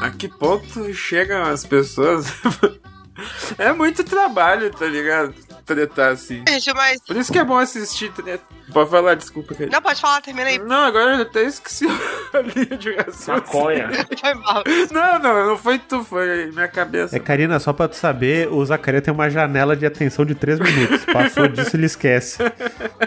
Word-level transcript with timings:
A 0.00 0.10
que 0.10 0.28
ponto 0.28 0.92
chegam 0.92 1.42
as 1.44 1.64
pessoas? 1.64 2.26
é 3.56 3.72
muito 3.72 4.04
trabalho, 4.04 4.70
tá 4.70 4.86
ligado? 4.86 5.34
Tretar 5.64 6.12
assim. 6.12 6.44
Gente, 6.46 6.74
mas. 6.74 7.00
Por 7.00 7.16
isso 7.16 7.32
que 7.32 7.38
é 7.38 7.44
bom 7.44 7.56
assistir 7.56 8.12
treta. 8.12 8.44
Pode 8.72 8.90
falar, 8.90 9.14
desculpa. 9.14 9.54
Não, 9.70 9.82
pode 9.82 10.00
falar, 10.00 10.20
termina 10.22 10.48
aí. 10.48 10.58
Não, 10.58 10.84
agora 10.84 11.16
eu 11.16 11.22
até 11.22 11.42
esqueci 11.42 11.86
a 12.32 12.38
linha 12.40 12.76
de 12.78 12.94
raciocínio. 12.94 13.40
Maconha. 13.40 13.90
Foi 14.18 14.34
mal. 14.34 14.62
Não, 14.90 15.18
não, 15.18 15.46
não 15.48 15.58
foi 15.58 15.78
tu, 15.78 16.02
foi 16.02 16.50
minha 16.52 16.68
cabeça. 16.68 17.16
É, 17.16 17.18
Karina, 17.18 17.58
só 17.58 17.72
pra 17.72 17.88
tu 17.88 17.96
saber, 17.96 18.48
o 18.50 18.64
Zacaria 18.64 19.02
tem 19.02 19.12
uma 19.12 19.28
janela 19.28 19.76
de 19.76 19.84
atenção 19.84 20.24
de 20.24 20.34
3 20.34 20.60
minutos. 20.60 21.04
Passou 21.04 21.46
disso, 21.48 21.76
ele 21.76 21.86
esquece. 21.86 22.38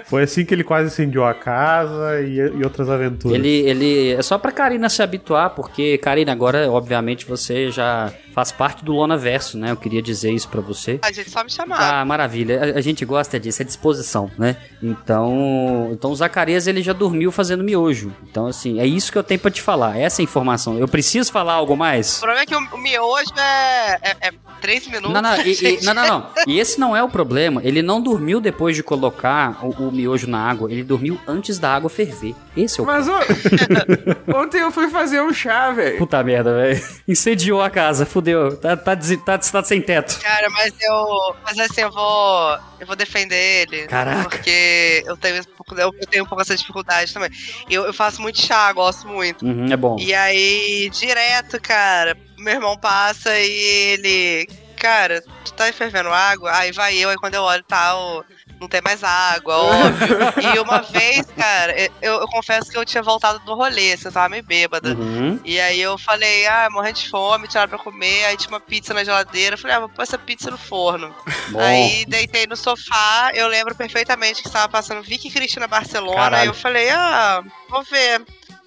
Foi 0.06 0.24
assim 0.24 0.46
que 0.46 0.54
ele 0.54 0.64
quase 0.64 0.88
incendiou 0.88 1.26
a 1.26 1.34
casa 1.34 2.22
e, 2.22 2.38
e 2.38 2.64
outras 2.64 2.90
aventuras. 2.90 3.38
Ele, 3.38 3.50
ele. 3.50 4.12
É 4.12 4.22
só 4.22 4.38
pra 4.38 4.52
Karina 4.52 4.90
se 4.90 5.02
habituar, 5.02 5.52
porque, 5.52 5.98
Karina, 5.98 6.32
agora, 6.32 6.70
obviamente, 6.72 7.26
você 7.26 7.72
já 7.72 8.12
faz 8.34 8.52
parte 8.52 8.86
do 8.86 8.94
Lona 8.94 9.18
Verso, 9.18 9.58
né? 9.58 9.72
Eu 9.72 9.78
queria 9.78 10.02
dizer 10.02 10.32
isso 10.32 10.48
pra 10.48 10.62
você. 10.62 11.00
A 11.02 11.12
gente 11.12 11.30
só 11.30 11.44
me 11.44 11.50
chamar. 11.50 11.80
Ah, 11.80 12.06
maravilha. 12.06 12.62
A, 12.62 12.78
a 12.78 12.82
gente 12.82 13.04
gosta 13.04 13.40
disso, 13.40 13.62
é 13.62 13.66
disposição, 13.66 14.30
né? 14.38 14.58
Então, 14.82 15.47
então 15.94 16.12
o 16.12 16.16
Zacarias 16.16 16.68
ele 16.68 16.82
já 16.82 16.94
dormiu 16.94 17.32
fazendo 17.32 17.64
miojo. 17.64 18.14
Então, 18.30 18.48
assim, 18.48 18.80
é 18.80 18.86
isso 18.86 19.12
que 19.12 19.18
eu 19.18 19.24
tenho 19.24 19.40
pra 19.40 19.52
te 19.52 19.62
falar. 19.62 19.98
Essa 19.98 20.22
é 20.22 20.24
a 20.24 20.26
informação. 20.26 20.78
Eu 20.78 20.88
preciso 20.88 21.32
falar 21.32 21.54
algo 21.54 21.74
O 21.74 21.78
mais? 21.78 22.18
problema 22.20 22.42
é 22.42 22.46
que 22.46 22.56
o, 22.56 22.60
o 22.60 22.78
miojo 22.78 23.32
é, 23.38 24.00
é, 24.02 24.28
é 24.28 24.32
três 24.62 24.86
minutos. 24.88 25.12
Não, 25.14 25.22
não, 25.22 25.38
e, 25.42 25.52
e- 25.54 25.82
não, 25.86 25.94
não, 25.94 26.08
não. 26.08 26.30
E 26.48 26.60
esse 26.60 26.80
não 26.80 26.96
é 26.96 27.04
o 27.04 27.10
problema. 27.10 27.62
Ele 27.64 27.82
não 27.82 28.02
dormiu 28.02 28.40
depois 28.40 28.76
de 28.76 28.84
colocar 28.84 29.60
o, 29.66 29.70
o 29.88 29.92
miojo 29.92 30.28
na 30.28 30.40
água. 30.50 30.72
Ele 30.72 30.84
dormiu 30.84 31.20
antes 31.28 31.60
da 31.60 31.74
água 31.74 31.90
ferver. 31.90 32.36
Esse 32.56 32.80
é 32.80 32.84
o 32.84 32.86
Mas 32.86 33.08
ontem 34.34 34.62
eu 34.62 34.72
fui 34.72 34.90
fazer 34.90 35.22
um 35.22 35.34
chá, 35.34 35.72
velho. 35.72 35.98
Puta 35.98 36.24
merda, 36.24 36.54
velho. 36.54 36.82
Incendiou 37.08 37.62
a 37.62 37.70
casa, 37.70 38.06
fudeu. 38.06 38.56
Tá, 38.58 38.76
tá, 38.76 38.96
tá, 39.26 39.38
tá 39.38 39.64
sem 39.64 39.82
teto. 39.82 40.20
Cara, 40.22 40.50
mas 40.50 40.74
eu. 40.82 41.36
Mas 41.44 41.60
assim, 41.60 41.82
eu 41.82 41.92
vou. 41.92 42.58
Eu 42.80 42.86
vou 42.88 42.96
defender 42.96 43.68
ele. 43.68 43.88
Caraca. 43.88 44.30
Porque 44.30 45.04
eu 45.06 45.18
tenho, 45.18 45.37
eu, 45.78 45.92
eu 46.00 46.08
tenho 46.10 46.24
um 46.24 46.28
pouco 46.28 46.42
essa 46.42 46.56
dificuldade 46.56 47.14
também. 47.14 47.30
Eu, 47.70 47.86
eu 47.86 47.94
faço 47.94 48.22
muito 48.22 48.42
chá, 48.42 48.72
gosto 48.74 49.08
muito. 49.08 49.46
Uhum, 49.46 49.66
é 49.72 49.78
bom. 49.78 49.96
E 50.00 50.14
aí, 50.14 50.90
direto, 50.92 51.60
cara, 51.62 52.16
meu 52.38 52.54
irmão 52.56 52.78
passa 52.80 53.38
e 53.40 53.52
ele. 53.94 54.46
Cara, 54.80 55.22
tu 55.44 55.54
tá 55.56 55.72
fervendo 55.74 56.10
água? 56.10 56.56
Aí 56.56 56.72
vai 56.72 56.96
eu, 56.98 57.10
aí 57.10 57.16
quando 57.18 57.34
eu 57.34 57.42
olho, 57.42 57.64
tá, 57.68 57.98
o- 57.98 58.24
não 58.60 58.68
tem 58.68 58.82
mais 58.82 59.04
água, 59.04 59.56
óbvio. 59.58 60.18
e 60.56 60.60
uma 60.60 60.82
vez, 60.82 61.26
cara, 61.36 61.76
eu, 62.02 62.16
eu 62.22 62.28
confesso 62.28 62.72
que 62.72 62.78
eu 62.78 62.86
tinha 62.86 63.04
voltado 63.04 63.40
do 63.40 63.56
rolê, 63.56 63.94
assim, 63.94 64.08
eu 64.08 64.12
tava 64.12 64.30
meio 64.30 64.44
bêbada. 64.44 64.94
Uhum. 64.94 65.40
E 65.44 65.60
aí 65.60 65.80
eu 65.80 65.98
falei, 65.98 66.46
ah, 66.48 66.68
morrendo 66.72 67.00
de 67.00 67.10
fome, 67.10 67.48
tiraram 67.48 67.70
pra 67.70 67.78
comer, 67.78 68.26
aí 68.26 68.38
tinha 68.38 68.50
uma 68.50 68.60
pizza 68.60 68.94
na 68.94 69.04
geladeira. 69.04 69.56
Eu 69.56 69.60
falei, 69.60 69.76
ah, 69.76 69.80
vou 69.82 69.90
pôr 69.90 70.04
essa 70.04 70.18
pizza 70.18 70.50
no 70.50 70.58
forno. 70.58 71.14
Bom. 71.50 71.60
Aí 71.60 72.06
deitei 72.06 72.48
no 72.48 72.56
sofá, 72.56 73.32
eu 73.34 73.48
lembro 73.48 73.76
perfeitamente 73.76 74.42
que 74.42 74.48
estava 74.48 74.70
passando 74.70 75.04
Vicky 75.04 75.30
Cristina 75.30 75.68
Barcelona. 75.68 76.16
Caralho. 76.16 76.42
Aí 76.42 76.48
eu 76.48 76.54
falei, 76.54 76.90
ah, 76.90 77.44
vou 77.70 77.84
ver. 77.84 78.22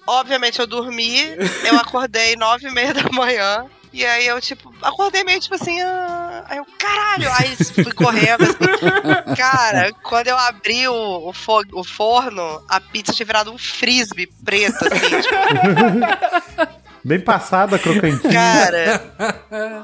Obviamente 0.07 0.59
eu 0.59 0.65
dormi, 0.65 1.19
eu 1.63 1.75
acordei 1.77 2.35
nove 2.35 2.67
e 2.67 2.71
meia 2.71 2.93
da 2.93 3.09
manhã. 3.11 3.65
E 3.93 4.05
aí 4.05 4.25
eu, 4.25 4.39
tipo, 4.39 4.73
acordei 4.81 5.23
meio 5.23 5.39
tipo 5.39 5.55
assim, 5.55 5.79
ah, 5.81 6.30
aí 6.47 6.57
eu, 6.57 6.65
caralho, 6.77 7.31
aí 7.33 7.55
fui 7.55 7.91
correndo. 7.91 8.43
assim. 8.43 9.35
Cara, 9.35 9.91
quando 10.03 10.27
eu 10.27 10.37
abri 10.37 10.87
o, 10.87 11.29
o, 11.29 11.33
fo- 11.33 11.63
o 11.73 11.83
forno, 11.83 12.63
a 12.69 12.79
pizza 12.79 13.13
tinha 13.13 13.25
virado 13.25 13.51
um 13.51 13.57
frisbee 13.57 14.27
preto, 14.45 14.85
assim, 14.85 15.21
tipo, 15.21 16.71
Bem 17.03 17.19
passada, 17.19 17.79
crocantinha. 17.79 18.31
Cara, 18.31 19.13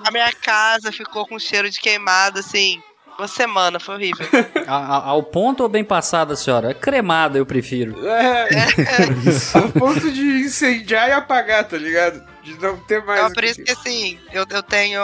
a 0.05 0.11
minha 0.11 0.31
casa 0.33 0.91
ficou 0.91 1.25
com 1.27 1.39
cheiro 1.39 1.67
de 1.69 1.79
queimado, 1.79 2.39
assim, 2.39 2.79
uma 3.17 3.27
semana, 3.27 3.79
foi 3.79 3.95
horrível. 3.95 4.27
A- 4.67 4.75
a- 4.97 5.05
ao 5.09 5.23
ponto 5.23 5.63
ou 5.63 5.69
bem 5.69 5.83
passada, 5.83 6.35
senhora? 6.35 6.73
Cremada, 6.73 7.37
eu 7.37 7.45
prefiro. 7.45 7.95
É, 8.05 8.47
a 9.53 9.79
ponto 9.79 10.11
de 10.11 10.21
incendiar 10.41 11.07
e 11.09 11.11
apagar, 11.13 11.63
tá 11.63 11.77
ligado? 11.77 12.21
De 12.43 12.53
não 12.61 12.77
ter 12.77 13.03
mais. 13.03 13.19
Então, 13.19 13.31
o 13.31 13.33
por 13.33 13.43
isso 13.45 13.63
que, 13.63 13.71
assim, 13.71 14.17
eu, 14.31 14.45
eu 14.49 14.61
tenho. 14.63 15.01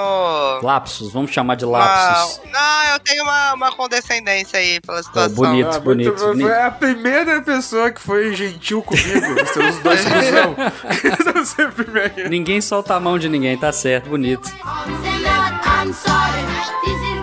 Lapsos, 0.62 1.12
vamos 1.13 1.31
chamar 1.31 1.56
de 1.56 1.66
Uma, 1.66 1.78
lapsos. 1.79 2.41
não, 2.52 2.84
eu 2.94 3.00
tenho 3.00 3.23
uma, 3.23 3.53
uma 3.53 3.72
condescendência 3.75 4.59
aí 4.59 4.79
pela 4.81 5.00
É, 5.00 5.03
situação. 5.03 5.35
bonito, 5.35 5.68
Ah, 5.68 5.79
muito 5.79 6.13
bonito. 6.13 6.41
Foi 6.41 6.62
a 6.62 6.72
primeira 6.72 7.41
pessoa 7.41 7.91
que 7.91 8.02
foi 8.02 8.34
gentil 8.35 8.81
comigo. 8.81 9.47
Seus 9.53 9.79
dois 9.79 10.02
cuzão. 10.03 10.56
Sempre 11.46 11.90
minha- 11.91 12.29
Ninguém 12.29 12.62
solta 12.62 12.96
a 12.96 13.00
mão 13.00 13.18
de 13.19 13.28
ninguém, 13.29 13.57
tá 13.57 13.72
certo, 13.73 14.09
bonito. 14.09 14.50
I'm 15.75 15.94
sorry. 15.94 16.44
This 16.85 16.94
is 17.02 17.22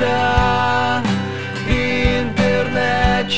da 0.00 1.02
internet. 1.68 3.32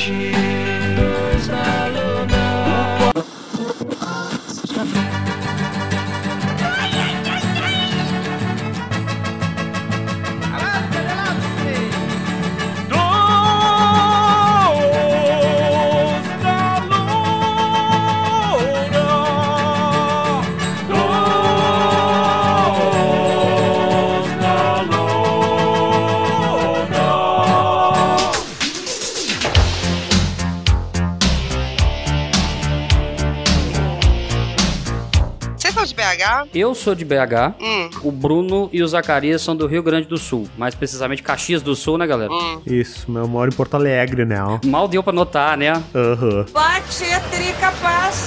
Eu 36.55 36.75
sou 36.75 36.95
de 36.95 37.05
BH, 37.05 37.55
Hum, 37.61 37.91
o 38.03 38.13
Bruno 38.13 38.69
e 38.73 38.83
o 38.83 38.87
Zacarias 38.89 39.43
são 39.43 39.57
do 39.57 39.67
Rio 39.67 39.83
Grande 39.83 40.07
do 40.07 40.17
Sul. 40.17 40.49
Mais 40.57 40.75
precisamente 40.75 41.23
Caxias 41.23 41.63
do 41.63 41.75
Sul, 41.75 41.99
né, 41.99 42.07
galera? 42.07 42.31
hum. 42.33 42.61
Isso, 42.67 43.05
mas 43.09 43.23
eu 43.23 43.29
moro 43.29 43.51
em 43.53 43.55
Porto 43.57 43.75
Alegre, 43.75 44.25
né? 44.25 44.43
ó. 44.43 44.59
Mal 44.65 44.87
deu 44.87 45.03
pra 45.03 45.13
notar, 45.13 45.57
né? 45.57 45.73
Aham. 45.95 46.47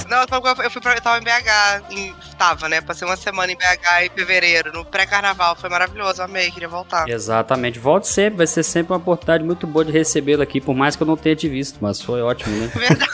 Não, 0.10 0.18
eu 0.22 0.56
fui- 0.56 0.66
eu 0.66 0.72
fui 0.72 0.82
pra, 0.82 0.94
eu 0.96 1.02
tava 1.02 1.18
em 1.20 1.24
BH, 1.24 1.84
em, 1.92 2.14
tava, 2.38 2.68
né? 2.68 2.82
Passei 2.82 3.08
uma 3.08 3.16
semana 3.16 3.52
em 3.52 3.56
BH 3.56 4.06
em 4.06 4.10
fevereiro, 4.10 4.72
no 4.74 4.84
pré-carnaval. 4.86 5.56
Foi 5.56 5.70
maravilhoso, 5.70 6.22
amei, 6.22 6.52
queria 6.52 6.68
voltar. 6.68 7.08
Exatamente. 7.10 7.80
Volte 7.80 8.08
sempre, 8.08 8.38
vai 8.38 8.48
ser 8.48 8.64
sempre 8.64 8.92
uma 8.94 8.98
oportunidade 9.00 9.44
muito 9.44 9.66
boa 9.66 9.86
de 9.86 9.92
recebê-lo 9.92 10.42
aqui, 10.42 10.60
por 10.60 10.76
mais 10.76 10.96
que 10.96 11.04
eu 11.04 11.08
não 11.08 11.16
tenha 11.16 11.36
te 11.36 11.48
visto, 11.48 11.78
mas 11.82 12.02
foi 12.02 12.22
ótimo, 12.22 12.56
né? 12.58 12.72
Verdade. 12.76 13.08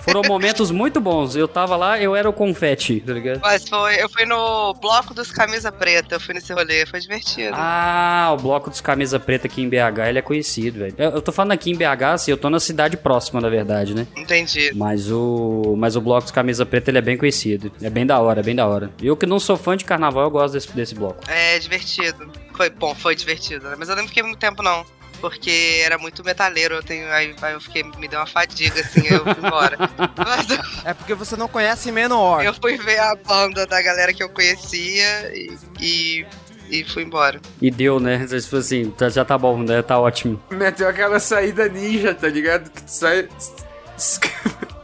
Foram 0.00 0.22
momentos 0.22 0.70
muito 0.70 1.00
bons. 1.00 1.36
Eu 1.36 1.46
tava 1.46 1.76
lá, 1.76 2.00
eu 2.00 2.16
era 2.16 2.28
o 2.28 2.32
confete, 2.32 3.00
tá 3.00 3.12
ligado? 3.12 3.40
Mas 3.42 3.68
foi, 3.68 4.02
eu 4.02 4.08
fui 4.08 4.24
no 4.24 4.47
bloco 4.80 5.14
dos 5.14 5.30
camisa 5.30 5.70
preta, 5.70 6.14
eu 6.14 6.20
fui 6.20 6.34
nesse 6.34 6.52
rolê, 6.52 6.86
foi 6.86 7.00
divertido. 7.00 7.54
Ah, 7.54 8.30
o 8.32 8.40
bloco 8.40 8.70
dos 8.70 8.80
camisa 8.80 9.18
preta 9.18 9.46
aqui 9.46 9.62
em 9.62 9.68
BH, 9.68 10.08
ele 10.08 10.18
é 10.18 10.22
conhecido, 10.22 10.80
velho. 10.80 10.94
Eu, 10.98 11.10
eu 11.10 11.22
tô 11.22 11.32
falando 11.32 11.52
aqui 11.52 11.70
em 11.70 11.76
BH, 11.76 12.02
assim, 12.14 12.30
eu 12.30 12.36
tô 12.36 12.50
na 12.50 12.60
cidade 12.60 12.96
próxima, 12.96 13.40
na 13.40 13.48
verdade, 13.48 13.94
né? 13.94 14.06
Entendi. 14.16 14.72
Mas 14.74 15.10
o, 15.10 15.74
mas 15.76 15.96
o 15.96 16.00
bloco 16.00 16.22
dos 16.22 16.32
camisa 16.32 16.64
preta, 16.64 16.90
ele 16.90 16.98
é 16.98 17.02
bem 17.02 17.16
conhecido. 17.16 17.72
É 17.82 17.90
bem 17.90 18.06
da 18.06 18.18
hora, 18.20 18.40
é 18.40 18.42
bem 18.42 18.54
da 18.54 18.66
hora. 18.66 18.90
Eu 19.02 19.16
que 19.16 19.26
não 19.26 19.38
sou 19.38 19.56
fã 19.56 19.76
de 19.76 19.84
carnaval, 19.84 20.24
eu 20.24 20.30
gosto 20.30 20.54
desse, 20.54 20.70
desse 20.72 20.94
bloco. 20.94 21.18
É 21.28 21.58
divertido. 21.58 22.30
Foi 22.54 22.70
bom, 22.70 22.94
foi 22.94 23.14
divertido, 23.14 23.68
né? 23.68 23.76
Mas 23.78 23.88
eu 23.88 23.96
não 23.96 24.06
fiquei 24.06 24.22
muito 24.22 24.38
tempo, 24.38 24.62
não. 24.62 24.84
Porque 25.20 25.82
era 25.84 25.98
muito 25.98 26.24
metaleiro, 26.24 26.76
eu 26.76 26.82
tenho. 26.82 27.08
Aí, 27.12 27.34
aí 27.42 27.52
eu 27.54 27.60
fiquei, 27.60 27.82
me 27.82 28.06
deu 28.08 28.20
uma 28.20 28.26
fadiga, 28.26 28.80
assim, 28.80 29.00
aí 29.00 29.14
eu 29.14 29.24
fui 29.24 29.34
embora. 29.46 29.76
Mas 30.16 30.46
É 30.84 30.94
porque 30.94 31.14
você 31.14 31.36
não 31.36 31.48
conhece 31.48 31.90
Menor. 31.90 32.44
eu 32.44 32.54
fui 32.54 32.76
ver 32.76 32.98
a 33.00 33.14
banda 33.14 33.66
da 33.66 33.80
galera 33.82 34.12
que 34.12 34.22
eu 34.22 34.28
conhecia 34.28 35.32
e. 35.34 35.56
e 35.80 36.26
e 36.70 36.84
fui 36.84 37.02
embora. 37.02 37.40
E 37.62 37.70
deu, 37.70 37.98
né? 37.98 38.26
Tipo 38.26 38.56
assim, 38.58 38.90
tá- 38.90 39.08
já 39.08 39.24
tá 39.24 39.38
bom, 39.38 39.62
né? 39.62 39.80
Tá 39.80 39.98
ótimo. 39.98 40.38
Meteu 40.50 40.86
aquela 40.86 41.18
saída 41.18 41.66
ninja, 41.66 42.14
tá 42.14 42.28
ligado? 42.28 42.68
Que 42.68 42.82
tu 42.82 42.90
sai. 42.90 43.26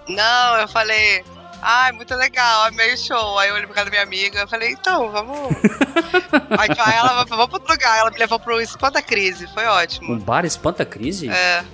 Não, 0.08 0.56
eu 0.60 0.68
falei, 0.68 1.22
ai, 1.64 1.92
muito 1.92 2.14
legal, 2.14 2.66
amei 2.66 2.94
o 2.94 2.98
show. 2.98 3.38
Aí 3.38 3.48
eu 3.48 3.54
olhei 3.54 3.66
pra 3.66 3.74
casa 3.74 3.86
da 3.86 3.90
minha 3.90 4.02
amiga, 4.02 4.40
eu 4.40 4.48
falei, 4.48 4.70
então, 4.72 5.10
vamos. 5.10 5.56
aí 6.58 6.68
aí 6.78 6.94
ela 6.96 7.24
vamos 7.24 7.48
pro 7.48 7.58
outro 7.58 7.72
lugar. 7.72 7.98
Ela 7.98 8.10
me 8.10 8.18
levou 8.18 8.38
pro 8.38 8.60
Espanta 8.60 9.00
Crise, 9.02 9.46
foi 9.52 9.64
Um 9.66 9.70
ótimo. 9.70 10.18
bar 10.20 10.44
espanta 10.44 10.84
crise? 10.84 11.28
É, 11.28 11.64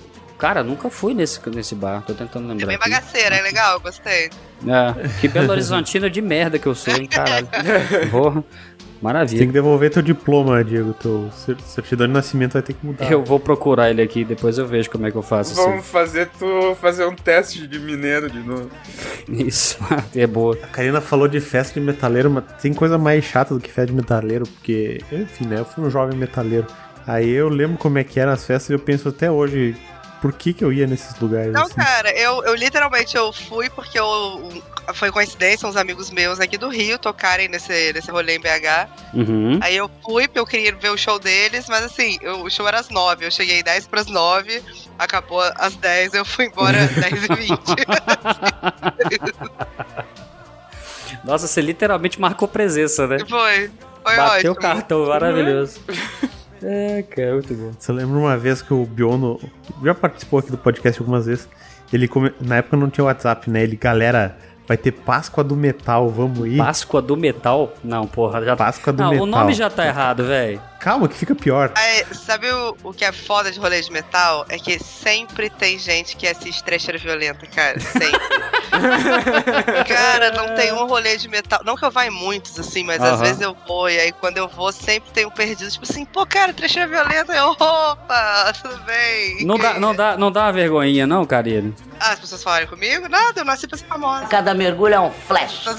Cara, 0.40 0.62
nunca 0.62 0.88
fui 0.88 1.12
nesse, 1.12 1.38
nesse 1.50 1.74
bar. 1.74 2.02
Tô 2.06 2.14
tentando 2.14 2.46
é 2.46 2.48
lembrar. 2.54 2.66
bem 2.68 2.76
aqui. 2.76 2.88
bagaceira, 2.88 3.36
é 3.36 3.42
legal, 3.42 3.78
gostei. 3.78 4.30
É, 4.66 5.08
que 5.20 5.28
Belo 5.28 5.50
Horizontino 5.50 6.08
de 6.08 6.22
merda 6.22 6.58
que 6.58 6.66
eu 6.66 6.74
sou, 6.74 6.94
hein, 6.94 7.06
caralho. 7.06 7.46
Porra, 8.10 8.42
Tem 9.00 9.08
que 9.08 9.14
maravilha. 9.14 9.46
devolver 9.52 9.90
teu 9.90 10.02
diploma, 10.02 10.62
Diego. 10.62 10.92
Teu 10.92 11.30
cer- 11.32 11.56
certidão 11.64 12.06
de 12.06 12.12
nascimento 12.12 12.52
vai 12.52 12.62
ter 12.62 12.74
que 12.74 12.84
mudar. 12.84 13.10
Eu 13.10 13.24
vou 13.24 13.40
procurar 13.40 13.90
ele 13.90 14.02
aqui, 14.02 14.24
depois 14.24 14.58
eu 14.58 14.66
vejo 14.66 14.90
como 14.90 15.06
é 15.06 15.10
que 15.10 15.16
eu 15.16 15.22
faço 15.22 15.54
Vamos 15.54 15.86
fazer 15.86 16.28
tu 16.38 16.74
fazer 16.80 17.06
um 17.06 17.14
teste 17.14 17.66
de 17.66 17.78
mineiro 17.78 18.28
de 18.30 18.40
novo. 18.40 18.70
assim. 18.70 19.46
Isso, 19.46 19.78
é 20.14 20.26
boa. 20.26 20.54
A 20.62 20.66
Karina 20.66 21.00
falou 21.00 21.26
de 21.28 21.40
festa 21.40 21.80
de 21.80 21.84
metaleiro, 21.86 22.30
mas 22.30 22.44
tem 22.60 22.74
coisa 22.74 22.98
mais 22.98 23.24
chata 23.24 23.54
do 23.54 23.60
que 23.60 23.68
festa 23.70 23.86
de 23.86 23.94
metaleiro, 23.94 24.46
porque, 24.46 25.00
enfim, 25.10 25.46
né? 25.46 25.60
Eu 25.60 25.64
fui 25.64 25.82
um 25.82 25.90
jovem 25.90 26.18
metaleiro. 26.18 26.66
Aí 27.06 27.30
eu 27.30 27.48
lembro 27.48 27.78
como 27.78 27.96
é 27.98 28.04
que 28.04 28.20
eram 28.20 28.32
as 28.32 28.44
festas 28.44 28.68
e 28.68 28.74
eu 28.74 28.78
penso 28.78 29.08
até 29.08 29.30
hoje, 29.30 29.74
por 30.20 30.32
que 30.32 30.52
que 30.52 30.64
eu 30.64 30.72
ia 30.72 30.86
nesses 30.86 31.18
lugares? 31.18 31.52
Não, 31.52 31.62
assim? 31.62 31.74
cara, 31.74 32.10
eu, 32.18 32.44
eu 32.44 32.54
literalmente 32.54 33.16
eu 33.16 33.32
fui 33.32 33.70
porque 33.70 33.98
eu, 33.98 34.62
foi 34.94 35.10
coincidência, 35.10 35.66
uns 35.68 35.76
amigos 35.76 36.10
meus 36.10 36.38
aqui 36.40 36.58
do 36.58 36.68
Rio 36.68 36.98
tocarem 36.98 37.48
nesse, 37.48 37.92
nesse 37.92 38.10
rolê 38.10 38.36
em 38.36 38.40
BH. 38.40 38.88
Uhum. 39.14 39.58
Aí 39.62 39.76
eu 39.76 39.90
fui 40.04 40.26
porque 40.28 40.38
eu 40.38 40.46
queria 40.46 40.74
ver 40.74 40.90
o 40.90 40.96
show 40.98 41.18
deles, 41.18 41.66
mas 41.68 41.84
assim, 41.84 42.18
eu- 42.20 42.42
o 42.42 42.50
show 42.50 42.66
era 42.68 42.80
às 42.80 42.88
nove. 42.90 43.24
Eu 43.24 43.30
cheguei 43.30 43.62
10 43.62 43.86
pras 43.86 44.06
nove, 44.08 44.62
acabou 44.98 45.40
às 45.56 45.74
10, 45.76 46.12
eu 46.14 46.24
fui 46.24 46.46
embora 46.46 46.78
às 46.84 46.90
10 46.94 47.24
e 47.24 47.34
20. 47.34 47.60
Nossa, 51.24 51.46
você 51.46 51.60
literalmente 51.60 52.20
marcou 52.20 52.48
presença, 52.48 53.06
né? 53.06 53.18
foi. 53.28 53.70
Foi 54.02 54.16
Bateu 54.16 54.34
ótimo. 54.36 54.52
o 54.52 54.56
cartão, 54.56 55.06
maravilhoso. 55.06 55.78
É, 56.62 57.02
cara, 57.02 57.32
muito 57.34 57.54
bom. 57.54 57.70
Você 57.78 57.92
lembra 57.92 58.18
uma 58.18 58.36
vez 58.36 58.60
que 58.62 58.72
o 58.74 58.84
Biono 58.84 59.40
já 59.82 59.94
participou 59.94 60.40
aqui 60.40 60.50
do 60.50 60.58
podcast 60.58 61.00
algumas 61.00 61.26
vezes? 61.26 61.48
Ele 61.92 62.06
come- 62.06 62.32
na 62.40 62.56
época 62.56 62.76
não 62.76 62.88
tinha 62.90 63.04
WhatsApp, 63.04 63.50
né? 63.50 63.62
Ele, 63.62 63.76
galera, 63.76 64.36
vai 64.68 64.76
ter 64.76 64.92
Páscoa 64.92 65.42
do 65.42 65.56
Metal, 65.56 66.08
vamos 66.08 66.46
ir. 66.46 66.58
Páscoa 66.58 67.00
do 67.02 67.16
Metal? 67.16 67.72
Não, 67.82 68.06
porra, 68.06 68.44
já 68.44 68.54
Páscoa 68.56 68.92
do 68.92 69.02
Não, 69.02 69.10
Metal. 69.10 69.24
o 69.26 69.30
nome 69.30 69.52
já 69.54 69.68
tá 69.70 69.86
errado, 69.86 70.24
velho. 70.24 70.60
Calma, 70.80 71.06
que 71.08 71.14
fica 71.14 71.34
pior. 71.34 71.72
Aí, 71.76 72.06
sabe 72.14 72.50
o, 72.50 72.74
o 72.82 72.94
que 72.94 73.04
é 73.04 73.12
foda 73.12 73.52
de 73.52 73.60
rolê 73.60 73.82
de 73.82 73.92
metal? 73.92 74.46
É 74.48 74.58
que 74.58 74.82
sempre 74.82 75.50
tem 75.50 75.78
gente 75.78 76.16
que 76.16 76.26
assiste 76.26 76.64
trecheira 76.64 76.98
violenta, 76.98 77.46
cara. 77.46 77.78
Sempre. 77.78 78.18
cara, 79.86 80.32
não 80.32 80.54
tem 80.54 80.72
um 80.72 80.86
rolê 80.86 81.18
de 81.18 81.28
metal. 81.28 81.60
Não 81.66 81.76
que 81.76 81.84
eu 81.84 81.90
vá 81.90 82.06
em 82.06 82.10
muitos, 82.10 82.58
assim, 82.58 82.82
mas 82.82 82.98
às 83.02 83.12
Aham. 83.12 83.22
vezes 83.22 83.42
eu 83.42 83.54
vou. 83.68 83.90
E 83.90 84.00
aí 84.00 84.10
quando 84.10 84.38
eu 84.38 84.48
vou, 84.48 84.72
sempre 84.72 85.10
tem 85.10 85.26
um 85.26 85.30
perdido. 85.30 85.70
Tipo 85.70 85.84
assim, 85.84 86.06
pô, 86.06 86.24
cara, 86.24 86.54
trecheira 86.54 86.88
violenta. 86.88 87.34
Eu, 87.34 87.50
opa, 87.50 88.50
tudo 88.62 88.78
bem. 88.84 89.44
Não 89.44 89.58
dá, 89.58 89.78
não, 89.78 89.94
dá, 89.94 90.16
não 90.16 90.32
dá 90.32 90.44
uma 90.44 90.52
vergonhinha, 90.52 91.06
não, 91.06 91.26
Karine? 91.26 91.74
Ah, 92.00 92.12
as 92.12 92.20
pessoas 92.20 92.42
falarem 92.42 92.66
comigo? 92.66 93.06
Nada, 93.06 93.40
eu 93.40 93.44
nasci 93.44 93.68
pra 93.68 93.76
ser 93.76 93.84
famosa. 93.84 94.24
Cada 94.28 94.54
mergulho 94.54 94.94
é 94.94 95.00
um 95.00 95.10
flash. 95.10 95.62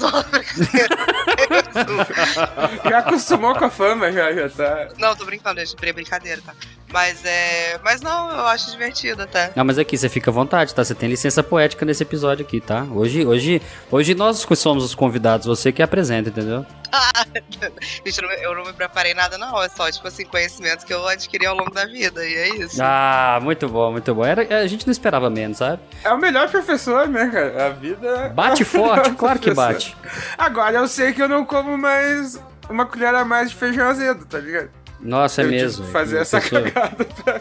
Já 2.88 2.98
acostumou 2.98 3.54
com 3.56 3.64
a 3.64 3.70
fama, 3.70 4.12
já, 4.12 4.32
já 4.32 4.48
tá. 4.48 4.88
Não, 4.98 5.14
tô 5.16 5.24
brincando, 5.24 5.60
gente. 5.60 5.76
É 5.80 5.92
brincadeira, 5.92 6.40
tá? 6.44 6.54
Mas 6.92 7.24
é. 7.24 7.80
Mas 7.82 8.00
não, 8.02 8.30
eu 8.30 8.46
acho 8.46 8.70
divertido 8.70 9.22
até. 9.22 9.50
Não, 9.56 9.64
mas 9.64 9.78
aqui, 9.78 9.96
você 9.96 10.08
fica 10.08 10.30
à 10.30 10.34
vontade, 10.34 10.74
tá? 10.74 10.84
Você 10.84 10.94
tem 10.94 11.08
licença 11.08 11.42
poética 11.42 11.84
nesse 11.86 12.02
episódio 12.02 12.44
aqui, 12.44 12.60
tá? 12.60 12.84
Hoje, 12.90 13.26
hoje, 13.26 13.62
hoje 13.90 14.14
nós 14.14 14.44
que 14.44 14.54
somos 14.54 14.84
os 14.84 14.94
convidados, 14.94 15.46
você 15.46 15.72
que 15.72 15.82
apresenta, 15.82 16.28
entendeu? 16.28 16.66
Gente, 18.04 18.20
eu 18.22 18.28
não, 18.28 18.34
eu 18.34 18.54
não 18.56 18.64
me 18.64 18.72
preparei 18.74 19.14
nada, 19.14 19.38
não. 19.38 19.60
É 19.62 19.68
só, 19.70 19.90
tipo 19.90 20.06
assim, 20.06 20.26
conhecimentos 20.26 20.84
que 20.84 20.92
eu 20.92 21.06
adquiri 21.08 21.46
ao 21.46 21.56
longo 21.56 21.70
da 21.70 21.86
vida. 21.86 22.24
E 22.26 22.34
é 22.34 22.48
isso. 22.56 22.82
Ah, 22.82 23.38
muito 23.42 23.66
bom, 23.68 23.90
muito 23.92 24.14
bom. 24.14 24.24
Era, 24.24 24.60
a 24.60 24.66
gente 24.66 24.86
não 24.86 24.92
esperava 24.92 25.30
menos, 25.30 25.58
sabe? 25.58 25.80
É 26.04 26.12
o 26.12 26.18
melhor 26.18 26.50
professor, 26.50 27.08
né, 27.08 27.30
cara? 27.32 27.66
A 27.66 27.68
vida. 27.70 28.28
Bate 28.36 28.64
forte, 28.64 29.12
claro 29.16 29.38
que 29.38 29.54
bate. 29.54 29.96
Agora 30.36 30.78
eu 30.78 30.88
sei 30.88 31.12
que 31.12 31.22
eu 31.22 31.28
não 31.28 31.44
como 31.44 31.78
mais 31.78 32.38
uma 32.68 32.86
colher 32.86 33.14
a 33.14 33.24
mais 33.24 33.50
de 33.50 33.56
feijão 33.56 33.88
azedo, 33.88 34.24
tá 34.26 34.38
ligado? 34.38 34.81
Nossa, 35.02 35.42
é 35.42 35.44
eu 35.44 35.50
mesmo. 35.50 35.84
fazer 35.86 36.18
essa 36.18 36.40
Pessoa- 36.40 36.62
cagada 36.62 37.04
pra. 37.04 37.40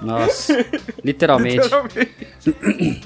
Nossa, 0.00 0.52
literalmente. 1.04 1.56
Literalmente. 1.62 3.02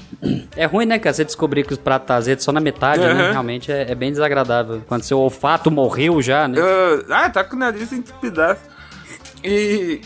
É 0.55 0.65
ruim, 0.65 0.85
né, 0.85 0.97
cara? 0.97 1.13
Você 1.13 1.23
descobrir 1.23 1.63
que 1.63 1.73
os 1.73 1.77
pratos 1.79 2.07
tá 2.07 2.15
azedo 2.15 2.41
só 2.41 2.51
na 2.51 2.59
metade, 2.59 3.01
né? 3.01 3.11
Aham. 3.11 3.31
Realmente 3.31 3.71
é, 3.71 3.91
é 3.91 3.95
bem 3.95 4.11
desagradável. 4.11 4.81
Quando 4.87 5.03
seu 5.03 5.19
olfato 5.19 5.69
morreu 5.69 6.21
já, 6.21 6.47
né? 6.47 6.59
Eu- 6.59 7.05
ah, 7.09 7.29
tá 7.29 7.43
com 7.43 7.55
o 7.55 7.59
nariz 7.59 7.91
entupidaço. 7.91 8.61
E. 9.43 10.01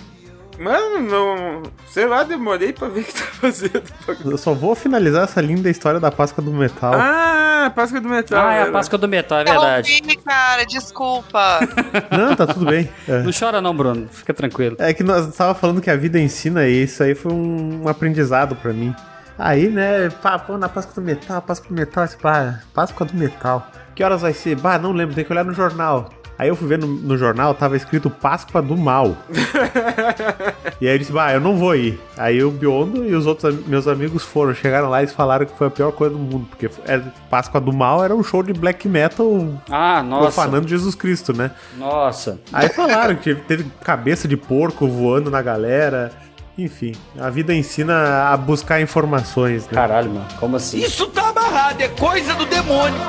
Mano, 0.61 1.01
não. 1.01 1.63
Sei 1.87 2.05
lá, 2.05 2.23
demorei 2.23 2.71
pra 2.71 2.87
ver 2.87 3.01
o 3.01 3.03
que 3.03 3.13
tá 3.13 3.25
fazendo. 3.25 3.83
Eu 4.23 4.37
só 4.37 4.53
vou 4.53 4.75
finalizar 4.75 5.23
essa 5.23 5.41
linda 5.41 5.69
história 5.69 5.99
da 5.99 6.11
Páscoa 6.11 6.43
do 6.43 6.51
Metal. 6.51 6.93
Ah, 6.93 7.71
Páscoa 7.75 7.99
do 7.99 8.07
Metal. 8.07 8.39
Ah, 8.39 8.53
é 8.53 8.61
a. 8.63 8.71
Páscoa 8.71 8.97
do 8.99 9.07
Metal, 9.07 9.39
é 9.39 9.41
Eu 9.41 9.45
verdade. 9.45 9.99
ouvi, 10.03 10.17
cara, 10.17 10.63
desculpa. 10.63 11.59
Não, 12.15 12.35
tá 12.35 12.45
tudo 12.45 12.65
bem. 12.65 12.87
É. 13.07 13.23
Não 13.23 13.31
chora 13.37 13.59
não, 13.59 13.75
Bruno. 13.75 14.07
Fica 14.11 14.33
tranquilo. 14.33 14.75
É 14.79 14.93
que 14.93 15.03
nós 15.03 15.35
tava 15.35 15.55
falando 15.55 15.81
que 15.81 15.89
a 15.89 15.95
vida 15.95 16.19
ensina 16.19 16.67
e 16.67 16.83
isso 16.83 17.01
aí 17.01 17.15
foi 17.15 17.33
um, 17.33 17.87
aprendizado 17.87 18.55
pra 18.55 18.71
mim. 18.71 18.93
Aí, 19.37 19.67
né, 19.69 20.09
pá, 20.21 20.37
pô, 20.37 20.57
na 20.57 20.69
Páscoa 20.69 20.93
do 20.93 21.01
Metal, 21.01 21.41
Páscoa 21.41 21.69
do 21.69 21.73
Metal, 21.73 22.03
esse 22.03 22.17
pá, 22.17 22.59
Páscoa 22.73 23.07
do 23.07 23.15
Metal. 23.15 23.65
Que 23.95 24.03
horas 24.03 24.21
vai 24.21 24.33
ser? 24.33 24.55
Bah, 24.55 24.77
não 24.77 24.91
lembro, 24.91 25.15
tem 25.15 25.25
que 25.25 25.31
olhar 25.31 25.43
no 25.43 25.53
jornal. 25.53 26.09
Aí 26.41 26.47
eu 26.47 26.55
fui 26.55 26.67
ver 26.67 26.79
no, 26.79 26.87
no 26.87 27.15
jornal, 27.19 27.53
tava 27.53 27.77
escrito 27.77 28.09
Páscoa 28.09 28.63
do 28.63 28.75
Mal. 28.75 29.15
e 30.81 30.87
aí 30.87 30.95
eu 30.95 30.97
disse, 30.97 31.11
bah, 31.11 31.31
eu 31.31 31.39
não 31.39 31.55
vou 31.55 31.75
ir. 31.75 32.01
Aí 32.17 32.43
o 32.43 32.49
Biondo 32.49 33.05
e 33.05 33.13
os 33.13 33.27
outros 33.27 33.63
meus 33.67 33.87
amigos 33.87 34.23
foram, 34.23 34.51
chegaram 34.55 34.89
lá 34.89 35.03
e 35.03 35.07
falaram 35.07 35.45
que 35.45 35.55
foi 35.55 35.67
a 35.67 35.69
pior 35.69 35.91
coisa 35.91 36.15
do 36.15 36.19
mundo, 36.19 36.47
porque 36.49 36.67
é, 36.87 36.99
Páscoa 37.29 37.61
do 37.61 37.71
Mal 37.71 38.03
era 38.03 38.15
um 38.15 38.23
show 38.23 38.41
de 38.41 38.53
black 38.53 38.89
metal 38.89 39.49
Ah, 39.69 40.01
nossa. 40.01 40.23
profanando 40.23 40.67
Jesus 40.67 40.95
Cristo, 40.95 41.31
né? 41.31 41.51
Nossa. 41.77 42.39
Aí 42.51 42.69
falaram 42.69 43.13
que 43.17 43.35
teve, 43.35 43.41
teve 43.41 43.65
cabeça 43.83 44.27
de 44.27 44.35
porco 44.35 44.87
voando 44.87 45.29
na 45.29 45.43
galera. 45.43 46.11
Enfim, 46.57 46.93
a 47.19 47.29
vida 47.29 47.53
ensina 47.53 48.31
a 48.31 48.35
buscar 48.35 48.81
informações. 48.81 49.67
Né? 49.67 49.73
Caralho, 49.73 50.09
mano. 50.09 50.25
Como 50.39 50.55
assim? 50.55 50.79
Isso 50.79 51.05
tá 51.05 51.29
amarrado, 51.29 51.83
é 51.83 51.87
coisa 51.87 52.33
do 52.33 52.47
demônio. 52.47 52.99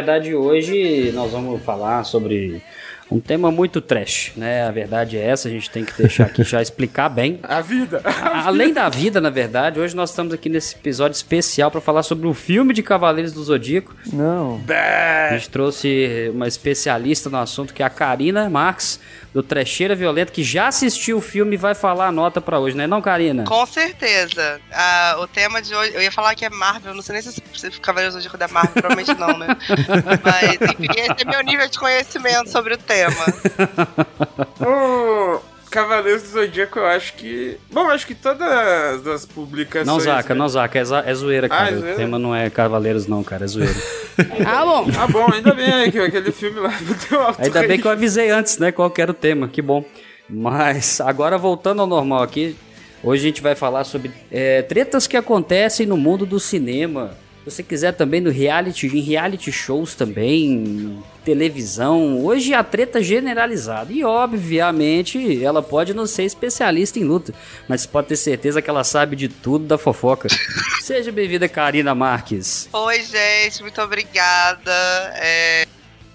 Verdade 0.00 0.34
hoje 0.34 1.10
nós 1.14 1.30
vamos 1.32 1.62
falar 1.62 2.04
sobre 2.04 2.62
Um 3.10 3.18
tema 3.18 3.50
muito 3.50 3.80
trash, 3.80 4.32
né? 4.36 4.62
A 4.62 4.70
verdade 4.70 5.16
é 5.18 5.26
essa, 5.26 5.48
a 5.48 5.50
gente 5.50 5.68
tem 5.68 5.84
que 5.84 5.92
deixar 6.00 6.26
aqui 6.26 6.44
já 6.44 6.62
explicar 6.62 7.08
bem. 7.08 7.40
A 7.44 7.60
vida. 7.60 8.00
A- 8.04 8.46
Além 8.46 8.72
da 8.72 8.88
vida, 8.88 9.20
na 9.20 9.30
verdade, 9.30 9.80
hoje 9.80 9.96
nós 9.96 10.10
estamos 10.10 10.32
aqui 10.32 10.48
nesse 10.48 10.76
episódio 10.76 11.16
especial 11.16 11.70
para 11.72 11.80
falar 11.80 12.04
sobre 12.04 12.28
o 12.28 12.32
filme 12.34 12.72
de 12.72 12.82
Cavaleiros 12.84 13.32
do 13.32 13.42
Zodíaco. 13.42 13.94
Não. 14.12 14.60
A 14.68 15.34
gente 15.36 15.50
trouxe 15.50 16.30
uma 16.32 16.46
especialista 16.46 17.28
no 17.28 17.38
assunto, 17.38 17.74
que 17.74 17.82
é 17.82 17.86
a 17.86 17.90
Karina 17.90 18.48
Marx, 18.48 19.00
do 19.32 19.42
Trecheira 19.42 19.94
Violenta, 19.94 20.32
que 20.32 20.42
já 20.42 20.68
assistiu 20.68 21.18
o 21.18 21.20
filme 21.20 21.54
e 21.54 21.56
vai 21.56 21.74
falar 21.74 22.08
a 22.08 22.12
nota 22.12 22.40
pra 22.40 22.58
hoje, 22.58 22.76
né? 22.76 22.86
Não, 22.86 23.00
Karina? 23.00 23.44
Com 23.44 23.64
certeza. 23.66 24.60
Ah, 24.72 25.16
o 25.20 25.26
tema 25.26 25.62
de 25.62 25.74
hoje, 25.74 25.94
eu 25.94 26.02
ia 26.02 26.10
falar 26.10 26.34
que 26.34 26.44
é 26.44 26.50
Marvel, 26.50 26.94
não 26.94 27.02
sei 27.02 27.14
nem 27.14 27.22
se 27.22 27.30
se 27.32 27.80
Cavaleiros 27.80 28.14
do 28.14 28.18
Zodíaco 28.18 28.38
da 28.38 28.48
Marvel, 28.48 28.72
provavelmente 28.72 29.14
não, 29.14 29.38
né? 29.38 29.48
Mas, 30.24 30.70
enfim, 30.70 30.86
esse 30.96 31.22
é 31.22 31.30
meu 31.30 31.42
nível 31.42 31.68
de 31.68 31.78
conhecimento 31.78 32.50
sobre 32.50 32.74
o 32.74 32.78
tema. 32.78 33.24
Cavaleiros 35.70 36.22
do 36.22 36.28
Zodíaco, 36.28 36.78
eu 36.78 36.86
acho 36.86 37.14
que. 37.14 37.56
Bom, 37.72 37.88
acho 37.88 38.06
que 38.06 38.14
todas 38.14 39.06
as 39.06 39.24
publicações. 39.24 39.86
Não 39.86 40.00
zaca, 40.00 40.34
né? 40.34 40.38
não 40.38 40.48
zaca, 40.48 40.78
é, 40.78 40.82
é 40.82 41.14
zoeira, 41.14 41.46
Ah, 41.46 41.50
cara. 41.50 41.70
é 41.70 41.74
o 41.74 41.78
zoeira? 41.80 41.96
tema 41.96 42.18
não 42.18 42.34
é 42.34 42.50
Cavaleiros, 42.50 43.06
não, 43.06 43.22
cara, 43.22 43.44
é 43.44 43.48
zoeira. 43.48 43.74
Ah, 44.44 45.06
bom, 45.06 45.32
ainda 45.32 45.54
bem 45.54 45.90
que 45.90 45.98
aquele 45.98 46.30
filme 46.30 46.60
lá 46.60 46.68
deu 47.08 47.20
alto 47.22 47.40
Ainda 47.40 47.66
bem 47.66 47.80
que 47.80 47.86
eu 47.86 47.90
avisei 47.90 48.28
antes, 48.28 48.58
né, 48.58 48.70
qual 48.70 48.90
que 48.90 49.00
era 49.00 49.10
o 49.10 49.14
tema, 49.14 49.48
que 49.48 49.62
bom. 49.62 49.82
Mas 50.28 51.00
agora 51.00 51.38
voltando 51.38 51.80
ao 51.80 51.86
normal 51.86 52.22
aqui, 52.22 52.54
hoje 53.02 53.22
a 53.24 53.28
gente 53.28 53.40
vai 53.40 53.54
falar 53.54 53.84
sobre 53.84 54.10
é, 54.30 54.60
tretas 54.62 55.06
que 55.06 55.16
acontecem 55.16 55.86
no 55.86 55.96
mundo 55.96 56.26
do 56.26 56.38
cinema. 56.38 57.16
Se 57.44 57.50
você 57.50 57.62
quiser 57.62 57.92
também 57.92 58.20
no 58.20 58.30
reality, 58.30 58.86
em 58.86 59.00
reality 59.00 59.50
shows 59.50 59.94
também, 59.94 61.02
televisão. 61.24 62.24
Hoje 62.24 62.54
a 62.54 62.62
treta 62.64 62.98
é 62.98 63.02
generalizada. 63.02 63.92
E 63.92 64.02
obviamente 64.04 65.42
ela 65.44 65.62
pode 65.62 65.94
não 65.94 66.06
ser 66.06 66.24
especialista 66.24 66.98
em 66.98 67.04
luta, 67.04 67.32
mas 67.68 67.86
pode 67.86 68.08
ter 68.08 68.16
certeza 68.16 68.60
que 68.62 68.68
ela 68.70 68.84
sabe 68.84 69.16
de 69.16 69.28
tudo 69.28 69.66
da 69.66 69.78
fofoca. 69.78 70.28
Seja 70.82 71.12
bem-vinda, 71.12 71.48
Karina 71.48 71.94
Marques. 71.94 72.68
Oi, 72.72 73.02
gente, 73.02 73.62
muito 73.62 73.80
obrigada. 73.80 74.72
É, 75.16 75.66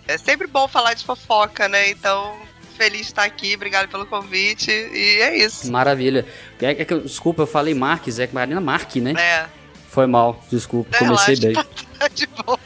é 0.08 0.18
sempre 0.18 0.48
bom 0.48 0.68
falar 0.68 0.94
de 0.94 1.04
fofoca, 1.06 1.68
né? 1.70 1.90
Então, 1.90 2.36
feliz 2.78 3.02
de 3.02 3.08
estar 3.08 3.24
aqui, 3.24 3.56
obrigado 3.56 3.88
pelo 3.90 4.06
convite. 4.06 4.70
E 4.72 5.22
é 5.22 5.38
isso. 5.38 5.72
Maravilha. 5.72 6.26
É, 6.62 6.72
é 6.72 6.86
que 6.86 6.94
eu- 6.94 7.02
desculpa, 7.02 7.44
eu 7.44 7.48
falei 7.48 7.74
Marques, 7.74 8.20
é 8.20 8.28
Karina 8.28 8.60
Marque, 8.62 9.00
né? 9.00 9.14
É, 9.18 9.46
Foi 9.96 10.06
mal, 10.08 10.44
desculpa, 10.52 10.98
comecei 10.98 11.38
bem. 11.38 11.54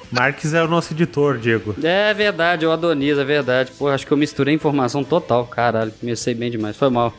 Marques 0.10 0.56
é 0.56 0.64
o 0.64 0.68
nosso 0.68 0.94
editor, 0.94 1.38
Diego. 1.38 1.76
É 1.84 2.12
verdade, 2.12 2.66
eu 2.66 2.72
Adonis, 2.72 3.20
é 3.20 3.24
verdade. 3.24 3.72
Pô, 3.78 3.88
acho 3.88 4.04
que 4.08 4.12
eu 4.12 4.18
misturei 4.18 4.56
informação 4.56 5.04
total. 5.04 5.46
Caralho, 5.46 5.92
comecei 5.92 6.34
bem 6.34 6.50
demais, 6.50 6.76
foi 6.76 6.90
mal. 6.90 7.14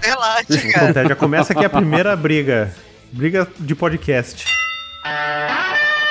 Relaxa, 0.00 0.72
cara. 0.72 1.06
Já 1.06 1.14
começa 1.14 1.52
aqui 1.52 1.66
a 1.66 1.68
primeira 1.68 2.16
briga. 2.16 2.74
Briga 3.12 3.46
de 3.60 3.74
podcast. 3.74 4.46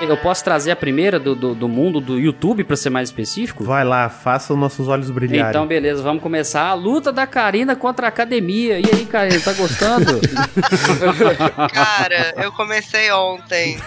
Eu 0.00 0.16
posso 0.16 0.42
trazer 0.42 0.70
a 0.70 0.76
primeira 0.76 1.18
do, 1.18 1.34
do, 1.34 1.54
do 1.54 1.68
mundo 1.68 2.00
do 2.00 2.18
YouTube, 2.18 2.64
pra 2.64 2.76
ser 2.76 2.90
mais 2.90 3.10
específico? 3.10 3.62
Vai 3.62 3.84
lá, 3.84 4.08
faça 4.08 4.52
os 4.52 4.58
nossos 4.58 4.88
olhos 4.88 5.10
brilharem. 5.10 5.50
Então, 5.50 5.66
beleza, 5.66 6.02
vamos 6.02 6.22
começar 6.22 6.62
a 6.62 6.74
luta 6.74 7.12
da 7.12 7.26
Karina 7.26 7.76
contra 7.76 8.06
a 8.06 8.08
academia. 8.08 8.80
E 8.80 8.84
aí, 8.92 9.06
Karina, 9.06 9.40
tá 9.40 9.52
gostando? 9.52 10.20
Cara, 11.72 12.34
eu 12.42 12.50
comecei 12.52 13.10
ontem. 13.12 13.78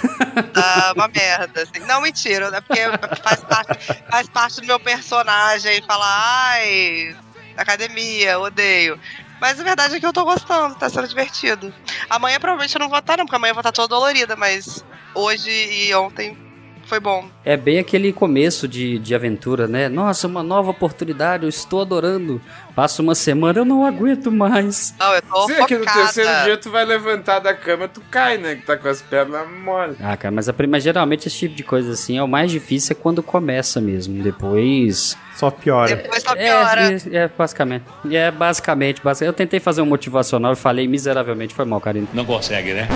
Tá 0.53 0.93
uma 0.95 1.07
merda, 1.07 1.63
assim. 1.63 1.85
Não, 1.85 2.01
mentira, 2.01 2.45
é 2.53 2.61
porque 2.61 2.81
faz 3.21 3.39
parte, 3.41 4.03
faz 4.09 4.29
parte 4.29 4.61
do 4.61 4.67
meu 4.67 4.79
personagem 4.79 5.81
falar, 5.81 6.51
ai, 6.51 7.15
academia, 7.57 8.39
odeio. 8.39 8.99
Mas 9.41 9.59
a 9.59 9.63
verdade 9.63 9.95
é 9.95 9.99
que 9.99 10.05
eu 10.05 10.13
tô 10.13 10.23
gostando, 10.23 10.75
tá 10.75 10.89
sendo 10.89 11.07
divertido. 11.07 11.73
Amanhã 12.09 12.39
provavelmente 12.39 12.75
eu 12.75 12.79
não 12.79 12.87
vou 12.87 12.99
estar, 12.99 13.17
não, 13.17 13.25
porque 13.25 13.35
amanhã 13.35 13.51
eu 13.51 13.55
vou 13.55 13.61
estar 13.61 13.73
toda 13.73 13.89
dolorida, 13.89 14.35
mas 14.37 14.85
hoje 15.15 15.51
e 15.51 15.93
ontem 15.95 16.37
foi 16.85 16.99
bom. 16.99 17.25
é 17.43 17.55
bem 17.57 17.79
aquele 17.79 18.11
começo 18.13 18.67
de, 18.67 18.99
de 18.99 19.15
aventura, 19.15 19.67
né? 19.67 19.89
Nossa, 19.89 20.27
uma 20.27 20.43
nova 20.43 20.71
oportunidade, 20.71 21.43
eu 21.43 21.49
estou 21.49 21.81
adorando. 21.81 22.41
Passa 22.75 23.01
uma 23.01 23.13
semana, 23.13 23.59
eu 23.59 23.65
não 23.65 23.85
aguento 23.85 24.31
mais. 24.31 24.95
Não, 24.99 25.13
eu 25.13 25.21
tô 25.21 25.51
é 25.51 25.65
que 25.65 25.77
no 25.77 25.85
terceiro 25.85 26.29
dia 26.43 26.57
tu 26.57 26.71
vai 26.71 26.83
levantar 26.83 27.39
da 27.39 27.53
cama, 27.53 27.87
tu 27.87 28.01
cai, 28.09 28.37
né? 28.37 28.55
Que 28.55 28.65
tá 28.65 28.75
com 28.75 28.87
as 28.87 29.01
pernas 29.01 29.47
mole. 29.63 29.95
Ah, 30.01 30.17
cara, 30.17 30.33
mas, 30.33 30.49
a, 30.49 30.55
mas 30.67 30.83
geralmente 30.83 31.27
esse 31.27 31.37
tipo 31.37 31.55
de 31.55 31.63
coisa 31.63 31.91
assim 31.91 32.17
é 32.17 32.23
o 32.23 32.27
mais 32.27 32.51
difícil 32.51 32.95
é 32.97 33.01
quando 33.01 33.21
começa 33.21 33.79
mesmo. 33.79 34.23
Depois. 34.23 35.15
Só 35.35 35.51
piora. 35.51 35.95
Depois 35.95 36.23
só 36.23 36.35
piora. 36.35 36.93
É, 37.11 37.17
é, 37.17 37.27
basicamente. 37.27 37.85
É 38.11 38.31
basicamente, 38.31 39.01
basicamente. 39.03 39.27
Eu 39.27 39.33
tentei 39.33 39.59
fazer 39.59 39.81
um 39.81 39.85
motivacional 39.85 40.53
e 40.53 40.55
falei 40.55 40.87
miseravelmente. 40.87 41.53
Foi 41.53 41.65
mal, 41.65 41.79
Karina. 41.79 42.07
Não 42.13 42.25
consegue, 42.25 42.73
né? 42.73 42.87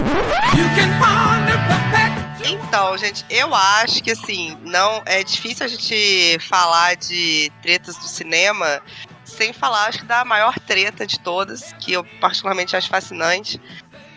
Então, 2.49 2.97
gente, 2.97 3.25
eu 3.29 3.53
acho 3.53 4.01
que 4.01 4.11
assim, 4.11 4.57
não 4.61 5.03
é 5.05 5.21
difícil 5.21 5.65
a 5.65 5.69
gente 5.69 6.37
falar 6.39 6.95
de 6.95 7.51
tretas 7.61 7.97
do 7.97 8.07
cinema 8.07 8.81
sem 9.25 9.51
falar, 9.51 9.87
acho 9.87 9.99
que 9.99 10.05
da 10.05 10.23
maior 10.23 10.57
treta 10.59 11.05
de 11.05 11.19
todas, 11.19 11.73
que 11.73 11.91
eu 11.91 12.03
particularmente 12.21 12.75
acho 12.75 12.87
fascinante, 12.87 13.59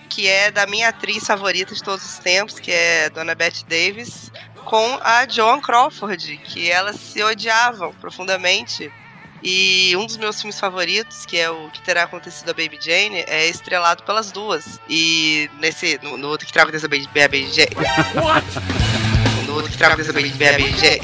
que 0.08 0.28
é 0.28 0.50
da 0.50 0.66
minha 0.66 0.88
atriz 0.88 1.26
favorita 1.26 1.74
de 1.74 1.82
todos 1.82 2.04
os 2.04 2.18
tempos, 2.18 2.60
que 2.60 2.70
é 2.70 3.10
Dona 3.10 3.34
Bette 3.34 3.64
Davis, 3.66 4.30
com 4.64 4.98
a 5.02 5.26
Joan 5.28 5.60
Crawford, 5.60 6.36
que 6.38 6.70
elas 6.70 6.96
se 6.96 7.22
odiavam 7.22 7.92
profundamente. 7.94 8.92
E 9.42 9.96
um 9.96 10.06
dos 10.06 10.16
meus 10.16 10.40
filmes 10.40 10.60
favoritos, 10.60 11.24
que 11.24 11.38
é 11.38 11.50
o 11.50 11.70
Que 11.70 11.80
Terá 11.82 12.02
Acontecido 12.04 12.50
a 12.50 12.54
Baby 12.54 12.78
Jane, 12.80 13.24
é 13.26 13.46
estrelado 13.46 14.02
pelas 14.02 14.30
duas. 14.30 14.78
E 14.88 15.50
nesse. 15.58 15.98
No, 16.02 16.16
no 16.16 16.28
outro 16.28 16.46
que 16.46 16.52
terá 16.52 16.64
acontecido 16.64 16.92
a 16.92 16.98
Baby, 16.98 17.08
a 17.20 17.28
Baby 17.28 17.50
Jane. 17.50 17.70
No 19.46 19.54
outro 19.56 19.70
que 19.70 19.76
terá 19.78 19.88
acontecido 19.94 20.18
a 20.18 20.22
Baby, 20.22 20.44
a 20.44 20.52
Baby 20.52 20.78
Jane. 20.78 21.00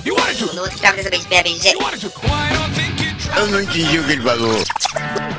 No 0.54 0.60
outro 0.60 0.76
que 0.76 0.80
tá 0.80 0.90
acontecendo 0.90 1.14
a 1.14 1.42
Baby 1.42 1.58
J. 1.58 1.74
Eu 3.36 3.46
não 3.48 3.60
entendi 3.60 3.98
o 3.98 4.04
que 4.04 4.12
ele 4.12 4.22
falou. 4.22 4.64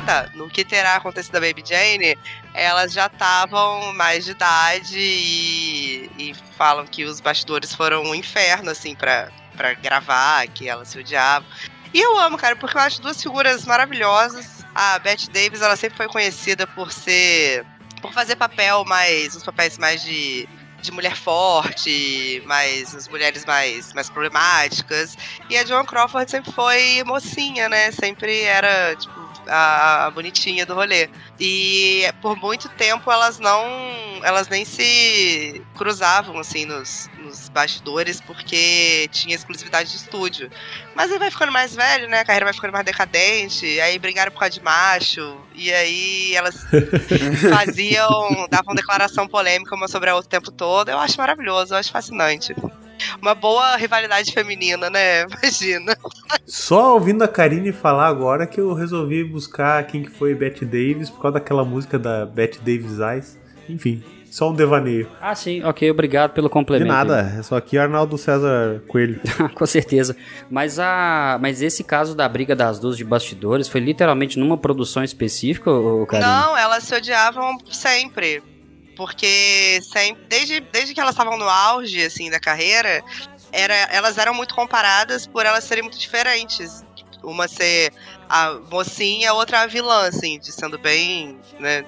Tá, 0.04 0.28
no 0.34 0.48
que 0.48 0.64
terá 0.64 0.96
acontecido 0.96 1.36
a 1.36 1.40
Baby 1.40 1.64
Jane, 1.66 2.18
elas 2.54 2.92
já 2.92 3.06
estavam 3.06 3.92
mais 3.94 4.24
de 4.24 4.32
idade 4.32 4.98
e, 4.98 6.10
e 6.18 6.34
falam 6.56 6.86
que 6.86 7.04
os 7.04 7.20
bastidores 7.20 7.74
foram 7.74 8.02
um 8.04 8.14
inferno, 8.14 8.70
assim, 8.70 8.94
pra, 8.94 9.30
pra 9.56 9.74
gravar, 9.74 10.46
que 10.48 10.68
elas 10.68 10.88
se 10.88 10.98
odiavam. 10.98 11.48
E 11.92 12.00
eu 12.00 12.18
amo, 12.18 12.36
cara, 12.36 12.56
porque 12.56 12.76
eu 12.76 12.80
acho 12.80 13.00
duas 13.00 13.22
figuras 13.22 13.64
maravilhosas. 13.64 14.64
A 14.74 14.98
Bette 14.98 15.30
Davis, 15.30 15.62
ela 15.62 15.76
sempre 15.76 15.96
foi 15.96 16.08
conhecida 16.08 16.66
por 16.66 16.92
ser. 16.92 17.64
por 18.00 18.12
fazer 18.12 18.36
papel 18.36 18.84
mais. 18.84 19.34
os 19.34 19.42
papéis 19.42 19.78
mais 19.78 20.02
de. 20.02 20.48
de 20.80 20.92
mulher 20.92 21.16
forte, 21.16 22.42
mais. 22.46 22.94
as 22.94 23.08
mulheres 23.08 23.44
mais, 23.44 23.92
mais 23.94 24.10
problemáticas. 24.10 25.16
E 25.48 25.56
a 25.56 25.64
Joan 25.64 25.84
Crawford 25.84 26.30
sempre 26.30 26.52
foi 26.52 27.02
mocinha, 27.04 27.68
né? 27.68 27.90
Sempre 27.90 28.42
era, 28.42 28.94
tipo, 28.96 29.27
a, 29.48 30.06
a 30.06 30.10
bonitinha 30.10 30.64
do 30.64 30.74
rolê. 30.74 31.08
E 31.38 32.04
por 32.20 32.36
muito 32.36 32.68
tempo 32.70 33.10
elas 33.10 33.38
não. 33.38 33.64
Elas 34.22 34.48
nem 34.48 34.64
se 34.64 35.62
cruzavam, 35.76 36.38
assim, 36.38 36.64
nos, 36.64 37.08
nos 37.18 37.48
bastidores, 37.48 38.20
porque 38.20 39.08
tinha 39.12 39.34
exclusividade 39.34 39.90
de 39.90 39.96
estúdio. 39.96 40.50
Mas 40.94 41.12
aí 41.12 41.18
vai 41.18 41.30
ficando 41.30 41.52
mais 41.52 41.74
velho, 41.74 42.08
né? 42.08 42.20
A 42.20 42.24
carreira 42.24 42.46
vai 42.46 42.54
ficando 42.54 42.72
mais 42.72 42.84
decadente. 42.84 43.80
Aí 43.80 43.98
brigaram 43.98 44.32
por 44.32 44.40
causa 44.40 44.54
de 44.54 44.62
macho. 44.62 45.36
E 45.54 45.72
aí 45.72 46.34
elas 46.34 46.56
faziam. 47.50 48.46
davam 48.50 48.74
declaração 48.74 49.28
polêmica 49.28 49.74
uma 49.74 49.88
sobre 49.88 50.10
a 50.10 50.14
outra 50.14 50.28
o 50.28 50.30
tempo 50.30 50.50
todo. 50.50 50.88
Eu 50.88 50.98
acho 50.98 51.16
maravilhoso, 51.18 51.74
eu 51.74 51.78
acho 51.78 51.90
fascinante. 51.90 52.54
Uma 53.20 53.34
boa 53.34 53.76
rivalidade 53.76 54.32
feminina, 54.32 54.88
né? 54.90 55.24
Imagina. 55.42 55.96
Só 56.46 56.94
ouvindo 56.94 57.22
a 57.22 57.28
Karine 57.28 57.72
falar 57.72 58.06
agora 58.06 58.46
que 58.46 58.60
eu 58.60 58.72
resolvi 58.74 59.24
buscar 59.24 59.86
quem 59.86 60.02
que 60.02 60.10
foi 60.10 60.34
Bette 60.34 60.64
Davis 60.64 61.10
por 61.10 61.20
causa 61.22 61.34
daquela 61.34 61.64
música 61.64 61.98
da 61.98 62.24
Bette 62.26 62.58
Davis 62.58 62.98
Eyes. 62.98 63.38
Enfim, 63.68 64.02
só 64.30 64.50
um 64.50 64.54
devaneio. 64.54 65.10
Ah, 65.20 65.34
sim, 65.34 65.62
ok, 65.62 65.90
obrigado 65.90 66.32
pelo 66.32 66.48
De 66.48 66.52
complemento. 66.52 66.92
nada, 66.92 67.34
é 67.38 67.42
só 67.42 67.56
aqui 67.56 67.76
Arnaldo 67.78 68.16
César 68.16 68.82
Coelho. 68.88 69.20
Com 69.54 69.66
certeza. 69.66 70.16
Mas 70.50 70.78
a, 70.78 71.38
mas 71.40 71.60
esse 71.62 71.82
caso 71.84 72.14
da 72.14 72.28
briga 72.28 72.54
das 72.54 72.78
duas 72.78 72.96
de 72.96 73.04
bastidores 73.04 73.68
foi 73.68 73.80
literalmente 73.80 74.38
numa 74.38 74.56
produção 74.56 75.02
específica, 75.02 75.70
ô, 75.70 76.06
Karina? 76.06 76.28
Não, 76.28 76.56
elas 76.56 76.84
se 76.84 76.94
odiavam 76.94 77.58
sempre. 77.70 78.42
Porque 78.98 79.78
sempre, 79.80 80.24
desde, 80.24 80.58
desde 80.58 80.92
que 80.92 81.00
elas 81.00 81.14
estavam 81.14 81.38
no 81.38 81.48
auge, 81.48 82.02
assim, 82.02 82.28
da 82.28 82.40
carreira, 82.40 83.00
era, 83.52 83.72
elas 83.92 84.18
eram 84.18 84.34
muito 84.34 84.56
comparadas 84.56 85.24
por 85.24 85.46
elas 85.46 85.62
serem 85.62 85.84
muito 85.84 85.96
diferentes. 85.96 86.84
Uma 87.22 87.46
ser 87.46 87.92
a 88.28 88.54
mocinha, 88.68 89.32
outra 89.34 89.60
a 89.60 89.66
vilã, 89.68 90.08
assim, 90.08 90.40
de 90.40 90.50
sendo 90.50 90.76
bem, 90.80 91.38
né, 91.60 91.84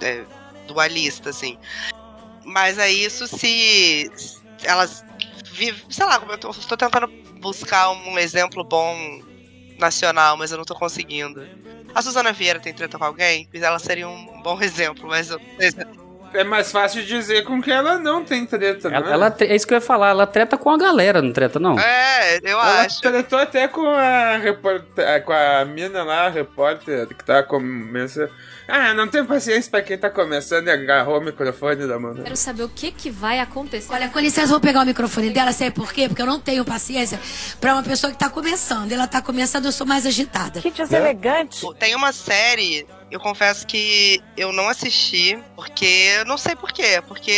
é, 0.00 0.24
dualista, 0.66 1.30
assim. 1.30 1.56
Mas 2.44 2.76
aí 2.76 3.04
isso 3.04 3.28
se... 3.28 4.10
Elas 4.64 5.04
vive. 5.52 5.84
Sei 5.88 6.04
lá, 6.04 6.20
eu 6.28 6.38
tô, 6.38 6.52
tô 6.52 6.76
tentando 6.76 7.06
buscar 7.38 7.90
um 7.90 8.18
exemplo 8.18 8.64
bom 8.64 8.96
nacional, 9.78 10.36
mas 10.36 10.50
eu 10.50 10.58
não 10.58 10.64
tô 10.64 10.74
conseguindo. 10.74 11.40
A 11.94 12.02
Suzana 12.02 12.32
Vieira 12.32 12.58
tem 12.58 12.74
treta 12.74 12.98
com 12.98 13.04
alguém? 13.04 13.48
Ela 13.54 13.78
seria 13.78 14.08
um 14.08 14.42
bom 14.42 14.58
exemplo, 14.62 15.08
mas 15.08 15.30
eu. 15.30 15.40
É 16.34 16.44
mais 16.44 16.70
fácil 16.70 17.02
dizer 17.04 17.44
com 17.44 17.60
que 17.60 17.70
ela 17.70 17.98
não 17.98 18.24
tem 18.24 18.44
treta, 18.46 18.88
Ela, 18.88 19.00
né? 19.06 19.12
ela 19.12 19.36
é 19.40 19.54
isso 19.54 19.66
que 19.66 19.74
eu 19.74 19.78
ia 19.78 19.80
falar, 19.80 20.10
ela 20.10 20.26
treta 20.26 20.56
com 20.58 20.70
a 20.70 20.76
galera, 20.78 21.22
não 21.22 21.32
treta, 21.32 21.58
não? 21.58 21.78
É, 21.78 22.38
eu 22.42 22.50
Ela 22.58 22.82
acho. 22.82 23.00
tretou 23.00 23.38
até 23.38 23.66
com 23.68 23.86
a 23.88 24.36
repórter, 24.36 25.24
com 25.24 25.32
a 25.32 25.64
mina 25.64 26.02
lá, 26.04 26.26
a 26.26 26.30
repórter 26.30 27.06
que 27.08 27.24
tá 27.24 27.42
começando. 27.42 28.30
Ah, 28.70 28.92
não 28.92 29.08
tenho 29.08 29.24
paciência 29.24 29.70
pra 29.70 29.80
quem 29.80 29.96
tá 29.96 30.10
começando 30.10 30.68
e 30.68 30.70
agarrou 30.70 31.18
o 31.18 31.24
microfone 31.24 31.86
da 31.86 31.98
mão. 31.98 32.14
Quero 32.14 32.36
saber 32.36 32.64
o 32.64 32.68
que, 32.68 32.92
que 32.92 33.08
vai 33.08 33.40
acontecer. 33.40 33.90
Olha, 33.90 34.10
com 34.10 34.18
licença, 34.20 34.48
vou 34.48 34.60
pegar 34.60 34.82
o 34.82 34.84
microfone 34.84 35.30
dela, 35.30 35.52
sabe 35.52 35.70
por 35.70 35.90
quê? 35.90 36.06
Porque 36.06 36.20
eu 36.20 36.26
não 36.26 36.38
tenho 36.38 36.62
paciência 36.66 37.18
pra 37.58 37.72
uma 37.72 37.82
pessoa 37.82 38.12
que 38.12 38.18
tá 38.18 38.28
começando. 38.28 38.92
Ela 38.92 39.06
tá 39.06 39.22
começando, 39.22 39.64
eu 39.64 39.72
sou 39.72 39.86
mais 39.86 40.04
agitada. 40.04 40.60
Que 40.60 40.70
deselegante. 40.70 41.66
Tem 41.78 41.94
uma 41.94 42.12
série, 42.12 42.86
eu 43.10 43.18
confesso 43.18 43.66
que 43.66 44.22
eu 44.36 44.52
não 44.52 44.68
assisti, 44.68 45.38
porque 45.56 46.22
não 46.26 46.36
sei 46.36 46.54
por 46.54 46.70
quê. 46.70 47.02
Porque 47.08 47.32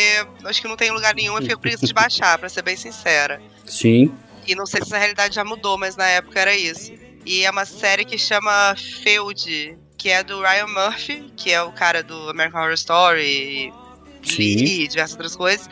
acho 0.44 0.60
que 0.60 0.66
não 0.66 0.76
tem 0.76 0.90
lugar 0.90 1.14
nenhum 1.14 1.38
e 1.38 1.42
fico 1.42 1.60
preguiça 1.60 1.86
de 1.86 1.94
baixar, 1.94 2.38
pra 2.38 2.48
ser 2.48 2.62
bem 2.62 2.76
sincera. 2.76 3.40
Sim. 3.64 4.12
E 4.48 4.56
não 4.56 4.66
sei 4.66 4.80
se 4.80 4.88
essa 4.88 4.98
realidade 4.98 5.36
já 5.36 5.44
mudou, 5.44 5.78
mas 5.78 5.94
na 5.94 6.06
época 6.08 6.40
era 6.40 6.56
isso. 6.56 6.92
E 7.24 7.44
é 7.44 7.50
uma 7.52 7.64
série 7.64 8.04
que 8.04 8.18
chama 8.18 8.74
Feud, 9.04 9.78
que 10.00 10.08
é 10.08 10.24
do 10.24 10.40
Ryan 10.40 10.66
Murphy, 10.66 11.30
que 11.36 11.52
é 11.52 11.60
o 11.60 11.70
cara 11.72 12.02
do 12.02 12.30
American 12.30 12.58
Horror 12.58 12.72
Story 12.72 13.22
e, 13.22 13.72
Sim. 14.26 14.64
e 14.64 14.88
diversas 14.88 15.12
outras 15.12 15.36
coisas. 15.36 15.68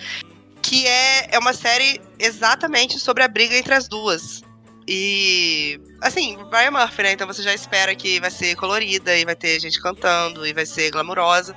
Que 0.60 0.86
é, 0.86 1.34
é 1.34 1.38
uma 1.38 1.54
série 1.54 1.98
exatamente 2.18 2.98
sobre 2.98 3.22
a 3.22 3.28
briga 3.28 3.56
entre 3.56 3.72
as 3.72 3.88
duas. 3.88 4.42
E. 4.86 5.80
Assim, 6.02 6.36
Ryan 6.52 6.72
Murphy, 6.72 7.02
né? 7.04 7.12
Então 7.12 7.26
você 7.26 7.42
já 7.42 7.54
espera 7.54 7.94
que 7.94 8.20
vai 8.20 8.30
ser 8.30 8.54
colorida 8.56 9.16
e 9.16 9.24
vai 9.24 9.34
ter 9.34 9.58
gente 9.60 9.80
cantando 9.80 10.46
e 10.46 10.52
vai 10.52 10.66
ser 10.66 10.90
glamurosa. 10.90 11.56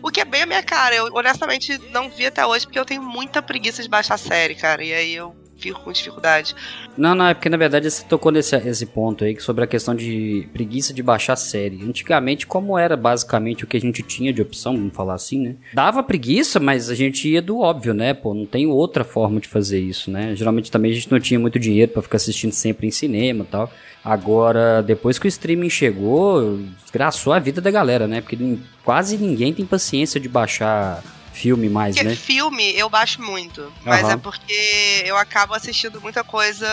O 0.00 0.08
que 0.08 0.20
é 0.20 0.24
bem 0.24 0.42
a 0.42 0.46
minha 0.46 0.62
cara. 0.62 0.94
Eu 0.94 1.08
honestamente 1.12 1.76
não 1.90 2.08
vi 2.08 2.26
até 2.26 2.46
hoje 2.46 2.66
porque 2.66 2.78
eu 2.78 2.84
tenho 2.84 3.02
muita 3.02 3.42
preguiça 3.42 3.82
de 3.82 3.88
baixar 3.88 4.14
a 4.14 4.18
série, 4.18 4.54
cara. 4.54 4.84
E 4.84 4.94
aí 4.94 5.12
eu 5.12 5.34
fico 5.62 5.80
com 5.80 5.92
dificuldade. 5.92 6.54
Não, 6.96 7.14
não, 7.14 7.26
é 7.26 7.34
porque 7.34 7.48
na 7.48 7.56
verdade 7.56 7.90
você 7.90 8.04
tocou 8.04 8.32
nesse 8.32 8.56
esse 8.56 8.86
ponto 8.86 9.24
aí 9.24 9.38
sobre 9.40 9.64
a 9.64 9.66
questão 9.66 9.94
de 9.94 10.48
preguiça 10.52 10.92
de 10.92 11.02
baixar 11.02 11.36
série. 11.36 11.82
Antigamente, 11.82 12.46
como 12.46 12.76
era 12.76 12.96
basicamente 12.96 13.64
o 13.64 13.66
que 13.66 13.76
a 13.76 13.80
gente 13.80 14.02
tinha 14.02 14.32
de 14.32 14.42
opção, 14.42 14.76
vamos 14.76 14.94
falar 14.94 15.14
assim, 15.14 15.40
né? 15.40 15.56
Dava 15.72 16.02
preguiça, 16.02 16.58
mas 16.58 16.90
a 16.90 16.94
gente 16.94 17.28
ia 17.28 17.40
do 17.40 17.58
óbvio, 17.58 17.94
né? 17.94 18.12
Pô, 18.12 18.34
não 18.34 18.46
tem 18.46 18.66
outra 18.66 19.04
forma 19.04 19.40
de 19.40 19.48
fazer 19.48 19.80
isso, 19.80 20.10
né? 20.10 20.34
Geralmente 20.34 20.70
também 20.70 20.90
a 20.90 20.94
gente 20.94 21.10
não 21.10 21.20
tinha 21.20 21.38
muito 21.38 21.58
dinheiro 21.58 21.92
pra 21.92 22.02
ficar 22.02 22.16
assistindo 22.16 22.52
sempre 22.52 22.86
em 22.86 22.90
cinema 22.90 23.44
e 23.44 23.46
tal. 23.46 23.72
Agora, 24.04 24.82
depois 24.82 25.18
que 25.18 25.26
o 25.26 25.28
streaming 25.28 25.70
chegou, 25.70 26.58
desgraçou 26.82 27.32
a 27.32 27.38
vida 27.38 27.60
da 27.60 27.70
galera, 27.70 28.08
né? 28.08 28.20
Porque 28.20 28.36
quase 28.84 29.16
ninguém 29.16 29.52
tem 29.52 29.64
paciência 29.64 30.20
de 30.20 30.28
baixar 30.28 31.02
filme 31.42 31.68
mais, 31.68 31.96
Porque 31.96 32.08
né? 32.08 32.14
filme 32.14 32.72
eu 32.76 32.88
baixo 32.88 33.20
muito. 33.20 33.72
Mas 33.82 34.04
Aham. 34.04 34.12
é 34.12 34.16
porque 34.16 35.02
eu 35.04 35.16
acabo 35.16 35.54
assistindo 35.54 36.00
muita 36.00 36.22
coisa 36.22 36.66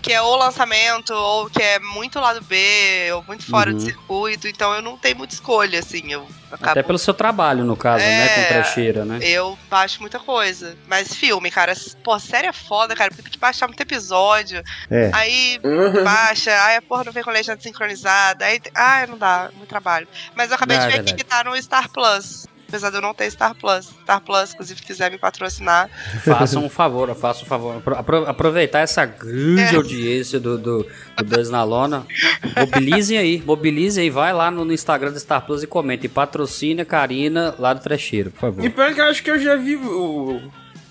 que 0.00 0.12
é 0.12 0.22
ou 0.22 0.36
lançamento, 0.36 1.10
ou 1.12 1.50
que 1.50 1.60
é 1.60 1.80
muito 1.80 2.20
lado 2.20 2.40
B, 2.42 3.10
ou 3.14 3.24
muito 3.24 3.44
fora 3.44 3.72
Uhum. 3.72 3.76
de 3.76 3.82
circuito. 3.82 4.46
Então 4.46 4.72
eu 4.72 4.80
não 4.80 4.96
tenho 4.96 5.16
muita 5.16 5.34
escolha, 5.34 5.80
assim. 5.80 6.12
Eu 6.12 6.28
acabo. 6.52 6.70
Até 6.70 6.82
pelo 6.84 6.98
seu 6.98 7.12
trabalho, 7.12 7.64
no 7.64 7.76
caso, 7.76 8.04
né? 8.04 8.28
Com 8.28 8.40
É. 8.42 8.44
trecheira, 8.44 9.04
né? 9.04 9.18
Eu 9.20 9.58
baixo 9.68 10.00
muita 10.00 10.20
coisa. 10.20 10.78
Mas 10.86 11.12
filme, 11.12 11.50
cara, 11.50 11.72
pô, 12.04 12.16
série 12.20 12.46
é 12.46 12.52
foda, 12.52 12.94
cara, 12.94 13.10
porque 13.10 13.22
tem 13.24 13.32
que 13.32 13.38
baixar 13.40 13.66
muito 13.66 13.80
episódio. 13.80 14.62
É. 14.88 15.10
Aí 15.12 15.58
Uhum. 15.64 16.04
baixa, 16.04 16.52
aí 16.66 16.76
a 16.76 16.82
porra 16.82 17.02
não 17.04 17.12
vem 17.12 17.24
com 17.24 17.32
legenda 17.32 17.60
sincronizada. 17.60 18.44
Aí, 18.44 18.60
ai, 18.76 19.04
não 19.08 19.18
dá, 19.18 19.50
muito 19.52 19.68
trabalho. 19.68 20.06
Mas 20.36 20.50
eu 20.50 20.54
acabei 20.54 20.76
Não, 20.78 20.86
de 20.86 20.92
é 20.92 20.94
ver 20.94 21.00
aqui 21.00 21.12
verdade. 21.12 21.24
que 21.24 21.28
tá 21.28 21.42
no 21.42 21.60
Star 21.60 21.90
Plus. 21.90 22.46
Apesar 22.68 22.90
de 22.90 22.96
eu 22.96 23.00
não 23.00 23.14
ter 23.14 23.30
Star 23.30 23.54
Plus. 23.54 23.86
Star 24.02 24.20
Plus, 24.20 24.52
inclusive, 24.52 24.78
se 24.80 24.84
quiser 24.86 25.10
me 25.10 25.16
patrocinar. 25.16 25.88
Faça 26.22 26.58
um 26.58 26.68
favor, 26.68 27.14
faça 27.14 27.42
um 27.42 27.46
favor. 27.46 27.76
Apro- 27.78 27.94
apro- 27.96 28.26
aproveitar 28.28 28.80
essa 28.80 29.06
grande 29.06 29.74
É. 29.74 29.76
audiência 29.76 30.38
do, 30.38 30.58
do, 30.58 30.86
do 31.16 31.24
Dois 31.24 31.48
na 31.48 31.64
Lona. 31.64 32.06
Mobilizem 32.56 33.16
aí, 33.16 33.42
mobilizem 33.44 34.04
aí. 34.04 34.10
Vai 34.10 34.34
lá 34.34 34.50
no, 34.50 34.66
no 34.66 34.72
Instagram 34.72 35.12
do 35.12 35.18
Star 35.18 35.46
Plus 35.46 35.62
e 35.62 35.66
comenta. 35.66 36.04
E 36.04 36.08
patrocine 36.10 36.82
a 36.82 36.84
Karina 36.84 37.54
lá 37.58 37.72
do 37.72 37.80
Trecheiro, 37.80 38.30
por 38.32 38.40
favor. 38.40 38.62
E 38.64 38.68
pior 38.68 38.92
que 38.94 39.00
eu 39.00 39.04
acho 39.06 39.22
que 39.22 39.30
eu 39.30 39.38
já 39.40 39.56
vi 39.56 39.76
o, 39.76 40.38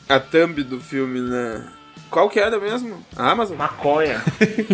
a 0.09 0.19
thumb 0.19 0.63
do 0.63 0.79
filme, 0.81 1.19
né? 1.21 1.63
Qual 2.09 2.29
que 2.29 2.39
era 2.39 2.57
mesmo? 2.59 3.05
A 3.15 3.31
Amazon? 3.31 3.57
Maconha. 3.57 4.23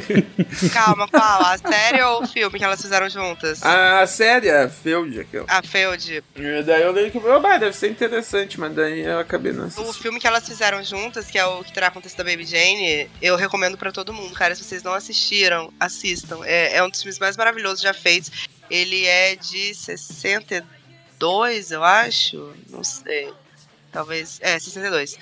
Calma, 0.73 1.07
qual? 1.07 1.41
A 1.45 1.57
série 1.57 2.01
ou 2.03 2.23
o 2.23 2.27
filme 2.27 2.57
que 2.59 2.63
elas 2.63 2.81
fizeram 2.81 3.09
juntas? 3.09 3.61
A 3.63 4.05
série, 4.05 4.49
a 4.51 4.69
Feud, 4.69 5.19
aquela. 5.19 5.45
A 5.49 5.62
Feud. 5.63 6.23
E 6.36 6.63
daí 6.63 6.84
eu 6.84 6.91
lembro 6.91 7.12
que, 7.12 7.17
oh, 7.17 7.39
bah, 7.39 7.58
deve 7.58 7.75
ser 7.75 7.89
interessante, 7.89 8.60
mas 8.60 8.73
daí 8.75 9.01
eu 9.01 9.19
acabei 9.19 9.51
não 9.51 9.63
O 9.63 9.67
assistindo. 9.67 9.93
filme 9.93 10.19
que 10.19 10.27
elas 10.27 10.47
fizeram 10.47 10.84
juntas, 10.84 11.27
que 11.31 11.38
é 11.39 11.45
o 11.45 11.63
que 11.63 11.73
terá 11.73 11.88
acontecido 11.88 12.19
da 12.19 12.23
Baby 12.31 12.45
Jane, 12.45 13.10
eu 13.21 13.36
recomendo 13.36 13.77
pra 13.77 13.91
todo 13.91 14.13
mundo, 14.13 14.34
cara. 14.36 14.53
Se 14.55 14.63
vocês 14.63 14.84
não 14.84 14.93
assistiram, 14.93 15.73
assistam. 15.79 16.39
É, 16.45 16.77
é 16.77 16.84
um 16.84 16.89
dos 16.89 17.01
filmes 17.01 17.17
mais 17.19 17.36
maravilhosos 17.36 17.81
já 17.81 17.93
feitos. 17.93 18.31
Ele 18.69 19.05
é 19.05 19.36
de 19.36 19.73
62, 19.75 21.71
eu 21.71 21.84
acho. 21.84 22.53
Não 22.69 22.84
sei. 22.84 23.31
Talvez. 23.91 24.39
É, 24.41 24.58
62. 24.60 25.17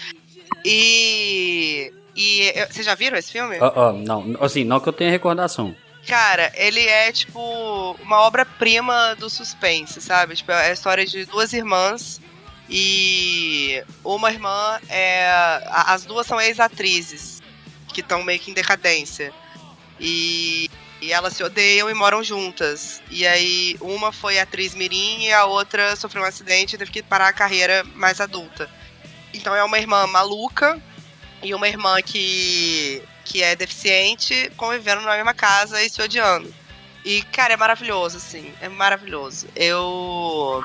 E. 0.66 1.94
E 2.16 2.52
eu- 2.56 2.68
vocês 2.68 2.86
já 2.86 2.96
viram 2.96 3.18
esse 3.18 3.32
filme? 3.32 3.58
Não, 4.06 4.36
assim, 4.42 4.64
não 4.64 4.80
que 4.80 4.90
eu 4.90 4.94
tenha 4.94 5.10
recordação. 5.12 5.76
Cara, 6.08 6.52
ele 6.56 6.82
é 6.82 7.12
tipo 7.12 7.96
uma 8.02 8.22
obra-prima 8.22 9.16
do 9.20 9.30
suspense, 9.30 10.02
sabe? 10.02 10.36
Tipo, 10.36 10.52
é 10.52 10.70
a 10.70 10.74
história 10.74 11.06
de 11.06 11.26
duas 11.26 11.54
irmãs 11.54 12.20
e 12.68 13.84
uma 14.04 14.32
irmã 14.32 14.80
é. 14.90 15.30
As 15.68 16.04
duas 16.04 16.26
são 16.26 16.40
ex-atrizes 16.42 17.42
que 17.94 18.02
estão 18.02 18.24
meio 18.24 18.40
que 18.40 18.50
em 18.50 18.54
decadência. 18.54 19.32
E, 20.00 20.70
e 21.02 21.14
elas 21.14 21.34
se 21.34 21.44
odeiam 21.44 21.90
e 21.90 21.94
moram 21.94 22.24
juntas. 22.24 23.02
E 23.12 23.28
aí, 23.28 23.76
uma 23.80 24.12
foi 24.12 24.40
atriz 24.40 24.74
Mirim 24.74 25.26
e 25.26 25.32
a 25.32 25.46
outra 25.46 25.96
sofreu 25.96 26.24
um 26.24 26.26
acidente 26.26 26.76
e 26.76 26.80
teve 26.80 26.92
que 26.92 27.04
parar 27.04 27.28
a 27.28 27.34
carreira 27.34 27.84
mais 27.94 28.20
adulta. 28.20 28.68
Então 29.34 29.54
é 29.56 29.64
uma 29.64 29.78
irmã 29.78 30.08
maluca 30.08 30.82
e 31.44 31.54
uma 31.54 31.68
irmã 31.68 32.02
que, 32.02 33.02
que 33.26 33.42
é 33.44 33.56
deficiente 33.56 34.52
convivendo 34.58 35.02
na 35.02 35.16
mesma 35.16 35.34
casa 35.34 35.82
e 35.84 35.90
se 35.90 36.02
odiando. 36.02 36.54
E, 37.04 37.22
cara, 37.24 37.54
é 37.54 37.58
maravilhoso, 37.58 38.18
assim. 38.18 38.52
É 38.62 38.70
maravilhoso. 38.70 39.48
Eu. 39.56 40.64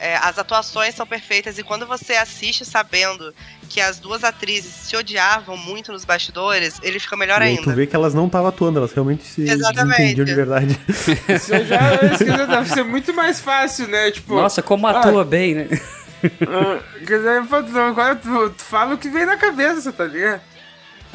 é, 0.00 0.16
as 0.16 0.36
atuações 0.38 0.94
são 0.94 1.06
perfeitas 1.06 1.58
e 1.58 1.62
quando 1.62 1.86
você 1.86 2.14
assiste 2.14 2.64
sabendo 2.64 3.32
que 3.70 3.80
as 3.80 3.98
duas 4.00 4.24
atrizes 4.24 4.72
se 4.74 4.96
odiavam 4.96 5.56
muito 5.56 5.90
nos 5.92 6.04
bastidores, 6.04 6.78
ele 6.82 6.98
fica 6.98 7.16
melhor 7.16 7.40
E 7.40 7.44
aí 7.44 7.54
tu 7.56 7.60
ainda. 7.60 7.74
vê 7.74 7.86
que 7.86 7.94
elas 7.96 8.12
não 8.12 8.26
estavam 8.26 8.48
atuando, 8.48 8.78
elas 8.80 8.92
realmente 8.92 9.22
se 9.24 9.48
Exatamente. 9.48 10.02
entendiam 10.02 10.24
de 10.24 10.34
verdade. 10.34 10.78
Isso 11.28 11.54
eu 11.54 11.64
já 11.66 11.94
isso 12.12 12.26
já 12.26 12.46
deve 12.46 12.68
ser 12.68 12.82
muito 12.84 13.14
mais 13.14 13.40
fácil, 13.40 13.86
né? 13.88 14.10
Tipo, 14.10 14.34
Nossa, 14.34 14.60
como 14.60 14.86
atua 14.86 15.24
bem, 15.24 15.54
né? 15.54 15.68
Ah, 16.48 16.82
quer 17.06 17.18
dizer, 17.18 17.78
agora 17.78 18.16
tu, 18.16 18.50
tu 18.50 18.62
fala 18.62 18.94
o 18.94 18.98
que 18.98 19.08
vem 19.08 19.26
na 19.26 19.36
cabeça, 19.36 19.92
tá 19.92 20.04
ligado? 20.04 20.40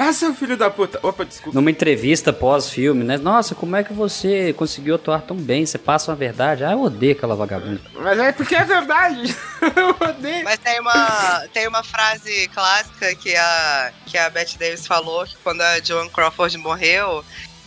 Ah, 0.01 0.13
seu 0.13 0.33
filho 0.33 0.55
da 0.55 0.69
puta. 0.69 0.97
Opa, 1.03 1.25
desculpa. 1.25 1.59
Numa 1.59 1.69
entrevista 1.69 2.31
pós-filme, 2.31 3.03
né? 3.03 3.17
Nossa, 3.17 3.53
como 3.53 3.75
é 3.75 3.83
que 3.83 3.91
você 3.91 4.53
conseguiu 4.53 4.95
atuar 4.95 5.23
tão 5.23 5.35
bem? 5.35 5.65
Você 5.65 5.77
passa 5.77 6.09
uma 6.09 6.15
verdade. 6.15 6.63
Ah, 6.63 6.71
eu 6.71 6.81
odeio 6.81 7.11
aquela 7.11 7.35
vagabunda. 7.35 7.81
Mas 7.93 8.17
é 8.17 8.31
porque 8.31 8.55
é 8.55 8.63
verdade. 8.63 9.35
eu 9.75 10.09
odeio. 10.09 10.45
Mas 10.45 10.57
tem 10.57 10.79
uma, 10.79 11.47
tem 11.53 11.67
uma 11.67 11.83
frase 11.83 12.47
clássica 12.53 13.13
que 13.13 13.35
a, 13.35 13.91
que 14.05 14.17
a 14.17 14.29
Bette 14.29 14.57
Davis 14.57 14.87
falou, 14.87 15.25
que 15.25 15.35
quando 15.43 15.59
a 15.59 15.81
Joan 15.83 16.07
Crawford 16.07 16.57
morreu, 16.59 17.21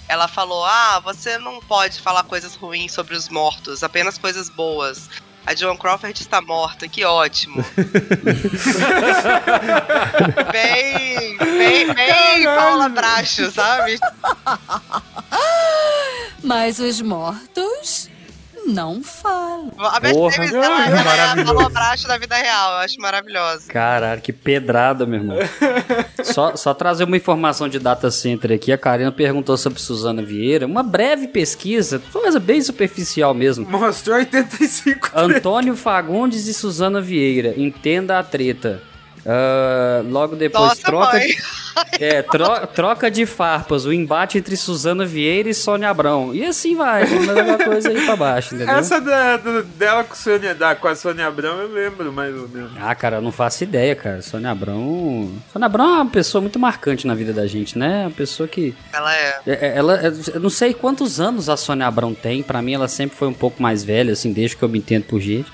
ela 0.08 0.26
falou: 0.26 0.64
Ah, 0.64 1.00
você 1.04 1.36
não 1.36 1.60
pode 1.60 2.00
falar 2.00 2.22
coisas 2.22 2.54
ruins 2.54 2.92
sobre 2.92 3.14
os 3.14 3.28
mortos, 3.28 3.82
apenas 3.82 4.16
coisas 4.16 4.48
boas. 4.48 5.10
A 5.44 5.54
Joan 5.54 5.76
Crawford 5.76 6.20
está 6.20 6.40
morta, 6.40 6.88
que 6.88 7.04
ótimo. 7.04 7.64
bem, 10.52 11.36
bem, 11.36 11.92
bem 11.94 12.44
Paula 12.44 12.88
Bracho, 12.88 13.50
sabe? 13.50 13.98
Mas 16.42 16.78
os 16.78 17.00
mortos 17.00 18.08
não 18.66 19.02
falam. 19.02 19.70
A 19.78 20.00
Porra. 20.00 20.36
Davis 20.36 20.52
ela, 20.52 20.86
ela 20.86 21.16
é 21.16 21.20
a 21.20 22.08
da 22.08 22.18
vida 22.18 22.34
real, 22.36 22.72
eu 22.72 22.78
acho 22.78 23.00
maravilhosa. 23.00 23.70
Caralho, 23.70 24.20
que 24.20 24.32
pedrada, 24.32 25.06
meu 25.06 25.20
irmão. 25.20 25.38
só, 26.22 26.56
só 26.56 26.74
trazer 26.74 27.04
uma 27.04 27.16
informação 27.16 27.68
de 27.68 27.78
data 27.78 28.10
center 28.10 28.52
aqui. 28.52 28.72
A 28.72 28.78
Karina 28.78 29.12
perguntou 29.12 29.56
sobre 29.56 29.80
Suzana 29.80 30.22
Vieira. 30.22 30.66
Uma 30.66 30.82
breve 30.82 31.28
pesquisa, 31.28 32.00
coisa 32.12 32.38
bem 32.38 32.60
superficial 32.60 33.34
mesmo. 33.34 33.68
Mostrou 33.68 34.16
85. 34.16 35.10
Antônio 35.14 35.76
Fagundes 35.76 36.46
e 36.46 36.54
Suzana 36.54 37.00
Vieira. 37.00 37.54
Entenda 37.56 38.18
a 38.18 38.22
treta. 38.22 38.91
Ah, 39.24 40.02
logo 40.08 40.34
depois, 40.36 40.64
Nossa, 40.70 40.82
troca, 40.82 41.12
mãe. 41.18 41.28
de, 41.28 41.36
é, 42.04 42.22
tro- 42.22 42.66
troca 42.74 43.10
de 43.10 43.24
farpas, 43.24 43.84
o 43.84 43.92
embate 43.92 44.38
entre 44.38 44.56
Suzana 44.56 45.06
Vieira 45.06 45.48
e 45.48 45.54
Sônia 45.54 45.90
Abrão. 45.90 46.34
E 46.34 46.44
assim 46.44 46.74
vai, 46.76 47.04
uma 47.04 47.58
coisa 47.58 47.88
aí 47.88 48.04
pra 48.04 48.16
baixo, 48.16 48.54
entendeu? 48.54 48.74
Essa 48.74 49.00
da, 49.00 49.36
do- 49.36 49.62
dela 49.62 50.02
com, 50.04 50.14
Sônia, 50.14 50.54
da, 50.54 50.74
com 50.74 50.88
a 50.88 50.96
Sônia 50.96 51.26
Abrão 51.26 51.58
eu 51.60 51.68
lembro 51.72 52.12
mais 52.12 52.34
ou 52.34 52.48
menos. 52.48 52.72
Ah, 52.80 52.94
cara, 52.94 53.16
eu 53.18 53.22
não 53.22 53.32
faço 53.32 53.62
ideia, 53.62 53.94
cara. 53.94 54.22
Sônia 54.22 54.50
Abrão. 54.50 55.30
Sônia 55.52 55.66
Abrão 55.66 55.84
é 55.84 56.02
uma 56.02 56.06
pessoa 56.10 56.42
muito 56.42 56.58
marcante 56.58 57.06
na 57.06 57.14
vida 57.14 57.32
da 57.32 57.46
gente, 57.46 57.78
né? 57.78 58.02
Uma 58.06 58.10
pessoa 58.10 58.48
que. 58.48 58.74
Ela 58.92 59.14
é. 59.14 59.40
é- 59.46 59.66
é- 59.68 59.72
Ela, 59.76 60.00
é- 60.06 60.12
eu 60.34 60.40
não 60.40 60.50
sei 60.50 60.74
quantos 60.74 61.20
anos 61.20 61.48
a 61.48 61.56
Sônia 61.56 61.86
Abrão 61.86 62.12
tem. 62.12 62.42
Pra 62.42 62.60
mim, 62.60 62.74
ela 62.74 62.88
sempre 62.88 63.16
foi 63.16 63.28
um 63.28 63.32
pouco 63.34 63.62
mais 63.62 63.84
velha, 63.84 64.12
assim, 64.12 64.32
desde 64.32 64.56
que 64.56 64.62
eu 64.62 64.68
me 64.68 64.78
entendo 64.78 65.04
por 65.04 65.20
gente. 65.20 65.50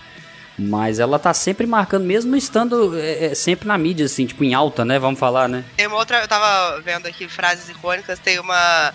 Mas 0.58 0.98
ela 0.98 1.18
tá 1.20 1.32
sempre 1.32 1.66
marcando, 1.66 2.04
mesmo 2.04 2.34
estando 2.34 2.98
é, 2.98 3.26
é, 3.26 3.34
sempre 3.34 3.68
na 3.68 3.78
mídia, 3.78 4.06
assim, 4.06 4.26
tipo, 4.26 4.42
em 4.42 4.54
alta, 4.54 4.84
né? 4.84 4.98
Vamos 4.98 5.20
falar, 5.20 5.48
né? 5.48 5.64
Tem 5.76 5.86
uma 5.86 5.96
outra, 5.96 6.20
eu 6.20 6.28
tava 6.28 6.80
vendo 6.80 7.06
aqui 7.06 7.28
frases 7.28 7.68
icônicas, 7.68 8.18
tem 8.18 8.40
uma. 8.40 8.92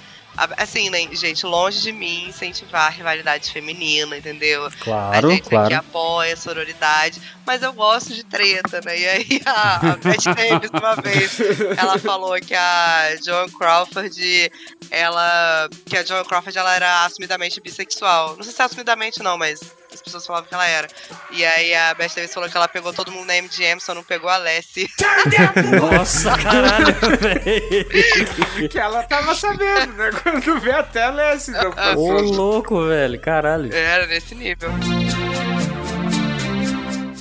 Assim, 0.58 0.90
né, 0.90 0.98
gente, 1.12 1.46
longe 1.46 1.80
de 1.80 1.92
mim 1.92 2.28
incentivar 2.28 2.88
a 2.88 2.90
rivalidade 2.90 3.52
feminina, 3.52 4.18
entendeu? 4.18 4.68
Claro, 4.80 5.28
a 5.28 5.32
gente 5.32 5.42
aqui 5.42 5.50
claro. 5.50 5.76
apoia 5.76 6.34
a 6.34 6.38
sororidade, 6.38 7.22
mas 7.46 7.62
eu 7.62 7.72
gosto 7.72 8.16
de 8.16 8.24
treta, 8.24 8.82
né? 8.84 9.00
E 9.00 9.08
aí 9.08 9.42
a, 9.46 9.76
a 9.76 9.96
Beth 9.96 10.36
Davis, 10.36 10.72
uma 10.74 10.96
vez, 10.96 11.40
ela 11.78 12.00
falou 12.00 12.34
que 12.42 12.56
a 12.56 13.16
Joan 13.24 13.48
Crawford, 13.48 14.52
ela. 14.90 15.70
que 15.86 15.96
a 15.96 16.04
Joan 16.04 16.24
Crawford 16.24 16.58
ela 16.58 16.76
era 16.76 17.06
assumidamente 17.06 17.62
bissexual. 17.62 18.36
Não 18.36 18.44
sei 18.44 18.54
se 18.54 18.62
é 18.62 18.66
assumidamente 18.66 19.22
não, 19.22 19.38
mas 19.38 19.62
as 19.94 20.02
pessoas 20.02 20.26
falavam 20.26 20.48
que 20.48 20.54
ela 20.54 20.68
era. 20.68 20.88
E 21.32 21.46
aí 21.46 21.74
a 21.76 21.94
Beth 21.94 22.10
Davis 22.16 22.34
falou 22.34 22.50
que 22.50 22.58
ela 22.58 22.68
pegou 22.68 22.94
todo 22.94 23.12
mundo 23.12 23.26
na 23.28 23.36
MGM, 23.42 23.80
só 23.80 23.94
não 23.94 24.04
pegou 24.04 24.30
a 24.30 24.38
Lessie. 24.38 24.88
Nossa, 25.80 26.38
caralho, 26.38 26.94
velho. 27.20 28.70
Que 28.70 28.80
ela 28.80 29.04
tava 29.04 29.36
sabendo, 29.36 29.94
né? 29.94 30.12
Quando 30.24 30.60
vê 30.60 30.72
a 30.72 30.84
tela 30.84 31.22
é 31.22 31.34
assim, 31.34 31.52
não 31.52 31.70
Ô, 31.70 31.74
passou. 31.74 32.22
louco, 32.22 32.88
velho, 32.88 33.20
caralho. 33.20 33.74
Era 33.74 34.06
nesse 34.08 34.36
nível. 34.36 34.70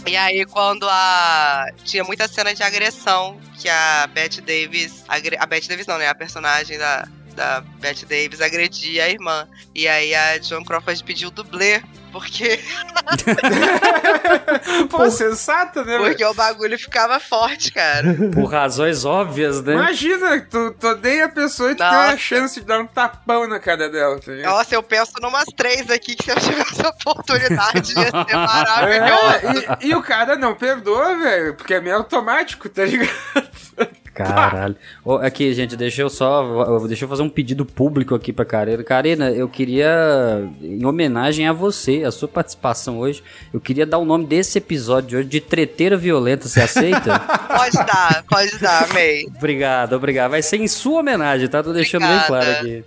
E 0.07 0.17
aí, 0.17 0.45
quando 0.45 0.87
a. 0.89 1.67
Tinha 1.85 2.05
muita 2.05 2.29
cena 2.29 2.55
de 2.55 2.63
agressão 2.63 3.41
que 3.59 3.69
a 3.69 4.07
Bette 4.13 4.41
Davis. 4.41 5.05
agre- 5.09 5.37
A 5.39 5.47
Bette 5.47 5.69
Davis 5.69 5.87
não, 5.87 5.97
né? 5.97 6.09
A 6.09 6.15
personagem 6.15 6.77
da, 6.77 7.07
da 7.35 7.61
Bette 7.81 8.05
Davis 8.05 8.41
agredia 8.41 9.05
a 9.05 9.09
irmã. 9.09 9.49
E 9.75 9.89
aí 9.89 10.15
a 10.15 10.39
John 10.39 10.65
Crawford 10.65 11.03
pediu 11.05 11.31
dublê. 11.31 11.83
Porque, 12.13 12.61
Pô, 14.91 15.11
sensato, 15.11 15.85
né? 15.85 15.99
porque 15.99 16.25
o 16.25 16.35
bagulho 16.35 16.79
ficava 16.79 17.19
forte, 17.19 17.73
cara. 17.73 18.15
Por 18.35 18.45
razões 18.45 19.05
óbvias, 19.05 19.61
né? 19.63 19.73
Imagina, 19.73 20.41
tu, 20.43 20.73
tu 20.79 20.89
odeia 20.89 21.25
a 21.25 21.29
pessoa 21.29 21.73
e 21.73 21.75
tu 21.75 21.79
tem 21.79 21.87
a 21.87 22.17
chance 22.19 22.61
de 22.61 22.67
dar 22.67 22.81
um 22.81 22.87
tapão 22.87 23.49
na 23.49 23.59
cara 23.59 23.89
dela, 23.89 24.21
tá 24.21 24.33
ligado? 24.33 24.53
Nossa, 24.53 24.75
eu 24.75 24.83
penso 24.83 25.13
numas 25.21 25.47
três 25.57 25.91
aqui 25.91 26.15
que 26.15 26.25
se 26.25 26.31
eu 26.31 26.37
tivesse 26.37 26.85
a 26.85 26.91
oportunidade 26.91 27.95
ia 27.99 28.11
ser 28.11 28.37
maravilhoso. 28.37 29.67
É, 29.81 29.87
e, 29.87 29.89
e 29.89 29.95
o 29.95 30.03
cara 30.03 30.37
não 30.37 30.55
perdoa, 30.55 31.17
velho, 31.19 31.55
porque 31.55 31.73
é 31.75 31.81
meio 31.81 31.97
automático, 31.97 32.69
tá 32.69 32.85
ligado? 32.85 33.13
Caralho. 34.15 34.77
Ô, 35.05 35.15
aqui, 35.15 35.53
gente, 35.55 35.77
deixa 35.77 36.03
eu 36.03 36.11
só. 36.11 36.79
Deixa 36.87 37.05
eu 37.05 37.09
fazer 37.09 37.23
um 37.23 37.29
pedido 37.29 37.65
público 37.65 38.15
aqui 38.15 38.33
pra 38.33 38.45
Karina. 38.45 38.83
Karina, 38.83 39.31
eu 39.31 39.49
queria, 39.49 40.49
em 40.61 40.85
homenagem 40.85 41.49
a 41.49 41.53
você, 41.53 42.05
a 42.05 42.11
sua 42.11 42.29
participação 42.29 42.99
hoje, 42.99 43.23
eu 43.53 43.61
queria 43.61 43.87
dar 43.87 43.99
o 43.99 44.05
nome 44.05 44.27
desse 44.27 44.59
episódio 44.59 45.09
de 45.09 45.17
hoje 45.17 45.29
de 45.29 45.41
Treteira 45.41 45.97
Violenta. 45.97 46.49
Você 46.49 46.61
aceita? 46.61 47.19
Pode 47.53 47.77
dar, 47.77 48.25
pode 48.29 48.59
dar, 48.59 48.91
amei. 48.91 49.27
obrigado, 49.37 49.93
obrigado. 49.95 50.31
Vai 50.31 50.43
ser 50.43 50.59
em 50.59 50.67
sua 50.67 51.01
homenagem, 51.01 51.49
tá? 51.49 51.63
Tô 51.63 51.73
deixando 51.73 52.03
bem 52.07 52.17
Obrigada. 52.17 52.27
claro 52.27 52.51
aqui. 52.51 52.85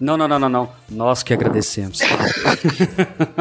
Não, 0.00 0.16
não, 0.16 0.28
não, 0.28 0.38
não, 0.38 0.48
não. 0.48 0.72
Nós 0.90 1.22
que 1.22 1.32
agradecemos. 1.32 1.98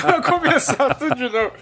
Pra 0.00 0.22
começar 0.22 0.94
tudo 0.94 1.14
de 1.14 1.28
novo. 1.28 1.52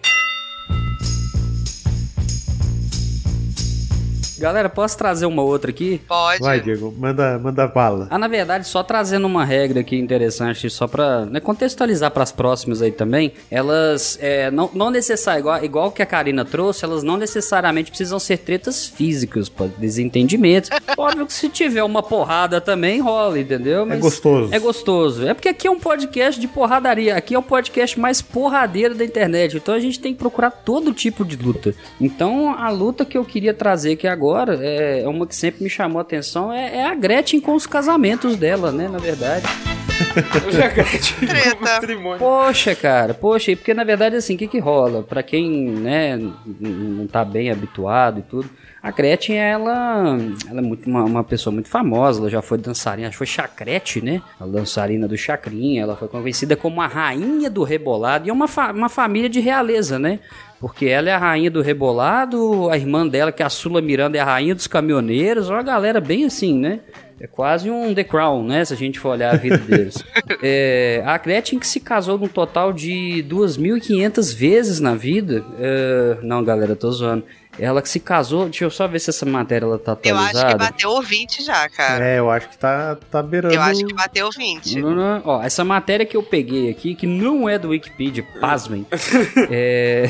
Galera, 4.39 4.69
posso 4.69 4.99
trazer 4.99 5.25
uma 5.25 5.43
outra 5.43 5.71
aqui? 5.71 6.01
Pode. 6.07 6.41
Vai, 6.41 6.61
Diego, 6.61 6.95
manda, 6.97 7.39
manda 7.39 7.67
bala. 7.67 8.07
Ah, 8.11 8.19
na 8.19 8.29
verdade, 8.29 8.69
só 8.69 8.83
trazendo 8.83 9.27
uma 9.27 9.45
regra 9.45 9.81
aqui 9.81 9.97
interessante, 9.97 10.69
só 10.69 10.87
pra 10.87 11.25
né, 11.25 11.41
contextualizar 11.41 12.11
pras 12.11 12.33
próximas 12.33 12.83
aí 12.83 12.93
também, 12.93 13.33
elas 13.51 14.19
é, 14.21 14.51
não, 14.51 14.71
não 14.75 14.91
necessariamente, 14.91 15.41
igual, 15.41 15.65
igual 15.65 15.91
que 15.91 16.03
a 16.03 16.07
Karina 16.07 16.45
trouxe, 16.45 16.85
elas 16.85 17.03
não 17.03 17.17
necessariamente 17.17 17.91
precisam 17.91 18.19
ser 18.19 18.39
tretas 18.39 18.87
físicas, 18.87 19.49
pode 19.49 19.73
desentendimentos. 19.79 20.71
Óbvio 20.97 21.27
que 21.27 21.33
se 21.33 21.49
tiver 21.49 21.83
uma 21.83 22.03
porrada 22.03 22.61
também 22.61 23.01
rola, 23.01 23.39
entendeu? 23.39 23.91
É 23.91 23.97
gostoso. 23.97 24.55
É 24.55 24.59
gostoso. 24.59 25.27
É 25.27 25.35
porque 25.35 25.49
aqui 25.49 25.67
é 25.67 25.71
um 25.71 25.81
podcast 25.81 26.39
de 26.41 26.47
porradaria, 26.47 27.17
aqui 27.17 27.35
é 27.35 27.39
o 27.39 27.43
podcast 27.43 27.99
mais 27.99 28.21
porradeiro 28.21 28.95
da 28.95 29.05
internet, 29.05 29.57
então 29.57 29.75
a 29.75 29.81
gente 29.81 29.99
tem 29.99 30.13
que 30.13 30.19
procurar 30.19 30.51
todo 30.51 30.93
tipo 30.93 31.25
de 31.25 31.37
luta. 31.37 31.75
Então 31.99 32.55
a 32.55 32.69
luta 32.69 33.05
que 33.05 33.17
eu 33.17 33.25
queria 33.25 33.55
trazer 33.55 33.93
aqui 33.93 34.07
agora 34.07 34.26
é, 34.61 35.03
é 35.03 35.09
uma 35.09 35.27
que 35.27 35.35
sempre 35.37 35.63
me 35.63 35.71
chamou 35.71 35.99
a 35.99 36.03
atenção, 36.03 36.53
é, 36.53 36.77
é 36.79 36.85
a 36.87 36.95
Gretchen 36.95 37.41
com 37.41 37.55
os 37.55 37.67
casamentos 37.67 38.37
dela, 38.37 38.73
né, 38.73 38.89
na 38.89 38.99
verdade. 38.99 39.47
Treta. 41.27 41.81
Poxa, 42.19 42.75
cara, 42.75 43.15
poxa, 43.15 43.53
e 43.53 43.57
porque 43.57 43.73
na 43.73 43.85
verdade 43.85 44.17
assim, 44.17 44.35
o 44.35 44.39
que 44.39 44.47
que 44.47 44.59
rola? 44.59 45.03
Pra 45.03 45.23
quem, 45.23 45.51
né, 45.71 46.19
não 46.61 47.07
tá 47.07 47.25
bem 47.25 47.51
habituado 47.51 48.21
e 48.21 48.23
tudo, 48.23 48.49
a 48.83 48.91
Gretchen, 48.91 49.37
ela, 49.37 50.17
ela 50.49 50.59
é 50.61 50.63
muito, 50.63 50.89
uma, 50.89 51.03
uma 51.05 51.25
pessoa 51.25 51.53
muito 51.53 51.69
famosa, 51.69 52.21
ela 52.21 52.31
já 52.31 52.43
foi 52.43 52.57
dançarina, 52.59 53.09
acho 53.09 53.15
que 53.15 53.19
foi 53.19 53.27
Chacrete, 53.27 54.01
né? 54.05 54.23
A 54.39 54.47
dançarina 54.47 55.09
do 55.09 55.17
Chacrinha, 55.17 55.83
ela 55.83 55.97
foi 55.97 56.09
conhecida 56.09 56.55
como 56.57 56.81
a 56.81 56.87
rainha 56.87 57.51
do 57.51 57.63
rebolado 57.65 58.27
e 58.27 58.31
é 58.31 58.33
uma, 58.33 58.47
fa- 58.47 58.73
uma 58.73 58.89
família 58.89 59.29
de 59.29 59.41
realeza, 59.41 59.99
né? 59.99 60.21
Porque 60.61 60.87
ela 60.87 61.11
é 61.11 61.13
a 61.13 61.19
rainha 61.19 61.51
do 61.51 61.61
rebolado, 61.61 62.71
a 62.71 62.77
irmã 62.77 63.07
dela, 63.07 63.31
que 63.31 63.43
é 63.43 63.47
a 63.47 63.51
Sula 63.51 63.83
Miranda, 63.83 64.17
é 64.17 64.21
a 64.21 64.25
rainha 64.25 64.55
dos 64.55 64.67
caminhoneiros, 64.67 65.51
uma 65.51 65.63
galera 65.63 66.01
bem 66.01 66.25
assim, 66.25 66.59
né? 66.59 66.81
É 67.19 67.27
quase 67.27 67.71
um 67.71 67.95
The 67.95 68.05
Crown, 68.05 68.45
né? 68.45 68.65
Se 68.65 68.75
a 68.75 68.77
gente 68.77 68.99
for 68.99 69.11
olhar 69.11 69.35
a 69.35 69.37
vida 69.37 69.59
deles. 69.59 70.03
É, 70.43 71.03
a 71.07 71.17
Gretchen 71.17 71.59
que 71.59 71.67
se 71.67 71.81
casou 71.81 72.19
num 72.19 72.27
total 72.27 72.73
de 72.73 73.25
2.500 73.29 74.37
vezes 74.37 74.81
na 74.81 74.95
vida. 74.95 75.45
é, 75.59 76.19
não, 76.23 76.45
galera, 76.45 76.73
eu 76.73 76.77
tô 76.77 76.91
zoando. 76.91 77.25
Ela 77.59 77.81
que 77.81 77.89
se 77.89 77.99
casou, 78.01 78.45
deixa 78.45 78.65
eu 78.65 78.71
só 78.71 78.87
ver 78.87 78.99
se 78.99 79.11
essa 79.11 79.25
matéria 79.25 79.65
ela 79.67 79.79
tá 79.79 79.97
Eu 80.05 80.17
acho 80.17 80.31
que 80.31 80.37
atualizada. 80.39 80.59
bateu 80.65 80.91
o 80.91 81.03
20 81.03 81.43
já, 81.45 81.69
cara. 81.69 82.05
É, 82.07 82.19
eu 82.19 82.31
acho 82.31 82.49
que 82.49 82.59
tá, 82.59 82.97
tá 83.11 83.23
beirando. 83.23 83.55
Eu 83.55 83.63
acho 83.63 83.85
que 83.85 83.95
bateu 83.95 84.27
o 84.27 84.31
20. 84.31 84.81
Não, 84.81 84.95
não, 84.95 85.23
Ó, 85.25 85.43
essa 85.43 85.65
matéria 85.65 86.05
que 86.05 86.17
eu 86.17 86.23
peguei 86.23 86.71
aqui, 86.71 86.95
que 86.95 87.07
não 87.07 87.49
é 87.49 87.59
do 87.59 87.69
Wikipedia, 87.71 88.27
pasmem, 88.41 88.87
é, 89.51 90.09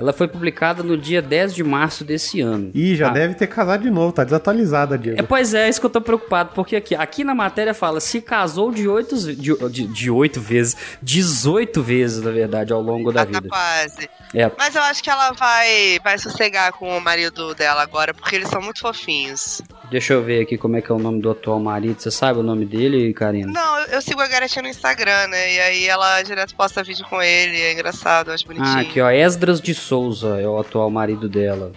ela 0.00 0.12
foi 0.12 0.26
publicada 0.26 0.82
no 0.82 0.96
dia 0.96 1.20
10 1.22 1.54
de 1.54 1.62
março 1.62 2.02
desse 2.04 2.40
ano. 2.40 2.70
Ih, 2.74 2.96
já 2.96 3.08
Ah, 3.08 3.10
deve 3.10 3.34
ter 3.34 3.46
casado 3.46 3.82
de 3.82 3.90
novo, 3.90 4.12
tá 4.12 4.24
desatualizada, 4.24 4.96
Diego. 4.98 5.18
É, 5.20 5.22
pois 5.22 5.52
é, 5.54 5.66
é 5.66 5.68
isso 5.68 5.78
que 5.80 5.86
eu 5.86 5.90
tô 5.90 6.00
preocupado, 6.00 6.50
porque 6.54 6.74
aqui, 6.76 6.94
aqui 6.94 7.22
na 7.24 7.34
matéria 7.34 7.74
fala 7.74 8.00
se 8.00 8.20
casou 8.20 8.72
de 8.72 8.88
oito, 8.88 9.16
de, 9.16 9.36
de, 9.70 9.86
de 9.86 10.10
oito 10.10 10.40
vezes, 10.40 10.76
18 11.02 11.82
vezes, 11.82 12.22
na 12.22 12.30
verdade, 12.30 12.72
ao 12.72 12.80
longo 12.80 13.12
da 13.12 13.26
Tá, 13.26 13.32
tá 13.32 13.38
vida. 13.40 13.48
quase. 13.48 14.08
É, 14.34 14.50
Mas 14.56 14.74
eu 14.74 14.82
acho 14.82 15.02
que 15.02 15.10
ela 15.10 15.32
vai, 15.32 15.98
vai 16.02 16.16
sossegar 16.18 16.72
com 16.72 16.96
o 16.96 17.00
marido 17.00 17.54
dela 17.54 17.82
agora, 17.82 18.14
porque 18.14 18.36
eles 18.36 18.48
são 18.48 18.62
muito 18.62 18.80
fofinhos. 18.80 19.60
deixa 19.90 20.12
eu 20.14 20.22
ver 20.22 20.42
aqui 20.42 20.56
como 20.56 20.76
é 20.76 20.80
que 20.80 20.90
é 20.90 20.94
o 20.94 20.98
nome 20.98 21.20
do 21.20 21.30
atual 21.30 21.58
marido. 21.60 22.00
Você 22.00 22.10
sabe 22.10 22.38
o 22.38 22.42
nome 22.42 22.64
dele, 22.64 23.12
Karina? 23.12 23.50
Não, 23.52 23.78
eu, 23.80 23.86
eu 23.88 24.02
sigo 24.02 24.20
a 24.20 24.26
garotinha 24.28 24.62
no 24.62 24.68
Instagram, 24.68 25.26
né? 25.28 25.54
E 25.54 25.60
aí 25.60 25.86
ela 25.88 26.22
direto 26.22 26.54
posta 26.54 26.82
vídeo 26.82 27.04
com 27.10 27.20
ele, 27.20 27.60
é 27.60 27.72
engraçado, 27.72 28.28
eu 28.28 28.34
acho 28.34 28.46
bonitinho. 28.46 28.68
Ah, 28.78 28.80
aqui 28.80 29.00
ó, 29.00 29.10
Esdras 29.10 29.60
de 29.60 29.74
Souza 29.90 30.40
é 30.40 30.46
o 30.46 30.56
atual 30.56 30.88
marido 30.88 31.28
dela. 31.28 31.72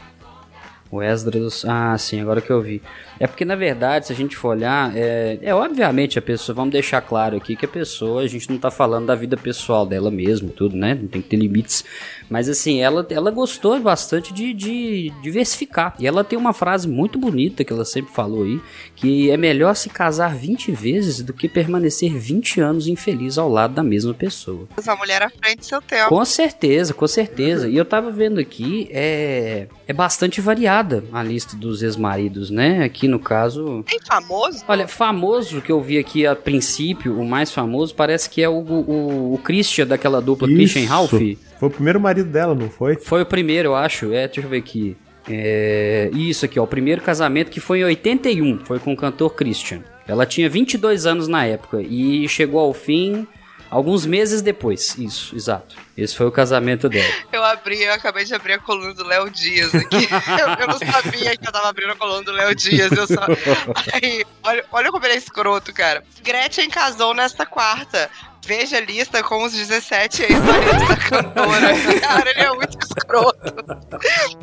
O 0.92 1.02
Esdras. 1.02 1.66
Ah, 1.66 1.98
sim, 1.98 2.22
agora 2.22 2.42
que 2.42 2.52
eu 2.52 2.62
vi. 2.62 2.80
É 3.20 3.28
porque, 3.28 3.46
na 3.46 3.56
verdade, 3.56 4.08
se 4.08 4.14
a 4.14 4.16
gente 4.16 4.36
for 4.36 4.50
olhar, 4.50 4.96
é, 4.96 5.38
é 5.42 5.54
obviamente 5.54 6.18
a 6.18 6.22
pessoa, 6.22 6.56
vamos 6.56 6.72
deixar 6.72 7.02
claro 7.02 7.38
aqui 7.38 7.56
que 7.56 7.66
a 7.66 7.70
pessoa, 7.70 8.24
a 8.24 8.28
gente 8.28 8.50
não 8.50 8.58
tá 8.58 8.72
falando 8.72 9.08
da 9.08 9.16
vida 9.16 9.38
pessoal 9.38 9.86
dela 9.86 10.10
mesmo, 10.10 10.50
tudo, 10.50 10.76
né? 10.76 10.96
Não 10.96 11.08
tem 11.08 11.22
que 11.22 11.30
ter 11.30 11.38
limites. 11.38 11.86
Mas 12.30 12.50
assim, 12.50 12.82
ela, 12.82 13.06
ela 13.10 13.32
gostou 13.32 13.80
bastante 13.80 14.34
de, 14.34 14.54
de 14.54 15.12
diversificar. 15.22 15.96
E 16.00 16.08
ela 16.08 16.24
tem 16.24 16.38
uma 16.38 16.54
frase 16.54 16.88
muito 16.88 17.18
bonita 17.20 17.64
que 17.64 17.72
ela 17.72 17.86
sempre 17.86 18.14
falou 18.14 18.44
aí, 18.44 18.60
que 18.96 19.30
é 19.30 19.38
melhor 19.38 19.76
se 19.76 19.90
casar 19.90 20.36
20 20.36 20.72
vezes 20.72 21.22
do 21.22 21.34
que 21.34 21.48
permanecer 21.48 22.12
20 22.12 22.62
anos 22.62 22.88
infeliz 22.88 23.38
ao 23.38 23.50
lado 23.50 23.74
da 23.74 23.84
mesma 23.84 24.14
pessoa. 24.14 24.68
Essa 24.78 24.96
mulher 24.96 25.22
à 25.22 25.30
frente 25.30 25.60
do 25.60 25.66
seu 25.66 25.82
tempo. 25.82 26.10
Com 26.10 26.26
certeza, 26.26 26.94
com 26.94 27.08
certeza. 27.08 27.70
E 27.70 27.78
eu 27.78 27.86
tava 27.86 28.12
vendo 28.12 28.40
aqui, 28.40 28.88
é, 28.92 29.68
é 29.88 29.94
bastante 29.94 30.42
variada 30.42 31.04
a 31.12 31.22
lista 31.22 31.56
dos 31.56 31.84
ex-maridos, 31.84 32.50
né? 32.50 32.84
Aqui 32.84 33.03
no 33.08 33.20
caso. 33.20 33.84
Tem 33.88 34.00
famoso? 34.00 34.64
Olha, 34.68 34.88
famoso 34.88 35.62
que 35.62 35.72
eu 35.72 35.82
vi 35.82 35.98
aqui 35.98 36.26
a 36.26 36.36
princípio, 36.36 37.20
o 37.20 37.26
mais 37.26 37.52
famoso, 37.52 37.94
parece 37.96 38.30
que 38.30 38.42
é 38.42 38.50
o, 38.50 38.60
o, 38.60 39.34
o 39.34 39.38
Christian 39.38 39.88
daquela 39.88 40.22
dupla 40.22 40.48
Christian 40.48 40.82
e 40.82 40.86
Ralph. 40.86 41.12
Foi 41.12 41.68
o 41.68 41.72
primeiro 41.72 42.00
marido 42.00 42.30
dela, 42.30 42.54
não 42.54 42.70
foi? 42.70 42.96
Foi 42.96 43.22
o 43.22 43.26
primeiro, 43.26 43.70
eu 43.70 43.76
acho. 43.76 44.14
É, 44.14 44.28
deixa 44.28 44.42
eu 44.42 44.50
ver 44.50 44.58
aqui. 44.58 44.98
É, 45.30 46.10
isso 46.14 46.46
aqui, 46.46 46.60
ó. 46.60 46.64
O 46.64 46.68
primeiro 46.68 47.02
casamento 47.02 47.50
que 47.50 47.60
foi 47.60 47.80
em 47.80 47.86
81, 47.86 48.66
foi 48.66 48.80
com 48.80 48.94
o 48.94 48.98
cantor 48.98 49.34
Christian. 49.36 49.82
Ela 50.08 50.26
tinha 50.26 50.50
22 50.50 51.06
anos 51.06 51.28
na 51.28 51.46
época 51.46 51.82
e 51.82 52.28
chegou 52.28 52.60
ao 52.60 52.74
fim 52.74 53.26
alguns 53.74 54.06
meses 54.06 54.42
depois. 54.42 54.98
Isso, 54.98 55.36
exato. 55.36 55.76
Esse 55.98 56.16
foi 56.16 56.26
o 56.28 56.32
casamento 56.32 56.88
dela. 56.90 57.08
Eu 57.32 57.44
abri, 57.44 57.82
eu 57.84 57.94
acabei 57.94 58.24
de 58.26 58.34
abrir 58.34 58.54
a 58.54 58.60
coluna 58.60 58.94
do 58.94 59.04
Léo 59.04 59.30
Dias 59.30 59.74
aqui. 59.76 60.08
eu, 60.40 60.48
eu 60.62 60.68
não 60.68 60.78
sabia 60.80 61.36
que 61.36 61.48
eu 61.48 61.52
tava 61.52 61.70
abrindo 61.70 61.92
a 61.92 61.96
coluna 61.96 62.24
do 62.24 62.32
Léo 62.32 62.56
Dias. 62.56 62.92
Eu 62.92 63.06
só. 63.08 63.22
Aí, 63.94 64.24
olha, 64.44 64.66
olha 64.72 64.92
como 64.92 65.06
ele 65.06 65.14
é 65.16 65.18
escroto, 65.18 65.74
cara. 65.74 66.04
Gretchen 66.24 66.70
casou 66.70 67.14
nesta 67.14 67.46
quarta. 67.46 68.10
Veja 68.46 68.78
a 68.78 68.82
lista 68.82 69.24
com 69.24 69.44
os 69.46 69.54
17 69.54 70.24
ex-maridos 70.24 70.88
da 70.90 70.98
cantora. 70.98 72.00
Cara, 72.02 72.30
ele 72.30 72.42
é 72.42 72.50
muito 72.54 72.78
escroto. 72.84 73.54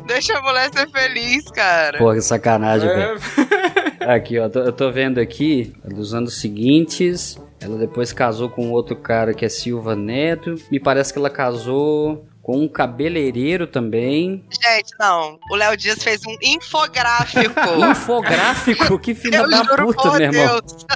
Deixa 0.07 0.37
a 0.37 0.41
mulher 0.41 0.71
ser 0.73 0.89
feliz, 0.89 1.45
cara. 1.51 1.97
Pô, 1.99 2.11
que 2.13 2.21
sacanagem, 2.21 2.89
É, 2.89 2.95
velho. 3.15 4.11
Aqui, 4.11 4.39
ó, 4.39 4.49
tô- 4.49 4.61
eu 4.61 4.71
tô 4.73 4.91
vendo 4.91 5.19
aqui, 5.19 5.73
dos 5.85 6.13
anos 6.15 6.39
seguintes. 6.41 7.37
Ela 7.61 7.77
depois 7.77 8.11
casou 8.11 8.49
com 8.49 8.71
outro 8.71 8.95
cara 8.95 9.33
que 9.33 9.45
é 9.45 9.49
Silva 9.49 9.95
Neto. 9.95 10.55
Me 10.71 10.79
parece 10.79 11.13
que 11.13 11.19
ela 11.19 11.29
casou 11.29 12.25
com 12.41 12.57
um 12.57 12.67
cabeleireiro 12.67 13.67
também. 13.67 14.43
Gente, 14.49 14.91
não. 14.99 15.39
O 15.51 15.55
Léo 15.55 15.77
Dias 15.77 16.01
fez 16.03 16.21
um 16.25 16.35
infográfico. 16.41 17.59
Infográfico, 17.91 18.97
que 18.97 19.13
filho 19.13 19.35
Eu 19.35 19.49
da 19.49 19.63
juro 19.63 19.85
puta, 19.87 20.11
meu 20.13 20.21
irmão. 20.21 20.59
Deus. 20.59 20.85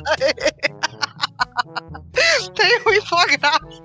Tem 2.55 2.79
um 2.85 2.93
infográfico. 2.93 3.83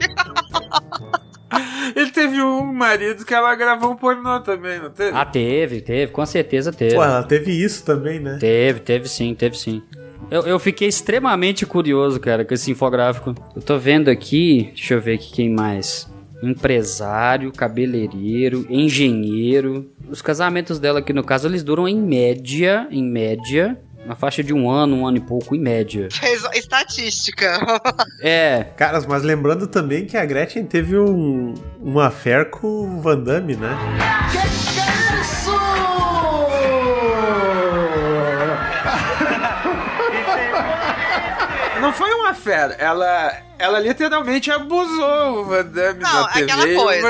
Ele 1.97 2.11
teve 2.13 2.41
um 2.41 2.73
marido 2.73 3.25
que 3.25 3.35
ela 3.35 3.53
gravou 3.57 3.91
um 3.91 3.97
pornô 3.97 4.39
também, 4.41 4.79
não 4.79 4.91
teve? 4.91 5.17
Ah, 5.17 5.25
teve, 5.25 5.81
teve, 5.81 6.13
com 6.13 6.25
certeza 6.25 6.73
teve. 6.73 6.95
Pô, 6.95 7.03
ela 7.03 7.25
teve 7.25 7.51
isso 7.51 7.85
também, 7.85 8.21
né? 8.21 8.39
Teve, 8.39 8.79
teve 8.81 9.09
sim, 9.09 9.35
teve 9.35 9.59
sim. 9.59 9.83
Eu, 10.31 10.43
eu 10.43 10.59
fiquei 10.61 10.87
extremamente 10.87 11.67
curioso, 11.67 12.21
cara, 12.21 12.45
com 12.45 12.55
esse 12.55 12.71
infográfico. 12.71 13.35
Eu 13.55 13.61
tô 13.61 13.77
vendo 13.79 14.09
aqui, 14.09 14.71
deixa 14.75 14.95
eu 14.95 15.01
ver 15.01 15.15
aqui 15.15 15.33
quem 15.33 15.51
mais. 15.51 16.09
Empresário, 16.41 17.53
cabeleireiro, 17.53 18.65
engenheiro. 18.71 19.91
Os 20.09 20.23
casamentos 20.23 20.79
dela 20.79 21.01
aqui, 21.01 21.13
no 21.13 21.25
caso, 21.25 21.49
eles 21.49 21.65
duram 21.65 21.89
em 21.89 22.01
média, 22.01 22.87
em 22.93 23.03
média, 23.03 23.77
na 24.07 24.15
faixa 24.15 24.43
de 24.43 24.55
um 24.55 24.71
ano, 24.71 24.97
um 24.97 25.07
ano 25.07 25.17
e 25.19 25.21
pouco, 25.21 25.55
em 25.57 25.61
média. 25.61 26.09
Fez 26.15 26.45
estatística. 26.55 27.59
É, 28.23 28.67
Caras, 28.77 29.07
mas 29.07 29.23
lembrando 29.23 29.67
também 29.67 30.05
que 30.05 30.15
a 30.17 30.25
Gretchen 30.25 30.65
teve 30.67 30.97
um, 30.99 31.55
um 31.83 31.99
affair 31.99 32.51
com 32.51 32.67
o 32.67 33.01
Van 33.01 33.19
Damme, 33.19 33.57
né? 33.57 33.75
Fera. 42.41 42.75
Ela, 42.75 43.37
ela 43.59 43.79
literalmente 43.79 44.51
abusou 44.51 45.41
o 45.41 45.45
Van 45.45 45.65
Damme 45.65 46.01
Não, 46.01 46.23
na 46.23 46.29
TV. 46.29 46.45
aquela 46.45 46.75
coisa. 46.75 47.09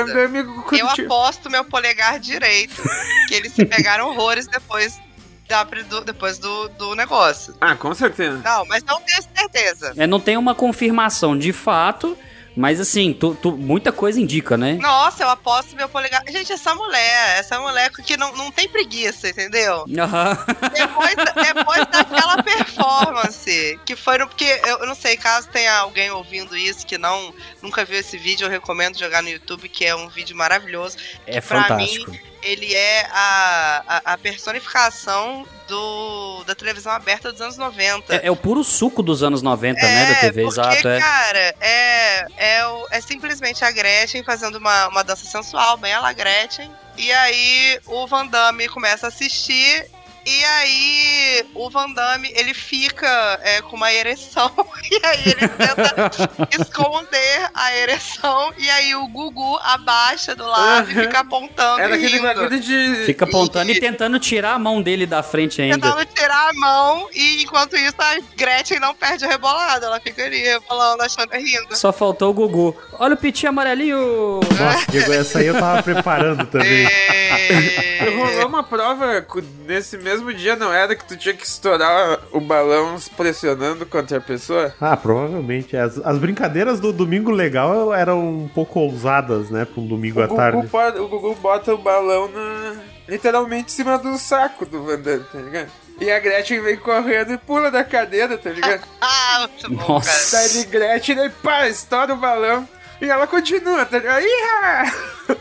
Eu 0.77 0.89
aposto 0.89 1.49
meu 1.49 1.63
polegar 1.65 2.19
direito 2.19 2.81
que 3.27 3.33
eles 3.33 3.53
se 3.53 3.65
pegaram 3.65 4.07
horrores 4.09 4.47
depois, 4.47 4.99
da, 5.47 5.63
do, 5.63 6.01
depois 6.01 6.37
do, 6.37 6.69
do 6.69 6.95
negócio. 6.95 7.55
Ah, 7.59 7.75
com 7.75 7.93
certeza. 7.93 8.41
Não, 8.43 8.65
mas 8.65 8.83
não 8.83 8.99
tenho 9.01 9.23
certeza. 9.35 9.93
é, 9.97 10.05
não 10.05 10.19
tem 10.19 10.37
uma 10.37 10.53
confirmação 10.53 11.37
de 11.37 11.51
fato, 11.53 12.17
mas 12.55 12.79
assim, 12.79 13.13
tu, 13.13 13.33
tu- 13.35 13.57
muita 13.57 13.91
coisa 13.91 14.19
indica, 14.19 14.57
né? 14.57 14.73
Nossa, 14.81 15.23
eu 15.23 15.29
aposto 15.29 15.75
meu 15.75 15.87
polegar. 15.87 16.21
Gente, 16.27 16.51
essa 16.51 16.75
mulher, 16.75 17.39
essa 17.39 17.59
mulher 17.59 17.89
que 17.91 18.17
não, 18.17 18.35
não 18.35 18.51
tem 18.51 18.67
preguiça, 18.67 19.29
entendeu? 19.29 19.85
Aham. 19.97 20.37
Depois, 20.73 21.15
depois 21.15 21.85
daquela 21.87 22.43
performance, 22.43 23.79
que 23.85 23.95
foi 23.95 24.17
no. 24.17 24.27
Porque 24.27 24.45
eu, 24.65 24.79
eu 24.79 24.87
não 24.87 24.95
sei, 24.95 25.17
caso 25.17 25.47
tenha 25.49 25.73
alguém 25.77 26.11
ouvindo 26.11 26.55
isso 26.55 26.85
que 26.85 26.97
não 26.97 27.33
nunca 27.61 27.85
viu 27.85 27.99
esse 27.99 28.17
vídeo, 28.17 28.45
eu 28.45 28.49
recomendo 28.51 28.97
jogar 28.97 29.21
no 29.21 29.29
YouTube, 29.29 29.69
que 29.69 29.85
é 29.85 29.95
um 29.95 30.07
vídeo 30.09 30.35
maravilhoso. 30.35 30.97
É 31.25 31.39
pra 31.41 31.63
fantástico. 31.63 32.11
mim, 32.11 32.19
ele 32.41 32.73
é 32.73 33.07
a, 33.11 33.83
a, 33.87 34.13
a 34.13 34.17
personificação 34.17 35.45
do, 35.67 36.43
da 36.43 36.53
televisão 36.53 36.91
aberta 36.91 37.31
dos 37.31 37.39
anos 37.41 37.57
90. 37.57 38.15
É, 38.15 38.27
é 38.27 38.31
o 38.31 38.35
puro 38.35 38.63
suco 38.63 39.01
dos 39.01 39.23
anos 39.23 39.41
90, 39.41 39.81
né, 39.81 40.05
da 40.05 40.15
TV, 40.15 40.41
É, 40.41 40.45
porque, 40.45 40.61
exato, 40.61 40.87
é. 40.87 40.99
cara, 40.99 41.55
é, 41.61 42.25
é, 42.37 42.61
é 42.91 43.01
simplesmente 43.01 43.63
a 43.63 43.71
Gretchen 43.71 44.23
fazendo 44.23 44.55
uma, 44.55 44.87
uma 44.89 45.03
dança 45.03 45.25
sensual, 45.25 45.77
bem 45.77 45.91
ela 45.91 46.11
Gretchen. 46.13 46.71
E 46.97 47.11
aí 47.11 47.79
o 47.85 48.05
Van 48.05 48.27
Damme 48.27 48.67
começa 48.67 49.07
a 49.07 49.09
assistir. 49.09 49.89
E 50.25 50.43
aí 50.45 51.45
o 51.55 51.69
Van 51.69 51.89
Damme, 51.91 52.31
ele 52.35 52.53
fica 52.53 53.39
é, 53.43 53.61
com 53.61 53.75
uma 53.75 53.91
ereção. 53.91 54.51
E 54.91 54.99
aí 55.05 55.21
ele 55.25 55.47
tenta 55.47 56.11
esconder 56.59 57.49
a 57.53 57.73
ereção. 57.77 58.51
E 58.57 58.69
aí 58.69 58.93
o 58.93 59.07
Gugu 59.07 59.57
abaixa 59.63 60.35
do 60.35 60.45
lado 60.45 60.91
e 60.91 60.95
fica 60.95 61.19
apontando 61.19 61.79
Era 61.79 61.95
e 61.95 61.99
aquele 61.99 62.17
rindo. 62.17 62.23
bagulho 62.23 62.59
de. 62.59 63.03
Fica 63.05 63.23
apontando 63.23 63.71
E- 63.71 63.75
e 63.75 63.79
tentando 63.79 64.19
tirar 64.19 64.53
a 64.55 64.59
mão 64.59 64.81
dele 64.81 65.05
da 65.05 65.23
frente 65.23 65.61
ainda. 65.61 65.75
Tentando 65.79 66.05
tirar 66.13 66.49
a 66.49 66.53
mão 66.53 67.07
e 67.13 67.41
enquanto 67.43 67.77
isso 67.77 67.95
a 67.99 68.17
Gretchen 68.35 68.79
não 68.81 68.93
perde 68.93 69.23
o 69.25 69.29
rebolado. 69.29 69.85
Ela 69.85 69.99
fica 70.01 70.25
ali 70.25 70.39
rebolando, 70.39 71.03
achando 71.03 71.31
rindo. 71.33 71.73
Só 71.75 71.93
faltou 71.93 72.31
o 72.31 72.33
Gugu. 72.33 72.75
Olha 72.99 73.13
o 73.13 73.17
pitinho 73.17 73.49
amarelinho. 73.51 74.41
Nossa, 74.59 74.91
Diego, 74.91 75.13
essa 75.13 75.39
aí 75.39 75.47
eu 75.47 75.57
tava 75.57 75.81
preparando 75.83 76.45
também. 76.47 76.85
É... 76.85 78.09
Rolou 78.09 78.47
uma 78.47 78.63
prova 78.63 79.25
nesse 79.65 79.97
mesmo 79.97 80.10
dia, 80.35 80.55
não 80.55 80.73
era 80.73 80.95
que 80.95 81.05
tu 81.05 81.15
tinha 81.17 81.33
que 81.33 81.45
estourar 81.45 82.19
o 82.31 82.39
balão 82.41 82.97
pressionando 83.15 83.85
contra 83.85 84.17
a 84.17 84.21
pessoa? 84.21 84.73
Ah, 84.81 84.97
provavelmente. 84.97 85.75
As, 85.77 85.97
as 85.99 86.17
brincadeiras 86.17 86.79
do 86.79 86.91
Domingo 86.91 87.31
Legal 87.31 87.93
eram 87.93 88.19
um 88.43 88.47
pouco 88.47 88.79
ousadas, 88.79 89.49
né? 89.49 89.65
Pra 89.65 89.81
um 89.81 89.87
domingo 89.87 90.19
O 90.19 90.23
à 90.23 90.27
Gugu, 90.27 90.37
tarde. 90.37 90.67
pode- 90.67 90.99
o 90.99 91.07
Gugu 91.07 91.35
bota 91.35 91.73
o 91.73 91.77
balão 91.77 92.27
na, 92.29 92.75
literalmente 93.07 93.71
em 93.71 93.75
cima 93.75 93.97
do 93.97 94.17
saco 94.17 94.65
do 94.65 94.83
Van 94.83 94.99
Damme, 94.99 95.23
tá 95.31 95.39
ligado? 95.39 95.69
E 95.99 96.09
a 96.11 96.19
Gretchen 96.19 96.61
vem 96.61 96.77
correndo 96.77 97.31
e 97.33 97.37
pula 97.37 97.69
da 97.69 97.83
cadeira, 97.83 98.37
tá 98.37 98.49
ligado? 98.49 98.81
Ah, 98.99 99.47
muito 99.47 99.69
bom, 99.75 99.93
Nossa. 99.93 100.35
cara. 100.37 100.47
Daí 100.49 100.65
Gretchen, 100.65 101.15
daí 101.15 101.29
pá, 101.29 101.67
estoura 101.67 102.13
o 102.13 102.17
balão. 102.17 102.67
E 103.01 103.09
ela 103.09 103.25
continua, 103.27 103.83
tá 103.85 103.97
ligado? 103.97 104.21
Iha! 104.23 105.37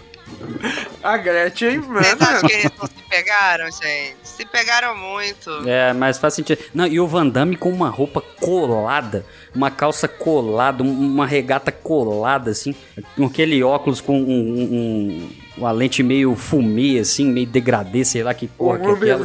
A 1.03 1.17
Gretchen, 1.17 1.81
Vocês 1.81 2.21
acham 2.21 2.35
mano. 2.35 2.49
que 2.49 2.53
eles 2.55 2.71
não 2.79 2.87
se 2.87 2.95
pegaram, 3.09 3.65
gente? 3.71 4.17
Se 4.23 4.45
pegaram 4.45 4.97
muito. 4.97 5.51
É, 5.69 5.93
mas 5.93 6.19
faz 6.19 6.35
sentido. 6.35 6.59
Não, 6.75 6.87
e 6.87 7.01
o 7.01 7.07
Van 7.07 7.27
Damme 7.27 7.57
com 7.57 7.71
uma 7.71 7.89
roupa 7.89 8.21
colada, 8.41 9.25
uma 9.55 9.71
calça 9.71 10.07
colada, 10.09 10.83
um- 10.83 10.91
uma 11.13 11.27
regata 11.27 11.71
colada, 11.73 12.51
assim, 12.51 12.75
com 13.17 13.27
aquele 13.27 13.63
óculos 13.63 14.01
com 14.01 14.19
um, 14.21 14.25
um- 14.25 14.63
um- 14.63 15.31
uma 15.59 15.73
lente 15.73 16.03
meio 16.03 16.35
fumê, 16.37 16.99
assim, 17.01 17.27
meio 17.27 17.47
degradê, 17.47 18.05
sei 18.05 18.23
lá 18.23 18.33
que 18.33 18.47
porra 18.47 18.79
que 18.79 18.87
é 18.87 18.89
O 18.89 18.93
aquela. 18.95 19.25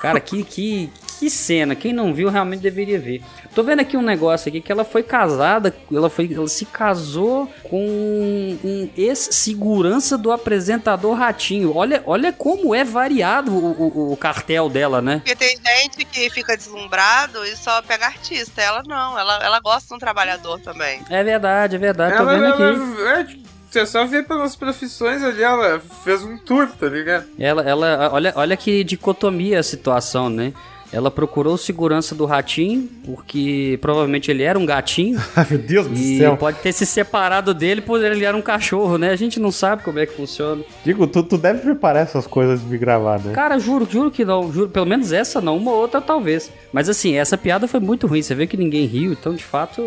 Cara, 0.00 0.20
que, 0.20 0.44
que, 0.44 0.90
que 1.22 1.30
cena. 1.30 1.76
Quem 1.76 1.92
não 1.92 2.12
viu 2.12 2.28
realmente 2.28 2.58
deveria 2.62 2.98
ver. 2.98 3.22
Tô 3.54 3.62
vendo 3.62 3.78
aqui 3.78 3.96
um 3.96 4.02
negócio 4.02 4.48
aqui 4.48 4.60
que 4.60 4.72
ela 4.72 4.84
foi 4.84 5.04
casada, 5.04 5.72
ela, 5.92 6.10
foi, 6.10 6.28
ela 6.34 6.48
se 6.48 6.64
casou 6.66 7.48
com 7.62 8.58
um 8.64 8.90
ex-segurança 8.96 10.18
do 10.18 10.32
apresentador 10.32 11.14
Ratinho. 11.16 11.76
Olha, 11.76 12.02
olha 12.06 12.32
como 12.32 12.74
é 12.74 12.82
variado 12.82 13.52
o, 13.52 13.82
o- 14.10 14.12
o 14.12 14.16
cartel 14.16 14.68
dela, 14.68 15.00
né? 15.00 15.18
Porque 15.24 15.36
tem 15.36 15.56
gente 15.56 16.04
que 16.04 16.28
fica 16.30 16.56
deslumbrado 16.56 17.44
e 17.46 17.56
só 17.56 17.80
pega 17.82 18.06
artista. 18.06 18.60
Ela 18.60 18.82
não, 18.84 19.16
ela, 19.16 19.36
ela 19.44 19.60
gosta 19.60 19.88
de 19.90 19.94
um 19.94 19.98
trabalhador 19.98 20.58
também. 20.58 21.00
É 21.08 21.22
verdade, 21.22 21.76
é 21.76 21.78
verdade. 21.78 22.16
Tô 22.16 22.22
Ela, 22.22 22.32
vendo 22.34 22.46
aqui. 22.46 22.62
ela, 22.62 23.20
é, 23.20 23.24
tipo, 23.24 23.42
você 23.70 23.86
só 23.86 24.04
vê 24.04 24.22
pelas 24.24 24.56
profissões 24.56 25.22
ali, 25.22 25.42
ela 25.42 25.80
fez 26.02 26.22
um 26.24 26.36
tour, 26.36 26.68
tá 26.78 26.88
ligado? 26.88 27.26
Ela, 27.38 27.62
ela, 27.62 28.10
olha, 28.12 28.32
olha 28.36 28.56
que 28.56 28.82
dicotomia 28.82 29.60
a 29.60 29.62
situação, 29.62 30.28
né? 30.28 30.52
Ela 30.92 31.10
procurou 31.10 31.54
o 31.54 31.58
segurança 31.58 32.14
do 32.14 32.26
ratinho, 32.26 32.88
porque 33.04 33.78
provavelmente 33.80 34.30
ele 34.30 34.42
era 34.42 34.58
um 34.58 34.66
gatinho. 34.66 35.18
Meu 35.50 35.58
Deus 35.58 35.86
do 35.86 35.94
E 35.94 36.18
céu. 36.18 36.36
pode 36.36 36.58
ter 36.58 36.72
se 36.72 36.84
separado 36.84 37.54
dele 37.54 37.80
por 37.80 38.02
ele 38.04 38.24
era 38.24 38.36
um 38.36 38.42
cachorro, 38.42 38.98
né? 38.98 39.10
A 39.10 39.16
gente 39.16 39.40
não 39.40 39.50
sabe 39.50 39.82
como 39.82 39.98
é 39.98 40.06
que 40.06 40.14
funciona. 40.14 40.62
Digo, 40.84 41.06
tu, 41.06 41.22
tu 41.22 41.38
deve 41.38 41.60
preparar 41.60 42.02
essas 42.02 42.26
coisas 42.26 42.60
de 42.60 42.66
me 42.66 42.76
gravar, 42.78 43.18
né? 43.20 43.32
Cara, 43.32 43.58
juro, 43.58 43.88
juro 43.90 44.10
que 44.10 44.24
não. 44.24 44.52
Juro, 44.52 44.68
pelo 44.68 44.86
menos 44.86 45.12
essa 45.12 45.40
não, 45.40 45.56
uma 45.56 45.72
outra 45.72 46.00
talvez. 46.00 46.50
Mas 46.72 46.88
assim, 46.88 47.14
essa 47.16 47.36
piada 47.38 47.66
foi 47.66 47.80
muito 47.80 48.06
ruim. 48.06 48.20
Você 48.22 48.34
vê 48.34 48.46
que 48.46 48.56
ninguém 48.56 48.84
riu, 48.86 49.12
então 49.12 49.34
de 49.34 49.42
fato. 49.44 49.82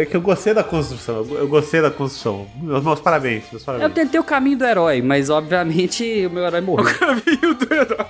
É 0.00 0.04
que 0.04 0.16
eu 0.16 0.20
gostei 0.20 0.52
da 0.54 0.62
construção. 0.62 1.26
Eu 1.30 1.40
eu 1.40 1.48
gostei 1.48 1.80
da 1.80 1.90
construção. 1.90 2.46
Meus, 2.62 2.84
meus 2.84 3.00
parabéns, 3.00 3.44
meus 3.50 3.62
Eu 3.62 3.66
parabéns. 3.66 3.92
tentei 3.94 4.20
o 4.20 4.24
caminho 4.24 4.58
do 4.58 4.64
herói, 4.66 5.00
mas 5.00 5.30
obviamente 5.30 6.26
o 6.26 6.30
meu 6.30 6.44
herói 6.44 6.60
morreu. 6.60 6.94
Caminho 6.98 7.54
do 7.54 7.74
herói. 7.74 8.06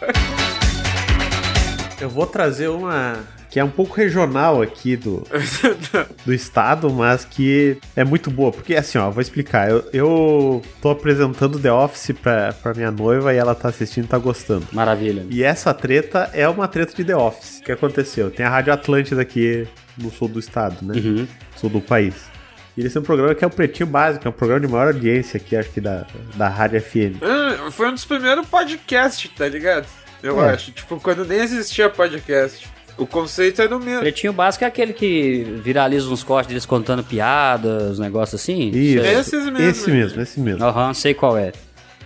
Eu 2.00 2.08
vou 2.08 2.26
trazer 2.26 2.68
uma 2.68 3.18
que 3.50 3.58
é 3.58 3.64
um 3.64 3.70
pouco 3.70 3.96
regional 3.96 4.62
aqui 4.62 4.96
do, 4.96 5.24
do 6.24 6.32
estado, 6.32 6.88
mas 6.88 7.24
que 7.24 7.76
é 7.96 8.04
muito 8.04 8.30
boa. 8.30 8.52
Porque 8.52 8.76
assim, 8.76 8.96
ó, 8.96 9.10
vou 9.10 9.20
explicar. 9.20 9.68
Eu, 9.68 9.84
eu 9.92 10.62
tô 10.80 10.90
apresentando 10.90 11.58
The 11.58 11.72
Office 11.72 12.12
pra, 12.22 12.52
pra 12.52 12.72
minha 12.72 12.92
noiva 12.92 13.34
e 13.34 13.36
ela 13.36 13.54
tá 13.54 13.68
assistindo 13.68 14.04
e 14.04 14.08
tá 14.08 14.18
gostando. 14.18 14.66
Maravilha. 14.72 15.26
E 15.28 15.42
essa 15.42 15.74
treta 15.74 16.30
é 16.32 16.48
uma 16.48 16.68
treta 16.68 16.94
de 16.94 17.04
The 17.04 17.16
Office. 17.16 17.58
O 17.58 17.64
que 17.64 17.72
aconteceu? 17.72 18.30
Tem 18.30 18.46
a 18.46 18.50
Rádio 18.50 18.72
Atlântida 18.72 19.20
aqui 19.20 19.66
no 19.98 20.12
sul 20.12 20.28
do 20.28 20.38
estado, 20.38 20.76
né? 20.86 20.94
Uhum. 20.96 21.26
Sul 21.56 21.70
do 21.70 21.80
país. 21.80 22.30
E 22.76 22.82
eles 22.82 22.92
têm 22.92 23.02
um 23.02 23.04
programa 23.04 23.34
que 23.34 23.44
é 23.44 23.46
o 23.46 23.50
Pretinho 23.50 23.88
Básico, 23.88 24.26
é 24.26 24.30
um 24.30 24.32
programa 24.32 24.60
de 24.60 24.68
maior 24.68 24.86
audiência 24.86 25.38
aqui, 25.38 25.56
acho 25.56 25.70
que 25.70 25.80
da, 25.80 26.06
da 26.36 26.48
Rádio 26.48 26.80
FM. 26.80 27.20
Ah, 27.20 27.68
Foi 27.72 27.88
um 27.88 27.94
dos 27.94 28.04
primeiros 28.04 28.46
podcasts, 28.46 29.28
tá 29.36 29.48
ligado? 29.48 29.86
Eu 30.22 30.42
É. 30.44 30.50
acho. 30.54 30.72
Tipo, 30.72 30.98
quando 31.00 31.24
nem 31.24 31.38
existia 31.40 31.88
podcast. 31.88 32.68
O 32.98 33.06
conceito 33.06 33.62
era 33.62 33.74
o 33.74 33.80
mesmo. 33.82 34.00
Pretinho 34.00 34.32
básico 34.32 34.62
é 34.62 34.66
aquele 34.66 34.92
que 34.92 35.58
viraliza 35.64 36.08
uns 36.10 36.22
cortes 36.22 36.48
deles 36.48 36.66
contando 36.66 37.02
piadas, 37.02 37.98
um 37.98 38.02
negócio 38.02 38.36
assim? 38.36 38.68
Isso. 38.70 39.02
Esses 39.06 39.44
mesmo. 39.46 39.58
Esse 39.60 39.90
mesmo, 39.90 40.20
esse 40.20 40.40
mesmo. 40.40 40.62
Aham, 40.64 40.92
sei 40.92 41.14
qual 41.14 41.38
é. 41.38 41.52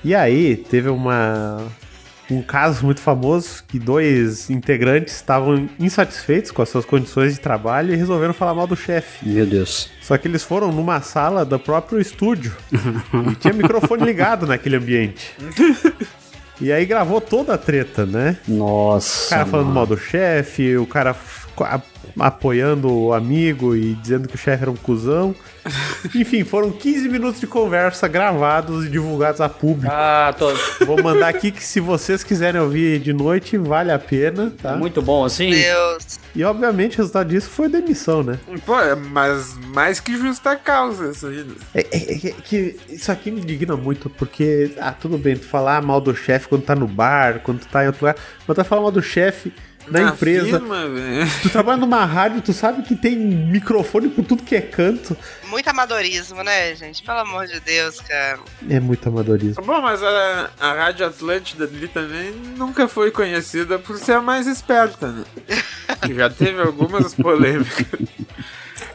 E 0.05 0.15
aí, 0.15 0.57
teve 0.57 0.89
uma. 0.89 1.67
Um 2.31 2.41
caso 2.41 2.87
muito 2.87 3.01
famoso 3.03 3.63
que 3.69 3.79
dois 3.79 4.49
integrantes 4.49 5.15
estavam 5.15 5.69
insatisfeitos 5.79 6.51
com 6.51 6.63
as 6.63 6.71
suas 6.71 6.85
condições 6.87 7.35
de 7.35 7.41
trabalho 7.41 7.93
e 7.93 7.97
resolveram 7.97 8.33
falar 8.33 8.55
mal 8.55 8.67
do 8.67 8.75
chefe. 8.77 9.29
Meu 9.29 9.45
Deus. 9.45 9.91
Só 10.01 10.17
que 10.17 10.27
eles 10.27 10.43
foram 10.43 10.73
numa 10.73 11.03
sala 11.03 11.45
do 11.45 11.59
próprio 11.59 12.01
estúdio 12.01 12.57
e 13.31 13.35
tinha 13.35 13.53
microfone 13.53 14.05
ligado 14.05 14.47
naquele 14.47 14.77
ambiente. 14.77 15.35
E 16.61 16.73
aí 16.73 16.85
gravou 16.87 17.21
toda 17.21 17.55
a 17.55 17.59
treta, 17.59 18.07
né? 18.07 18.37
Nossa. 18.47 19.27
O 19.27 19.31
cara 19.31 19.47
falando 19.47 19.67
mano. 19.67 19.75
mal 19.75 19.87
do 19.87 19.97
chefe, 19.97 20.77
o 20.77 20.87
cara 20.87 21.15
apoiando 22.19 22.93
o 22.93 23.13
amigo 23.13 23.75
e 23.75 23.95
dizendo 23.95 24.29
que 24.29 24.35
o 24.35 24.39
chefe 24.39 24.63
era 24.63 24.71
um 24.71 24.77
cuzão. 24.77 25.35
Enfim, 26.15 26.45
foram 26.45 26.71
15 26.71 27.09
minutos 27.09 27.41
de 27.41 27.47
conversa 27.47 28.07
gravados 28.07 28.85
e 28.85 28.89
divulgados 28.91 29.41
a 29.41 29.49
público. 29.49 29.93
Ah, 29.95 30.35
tô... 30.39 30.53
Vou 30.85 31.03
mandar 31.03 31.29
aqui 31.29 31.51
que 31.51 31.63
se 31.65 31.81
vocês 31.81 32.23
quiserem 32.23 32.61
ouvir 32.61 32.99
de 33.01 33.13
noite, 33.13 33.57
vale 33.57 33.91
a 33.91 33.99
pena, 33.99 34.53
tá? 34.63 34.77
muito 34.77 35.01
bom 35.01 35.25
assim? 35.25 35.51
Deus. 35.51 36.19
E 36.35 36.45
obviamente 36.45 36.95
o 36.95 36.99
resultado 36.99 37.29
disso 37.29 37.49
foi 37.49 37.69
demissão, 37.69 38.23
né? 38.23 38.39
Pô, 38.67 38.79
é 38.79 38.95
mas 38.95 39.57
mais 39.75 40.01
que 40.01 40.17
justa 40.19 40.57
causa 40.57 41.11
isso 41.11 41.27
aí. 41.27 41.47
É, 41.75 41.81
é- 41.81 42.29
é 42.29 42.33
que 42.33 42.77
isso 42.89 43.11
aqui 43.11 43.31
me 43.31 43.41
indigna 43.41 43.77
muito, 43.77 44.11
porque, 44.11 44.73
ah, 44.79 44.93
tudo 44.93 45.17
bem, 45.17 45.37
tu 45.37 45.47
falar 45.47 45.81
mal 45.83 46.01
do 46.01 46.15
chefe 46.15 46.49
quando 46.49 46.63
tá 46.63 46.75
no 46.75 46.87
bar, 46.87 47.41
quando 47.43 47.61
tu 47.61 47.69
tá 47.69 47.85
em 47.85 47.87
outro 47.87 48.05
lugar, 48.07 48.17
mas 48.47 48.57
tu 48.57 48.65
falar 48.65 48.83
mal 48.83 48.91
do 48.91 49.03
chefe 49.03 49.53
na, 49.87 50.11
empresa. 50.11 50.59
firma, 50.59 50.89
velho. 50.89 51.31
Tu 51.43 51.51
trabalha 51.51 51.77
numa 51.77 52.05
rádio, 52.05 52.41
tu 52.41 52.53
sabe 52.53 52.83
que 52.83 52.97
tem 52.97 53.17
microfone 53.17 54.09
por 54.09 54.25
tudo 54.25 54.43
que 54.43 54.57
é 54.57 54.61
canto. 54.61 55.17
Muito 55.49 55.69
amadorismo, 55.69 56.43
né, 56.43 56.75
gente? 56.75 57.03
Pelo 57.03 57.19
amor 57.19 57.47
de 57.47 57.61
Deus, 57.61 58.01
cara. 58.01 58.41
É 58.69 58.81
muito 58.81 59.09
amadorismo. 59.09 59.63
Bom, 59.65 59.81
mas 59.81 60.03
a, 60.03 60.51
a 60.61 60.73
Rádio 60.73 61.07
Atlântida 61.07 61.65
ali 61.65 61.89
também 61.89 62.33
nunca 62.57 62.89
foi 62.89 63.11
conhecida 63.11 63.79
por 63.79 63.99
ser 63.99 64.13
a 64.13 64.23
mais 64.23 64.47
esperta, 64.47 65.09
né? 65.09 65.25
Já 66.15 66.31
teve 66.31 66.61
algumas 66.61 67.15
polêmicas. 67.15 67.87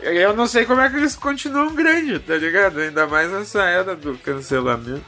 Eu 0.02 0.34
não 0.34 0.48
sei 0.48 0.66
como 0.66 0.82
é 0.82 0.90
que 0.90 0.96
eles 0.96 1.16
continuam 1.16 1.74
grandes, 1.76 2.22
tá 2.26 2.36
ligado? 2.36 2.80
Ainda 2.80 3.06
mais 3.06 3.32
nessa 3.32 3.64
era 3.64 3.96
do 3.96 4.18
cancelamento. 4.18 5.04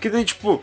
Que 0.00 0.10
nem, 0.10 0.24
tipo, 0.24 0.60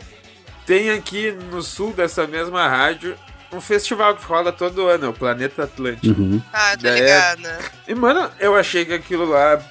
tem 0.66 0.92
aqui 0.92 1.32
no 1.32 1.62
sul 1.62 1.94
dessa 1.94 2.28
mesma 2.28 2.68
rádio 2.68 3.18
um 3.54 3.62
festival 3.62 4.16
que 4.16 4.26
rola 4.26 4.52
todo 4.52 4.88
ano, 4.88 5.06
é 5.06 5.10
o 5.10 5.14
Planeta 5.14 5.64
Atlântico. 5.64 6.20
Uhum. 6.20 6.42
Ah, 6.52 6.76
tô 6.80 6.88
É. 6.88 6.96
ligada. 6.96 7.60
E, 7.88 7.94
mano, 7.96 8.30
eu 8.40 8.56
achei 8.56 8.86
que 8.86 8.94
aquilo 8.94 9.26
lá 9.26 9.62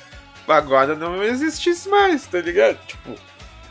agora 0.49 0.95
não 0.95 1.23
existisse 1.23 1.89
mais, 1.89 2.27
tá 2.27 2.41
ligado? 2.41 2.77
Tipo, 2.87 3.15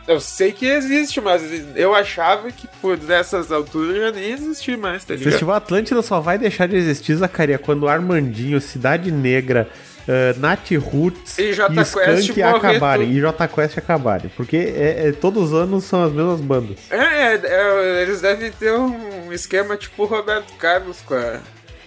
eu 0.07 0.19
sei 0.19 0.51
que 0.51 0.65
existe, 0.65 1.21
mas 1.21 1.41
eu 1.75 1.93
achava 1.93 2.51
que 2.51 2.67
por 2.81 2.97
dessas 2.97 3.51
alturas 3.51 3.95
já 3.97 4.11
nem 4.11 4.31
existia 4.31 4.77
mais, 4.77 5.03
tá 5.05 5.13
O 5.13 5.17
ligado? 5.17 5.31
Festival 5.31 5.55
Atlântida 5.55 6.01
só 6.01 6.19
vai 6.19 6.37
deixar 6.37 6.67
de 6.67 6.75
existir, 6.75 7.15
Zacaria, 7.15 7.59
quando 7.59 7.87
Armandinho, 7.87 8.59
Cidade 8.59 9.11
Negra, 9.11 9.69
uh, 10.07 10.39
Nath 10.39 10.71
Roots 10.71 11.37
E 11.37 11.49
e, 11.49 11.53
Jota 11.53 11.73
Quest 11.83 12.37
acabarem. 12.39 13.11
E 13.11 13.19
J 13.19 13.47
Quest 13.47 13.77
acabarem. 13.77 14.31
Porque 14.35 14.57
é- 14.57 15.07
é- 15.07 15.11
todos 15.11 15.51
os 15.51 15.53
anos 15.53 15.83
são 15.83 16.03
as 16.03 16.11
mesmas 16.11 16.39
bandas. 16.41 16.77
É, 16.89 16.95
é, 16.97 17.41
é, 17.43 18.01
eles 18.01 18.21
devem 18.21 18.51
ter 18.51 18.73
um 18.73 19.31
esquema 19.31 19.77
tipo 19.77 20.03
o 20.03 20.05
Roberto 20.05 20.53
Carlos 20.57 21.01
com 21.01 21.13
a, 21.13 21.39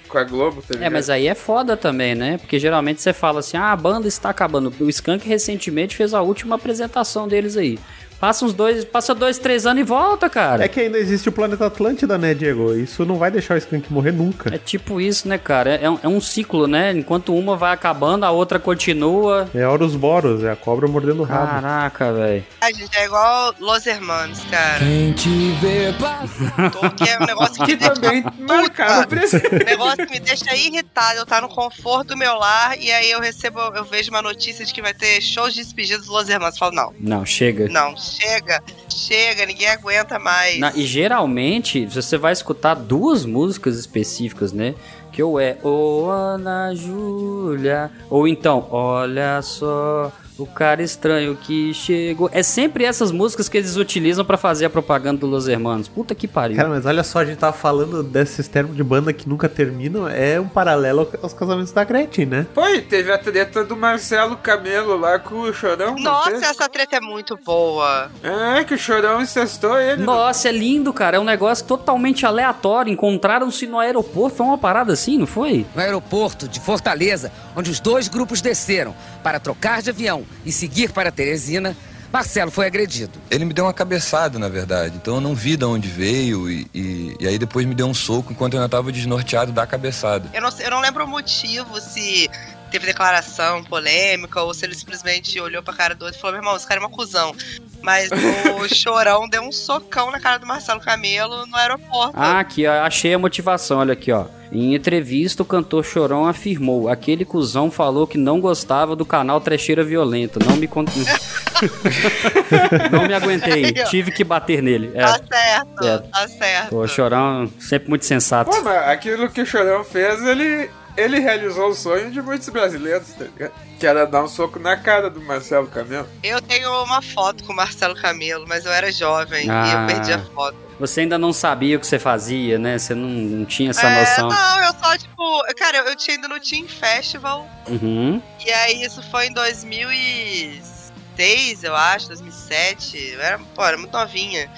com 0.09 0.18
a 0.18 0.24
Globo, 0.24 0.62
tá 0.62 0.74
ligado? 0.74 0.87
É, 0.87 0.90
mas 0.90 1.11
aí 1.11 1.27
é 1.27 1.35
foda 1.35 1.77
também, 1.77 2.14
né? 2.14 2.38
Porque 2.38 2.59
geralmente 2.59 3.03
você 3.03 3.12
fala 3.12 3.40
assim, 3.40 3.57
ah, 3.57 3.72
a 3.72 3.77
banda 3.77 4.07
está 4.07 4.31
acabando. 4.31 4.72
O 4.81 4.88
Skank 4.88 5.27
recentemente 5.29 5.96
fez 5.96 6.14
a 6.14 6.22
última 6.22 6.55
apresentação 6.55 7.27
deles 7.27 7.57
aí. 7.57 7.79
Passa 8.20 8.44
uns 8.44 8.55
dois, 8.55 8.85
passa 8.85 9.14
dois, 9.14 9.38
três 9.38 9.66
anos 9.66 9.81
e 9.83 9.85
volta, 9.85 10.31
cara. 10.31 10.64
É 10.64 10.68
que 10.68 10.81
ainda 10.81 10.98
existe 10.98 11.29
o 11.29 11.33
planeta 11.33 11.66
Atlântida, 11.66 12.16
né, 12.16 12.33
Diego? 12.33 12.74
Isso 12.74 13.05
não 13.05 13.16
vai 13.16 13.31
deixar 13.31 13.55
o 13.55 13.59
Skank 13.59 13.92
morrer 13.92 14.12
nunca. 14.12 14.55
É 14.55 14.57
tipo 14.59 15.00
isso, 15.00 15.29
né, 15.29 15.37
cara? 15.37 15.74
É, 15.74 15.90
um- 15.90 15.98
é 16.03 16.09
um 16.09 16.20
ciclo, 16.20 16.66
né? 16.66 16.92
Enquanto 16.92 17.35
uma 17.37 17.55
vai 17.57 17.72
acabando, 17.72 18.24
a 18.24 18.31
outra 18.31 18.59
continua. 18.59 19.48
É 19.55 19.66
Horus 19.66 19.94
Boros, 19.94 20.42
é 20.42 20.50
a 20.50 20.57
cobra 20.57 20.88
mordendo 20.88 21.20
o 21.20 21.24
rabo. 21.24 21.46
Caraca, 21.46 22.12
velho. 22.12 22.44
A 22.62 22.72
gente 22.72 22.96
é 22.96 23.05
igual 23.05 23.55
Los 23.61 23.87
Hermanos, 23.87 24.40
cara. 24.50 24.79
Quem 24.79 25.12
te 25.12 25.50
vê 25.61 25.92
passar. 26.00 26.70
Tô- 26.70 26.90
Que 26.94 27.11
é 27.11 27.18
um 27.18 27.27
negócio 27.27 27.62
que 27.64 27.74
Que 27.74 27.90
também 27.90 28.24
marcaram 28.48 29.07
presença. 29.09 29.48
O 29.50 29.64
negócio 29.64 30.07
que 30.07 30.12
me 30.12 30.20
deixa 30.20 30.55
irritado, 30.55 31.18
eu 31.18 31.27
tá 31.27 31.40
no 31.40 31.48
conforto 31.48 32.09
do 32.09 32.16
meu 32.16 32.35
lar 32.38 32.79
e 32.81 32.90
aí 32.92 33.11
eu 33.11 33.20
recebo, 33.20 33.59
eu 33.74 33.85
vejo 33.85 34.11
uma 34.11 34.22
notícia 34.22 34.64
de 34.64 34.72
que 34.72 34.81
vai 34.81 34.94
ter 34.94 35.20
shows 35.20 35.53
de 35.55 35.61
despedida 35.62 35.98
dos 35.98 36.07
Los 36.09 36.29
Hermanos. 36.29 36.55
Eu 36.55 36.59
falo, 36.61 36.72
não, 36.74 36.92
Não, 37.00 37.27
chega. 37.27 37.68
não, 37.68 37.96
chega, 38.04 38.62
chega, 38.88 39.46
ninguém 39.46 39.68
aguenta 39.68 40.18
mais. 40.18 40.58
Na- 40.58 40.72
e 40.74 40.84
geralmente, 40.84 41.86
você 41.86 42.16
vai 42.16 42.32
escutar 42.32 42.74
duas 42.74 43.24
músicas 43.24 43.76
específicas, 43.76 44.52
né? 44.52 44.74
Que 45.12 45.22
ou 45.22 45.38
é 45.40 45.56
Ô 45.62 46.08
Ana 46.10 46.74
Júlia, 46.74 47.90
ou 48.10 48.26
então 48.26 48.66
Olha 48.70 49.40
só 49.42 50.12
o 50.36 50.46
cara 50.46 50.82
estranho 50.82 51.36
que 51.36 51.72
chegou. 51.72 52.28
É 52.32 52.42
sempre 52.42 52.84
essas 52.84 53.12
músicas 53.12 53.48
que 53.48 53.56
eles 53.56 53.76
utilizam 53.76 54.24
pra 54.24 54.36
fazer 54.36 54.64
a 54.64 54.70
propaganda 54.70 55.20
do 55.20 55.26
Los 55.26 55.46
Hermanos. 55.46 55.86
Puta 55.86 56.14
que 56.14 56.26
pariu. 56.26 56.56
Cara, 56.56 56.68
mas 56.68 56.84
olha 56.86 57.04
só, 57.04 57.20
a 57.20 57.24
gente 57.24 57.38
tava 57.38 57.56
falando 57.56 58.02
desses 58.02 58.48
termos 58.48 58.76
de 58.76 58.82
banda 58.82 59.12
que 59.12 59.28
nunca 59.28 59.48
terminam. 59.48 60.08
É 60.08 60.40
um 60.40 60.48
paralelo 60.48 61.08
aos 61.22 61.32
casamentos 61.32 61.72
da 61.72 61.84
Gretchen, 61.84 62.26
né? 62.26 62.46
E 62.74 62.80
teve 62.80 63.12
a 63.12 63.18
treta 63.18 63.64
do 63.64 63.76
Marcelo 63.76 64.36
Camelo 64.36 64.96
lá 64.96 65.18
com 65.18 65.40
o 65.40 65.52
Chorão. 65.52 65.94
não 65.94 66.02
Nossa, 66.02 66.46
essa 66.46 66.68
treta 66.68 66.96
é 66.96 67.00
muito 67.00 67.38
boa. 67.44 68.10
É, 68.22 68.64
que 68.64 68.74
o 68.74 68.78
Chorão 68.78 69.20
incestou 69.20 69.78
ele. 69.78 70.02
Nossa, 70.02 70.48
é 70.48 70.52
lindo, 70.52 70.92
cara. 70.92 71.16
É 71.16 71.20
um 71.20 71.24
negócio 71.24 71.64
totalmente 71.64 72.26
aleatório. 72.26 72.92
Encontraram-se 72.92 73.66
no 73.66 73.78
aeroporto. 73.78 74.36
Foi 74.36 74.46
uma 74.46 74.58
parada 74.58 74.92
assim, 74.92 75.16
não 75.16 75.26
foi? 75.26 75.64
No 75.74 75.80
aeroporto 75.80 76.48
de 76.48 76.58
Fortaleza, 76.58 77.30
onde 77.54 77.70
os 77.70 77.78
dois 77.78 78.08
grupos 78.08 78.40
desceram 78.40 78.94
para 79.22 79.38
trocar 79.38 79.80
de 79.80 79.90
avião 79.90 80.23
e 80.44 80.52
seguir 80.52 80.92
para 80.92 81.10
Teresina, 81.10 81.76
Marcelo 82.14 82.50
foi 82.50 82.66
agredido. 82.66 83.18
Ele 83.28 83.44
me 83.44 83.52
deu 83.52 83.64
uma 83.64 83.74
cabeçada, 83.74 84.38
na 84.38 84.48
verdade. 84.48 84.96
Então 84.96 85.16
eu 85.16 85.20
não 85.20 85.34
vi 85.34 85.56
de 85.56 85.64
onde 85.64 85.88
veio 85.88 86.48
e, 86.48 86.64
e, 86.72 87.16
e 87.18 87.26
aí 87.26 87.38
depois 87.38 87.66
me 87.66 87.74
deu 87.74 87.88
um 87.88 87.94
soco 87.94 88.32
enquanto 88.32 88.54
eu 88.54 88.60
ainda 88.60 88.68
tava 88.68 88.92
desnorteado 88.92 89.50
da 89.50 89.66
cabeçada. 89.66 90.28
Eu 90.32 90.40
não, 90.40 90.50
eu 90.60 90.70
não 90.70 90.80
lembro 90.80 91.04
o 91.04 91.08
motivo, 91.08 91.80
se 91.80 92.30
teve 92.74 92.87
declaração 92.87 93.62
polêmica 93.62 94.42
ou 94.42 94.52
se 94.52 94.66
ele 94.66 94.74
simplesmente 94.74 95.40
olhou 95.40 95.62
pra 95.62 95.72
cara 95.72 95.94
do 95.94 96.04
outro 96.04 96.18
e 96.18 96.20
falou: 96.20 96.34
meu 96.34 96.42
irmão, 96.42 96.56
esse 96.56 96.66
cara 96.66 96.80
é 96.80 96.82
uma 96.82 96.90
cuzão. 96.90 97.32
Mas 97.80 98.10
o 98.10 98.66
chorão 98.74 99.28
deu 99.28 99.42
um 99.42 99.52
socão 99.52 100.10
na 100.10 100.18
cara 100.18 100.38
do 100.38 100.46
Marcelo 100.46 100.80
Camelo 100.80 101.46
no 101.46 101.56
aeroporto. 101.56 102.14
Ah, 102.14 102.40
aqui, 102.40 102.66
ó, 102.66 102.82
achei 102.82 103.14
a 103.14 103.18
motivação, 103.18 103.78
olha 103.78 103.92
aqui, 103.92 104.10
ó. 104.10 104.24
Em 104.50 104.74
entrevista, 104.74 105.42
o 105.42 105.46
cantor 105.46 105.84
Chorão 105.84 106.26
afirmou: 106.26 106.88
aquele 106.88 107.24
cuzão 107.24 107.70
falou 107.70 108.08
que 108.08 108.18
não 108.18 108.40
gostava 108.40 108.96
do 108.96 109.06
canal 109.06 109.40
Trecheira 109.40 109.84
Violenta. 109.84 110.40
Não 110.44 110.56
me 110.56 110.66
con... 110.66 110.84
Não 112.90 113.06
me 113.06 113.14
aguentei, 113.14 113.72
tive 113.88 114.10
que 114.10 114.24
bater 114.24 114.62
nele. 114.62 114.90
É. 114.94 115.04
Tá 115.04 115.20
certo, 115.32 115.84
É. 115.84 115.98
tá 115.98 116.28
certo. 116.28 116.70
Pô, 116.70 116.87
Chorão, 116.88 117.48
sempre 117.60 117.88
muito 117.88 118.04
sensato. 118.04 118.50
Pô, 118.50 118.62
mas 118.62 118.88
aquilo 118.88 119.28
que 119.28 119.40
o 119.40 119.46
Chorão 119.46 119.84
fez, 119.84 120.22
ele, 120.24 120.68
ele 120.96 121.18
realizou 121.18 121.68
o 121.70 121.74
sonho 121.74 122.11
de 122.11 122.22
muitos 122.22 122.48
brasileiros, 122.48 123.09
tá 123.09 123.24
ligado? 123.24 123.52
Que 123.78 123.87
era 123.87 124.07
dar 124.07 124.22
um 124.24 124.28
soco 124.28 124.59
na 124.59 124.74
cara 124.76 125.11
do 125.11 125.20
Marcelo 125.20 125.66
Camelo. 125.66 126.09
Eu 126.22 126.40
tenho 126.40 126.70
uma 126.85 127.02
foto 127.02 127.44
com 127.44 127.52
o 127.52 127.57
Marcelo 127.57 127.94
Camelo, 127.94 128.46
mas 128.48 128.64
eu 128.64 128.72
era 128.72 128.90
jovem 128.92 129.46
e 129.46 129.50
Ah. 129.50 129.83
eu 129.83 129.87
perdi 129.94 130.12
a 130.12 130.18
foto. 130.20 130.57
Você 130.80 131.02
ainda 131.02 131.16
não 131.18 131.33
sabia 131.33 131.76
o 131.76 131.80
que 131.80 131.87
você 131.87 131.98
fazia, 132.00 132.59
né? 132.59 132.78
Você 132.78 132.94
não, 132.94 133.09
não 133.09 133.44
tinha 133.44 133.70
essa 133.70 133.87
é, 133.87 134.00
noção. 134.00 134.28
não, 134.28 134.64
eu 134.64 134.72
só, 134.83 134.96
tipo, 134.98 135.44
cara, 135.57 135.78
eu 135.88 135.94
tinha 135.96 136.16
ido 136.16 136.26
no 136.28 136.40
Team 136.40 136.66
Festival 136.66 137.46
Uhum. 137.68 138.20
e 138.44 138.50
aí 138.50 138.83
isso 138.83 139.00
foi 139.11 139.26
em 139.28 139.33
2006, 139.33 141.62
eu 141.64 141.74
acho, 141.76 142.09
2007. 142.09 142.98
Eu 143.14 143.20
era, 143.20 143.38
pô, 143.54 143.64
era 143.64 143.76
muito 143.76 143.92
novinha. 143.92 144.50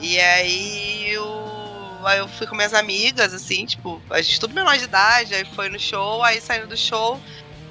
E 0.00 0.18
aí 0.20 1.16
o 1.18 1.53
aí 2.06 2.18
eu 2.18 2.28
fui 2.28 2.46
com 2.46 2.56
minhas 2.56 2.74
amigas, 2.74 3.32
assim, 3.34 3.64
tipo, 3.66 4.04
a 4.10 4.20
gente 4.22 4.38
tudo 4.38 4.54
menor 4.54 4.76
de 4.78 4.84
idade, 4.84 5.34
aí 5.34 5.44
foi 5.44 5.68
no 5.68 5.78
show, 5.78 6.22
aí 6.22 6.40
saindo 6.40 6.68
do 6.68 6.76
show, 6.76 7.22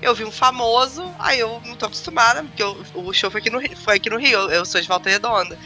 eu 0.01 0.13
vi 0.15 0.25
um 0.25 0.31
famoso, 0.31 1.01
aí 1.21 1.39
eu 1.39 1.61
não 1.63 1.77
tô 1.77 1.86
acostumada, 1.86 2.43
porque 2.43 2.61
eu- 2.63 2.81
o 2.93 3.13
show 3.13 3.31
foi 3.31 3.39
aqui 3.39 3.49
no, 3.49 3.59
foi 3.84 3.95
aqui 3.97 4.09
no 4.09 4.17
Rio, 4.19 4.51
eu 4.51 4.65
sou 4.65 4.81
de 4.81 4.88
Volta 4.88 5.09
Redonda. 5.09 5.57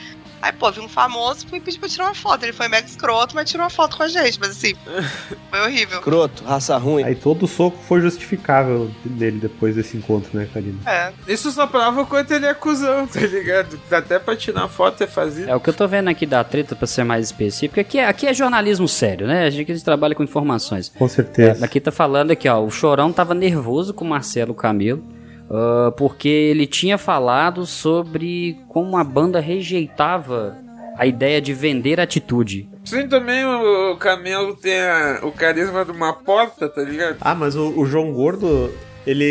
Aí, 0.41 0.51
pô, 0.51 0.71
vi 0.71 0.79
um 0.79 0.87
famoso, 0.87 1.47
fui 1.47 1.59
pedir 1.59 1.79
pra 1.79 1.89
tirar 1.89 2.05
uma 2.05 2.15
foto. 2.15 2.43
Ele 2.43 2.53
foi 2.53 2.67
mega 2.67 2.87
escroto, 2.87 3.35
mas 3.35 3.49
tirou 3.49 3.63
uma 3.63 3.69
foto 3.69 3.97
com 3.97 4.03
a 4.03 4.07
gente. 4.07 4.39
Mas 4.39 4.51
assim, 4.51 4.75
foi 5.49 5.59
horrível. 5.59 5.97
Escroto, 5.97 6.43
raça 6.43 6.77
ruim. 6.77 7.03
Aí 7.03 7.15
todo 7.15 7.47
soco 7.47 7.77
foi 7.87 8.01
justificável 8.01 8.91
dele 9.03 9.39
depois 9.39 9.75
desse 9.75 9.97
encontro, 9.97 10.37
né, 10.37 10.47
Karina? 10.53 10.77
É. 10.85 11.11
Isso 11.27 11.51
só 11.51 11.65
prova 11.65 12.01
o 12.01 12.05
quanto 12.05 12.31
ele 12.31 12.45
é 12.45 12.53
cuzão, 12.53 13.07
tá 13.07 13.19
ligado? 13.19 13.79
Dá 13.89 13.97
Até 13.97 14.19
pra 14.19 14.35
tirar 14.35 14.67
foto 14.67 15.03
é 15.03 15.07
fazer. 15.07 15.49
É 15.49 15.55
o 15.55 15.59
que 15.59 15.69
eu 15.69 15.73
tô 15.73 15.87
vendo 15.87 16.09
aqui 16.09 16.25
da 16.25 16.43
treta, 16.43 16.75
pra 16.75 16.87
ser 16.87 17.03
mais 17.03 17.25
específico. 17.25 17.79
Aqui 17.79 17.97
é, 17.97 18.07
aqui 18.07 18.27
é 18.27 18.33
jornalismo 18.33 18.87
sério, 18.87 19.27
né? 19.27 19.45
A 19.45 19.49
gente, 19.49 19.71
a 19.71 19.75
gente 19.75 19.83
trabalha 19.83 20.15
com 20.15 20.23
informações. 20.23 20.89
Com 20.89 21.07
certeza. 21.07 21.65
Aqui 21.65 21.79
tá 21.79 21.91
falando 21.91 22.31
aqui, 22.31 22.47
ó. 22.47 22.63
O 22.63 22.69
Chorão 22.69 23.11
tava 23.11 23.33
nervoso 23.33 23.93
com 23.93 24.05
o 24.05 24.07
Marcelo 24.07 24.53
Camelo. 24.53 25.03
Ah, 25.49 25.91
porque 25.97 26.27
ele 26.27 26.65
tinha 26.67 26.97
falado 26.97 27.65
sobre 27.65 28.57
como 28.67 28.97
a 28.97 29.03
banda 29.03 29.39
rejeitava 29.39 30.57
a 30.97 31.05
ideia 31.05 31.39
de 31.39 31.53
vender 31.53 31.99
atitude. 31.99 32.67
Sim, 32.83 33.07
também 33.07 33.45
o, 33.45 33.91
o 33.93 33.97
Camelo 33.97 34.55
tem 34.55 34.79
a- 34.79 35.19
o 35.23 35.31
carisma 35.31 35.85
de 35.85 35.91
uma 35.91 36.11
porta, 36.13 36.67
tá 36.67 36.81
ligado? 36.81 37.17
Ah, 37.21 37.35
mas 37.35 37.55
o, 37.55 37.69
o 37.79 37.85
João 37.85 38.11
Gordo, 38.11 38.71
ele, 39.05 39.23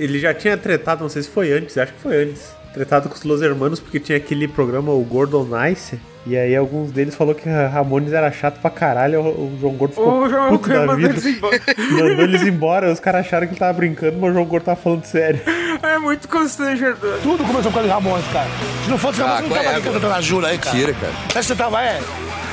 ele 0.00 0.18
já 0.18 0.32
tinha 0.32 0.56
tretado, 0.56 1.02
não 1.02 1.08
sei 1.10 1.22
se 1.22 1.28
foi 1.28 1.52
antes, 1.52 1.76
acho 1.76 1.92
que 1.92 2.00
foi 2.00 2.22
antes. 2.24 2.54
Tretado 2.72 3.08
com 3.08 3.14
os 3.14 3.22
Los 3.24 3.42
Hermanos, 3.42 3.80
porque 3.80 3.98
tinha 3.98 4.16
aquele 4.16 4.46
programa, 4.46 4.92
o 4.92 5.02
Gordo 5.02 5.44
Nice. 5.44 5.98
E 6.26 6.36
aí 6.36 6.54
alguns 6.54 6.92
deles 6.92 7.14
falou 7.14 7.34
que 7.34 7.48
a 7.48 7.66
Ramones 7.66 8.12
era 8.12 8.30
chato 8.30 8.60
pra 8.60 8.70
caralho. 8.70 9.20
O, 9.22 9.56
João 9.58 9.72
Gordo 9.74 9.94
ficou 9.94 10.20
O 10.22 10.28
João 10.28 10.50
puto 10.50 10.68
da 10.68 10.80
mandou 10.80 10.96
vida. 10.96 11.08
eles 11.10 11.24
embora. 11.26 11.60
Mandou 11.90 12.24
eles 12.24 12.42
embora. 12.42 12.92
Os 12.92 13.00
caras 13.00 13.26
acharam 13.26 13.46
que 13.46 13.54
ele 13.54 13.58
tava 13.58 13.72
brincando, 13.72 14.18
mas 14.20 14.30
o 14.30 14.34
João 14.34 14.44
Gordo 14.44 14.64
tava 14.64 14.80
falando 14.80 15.04
sério. 15.04 15.40
É 15.82 15.98
muito 15.98 16.28
constrangedor. 16.28 17.18
Tudo 17.22 17.42
começou 17.42 17.72
com 17.72 17.80
o 17.80 17.88
Ramones, 17.88 18.26
cara. 18.32 18.48
Se 18.84 18.90
não 18.90 18.98
fosse 18.98 19.22
Ah, 19.22 19.26
Ramones, 19.36 19.48
não 19.48 19.56
tava 19.56 19.68
é, 19.70 19.76
aqui 19.76 19.88
cantando 19.88 20.14
a 20.14 20.20
Jura 20.20 20.48
aí, 20.48 20.58
cara. 20.58 20.76
Tira, 20.76 20.92
cara. 20.92 21.12
Onde 21.34 21.46
você 21.46 21.54
tava, 21.56 21.82
é? 21.82 22.00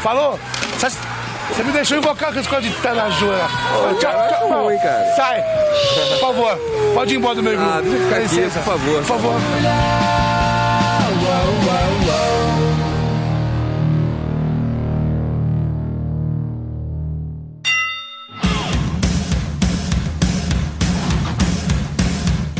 Falou? 0.01 0.39
Você, 0.79 0.97
você 1.49 1.63
me 1.63 1.71
deixou 1.71 1.97
invocar 1.97 2.33
com 2.33 2.39
esse 2.39 2.49
coisa 2.49 2.67
de 2.67 2.75
tá 2.81 2.93
na 2.93 3.09
Jura. 3.09 3.47
tchau, 3.99 4.29
tchau. 4.29 4.49
Não, 4.49 4.63
ruim, 4.65 4.77
cara. 4.77 5.15
Sai. 5.15 5.43
Por 6.09 6.19
favor. 6.19 6.57
Pode 6.93 7.13
ir 7.13 7.17
embora 7.17 7.35
do 7.35 7.43
meu 7.43 7.57
grupo. 7.57 7.71
Ah, 7.71 7.81
deixa 7.81 7.97
eu 7.97 8.03
ficar 8.03 8.17
aqui, 8.17 8.51
por 8.51 8.63
favor. 8.63 8.97
Por 8.97 9.05
favor. 9.05 9.35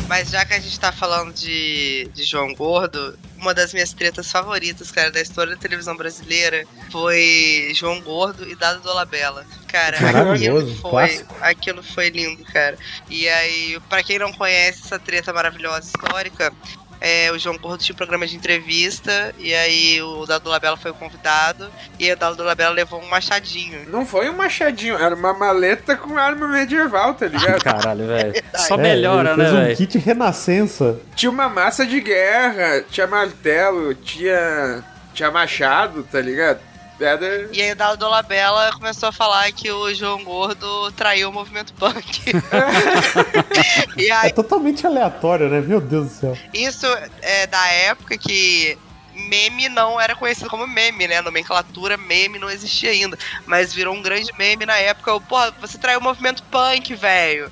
Mas 0.08 0.32
já 0.32 0.44
que 0.46 0.54
a 0.56 0.60
gente 0.60 0.80
tá 0.80 0.92
falando 0.92 1.32
de, 1.34 2.10
de 2.14 2.24
João 2.24 2.54
Gordo, 2.56 3.16
uma 3.38 3.54
das 3.54 3.74
minhas 3.74 3.94
tretas 3.94 4.32
favoritas, 4.32 4.92
cara, 4.92 5.12
da 5.12 5.22
história 5.22 5.56
da 5.56 5.62
televisão 5.62 5.96
brasileira 5.96 6.66
foi 6.92 7.72
João 7.74 8.02
Gordo 8.02 8.48
e 8.48 8.56
Dado 8.56 8.82
Dolabella. 8.82 9.46
Cara, 9.68 10.00
Maravilhoso, 10.02 10.68
aquilo 10.68 10.82
foi, 10.82 10.90
clássico. 10.92 11.36
aquilo 11.42 11.84
foi 11.84 12.10
lindo, 12.10 12.44
cara. 12.46 12.78
E 13.10 13.28
aí, 13.28 13.80
pra 13.90 14.02
quem 14.04 14.18
não 14.20 14.32
conhece 14.34 14.82
essa 14.86 14.98
treta 14.98 15.32
maravilhosa 15.34 15.88
histórica, 15.96 16.54
é, 17.00 17.32
o 17.32 17.38
João 17.40 17.58
Gordo 17.58 17.84
tinha 17.84 17.94
um 17.94 17.98
programa 17.98 18.26
de 18.28 18.36
entrevista, 18.36 19.34
e 19.38 19.54
aí 19.54 20.02
o 20.02 20.26
Dado 20.26 20.44
Dolabella 20.44 20.78
foi 20.78 20.92
o 20.92 20.94
convidado, 20.94 21.70
e 22.00 22.12
o 22.12 22.18
Dado 22.18 22.36
Dolabella 22.36 22.74
levou 22.74 23.02
um 23.02 23.08
machadinho. 23.08 23.88
Não 23.90 24.06
foi 24.06 24.30
um 24.30 24.36
machadinho, 24.36 24.98
era 24.98 25.16
uma 25.16 25.34
maleta 25.34 25.96
com 25.96 26.18
arma 26.18 26.48
medieval, 26.48 27.14
tá 27.14 27.28
ligado? 27.28 27.64
Caralho, 27.64 28.08
velho. 28.08 28.34
Só 28.56 28.76
É, 28.76 28.78
melhora, 28.78 29.30
ele 29.32 29.38
né, 29.38 29.44
fez 29.46 29.56
um 29.56 29.64
velho? 29.64 29.78
kit 29.78 29.98
renascença. 30.00 31.00
Tinha 31.16 31.30
uma 31.30 31.50
massa 31.50 31.86
de 31.86 32.00
guerra, 32.02 32.84
tinha 32.90 33.08
martelo, 33.08 33.94
tinha. 33.96 34.84
tinha 35.14 35.32
machado, 35.32 36.04
tá 36.04 36.20
ligado? 36.22 36.60
Era. 37.00 37.50
E 37.54 37.62
aí 37.62 37.72
o 37.72 37.76
Dado 37.76 37.98
Dolabella 37.98 38.72
começou 38.74 39.10
a 39.10 39.12
falar 39.12 39.52
que 39.52 39.72
o 39.72 39.94
João 39.94 40.24
Gordo 40.24 40.92
traiu 40.94 41.30
o 41.30 41.34
movimento 41.34 41.74
punk. 41.74 42.22
e 43.98 44.08
É 44.08 44.12
aí, 44.12 44.34
totalmente 44.34 44.86
aleatório, 44.86 45.50
né? 45.50 45.62
Meu 45.62 45.80
Deus 45.80 46.08
do 46.08 46.14
céu. 46.14 46.38
isso 46.54 46.86
é 47.22 47.46
da 47.48 47.68
época 47.68 48.18
que 48.18 48.78
meme 49.14 49.68
não 49.70 50.00
era 50.00 50.16
conhecido 50.16 50.50
como 50.50 50.68
meme, 50.68 51.08
né? 51.08 51.18
A 51.18 51.22
nomenclatura 51.22 51.98
meme 51.98 52.40
não 52.40 52.50
existia 52.50 52.92
ainda. 52.92 53.18
Mas 53.46 53.74
virou 53.74 53.94
um 53.94 54.02
grande 54.02 54.32
meme 54.38 54.66
na 54.66 54.78
época. 54.78 55.12
Eu, 55.12 55.22
Pô, 55.22 55.38
você 55.60 55.78
traiu 55.78 56.00
o 56.00 56.04
movimento 56.04 56.44
punk, 56.44 56.94
velho. 56.96 57.52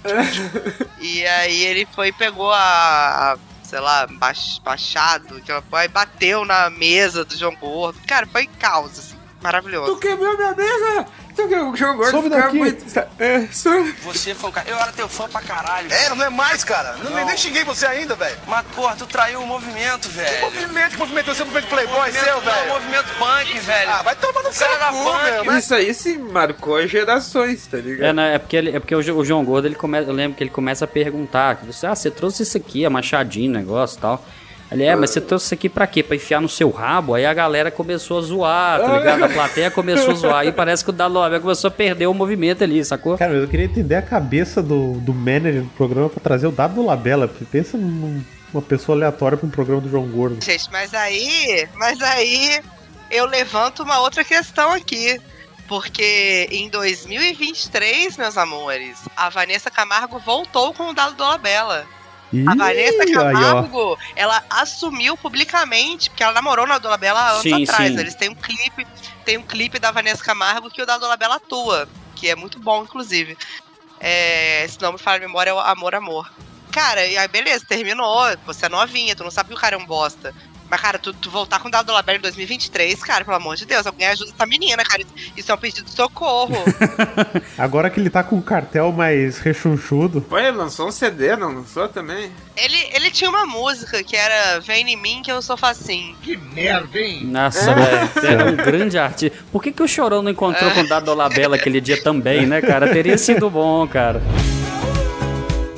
e 0.99 1.25
aí 1.25 1.63
ele 1.63 1.87
foi 1.93 2.09
e 2.09 2.13
pegou 2.13 2.51
a. 2.51 3.37
Sei 3.63 3.79
lá, 3.79 4.07
baixado, 4.63 5.37
aquela 5.37 5.59
porra, 5.63 5.85
e 5.85 5.87
bateu 5.87 6.45
na 6.45 6.69
mesa 6.69 7.25
do 7.25 7.35
João 7.35 7.55
Gordo. 7.55 7.99
Cara, 8.05 8.27
foi 8.27 8.45
caos, 8.45 8.99
assim. 8.99 9.14
Maravilhoso. 9.45 9.93
Tu 9.93 9.99
quebrou 9.99 10.35
minha 10.37 10.53
mesa! 10.55 11.05
Tu 11.35 11.47
quebrou 11.49 11.71
o 11.71 11.75
João 11.75 11.97
Gordo 11.97 12.29
daqui. 12.29 12.55
muito. 12.57 12.85
É, 13.19 13.45
some. 13.51 13.91
Você 14.03 14.33
foi 14.33 14.49
um 14.49 14.53
cara. 14.53 14.69
Eu 14.69 14.77
era 14.79 14.91
teu 14.93 15.09
fã 15.09 15.27
pra 15.27 15.41
caralho. 15.41 15.91
É, 15.91 16.09
não 16.15 16.23
é 16.23 16.29
mais, 16.29 16.63
cara. 16.63 16.93
Não, 17.03 17.11
Não. 17.11 17.25
nem 17.25 17.35
xinguei 17.37 17.63
você 17.65 17.85
ainda, 17.85 18.15
velho. 18.15 18.37
Mas, 18.47 18.65
porra, 18.73 18.95
tu 18.95 19.05
traiu 19.05 19.41
o 19.41 19.45
movimento, 19.45 20.07
velho. 20.07 20.41
Movimento, 20.45 20.91
que 20.91 20.97
movimento, 20.97 21.25
você 21.33 21.41
é 21.41 21.43
um 21.43 21.47
movimento 21.47 21.69
playboy 21.69 21.97
Movimento 21.97 22.23
seu, 22.23 22.35
não, 22.35 22.41
velho. 22.41 22.69
movimento 22.73 23.05
punk, 23.19 23.59
velho. 23.59 23.89
Ah, 23.91 24.01
vai 24.01 24.15
tomar 24.15 24.43
no 24.43 24.53
seu 24.53 24.67
cu, 24.67 25.03
punk, 25.03 25.45
meu. 25.45 25.57
Isso 25.57 25.75
aí 25.75 25.93
se 25.93 26.17
marcou 26.17 26.87
gerações, 26.87 27.67
tá 27.67 27.77
ligado? 27.77 28.07
É, 28.07 28.13
né, 28.13 28.35
é 28.35 28.39
porque, 28.39 28.55
ele- 28.55 28.69
é 28.75 28.79
porque 28.79 28.95
o, 28.95 29.01
Jo- 29.03 29.17
o 29.17 29.25
João 29.25 29.43
Gordo, 29.43 29.67
ele 29.67 29.75
come, 29.75 29.99
eu 29.99 30.13
lembro 30.13 30.37
que 30.37 30.43
ele 30.43 30.49
começa 30.51 30.85
a 30.85 30.87
perguntar, 30.87 31.57
que 31.57 31.65
você, 31.65 31.85
ah, 31.85 31.93
você 31.95 32.09
trouxe 32.09 32.43
isso 32.43 32.55
aqui, 32.55 32.85
a 32.85 32.89
machadinho, 32.89 33.51
negócio 33.51 33.97
e 33.97 34.01
tal. 34.01 34.25
Ele, 34.71 34.83
é, 34.83 34.95
mas 34.95 35.11
você 35.11 35.21
trouxe 35.21 35.45
isso 35.45 35.53
aqui 35.53 35.69
pra 35.69 35.85
quê? 35.85 36.01
Pra 36.01 36.15
enfiar 36.15 36.41
no 36.41 36.49
seu 36.49 36.69
rabo? 36.71 37.13
Aí 37.13 37.25
a 37.25 37.33
galera 37.33 37.69
começou 37.69 38.17
a 38.17 38.21
zoar, 38.21 38.79
tá 38.81 38.97
ligado? 38.97 39.23
A 39.23 39.29
plateia 39.29 39.69
começou 39.71 40.11
a 40.11 40.15
zoar, 40.15 40.37
aí 40.39 40.51
parece 40.51 40.83
que 40.83 40.89
o 40.89 40.93
Dado 40.93 41.13
Labella 41.13 41.39
começou 41.41 41.67
a 41.67 41.71
perder 41.71 42.07
o 42.07 42.13
movimento 42.13 42.63
ali, 42.63 42.83
sacou? 42.83 43.17
Cara, 43.17 43.33
mas 43.33 43.41
eu 43.43 43.47
queria 43.47 43.65
entender 43.65 43.95
a 43.95 44.01
cabeça 44.01 44.63
do, 44.63 44.93
do 44.99 45.13
manager 45.13 45.61
do 45.61 45.69
programa 45.69 46.09
pra 46.09 46.19
trazer 46.19 46.47
o 46.47 46.51
dado 46.51 46.75
do 46.75 46.85
Labela. 46.85 47.27
Porque 47.27 47.45
pensa 47.45 47.77
num- 47.77 48.23
numa 48.51 48.61
pessoa 48.61 48.97
aleatória 48.97 49.37
pra 49.37 49.45
um 49.47 49.51
programa 49.51 49.81
do 49.81 49.89
João 49.89 50.07
Gordo. 50.07 50.43
Gente, 50.43 50.69
mas 50.71 50.93
aí, 50.93 51.67
mas 51.75 52.01
aí 52.01 52.59
eu 53.11 53.25
levanto 53.27 53.83
uma 53.83 53.99
outra 53.99 54.23
questão 54.23 54.71
aqui. 54.73 55.19
Porque 55.67 56.47
em 56.51 56.69
2023, 56.69 58.17
meus 58.17 58.37
amores, 58.37 58.97
a 59.15 59.29
Vanessa 59.29 59.71
Camargo 59.71 60.19
voltou 60.19 60.73
com 60.73 60.89
o 60.89 60.93
dado 60.93 61.15
Dolabella. 61.15 61.85
Ih, 62.35 62.45
A 62.47 62.55
Vanessa 62.55 63.03
aí. 63.03 63.13
Camargo, 63.13 63.97
ela 64.15 64.43
assumiu 64.49 65.15
publicamente, 65.17 66.09
porque 66.09 66.23
ela 66.23 66.33
namorou 66.33 66.67
na 66.67 66.77
Dolabella 66.77 67.29
anos 67.31 67.43
Sim, 67.43 67.63
atrás. 67.63 67.93
sim. 67.93 67.99
Eles 67.99 68.15
têm 68.15 68.29
um 68.29 68.35
clipe, 68.35 68.85
tem 69.23 69.37
um 69.37 69.43
clipe 69.43 69.79
da 69.79 69.91
Vanessa 69.91 70.23
Camargo 70.23 70.69
que 70.69 70.81
o 70.81 70.85
da 70.85 70.97
Dolabella 70.97 71.35
atua, 71.35 71.87
que 72.15 72.27
é 72.29 72.35
muito 72.35 72.59
bom, 72.59 72.83
inclusive. 72.83 73.37
É, 73.99 74.67
se 74.69 74.81
não 74.81 74.93
me 74.93 74.97
falha 74.97 75.23
a 75.23 75.27
memória, 75.27 75.51
é 75.51 75.53
o 75.53 75.59
Amor 75.59 75.95
Amor. 75.95 76.31
Cara, 76.71 77.05
e 77.05 77.17
aí 77.17 77.27
beleza, 77.27 77.65
terminou. 77.65 78.25
Você 78.45 78.65
é 78.65 78.69
novinha, 78.69 79.15
tu 79.15 79.23
não 79.23 79.31
sabe 79.31 79.49
que 79.49 79.55
o 79.55 79.59
cara 79.59 79.75
é 79.75 79.79
um 79.79 79.85
bosta. 79.85 80.33
Mas, 80.69 80.81
cara, 80.81 80.97
tu, 80.97 81.13
tu 81.13 81.29
voltar 81.29 81.59
com 81.59 81.67
o 81.67 81.71
Dado 81.71 81.85
Dolabella 81.85 82.17
em 82.17 82.21
2023, 82.21 83.01
cara, 83.03 83.23
pelo 83.23 83.37
amor 83.37 83.55
de 83.55 83.65
Deus, 83.65 83.85
alguém 83.85 84.07
ajuda 84.07 84.31
essa 84.31 84.45
menina, 84.45 84.83
cara. 84.83 85.03
Isso 85.35 85.51
é 85.51 85.55
um 85.55 85.57
pedido 85.57 85.85
de 85.85 85.91
socorro. 85.91 86.55
Agora 87.57 87.89
que 87.89 87.99
ele 87.99 88.09
tá 88.09 88.23
com 88.23 88.37
um 88.37 88.41
cartel 88.41 88.91
mais 88.91 89.37
rechonchudo. 89.37 90.21
Pô, 90.21 90.37
ele 90.37 90.51
lançou 90.51 90.87
um 90.87 90.91
CD, 90.91 91.35
não 91.35 91.53
lançou 91.53 91.87
também? 91.87 92.31
ele, 92.55 92.77
ele 92.93 93.11
tinha 93.11 93.29
uma 93.29 93.45
música 93.45 94.03
que 94.03 94.15
era 94.15 94.59
Vem 94.59 94.89
em 94.89 94.95
mim 94.95 95.21
que 95.23 95.31
eu 95.31 95.41
sou 95.41 95.57
facinho. 95.57 96.15
Que 96.21 96.37
merda, 96.37 96.97
hein? 96.97 97.25
Nossa, 97.25 97.73
velho, 97.73 98.09
você 98.13 98.27
era 98.27 98.45
um 98.45 98.55
grande 98.55 98.97
artista. 98.97 99.37
Por 99.51 99.61
que, 99.61 99.71
que 99.71 99.83
o 99.83 99.87
Chorão 99.87 100.21
não 100.21 100.31
encontrou 100.31 100.71
com 100.71 100.81
o 100.81 100.87
Dado 100.87 101.13
Labella 101.13 101.55
aquele 101.55 101.81
dia 101.81 102.01
também, 102.01 102.45
né, 102.45 102.61
cara? 102.61 102.91
Teria 102.91 103.17
sido 103.17 103.49
bom, 103.49 103.87
cara. 103.87 104.21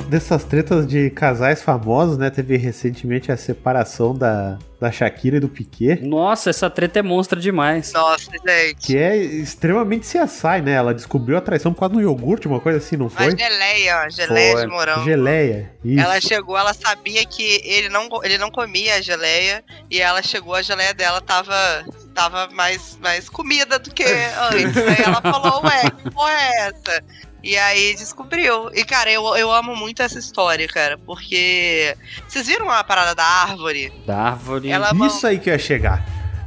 Dessas 0.08 0.42
tretas 0.42 0.86
de 0.86 1.10
casais 1.10 1.62
famosos, 1.62 2.16
né? 2.16 2.30
Teve 2.30 2.56
recentemente 2.56 3.30
a 3.30 3.36
separação 3.36 4.14
da, 4.14 4.56
da 4.80 4.90
Shakira 4.90 5.36
e 5.36 5.40
do 5.40 5.48
Piquet. 5.50 6.00
Nossa, 6.02 6.48
essa 6.48 6.70
treta 6.70 7.00
é 7.00 7.02
monstra 7.02 7.38
demais. 7.38 7.92
Nossa, 7.92 8.30
gente. 8.30 8.86
Que 8.86 8.96
é 8.96 9.16
extremamente 9.16 10.06
CSI, 10.06 10.62
né? 10.62 10.72
Ela 10.72 10.94
descobriu 10.94 11.36
a 11.36 11.42
traição 11.42 11.74
por 11.74 11.80
causa 11.80 11.94
do 11.94 12.00
iogurte, 12.00 12.48
uma 12.48 12.58
coisa 12.58 12.78
assim, 12.78 12.96
não 12.96 13.06
A 13.06 13.10
foi? 13.10 13.36
geleia, 13.36 14.08
geleia 14.08 14.52
Foi. 14.52 14.62
de 14.62 14.66
morango. 14.68 15.04
Geleia. 15.04 15.72
Isso. 15.84 16.00
Ela 16.02 16.20
chegou, 16.22 16.56
ela 16.56 16.72
sabia 16.72 17.24
que 17.26 17.60
ele 17.62 17.90
não, 17.90 18.08
ele 18.24 18.38
não 18.38 18.50
comia 18.50 18.94
a 18.94 19.00
geleia 19.02 19.62
e 19.90 20.00
ela 20.00 20.22
chegou, 20.22 20.54
a 20.54 20.62
geleia 20.62 20.94
dela 20.94 21.20
tava, 21.20 21.54
tava 22.14 22.48
mais, 22.54 22.98
mais 23.02 23.28
comida 23.28 23.78
do 23.78 23.90
que 23.92 24.04
antes. 24.52 24.74
Aí 24.76 25.04
ela 25.04 25.20
falou, 25.20 25.62
ué, 25.64 25.90
que 25.90 26.10
porra 26.10 26.32
é 26.32 26.68
essa? 26.68 27.04
E 27.42 27.56
aí 27.56 27.94
descobriu. 27.94 28.70
E, 28.74 28.84
cara, 28.84 29.10
eu, 29.10 29.24
eu 29.36 29.52
amo 29.52 29.76
muito 29.76 30.02
essa 30.02 30.18
história, 30.18 30.66
cara, 30.66 30.98
porque. 30.98 31.96
Vocês 32.26 32.46
viram 32.46 32.70
a 32.70 32.82
parada 32.82 33.14
da 33.14 33.24
árvore? 33.24 33.92
Da 34.06 34.16
árvore. 34.18 34.70
Ela 34.70 34.90
Isso 35.06 35.26
aí 35.26 35.38
que 35.38 35.48
eu 35.48 35.54
ia 35.54 35.58
chegar. 35.58 36.04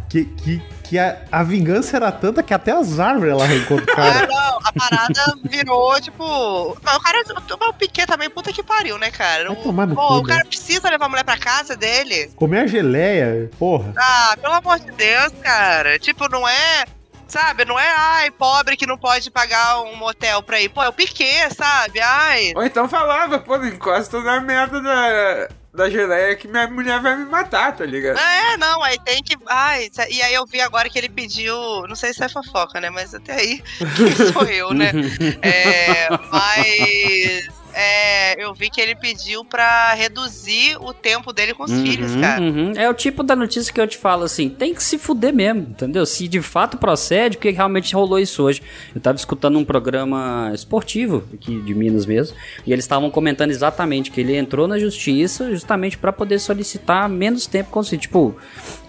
Que, 0.10 0.26
que, 0.26 0.62
que 0.84 1.00
a, 1.00 1.22
a 1.32 1.42
vingança 1.42 1.96
era 1.96 2.12
tanta 2.12 2.44
que 2.44 2.54
até 2.54 2.74
as 2.74 3.00
árvores 3.00 3.32
ela 3.32 3.46
arrancou 3.46 3.78
do 3.80 3.89
Ah, 3.94 3.96
cara. 3.96 4.28
não, 4.28 4.60
a 4.62 4.74
parada 4.74 5.34
virou, 5.46 6.02
tipo. 6.02 6.78
Mas 6.84 6.96
o 6.98 7.00
cara. 7.00 7.22
O 7.70 7.74
Piquet 7.74 8.06
também, 8.06 8.30
puta 8.30 8.52
que 8.52 8.62
pariu, 8.62 8.98
né, 8.98 9.10
cara? 9.10 9.48
Vai 9.54 9.64
tomar 9.64 9.88
no 9.88 9.96
Pô, 9.96 10.06
cu, 10.06 10.14
o 10.16 10.24
cara 10.24 10.39
né? 10.44 10.50
precisa 10.50 10.89
levar 10.89 11.06
a 11.06 11.10
mulher 11.10 11.24
pra 11.24 11.38
casa 11.38 11.78
dele. 11.78 12.30
Comer 12.36 12.60
a 12.60 12.68
geleia, 12.68 13.50
porra. 13.58 13.94
Ah, 13.98 14.36
pelo 14.42 14.54
amor 14.54 14.78
de 14.80 14.92
Deus, 14.92 15.32
cara. 15.42 15.98
Tipo, 15.98 16.28
não 16.30 16.46
é. 16.46 16.84
Sabe, 17.32 17.64
não 17.64 17.80
é, 17.80 17.88
ai, 17.98 18.30
pobre 18.30 18.76
que 18.76 18.86
não 18.86 18.98
pode 18.98 19.32
pagar 19.32 19.84
um 19.84 19.96
motel 19.96 20.44
pra 20.44 20.60
ir. 20.60 20.68
Pô, 20.68 20.84
é 20.84 20.90
o 20.90 20.94
Piquet, 20.94 21.50
sabe? 21.56 22.02
Ai. 22.02 22.52
Ou 22.54 22.62
então 22.62 22.90
falava, 22.90 23.40
pô, 23.40 23.58
não 23.58 23.70
encosta 23.70 24.20
na 24.20 24.42
merda 24.42 24.82
da, 24.82 25.48
da 25.74 25.90
geleia 25.90 26.36
que 26.36 26.46
minha 26.46 26.68
mulher 26.68 27.00
vai 27.00 27.16
me 27.16 27.24
matar, 27.24 27.74
tá 27.74 27.86
ligado? 27.86 28.20
É, 28.20 28.58
não, 28.58 28.84
aí 28.84 29.00
tem 29.06 29.24
que. 29.24 29.38
Ai, 29.48 29.90
e 30.10 30.22
aí 30.22 30.34
eu 30.34 30.46
vi 30.46 30.60
agora 30.60 30.90
que 30.90 30.98
ele 30.98 31.08
pediu. 31.08 31.56
Não 31.88 31.96
sei 31.96 32.14
se 32.14 32.22
é 32.22 32.28
fofoca, 32.28 32.82
né? 32.82 32.90
Mas 32.90 33.16
até 33.16 33.34
aí, 33.34 33.64
quem 33.96 34.34
sou 34.34 34.44
eu, 34.44 34.74
né? 34.74 34.92
É, 35.42 36.10
mas. 36.30 37.61
É, 37.74 38.43
eu 38.43 38.53
vi 38.53 38.69
que 38.69 38.82
ele 38.82 38.95
pediu 38.95 39.43
pra 39.45 39.93
reduzir 39.93 40.78
o 40.80 40.93
tempo 40.93 41.32
dele 41.32 41.53
com 41.53 41.63
os 41.63 41.72
filhos, 41.72 42.15
cara. 42.15 42.41
uhum. 42.41 42.74
É 42.76 42.89
o 42.89 42.93
tipo 42.93 43.24
da 43.24 43.36
notícia 43.36 43.74
que 43.74 43.80
eu 43.80 43.88
te 43.88 43.97
falo 43.97 44.24
assim, 44.24 44.49
tem 44.49 44.74
que 44.74 44.84
se 44.84 44.97
fuder 44.97 45.34
mesmo, 45.34 45.61
entendeu? 45.61 46.05
Se 46.05 46.28
de 46.28 46.41
fato 46.41 46.78
procede, 46.78 47.38
porque 47.38 47.49
realmente 47.49 47.93
rolou 47.95 48.19
isso 48.19 48.43
hoje. 48.43 48.61
Eu 48.93 49.01
tava 49.01 49.17
escutando 49.17 49.57
um 49.57 49.65
programa 49.65 50.51
esportivo 50.53 51.24
aqui 51.34 51.59
de 51.61 51.74
Minas 51.74 52.05
mesmo, 52.05 52.36
e 52.65 52.74
eles 52.74 52.86
estavam 52.86 53.09
comentando 53.09 53.51
exatamente 53.51 54.11
que 54.11 54.22
ele 54.22 54.36
entrou 54.36 54.67
na 54.67 54.78
justiça 54.78 55.49
justamente 55.51 55.97
pra 55.97 56.11
poder 56.11 56.39
solicitar 56.39 57.07
menos 57.09 57.45
tempo 57.45 57.69
com 57.69 57.80
os 57.80 57.89
filhos. 57.89 58.03
Tipo, 58.03 58.36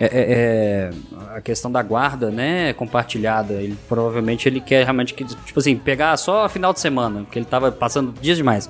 é, 0.00 0.06
é, 0.06 0.10
é, 0.12 0.90
a 1.36 1.40
questão 1.40 1.70
da 1.70 1.82
guarda, 1.82 2.30
né, 2.30 2.72
compartilhada. 2.72 3.54
Ele 3.54 3.76
provavelmente 3.88 4.48
ele 4.48 4.60
quer 4.60 4.84
realmente 4.84 5.14
que, 5.14 5.24
tipo 5.24 5.58
assim, 5.58 5.76
pegar 5.76 6.16
só 6.16 6.48
final 6.48 6.72
de 6.72 6.80
semana, 6.80 7.20
porque 7.20 7.38
ele 7.38 7.46
tava 7.46 7.70
passando 7.70 8.12
dias 8.20 8.36
demais. 8.36 8.68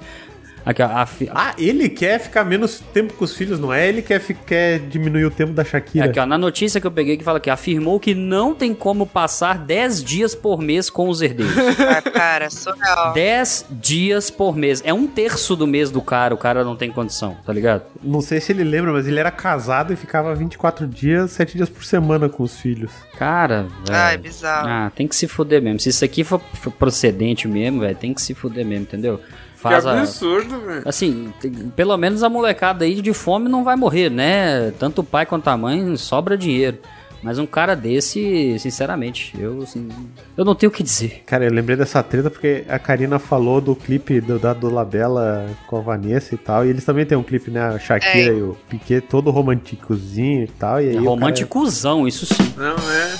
Aqui, 0.64 0.80
ó, 0.80 0.86
a 0.86 1.04
fi- 1.06 1.28
Ah, 1.34 1.52
ele 1.58 1.88
quer 1.88 2.20
ficar 2.20 2.44
menos 2.44 2.78
tempo 2.94 3.14
com 3.14 3.24
os 3.24 3.34
filhos, 3.34 3.58
não 3.58 3.72
é? 3.72 3.88
Ele 3.88 4.00
quer, 4.00 4.20
fi- 4.20 4.32
quer 4.32 4.78
diminuir 4.78 5.24
o 5.24 5.30
tempo 5.32 5.52
da 5.52 5.64
Shakira. 5.64 6.04
Aqui, 6.04 6.20
ó, 6.20 6.24
na 6.24 6.38
notícia 6.38 6.80
que 6.80 6.86
eu 6.86 6.90
peguei 6.92 7.16
que 7.16 7.24
fala 7.24 7.40
que 7.40 7.50
afirmou 7.50 7.98
que 7.98 8.14
não 8.14 8.54
tem 8.54 8.72
como 8.72 9.04
passar 9.04 9.58
10 9.58 10.04
dias 10.04 10.36
por 10.36 10.60
mês 10.62 10.88
com 10.88 11.08
os 11.08 11.20
herdeiros. 11.20 11.52
Ah, 11.80 12.00
cara, 12.08 12.48
surreal. 12.48 13.12
10 13.12 13.66
dias 13.72 14.30
por 14.30 14.56
mês. 14.56 14.80
É 14.86 14.94
um 14.94 15.04
terço 15.08 15.56
do 15.56 15.66
mês 15.66 15.90
do 15.90 16.00
cara, 16.00 16.32
o 16.32 16.38
cara 16.38 16.62
não 16.62 16.76
tem 16.76 16.92
condição, 16.92 17.36
tá 17.44 17.52
ligado? 17.52 17.82
Não 18.00 18.20
sei 18.20 18.40
se 18.40 18.52
ele 18.52 18.62
lembra, 18.62 18.92
mas 18.92 19.08
ele 19.08 19.18
era 19.18 19.32
casado 19.32 19.92
e 19.92 19.96
ficava 19.96 20.32
24 20.32 20.86
dias, 20.86 21.32
7 21.32 21.56
dias 21.56 21.68
por 21.68 21.84
semana 21.84 22.28
com 22.28 22.44
os 22.44 22.56
filhos. 22.60 22.92
Cara, 23.18 23.62
velho. 23.84 23.98
Ai, 23.98 24.16
bizarro. 24.16 24.68
Ah, 24.68 24.92
tem 24.94 25.08
que 25.08 25.16
se 25.16 25.26
fuder 25.26 25.60
mesmo. 25.60 25.80
Se 25.80 25.88
isso 25.88 26.04
aqui 26.04 26.22
for, 26.22 26.40
for 26.54 26.70
procedente 26.70 27.48
mesmo, 27.48 27.80
velho, 27.80 27.96
tem 27.96 28.14
que 28.14 28.22
se 28.22 28.32
fuder 28.32 28.64
mesmo, 28.64 28.84
entendeu? 28.84 29.18
Faz 29.62 29.84
que 29.84 29.90
absurdo, 29.90 30.60
velho. 30.60 30.82
Assim, 30.84 31.32
tem- 31.40 31.52
pelo 31.74 31.96
menos 31.96 32.22
a 32.22 32.28
molecada 32.28 32.84
aí 32.84 33.00
de 33.00 33.12
fome 33.12 33.48
não 33.48 33.62
vai 33.62 33.76
morrer, 33.76 34.10
né? 34.10 34.72
Tanto 34.78 35.00
o 35.00 35.04
pai 35.04 35.24
quanto 35.24 35.48
a 35.48 35.56
mãe 35.56 35.96
sobra 35.96 36.36
dinheiro. 36.36 36.78
Mas 37.22 37.38
um 37.38 37.46
cara 37.46 37.74
desse, 37.76 38.58
sinceramente, 38.58 39.32
eu 39.38 39.62
assim, 39.62 39.88
eu 40.36 40.44
não 40.44 40.54
tenho 40.54 40.70
o 40.70 40.74
que 40.74 40.82
dizer. 40.82 41.22
Cara, 41.24 41.44
eu 41.44 41.52
lembrei 41.52 41.76
dessa 41.76 42.02
treta 42.02 42.28
porque 42.30 42.64
a 42.68 42.78
Karina 42.78 43.18
falou 43.18 43.60
do 43.60 43.76
clipe 43.76 44.20
do, 44.20 44.38
da 44.38 44.52
do 44.52 44.68
Labella 44.68 45.48
com 45.66 45.76
a 45.78 45.80
Vanessa 45.80 46.34
e 46.34 46.38
tal. 46.38 46.66
E 46.66 46.70
eles 46.70 46.84
também 46.84 47.06
têm 47.06 47.16
um 47.16 47.22
clipe, 47.22 47.50
né? 47.50 47.60
A 47.62 47.78
Shakira 47.78 48.32
É. 48.32 48.36
e 48.38 48.42
o 48.42 48.56
Piquet, 48.68 49.00
todo 49.02 49.30
romanticozinho 49.30 50.44
e 50.44 50.48
tal. 50.48 50.80
E 50.80 50.88
aí 50.88 50.96
É 50.96 51.00
o 51.00 51.04
cara- 51.04 51.10
românticozão, 51.10 52.08
isso 52.08 52.26
sim. 52.26 52.54
Não 52.56 52.76
é? 52.90 53.12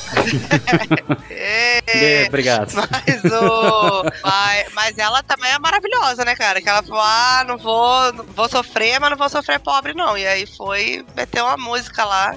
É, 1.95 2.27
obrigado. 2.29 2.73
Mas, 2.75 3.25
o, 3.25 4.03
mas, 4.25 4.65
mas 4.75 4.99
ela 4.99 5.23
também 5.23 5.51
é 5.51 5.59
maravilhosa, 5.59 6.25
né, 6.25 6.35
cara? 6.35 6.61
Que 6.61 6.69
ela 6.69 6.83
falou: 6.83 7.01
ah, 7.03 7.45
não 7.47 7.59
vou, 7.59 8.13
não 8.13 8.25
vou 8.25 8.49
sofrer, 8.49 8.99
mas 9.01 9.11
não 9.11 9.17
vou 9.17 9.29
sofrer 9.29 9.59
pobre, 9.61 9.93
não. 9.95 10.17
E 10.17 10.27
aí 10.27 10.47
foi 10.47 11.05
meter 11.17 11.43
uma 11.43 11.57
música 11.57 12.05
lá. 12.05 12.35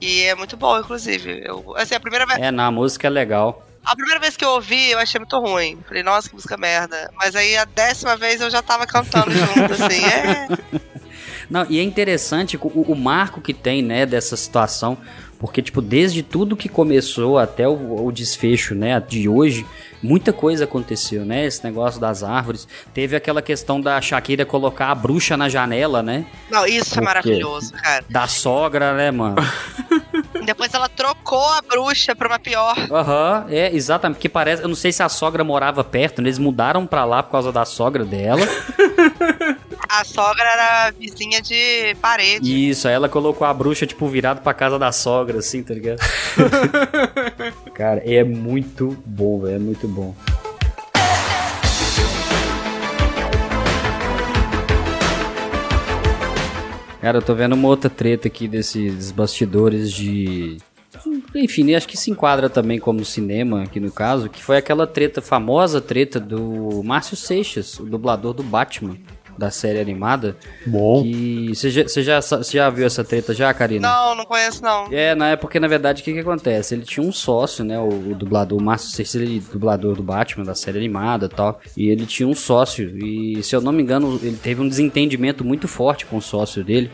E 0.00 0.22
é 0.22 0.34
muito 0.34 0.56
bom, 0.56 0.78
inclusive. 0.78 1.42
Eu, 1.44 1.74
assim, 1.76 1.94
a 1.94 2.00
primeira 2.00 2.26
vez. 2.26 2.38
É, 2.38 2.50
na 2.50 2.70
música 2.70 3.06
é 3.06 3.10
legal. 3.10 3.64
A 3.84 3.96
primeira 3.96 4.20
vez 4.20 4.36
que 4.36 4.44
eu 4.44 4.50
ouvi, 4.50 4.90
eu 4.90 4.98
achei 4.98 5.18
muito 5.18 5.38
ruim. 5.38 5.78
Falei, 5.86 6.02
nossa, 6.02 6.28
que 6.28 6.34
música 6.34 6.56
merda. 6.56 7.10
Mas 7.16 7.34
aí 7.34 7.56
a 7.56 7.64
décima 7.64 8.16
vez 8.16 8.40
eu 8.40 8.50
já 8.50 8.60
tava 8.62 8.86
cantando 8.86 9.30
junto, 9.32 9.72
assim. 9.72 10.04
É. 10.04 10.48
Não, 11.48 11.66
e 11.68 11.78
é 11.78 11.82
interessante 11.82 12.58
o, 12.58 12.60
o 12.66 12.94
marco 12.94 13.40
que 13.40 13.54
tem, 13.54 13.82
né, 13.82 14.04
dessa 14.04 14.36
situação, 14.36 14.98
porque, 15.38 15.62
tipo, 15.62 15.80
desde 15.80 16.22
tudo 16.22 16.56
que 16.56 16.68
começou 16.68 17.38
até 17.38 17.66
o, 17.66 18.04
o 18.04 18.12
desfecho, 18.12 18.74
né, 18.74 19.00
de 19.00 19.28
hoje, 19.28 19.64
muita 20.02 20.32
coisa 20.32 20.64
aconteceu, 20.64 21.24
né, 21.24 21.44
esse 21.46 21.62
negócio 21.64 22.00
das 22.00 22.22
árvores. 22.22 22.66
Teve 22.94 23.16
aquela 23.16 23.42
questão 23.42 23.80
da 23.80 24.00
Shakira 24.00 24.44
colocar 24.46 24.90
a 24.90 24.94
bruxa 24.94 25.36
na 25.36 25.48
janela, 25.48 26.02
né, 26.02 26.26
Não, 26.50 26.66
isso 26.66 26.90
Por 26.90 26.94
quê? 26.94 27.00
é 27.00 27.04
maravilhoso, 27.04 27.72
cara. 27.72 28.04
da 28.08 28.26
sogra, 28.26 28.94
né, 28.94 29.10
mano. 29.10 29.36
Depois 30.44 30.72
ela 30.72 30.88
trocou 30.88 31.44
a 31.52 31.60
bruxa 31.60 32.14
pra 32.16 32.26
uma 32.28 32.38
pior. 32.38 32.74
Aham, 32.90 33.46
é, 33.50 33.74
exatamente, 33.74 34.16
porque 34.16 34.28
parece, 34.28 34.62
eu 34.62 34.68
não 34.68 34.74
sei 34.74 34.90
se 34.92 35.02
a 35.02 35.08
sogra 35.08 35.44
morava 35.44 35.84
perto, 35.84 36.22
né, 36.22 36.28
eles 36.28 36.38
mudaram 36.38 36.86
pra 36.86 37.04
lá 37.04 37.22
por 37.22 37.32
causa 37.32 37.52
da 37.52 37.64
sogra 37.64 38.04
dela. 38.04 38.40
A 39.88 40.04
sogra 40.04 40.44
era 40.44 40.90
vizinha 40.90 41.40
de 41.40 41.94
parede. 42.02 42.68
Isso, 42.68 42.86
aí 42.86 42.92
ela 42.92 43.08
colocou 43.08 43.46
a 43.46 43.54
bruxa, 43.54 43.86
tipo, 43.86 44.06
virado 44.06 44.42
pra 44.42 44.52
casa 44.52 44.78
da 44.78 44.92
sogra, 44.92 45.38
assim, 45.38 45.62
tá 45.62 45.72
ligado? 45.72 45.98
Cara, 47.72 48.02
é 48.04 48.22
muito 48.22 48.96
bom, 49.06 49.40
velho, 49.40 49.56
é 49.56 49.58
muito 49.58 49.88
bom. 49.88 50.14
Cara, 57.00 57.18
eu 57.18 57.22
tô 57.22 57.34
vendo 57.34 57.54
uma 57.54 57.68
outra 57.68 57.88
treta 57.88 58.28
aqui 58.28 58.46
desses 58.46 59.10
bastidores 59.10 59.90
de. 59.90 60.58
Enfim, 61.34 61.74
acho 61.74 61.88
que 61.88 61.96
se 61.96 62.10
enquadra 62.10 62.50
também 62.50 62.78
como 62.78 63.04
cinema 63.04 63.62
aqui 63.62 63.80
no 63.80 63.90
caso, 63.90 64.28
que 64.28 64.42
foi 64.42 64.58
aquela 64.58 64.86
treta, 64.86 65.22
famosa 65.22 65.80
treta 65.80 66.20
do 66.20 66.82
Márcio 66.84 67.16
Seixas, 67.16 67.78
o 67.78 67.86
dublador 67.86 68.34
do 68.34 68.42
Batman, 68.42 68.96
da 69.38 69.50
série 69.50 69.80
animada. 69.80 70.36
Bom. 70.66 71.02
Que. 71.02 71.50
Você 71.54 71.70
já, 71.70 71.82
você 71.84 72.02
já, 72.02 72.20
você 72.20 72.56
já 72.58 72.68
viu 72.68 72.84
essa 72.84 73.04
treta 73.04 73.32
já, 73.32 73.52
Karina? 73.54 73.88
Não, 73.88 74.14
não 74.16 74.24
conheço, 74.26 74.62
não. 74.62 74.92
É, 74.92 75.14
na 75.14 75.28
época, 75.28 75.48
porque 75.48 75.60
na 75.60 75.68
verdade, 75.68 76.02
o 76.02 76.04
que 76.04 76.12
que 76.12 76.18
acontece? 76.18 76.74
Ele 76.74 76.84
tinha 76.84 77.04
um 77.04 77.12
sócio, 77.12 77.64
né, 77.64 77.78
o, 77.78 77.88
o 77.88 78.14
dublador, 78.14 78.58
o 78.58 78.62
Márcio 78.62 78.88
ele 79.14 79.38
é 79.38 79.52
dublador 79.52 79.94
do 79.94 80.02
Batman, 80.02 80.44
da 80.44 80.54
série 80.54 80.76
animada 80.76 81.26
e 81.26 81.28
tal, 81.28 81.60
e 81.76 81.88
ele 81.88 82.04
tinha 82.04 82.28
um 82.28 82.34
sócio, 82.34 82.98
e 82.98 83.42
se 83.42 83.56
eu 83.56 83.60
não 83.60 83.72
me 83.72 83.82
engano, 83.82 84.20
ele 84.22 84.36
teve 84.36 84.60
um 84.60 84.68
desentendimento 84.68 85.44
muito 85.44 85.66
forte 85.66 86.04
com 86.04 86.16
o 86.16 86.22
sócio 86.22 86.62
dele, 86.62 86.90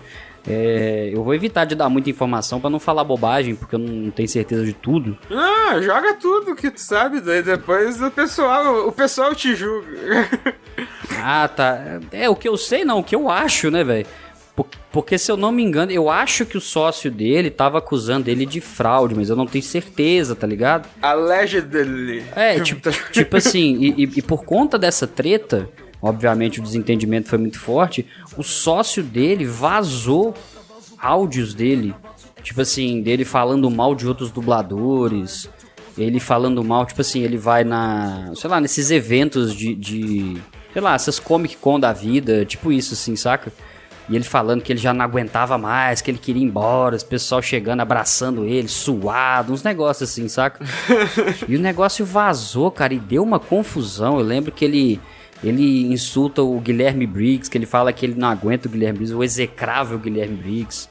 É, 0.47 1.11
eu 1.13 1.25
vou 1.25 1.35
evitar 1.35 1.65
de 1.65 1.75
dar 1.75 1.89
muita 1.89 2.11
informação 2.11 2.61
pra 2.61 2.69
não 2.69 2.79
falar 2.79 3.03
bobagem, 3.05 3.55
porque 3.55 3.75
eu 3.75 3.79
não 3.79 4.11
tenho 4.11 4.29
certeza 4.29 4.65
de 4.65 4.75
tudo. 4.75 5.17
Ah, 5.31 5.81
joga 5.81 6.15
tudo 6.15 6.55
que 6.55 6.71
tu 6.71 6.81
sabe, 6.81 7.21
daí 7.21 7.43
depois 7.43 8.01
o 8.03 8.11
pessoal, 8.11 8.87
o 8.87 8.93
pessoal 8.93 9.35
te 9.35 9.55
julga. 9.55 9.89
Ah, 11.27 11.47
tá. 11.49 12.01
É, 12.13 12.29
o 12.29 12.35
que 12.37 12.49
eu 12.49 12.57
sei 12.57 12.85
não, 12.85 12.99
o 12.99 13.05
que 13.05 13.15
eu 13.15 13.31
acho, 13.31 13.71
né, 13.71 13.83
velho? 13.85 14.07
Porque, 14.57 14.79
porque 14.93 15.19
se 15.19 15.31
eu 15.33 15.37
não 15.37 15.51
me 15.53 15.63
engano, 15.63 15.91
eu 15.93 16.11
acho 16.11 16.45
que 16.45 16.57
o 16.59 16.61
sócio 16.61 17.11
dele 17.11 17.51
tava 17.51 17.79
acusando 17.79 18.29
ele 18.29 18.45
de 18.45 18.61
fraude, 18.61 19.15
mas 19.15 19.31
eu 19.31 19.37
não 19.37 19.47
tenho 19.47 19.65
certeza, 19.65 20.35
tá 20.35 20.47
ligado? 20.47 20.89
Allegedly. 21.01 22.25
É, 22.35 22.61
tipo, 22.61 22.91
tipo 23.13 23.37
assim, 23.37 23.77
e, 23.81 24.05
e- 24.05 24.11
e 24.17 24.23
por 24.23 24.45
conta 24.45 24.79
dessa 24.79 25.07
treta, 25.07 25.69
obviamente 26.05 26.61
o 26.61 26.63
desentendimento 26.63 27.31
foi 27.31 27.39
muito 27.39 27.59
forte, 27.59 28.07
o 28.37 28.43
sócio 28.43 29.03
dele 29.03 29.47
vazou 29.47 30.35
áudios 30.99 31.55
dele, 31.55 31.95
tipo 32.43 32.61
assim, 32.61 33.01
dele 33.01 33.25
falando 33.25 33.71
mal 33.71 33.95
de 33.95 34.07
outros 34.07 34.31
dubladores, 34.31 35.49
ele 35.97 36.21
falando 36.21 36.63
mal, 36.63 36.85
tipo 36.85 37.01
assim, 37.01 37.23
ele 37.23 37.39
vai 37.39 37.65
na, 37.65 38.33
sei 38.35 38.51
lá, 38.51 38.61
nesses 38.61 38.91
eventos 38.91 39.55
de, 39.55 39.75
de 39.75 40.37
sei 40.75 40.83
lá, 40.83 40.95
essas 40.95 41.19
Comic 41.19 41.57
Con 41.57 41.81
da 41.81 41.93
vida, 41.93 42.45
tipo 42.45 42.71
isso 42.71 42.93
assim, 42.93 43.17
saca? 43.17 43.51
E 44.07 44.15
ele 44.15 44.25
falando 44.25 44.61
que 44.61 44.71
ele 44.71 44.81
já 44.81 44.93
não 44.93 45.03
aguentava 45.03 45.57
mais, 45.57 46.03
que 46.03 46.11
ele 46.11 46.19
queria 46.19 46.43
ir 46.43 46.45
embora, 46.45 46.97
os 46.97 47.03
pessoal 47.03 47.41
chegando, 47.41 47.81
abraçando 47.81 48.45
ele, 48.45 48.69
suado, 48.69 49.55
uns 49.55 49.63
negócios 49.63 50.11
assim, 50.11 50.29
saca? 50.29 50.63
e 51.49 51.57
o 51.57 51.59
negócio 51.59 52.05
vazou, 52.05 52.71
cara, 52.71 52.93
e 52.93 52.99
deu 52.99 53.23
uma 53.23 53.41
confusão. 53.41 54.19
Eu 54.19 54.25
lembro 54.27 54.53
que 54.53 54.67
ele 54.67 55.01
ele 55.45 55.93
insulta 55.93 56.43
o 56.43 56.59
Guilherme 56.59 57.07
Briggs, 57.07 57.51
que 57.51 57.59
ele 57.59 57.67
fala 57.67 57.93
que 57.93 58.07
ele 58.07 58.15
não 58.17 58.29
aguenta 58.29 58.69
o 58.69 58.71
Guilherme 58.71 58.99
Briggs, 58.99 59.15
o 59.15 59.23
execrável 59.23 59.99
Guilherme 59.99 60.37
Briggs. 60.37 60.89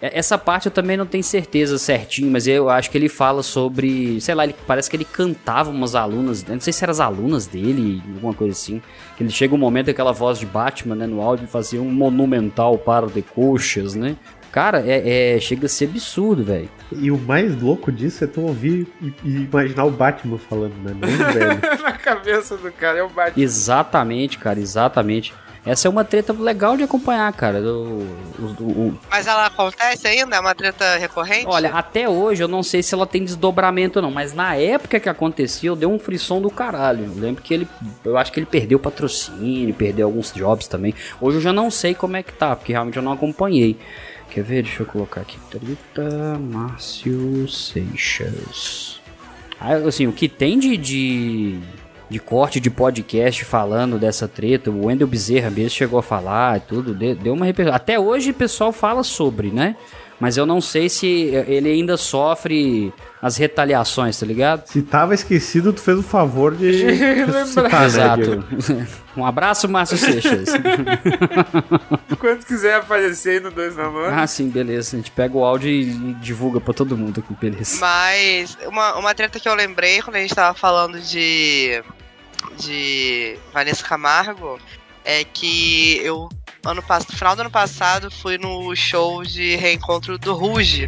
Essa 0.00 0.38
parte 0.38 0.66
eu 0.66 0.72
também 0.72 0.96
não 0.96 1.04
tenho 1.04 1.24
certeza 1.24 1.76
certinho, 1.76 2.30
mas 2.30 2.46
eu 2.46 2.70
acho 2.70 2.88
que 2.88 2.96
ele 2.96 3.08
fala 3.08 3.42
sobre, 3.42 4.20
sei 4.20 4.32
lá, 4.32 4.44
ele, 4.44 4.54
parece 4.64 4.88
que 4.88 4.94
ele 4.94 5.04
cantava 5.04 5.70
umas 5.70 5.96
alunas, 5.96 6.44
não 6.44 6.60
sei 6.60 6.72
se 6.72 6.84
eram 6.84 6.92
as 6.92 7.00
alunas 7.00 7.48
dele, 7.48 8.00
alguma 8.14 8.32
coisa 8.32 8.52
assim. 8.52 8.80
Que 9.16 9.24
ele 9.24 9.30
chega 9.30 9.56
um 9.56 9.58
momento 9.58 9.90
aquela 9.90 10.12
voz 10.12 10.38
de 10.38 10.46
Batman, 10.46 10.94
né, 10.94 11.06
no 11.06 11.20
áudio, 11.20 11.48
fazia 11.48 11.82
um 11.82 11.90
monumental 11.90 12.78
par 12.78 13.06
de 13.06 13.22
coxas, 13.22 13.96
né? 13.96 14.14
Cara, 14.50 14.82
é, 14.86 15.34
é- 15.36 15.40
chega 15.40 15.66
a 15.66 15.68
ser 15.68 15.86
absurdo, 15.86 16.42
velho. 16.44 16.68
E 16.92 17.10
o 17.10 17.18
mais 17.18 17.60
louco 17.60 17.92
disso 17.92 18.24
é 18.24 18.26
tu 18.26 18.40
ouvir 18.40 18.86
e, 19.02 19.12
e 19.24 19.36
imaginar 19.42 19.84
o 19.84 19.90
Batman 19.90 20.38
falando, 20.38 20.74
né? 20.82 20.94
Não 20.98 21.08
velho. 21.32 21.82
Na 21.82 21.92
cabeça 21.92 22.56
do 22.56 22.72
cara 22.72 22.98
é 22.98 23.02
o 23.02 23.08
Batman. 23.10 23.42
Exatamente, 23.42 24.38
cara, 24.38 24.58
exatamente. 24.58 25.34
Essa 25.66 25.86
é 25.86 25.90
uma 25.90 26.02
treta 26.04 26.32
legal 26.32 26.78
de 26.78 26.82
acompanhar, 26.84 27.30
cara. 27.34 27.60
O- 27.60 28.06
o- 28.38 28.62
o- 28.64 28.98
Mas 29.10 29.26
ela 29.26 29.44
acontece 29.46 30.06
ainda? 30.08 30.36
É 30.36 30.40
uma 30.40 30.54
treta 30.54 30.96
recorrente? 30.96 31.46
Olha, 31.46 31.70
até 31.70 32.08
hoje 32.08 32.42
eu 32.42 32.48
não 32.48 32.62
sei 32.62 32.82
se 32.82 32.94
ela 32.94 33.06
tem 33.06 33.22
desdobramento 33.22 33.98
ou 33.98 34.02
não, 34.02 34.10
mas 34.10 34.32
na 34.32 34.54
época 34.56 34.98
que 34.98 35.10
acontecia, 35.10 35.68
eu 35.68 35.76
dei 35.76 35.86
um 35.86 35.98
frisson 35.98 36.40
do 36.40 36.48
caralho. 36.48 37.04
Eu 37.04 37.20
lembro 37.20 37.42
que 37.42 37.52
ele, 37.52 37.68
eu 38.02 38.16
acho 38.16 38.32
que 38.32 38.40
ele 38.40 38.46
perdeu 38.46 38.78
patrocínio, 38.78 39.74
perdeu 39.74 40.06
alguns 40.06 40.32
jobs 40.32 40.66
também. 40.68 40.94
Hoje 41.20 41.36
eu 41.36 41.42
já 41.42 41.52
não 41.52 41.70
sei 41.70 41.94
como 41.94 42.16
é 42.16 42.22
que 42.22 42.32
tá, 42.32 42.56
porque 42.56 42.72
realmente 42.72 42.96
eu 42.96 43.02
não 43.02 43.12
acompanhei. 43.12 43.76
Quer 44.30 44.42
ver? 44.42 44.62
Deixa 44.62 44.82
eu 44.82 44.86
colocar 44.86 45.20
aqui. 45.22 45.38
Treta 45.50 46.38
Márcio 46.38 47.48
Seixas. 47.48 49.00
Ah, 49.60 49.74
assim, 49.74 50.06
o 50.06 50.12
que 50.12 50.28
tem 50.28 50.58
de, 50.58 50.76
de, 50.76 51.58
de 52.08 52.18
corte 52.18 52.60
de 52.60 52.70
podcast 52.70 53.44
falando 53.44 53.98
dessa 53.98 54.28
treta, 54.28 54.70
o 54.70 54.86
Wendel 54.86 55.06
Bezerra 55.06 55.50
mesmo 55.50 55.70
chegou 55.70 55.98
a 55.98 56.02
falar 56.02 56.58
e 56.58 56.60
tudo, 56.60 56.94
deu 56.94 57.34
uma 57.34 57.44
repercussão. 57.44 57.74
Até 57.74 57.98
hoje 57.98 58.30
o 58.30 58.34
pessoal 58.34 58.72
fala 58.72 59.02
sobre, 59.02 59.50
né? 59.50 59.74
Mas 60.20 60.36
eu 60.36 60.44
não 60.44 60.60
sei 60.60 60.88
se 60.88 61.06
ele 61.06 61.70
ainda 61.70 61.96
sofre 61.96 62.92
as 63.22 63.36
retaliações, 63.36 64.18
tá 64.18 64.26
ligado? 64.26 64.66
Se 64.66 64.82
tava 64.82 65.14
esquecido, 65.14 65.72
tu 65.72 65.80
fez 65.80 65.98
o 65.98 66.02
favor 66.02 66.56
de 66.56 66.82
né, 66.84 67.84
Exato. 67.84 68.22
Diego? 68.22 68.86
um 69.16 69.24
abraço, 69.24 69.68
Márcio 69.68 69.96
Seixas. 69.96 70.48
Quando 72.18 72.44
quiser 72.44 72.76
aparecer 72.76 73.30
aí 73.30 73.40
no 73.40 73.50
Dois 73.50 73.76
na 73.76 73.88
Mão. 73.90 74.06
ah, 74.06 74.26
sim, 74.26 74.48
beleza. 74.48 74.96
A 74.96 74.98
gente 74.98 75.10
pega 75.10 75.36
o 75.36 75.44
áudio 75.44 75.70
e 75.70 75.88
e 75.88 76.14
divulga 76.14 76.60
pra 76.60 76.74
todo 76.74 76.96
mundo 76.96 77.20
aqui, 77.20 77.34
beleza. 77.34 77.78
Mas 77.80 78.56
uma, 78.66 78.96
uma 78.96 79.14
treta 79.14 79.38
que 79.40 79.48
eu 79.48 79.54
lembrei 79.54 80.02
quando 80.02 80.16
a 80.16 80.20
gente 80.20 80.34
tava 80.34 80.56
falando 80.56 81.00
de. 81.00 81.82
de 82.56 83.36
Vanessa 83.52 83.84
Camargo 83.84 84.58
é 85.04 85.24
que 85.24 85.98
eu, 86.02 86.28
ano 86.68 86.82
passado, 86.82 87.10
no 87.12 87.18
final 87.18 87.36
do 87.36 87.40
ano 87.40 87.50
passado, 87.50 88.10
fui 88.10 88.38
no 88.38 88.74
show 88.76 89.22
de 89.22 89.56
reencontro 89.56 90.18
do 90.18 90.34
Ruge. 90.34 90.86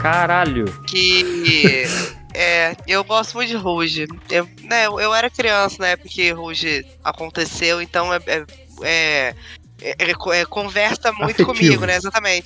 Caralho. 0.00 0.64
Que. 0.86 1.84
É, 2.40 2.76
eu 2.86 3.02
gosto 3.02 3.34
muito 3.34 3.48
de 3.48 3.56
Ruge. 3.56 4.06
Eu, 4.30 4.48
né, 4.62 4.86
eu, 4.86 5.00
eu 5.00 5.12
era 5.12 5.28
criança 5.28 5.76
na 5.80 5.88
época 5.88 6.08
que 6.08 6.30
Ruge 6.30 6.86
aconteceu, 7.02 7.82
então 7.82 8.14
é, 8.14 8.20
é, 8.28 8.44
é- 8.82 9.34
é- 9.82 10.40
é- 10.40 10.44
conversa 10.44 11.10
muito 11.10 11.42
Afetivo. 11.42 11.46
comigo, 11.54 11.84
né? 11.86 11.96
Exatamente. 11.96 12.44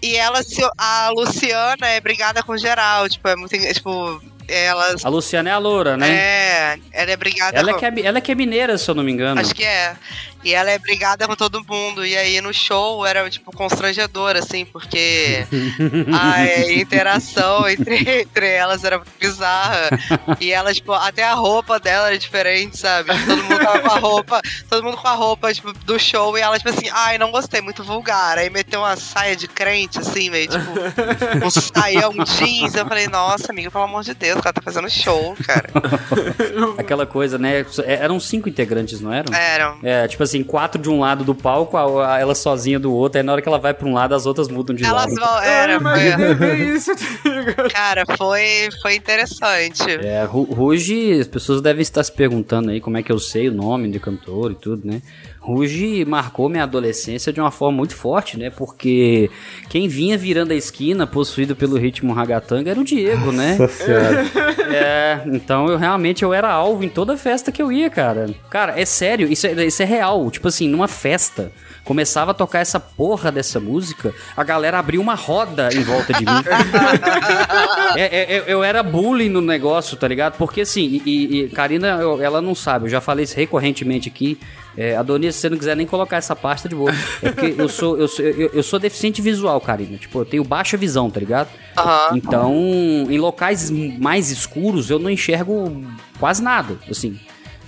E 0.00 0.14
ela, 0.14 0.44
se, 0.44 0.62
a 0.78 1.10
Luciana 1.10 1.88
é 1.88 2.00
brigada 2.00 2.40
com 2.42 2.56
geral, 2.56 3.08
tipo, 3.08 3.26
é 3.26 3.34
muito. 3.34 3.56
Tipo, 3.72 4.22
elas. 4.46 5.04
A 5.04 5.08
Luciana 5.08 5.50
é 5.50 5.52
a 5.54 5.58
loura, 5.58 5.96
né? 5.96 6.08
É, 6.08 6.78
ela 6.92 7.10
é 7.10 7.16
brigada 7.16 7.58
Ela 7.58 7.70
é, 7.70 7.72
com. 7.72 7.80
que 7.80 7.86
é, 7.86 8.06
ela 8.06 8.18
é 8.18 8.20
que 8.20 8.30
é 8.30 8.34
mineira, 8.34 8.78
se 8.78 8.88
eu 8.88 8.94
não 8.94 9.02
me 9.02 9.10
engano. 9.10 9.40
Acho 9.40 9.54
que 9.54 9.64
é. 9.64 9.96
E 10.46 10.54
ela 10.54 10.70
é 10.70 10.78
brigada 10.78 11.26
com 11.26 11.34
todo 11.34 11.64
mundo. 11.68 12.06
E 12.06 12.16
aí 12.16 12.40
no 12.40 12.54
show 12.54 13.04
era, 13.04 13.28
tipo, 13.28 13.50
constrangedor, 13.50 14.36
assim, 14.36 14.64
porque 14.64 15.44
a 16.16 16.38
é, 16.46 16.72
interação 16.74 17.68
entre, 17.68 18.20
entre 18.20 18.46
elas 18.46 18.84
era 18.84 19.02
bizarra. 19.18 19.88
E 20.38 20.52
ela, 20.52 20.72
tipo, 20.72 20.92
até 20.92 21.24
a 21.24 21.34
roupa 21.34 21.80
dela 21.80 22.06
era 22.06 22.16
diferente, 22.16 22.78
sabe? 22.78 23.10
Todo 23.26 23.42
mundo 23.42 23.58
tava 23.58 23.80
com 23.80 23.90
a 23.90 23.98
roupa, 23.98 24.40
todo 24.70 24.84
mundo 24.84 24.96
com 24.96 25.08
a 25.08 25.14
roupa, 25.14 25.52
tipo, 25.52 25.72
do 25.72 25.98
show. 25.98 26.38
E 26.38 26.40
ela, 26.40 26.56
tipo 26.56 26.70
assim, 26.70 26.88
ai, 26.92 27.18
não 27.18 27.32
gostei, 27.32 27.60
muito 27.60 27.82
vulgar. 27.82 28.38
Aí 28.38 28.48
meteu 28.48 28.82
uma 28.82 28.94
saia 28.94 29.34
de 29.34 29.48
crente, 29.48 29.98
assim, 29.98 30.30
meio, 30.30 30.46
tipo, 30.46 31.44
um 31.44 31.50
saião, 31.50 32.12
um 32.12 32.24
jeans. 32.24 32.76
Eu 32.76 32.86
falei, 32.86 33.08
nossa, 33.08 33.50
amiga, 33.50 33.68
pelo 33.68 33.82
amor 33.82 34.04
de 34.04 34.14
Deus, 34.14 34.38
o 34.38 34.42
cara 34.44 34.52
tá 34.52 34.62
fazendo 34.62 34.88
show, 34.88 35.36
cara. 35.44 35.68
Aquela 36.78 37.04
coisa, 37.04 37.36
né? 37.36 37.66
Eram 37.84 38.20
cinco 38.20 38.48
integrantes, 38.48 39.00
não 39.00 39.12
eram? 39.12 39.34
Eram. 39.34 39.78
É, 39.82 40.06
tipo 40.06 40.22
assim, 40.22 40.35
quatro 40.44 40.80
de 40.80 40.88
um 40.90 41.00
lado 41.00 41.24
do 41.24 41.34
palco, 41.34 41.76
a- 41.76 42.14
a- 42.14 42.20
ela 42.20 42.34
sozinha 42.34 42.78
do 42.78 42.92
outro, 42.92 43.18
aí 43.18 43.22
na 43.24 43.32
hora 43.32 43.42
que 43.42 43.48
ela 43.48 43.58
vai 43.58 43.72
pra 43.74 43.86
um 43.88 43.92
lado, 43.94 44.14
as 44.14 44.26
outras 44.26 44.48
mudam 44.48 44.74
de 44.74 44.84
Elas 44.84 45.12
lado. 45.12 45.14
vão. 45.14 45.42
Era, 45.42 45.74
imaginei 45.74 46.12
foi, 46.12 46.34
bem 46.34 46.74
isso. 46.74 46.90
cara, 47.72 48.04
foi, 48.16 48.68
foi 48.82 48.94
interessante. 48.96 49.82
É, 49.90 50.24
Ru- 50.24 50.44
Ruge, 50.52 51.20
as 51.20 51.26
pessoas 51.26 51.60
devem 51.60 51.82
estar 51.82 52.02
se 52.02 52.12
perguntando 52.12 52.70
aí 52.70 52.80
como 52.80 52.96
é 52.96 53.02
que 53.02 53.12
eu 53.12 53.18
sei 53.18 53.48
o 53.48 53.52
nome 53.52 53.88
do 53.88 54.00
cantor 54.00 54.52
e 54.52 54.54
tudo, 54.54 54.86
né? 54.86 55.00
Ruge 55.46 56.04
marcou 56.04 56.48
minha 56.48 56.64
adolescência 56.64 57.32
de 57.32 57.40
uma 57.40 57.52
forma 57.52 57.76
muito 57.76 57.94
forte, 57.94 58.36
né? 58.36 58.50
Porque 58.50 59.30
quem 59.68 59.86
vinha 59.86 60.18
virando 60.18 60.50
a 60.50 60.56
esquina, 60.56 61.06
possuído 61.06 61.54
pelo 61.54 61.76
ritmo 61.78 62.12
ragatanga, 62.12 62.68
era 62.70 62.80
o 62.80 62.84
Diego, 62.84 63.30
né? 63.30 63.56
Nossa 63.56 63.84
senhora. 63.84 64.24
É, 64.74 65.20
então 65.26 65.68
eu 65.68 65.78
realmente 65.78 66.24
eu 66.24 66.34
era 66.34 66.50
alvo 66.50 66.82
em 66.82 66.88
toda 66.88 67.16
festa 67.16 67.52
que 67.52 67.62
eu 67.62 67.70
ia, 67.70 67.88
cara. 67.88 68.28
Cara, 68.50 68.78
é 68.80 68.84
sério, 68.84 69.30
isso 69.30 69.46
é, 69.46 69.64
isso 69.64 69.80
é 69.82 69.86
real. 69.86 70.28
Tipo 70.32 70.48
assim, 70.48 70.68
numa 70.68 70.88
festa, 70.88 71.52
começava 71.84 72.32
a 72.32 72.34
tocar 72.34 72.58
essa 72.58 72.80
porra 72.80 73.30
dessa 73.30 73.60
música, 73.60 74.12
a 74.36 74.42
galera 74.42 74.80
abria 74.80 75.00
uma 75.00 75.14
roda 75.14 75.68
em 75.72 75.82
volta 75.84 76.12
de 76.12 76.24
mim. 76.24 76.32
É, 77.96 78.02
é, 78.34 78.38
eu, 78.40 78.44
eu 78.44 78.64
era 78.64 78.82
bullying 78.82 79.28
no 79.28 79.40
negócio, 79.40 79.96
tá 79.96 80.06
ligado? 80.06 80.36
Porque 80.36 80.62
assim, 80.62 81.00
e, 81.06 81.44
e 81.44 81.48
Karina, 81.48 81.98
eu- 82.00 82.20
ela 82.20 82.42
não 82.42 82.54
sabe, 82.54 82.86
eu 82.86 82.90
já 82.90 83.00
falei 83.00 83.24
isso 83.24 83.36
recorrentemente 83.36 84.08
aqui. 84.08 84.38
É, 84.76 84.96
Adonis, 84.96 85.34
se 85.34 85.40
você 85.42 85.50
não 85.50 85.56
quiser 85.56 85.76
nem 85.76 85.86
colocar 85.86 86.16
essa 86.18 86.36
pasta 86.36 86.68
de 86.68 86.74
boa. 86.74 86.92
É 87.22 87.30
porque 87.32 87.54
eu 87.58 87.68
sou, 87.68 87.96
eu, 87.96 88.06
sou, 88.06 88.24
eu, 88.24 88.50
eu 88.52 88.62
sou 88.62 88.78
deficiente 88.78 89.22
visual, 89.22 89.60
Karina. 89.60 89.96
Tipo, 89.96 90.20
eu 90.20 90.24
tenho 90.24 90.44
baixa 90.44 90.76
visão, 90.76 91.10
tá 91.10 91.18
ligado? 91.18 91.48
Aham. 91.76 92.16
Então, 92.16 92.54
em 93.08 93.18
locais 93.18 93.70
mais 93.70 94.30
escuros, 94.30 94.90
eu 94.90 94.98
não 94.98 95.10
enxergo 95.10 95.84
quase 96.18 96.42
nada, 96.42 96.78
assim. 96.90 97.18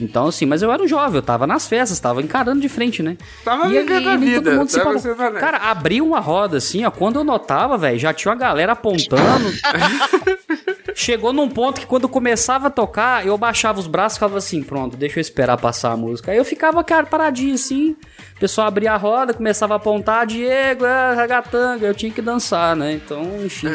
Então, 0.01 0.27
assim, 0.29 0.47
mas 0.47 0.63
eu 0.63 0.71
era 0.73 0.83
um 0.83 0.87
jovem, 0.87 1.17
eu 1.17 1.23
tava 1.23 1.47
nas 1.47 1.67
festas, 1.67 1.99
tava 1.99 2.23
encarando 2.23 2.61
de 2.61 2.69
frente, 2.69 3.03
né? 3.03 3.17
Tava 3.45 3.67
E- 3.67 3.71
vivendo 3.83 3.91
e 3.91 3.97
a 3.97 4.17
nem 4.17 4.35
todo 4.35 4.45
vida, 4.45 4.55
mundo 4.57 4.69
se 4.71 4.81
pagou. 4.81 5.33
Cara, 5.41 5.59
abriu 5.59 6.07
uma 6.07 6.21
roda 6.21 6.59
assim, 6.59 6.85
ó. 6.85 6.91
Quando 6.91 7.17
eu 7.19 7.25
notava, 7.25 7.77
velho, 7.77 7.99
já 7.99 8.13
tinha 8.15 8.31
uma 8.33 8.39
galera 8.39 8.73
apontando. 8.73 9.53
Chegou 10.95 11.33
num 11.33 11.49
ponto 11.49 11.81
que 11.81 11.87
quando 11.87 12.09
começava 12.09 12.67
a 12.67 12.71
tocar, 12.71 13.25
eu 13.27 13.37
baixava 13.39 13.79
os 13.79 13.87
braços 13.87 14.17
e 14.17 14.19
ficava 14.19 14.39
assim, 14.39 14.63
pronto, 14.63 14.97
deixa 14.97 15.19
eu 15.19 15.21
esperar 15.21 15.57
passar 15.57 15.93
a 15.93 15.97
música. 15.97 16.33
Aí 16.33 16.39
eu 16.39 16.45
ficava, 16.45 16.83
cara, 16.83 17.07
paradinho 17.07 17.55
assim. 17.55 17.95
O 18.37 18.41
pessoal 18.41 18.67
abria 18.69 18.93
a 18.93 18.97
roda, 18.97 19.33
começava 19.35 19.75
a 19.75 19.77
apontar, 19.77 20.27
Diego, 20.27 20.85
é, 20.85 21.15
ragatanga, 21.15 21.87
eu 21.87 21.95
tinha 21.95 22.11
que 22.13 22.23
dançar, 22.23 22.75
né? 22.77 22.93
Então, 22.93 23.23
enfim. 23.45 23.69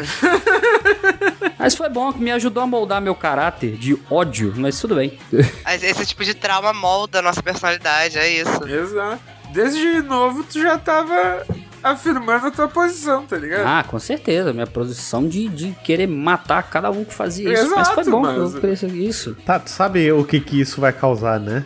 mas 1.58 1.74
foi 1.74 1.88
bom, 1.88 2.12
que 2.12 2.18
me 2.18 2.30
ajudou 2.32 2.62
a 2.62 2.66
moldar 2.66 3.00
meu 3.00 3.14
caráter 3.14 3.72
de 3.76 3.98
ódio, 4.10 4.52
mas 4.56 4.78
tudo 4.80 4.94
bem. 4.94 5.18
Mas 5.64 5.82
Esse 5.82 6.02
tipo 6.14 6.24
de 6.24 6.34
trauma 6.34 6.72
molda 6.72 7.18
a 7.18 7.22
nossa 7.22 7.42
personalidade, 7.42 8.18
é 8.18 8.28
isso. 8.28 8.66
Exato. 8.66 9.20
Desde 9.52 10.00
novo 10.02 10.42
tu 10.44 10.60
já 10.60 10.78
tava 10.78 11.44
afirmando 11.82 12.46
a 12.46 12.50
tua 12.50 12.66
posição, 12.68 13.26
tá 13.26 13.36
ligado? 13.36 13.66
Ah, 13.66 13.84
com 13.86 13.98
certeza. 13.98 14.52
Minha 14.52 14.66
posição 14.66 15.28
de, 15.28 15.48
de 15.48 15.72
querer 15.84 16.06
matar 16.06 16.62
cada 16.64 16.90
um 16.90 17.04
que 17.04 17.12
fazia 17.14 17.52
isso. 17.52 17.70
mas 17.74 17.88
foi 17.88 18.02
Exato, 18.02 18.10
bom, 18.10 18.22
mas- 18.22 18.54
eu 18.82 18.88
isso. 18.88 19.36
Tá, 19.44 19.58
tu 19.58 19.68
sabe 19.70 20.10
o 20.12 20.24
que 20.24 20.40
que 20.40 20.60
isso 20.60 20.80
vai 20.80 20.92
causar, 20.92 21.38
né? 21.38 21.64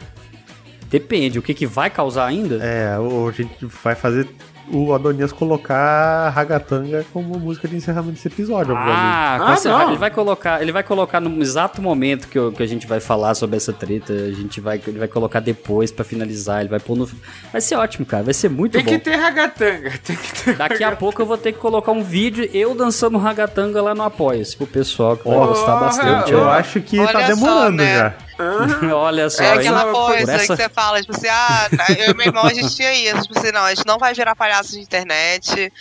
Depende, 0.91 1.39
o 1.39 1.43
que, 1.43 1.53
que 1.53 1.67
vai 1.67 1.91
causar 1.91 2.27
ainda? 2.27 2.57
É, 2.65 2.99
o- 2.99 3.29
a 3.29 3.33
gente 3.33 3.67
vai 3.83 3.95
fazer 3.95 4.27
o 4.73 4.93
Adonias 4.95 5.33
colocar 5.33 6.29
Ragatanga 6.31 7.05
como 7.13 7.39
música 7.39 7.67
de 7.69 7.77
encerramento 7.77 8.13
desse 8.15 8.29
episódio, 8.29 8.73
obviamente. 8.75 8.97
Ah, 8.99 9.37
com 9.39 9.45
Ah, 9.45 9.57
certeza. 9.57 9.79
não. 9.79 9.89
ele 9.91 9.99
vai 9.99 10.11
colocar, 10.11 10.63
ele 10.63 10.73
vai 10.73 10.83
colocar 10.83 11.21
no 11.21 11.41
exato 11.43 11.81
momento 11.83 12.29
que, 12.29 12.39
eu- 12.39 12.53
que 12.53 12.63
a 12.63 12.67
gente 12.67 12.87
vai 12.87 13.01
falar 13.01 13.35
sobre 13.35 13.57
essa 13.57 13.73
treta, 13.73 14.13
a 14.13 14.33
gente 14.33 14.61
vai, 14.61 14.81
ele 14.87 14.99
vai 14.99 15.09
colocar 15.09 15.41
depois 15.41 15.91
pra 15.91 16.05
finalizar, 16.05 16.61
ele 16.61 16.69
vai 16.69 16.81
pôr 16.81 16.97
no 16.97 17.09
Vai 17.53 17.61
ser 17.61 17.77
ótimo, 17.77 18.05
cara, 18.07 18.23
vai 18.25 18.35
ser 18.35 18.49
muito 18.51 18.73
Tem 18.73 18.85
bom. 18.85 18.91
que 18.91 18.99
ter 18.99 19.17
ragatanga, 19.17 19.93
tem 20.05 20.17
que 20.17 20.45
ter 20.45 20.57
Daqui 20.57 20.85
a 20.85 20.95
pouco 20.95 21.23
eu 21.23 21.27
vou 21.27 21.39
ter 21.39 21.53
que 21.53 21.59
colocar 21.59 21.93
um 21.93 22.03
vídeo 22.03 22.49
eu 22.53 22.75
dançando 22.75 23.19
ragatanga 23.19 23.81
lá 23.83 23.95
no 23.95 24.03
Apoia-se 24.03 24.57
pro 24.57 24.67
pessoal 24.67 25.17
que 25.17 25.27
vai 25.29 25.37
Ó, 25.37 25.47
gostar 25.49 25.77
bastante. 25.77 26.33
Eu 26.33 26.41
ó. 26.43 26.49
acho 26.51 26.81
que 26.81 26.99
Olha 26.99 27.13
tá 27.13 27.21
só, 27.21 27.27
demorando 27.27 27.77
né? 27.83 27.99
já. 27.99 28.15
Olha 28.95 29.29
só, 29.31 29.43
É 29.43 29.47
hein? 29.53 29.59
aquela 29.59 29.93
coisa 29.93 30.33
essa- 30.33 30.57
que 30.57 30.63
você 30.63 30.69
fala, 30.69 31.01
tipo 31.01 31.17
assim, 31.17 31.29
ah, 31.29 31.69
eu 31.99 32.11
e 32.13 32.15
meu 32.15 32.27
irmão 32.27 32.45
a 32.45 32.55
gente 32.55 32.75
tinha 32.75 32.93
isso, 32.93 33.23
tipo 33.23 33.39
assim, 33.39 33.51
não, 33.53 33.63
a 33.63 33.75
gente 33.75 33.87
não 33.87 33.99
vai 33.99 34.15
virar 34.15 34.35
palhaço 34.37 34.73
de 34.73 34.81
internet, 34.81 35.73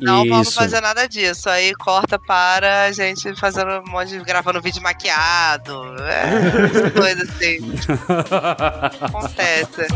não 0.00 0.24
vamos 0.28 0.48
Isso. 0.48 0.56
fazer 0.56 0.80
nada 0.80 1.08
disso. 1.08 1.50
Aí 1.50 1.74
corta 1.74 2.20
para 2.20 2.84
a 2.84 2.92
gente 2.92 3.34
fazendo 3.34 3.82
um 3.84 3.90
monte 3.90 4.10
de. 4.10 4.20
gravando 4.20 4.60
vídeo 4.62 4.80
maquiado, 4.80 5.74
é, 6.04 6.90
coisas 6.90 7.28
assim. 7.28 7.58
Acontece. 9.02 9.88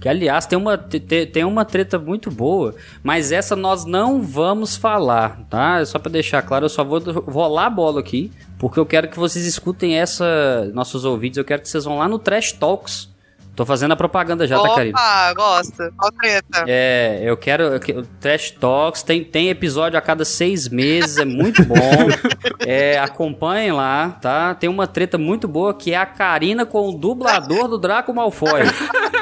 Que 0.00 0.08
aliás 0.08 0.46
tem 0.46 0.58
uma, 0.58 0.78
te- 0.78 0.98
te- 0.98 1.26
tem 1.26 1.44
uma 1.44 1.62
treta 1.64 1.98
muito 1.98 2.30
boa, 2.30 2.74
mas 3.02 3.30
essa 3.32 3.54
nós 3.54 3.84
não 3.84 4.22
vamos 4.22 4.74
falar, 4.76 5.40
tá? 5.50 5.84
Só 5.84 5.98
pra 5.98 6.10
deixar 6.10 6.40
claro, 6.40 6.64
eu 6.64 6.68
só 6.70 6.82
vou 6.82 7.00
rolar 7.26 7.66
a 7.66 7.70
bola 7.70 8.00
aqui, 8.00 8.32
porque 8.58 8.80
eu 8.80 8.86
quero 8.86 9.08
que 9.08 9.18
vocês 9.18 9.44
escutem 9.44 9.98
essa, 9.98 10.70
nossos 10.72 11.04
ouvidos, 11.04 11.36
eu 11.36 11.44
quero 11.44 11.60
que 11.60 11.68
vocês 11.68 11.84
vão 11.84 11.98
lá 11.98 12.08
no 12.08 12.18
Trash 12.18 12.52
Talks. 12.52 13.10
Tô 13.54 13.66
fazendo 13.66 13.92
a 13.92 13.96
propaganda 13.96 14.46
já, 14.46 14.58
tá, 14.58 14.74
Karina? 14.74 14.96
Opa, 14.96 15.34
gosto. 15.34 15.92
Qual 15.94 16.10
treta? 16.12 16.64
É, 16.66 17.20
eu 17.22 17.36
quero. 17.36 17.64
eu 17.64 17.80
que- 17.80 18.02
Trash 18.18 18.52
Talks 18.52 19.02
tem, 19.02 19.22
tem 19.22 19.50
episódio 19.50 19.98
a 19.98 20.00
cada 20.00 20.24
seis 20.24 20.66
meses, 20.66 21.18
é 21.18 21.26
muito 21.26 21.62
bom. 21.66 21.74
é, 22.64 22.98
acompanhem 22.98 23.72
lá, 23.72 24.16
tá? 24.22 24.54
Tem 24.54 24.70
uma 24.70 24.86
treta 24.86 25.18
muito 25.18 25.46
boa 25.46 25.74
que 25.74 25.92
é 25.92 25.96
a 25.96 26.06
Karina 26.06 26.64
com 26.64 26.88
o 26.88 26.92
dublador 26.96 27.68
do 27.68 27.76
Draco 27.76 28.14
Malfoy. 28.14 28.62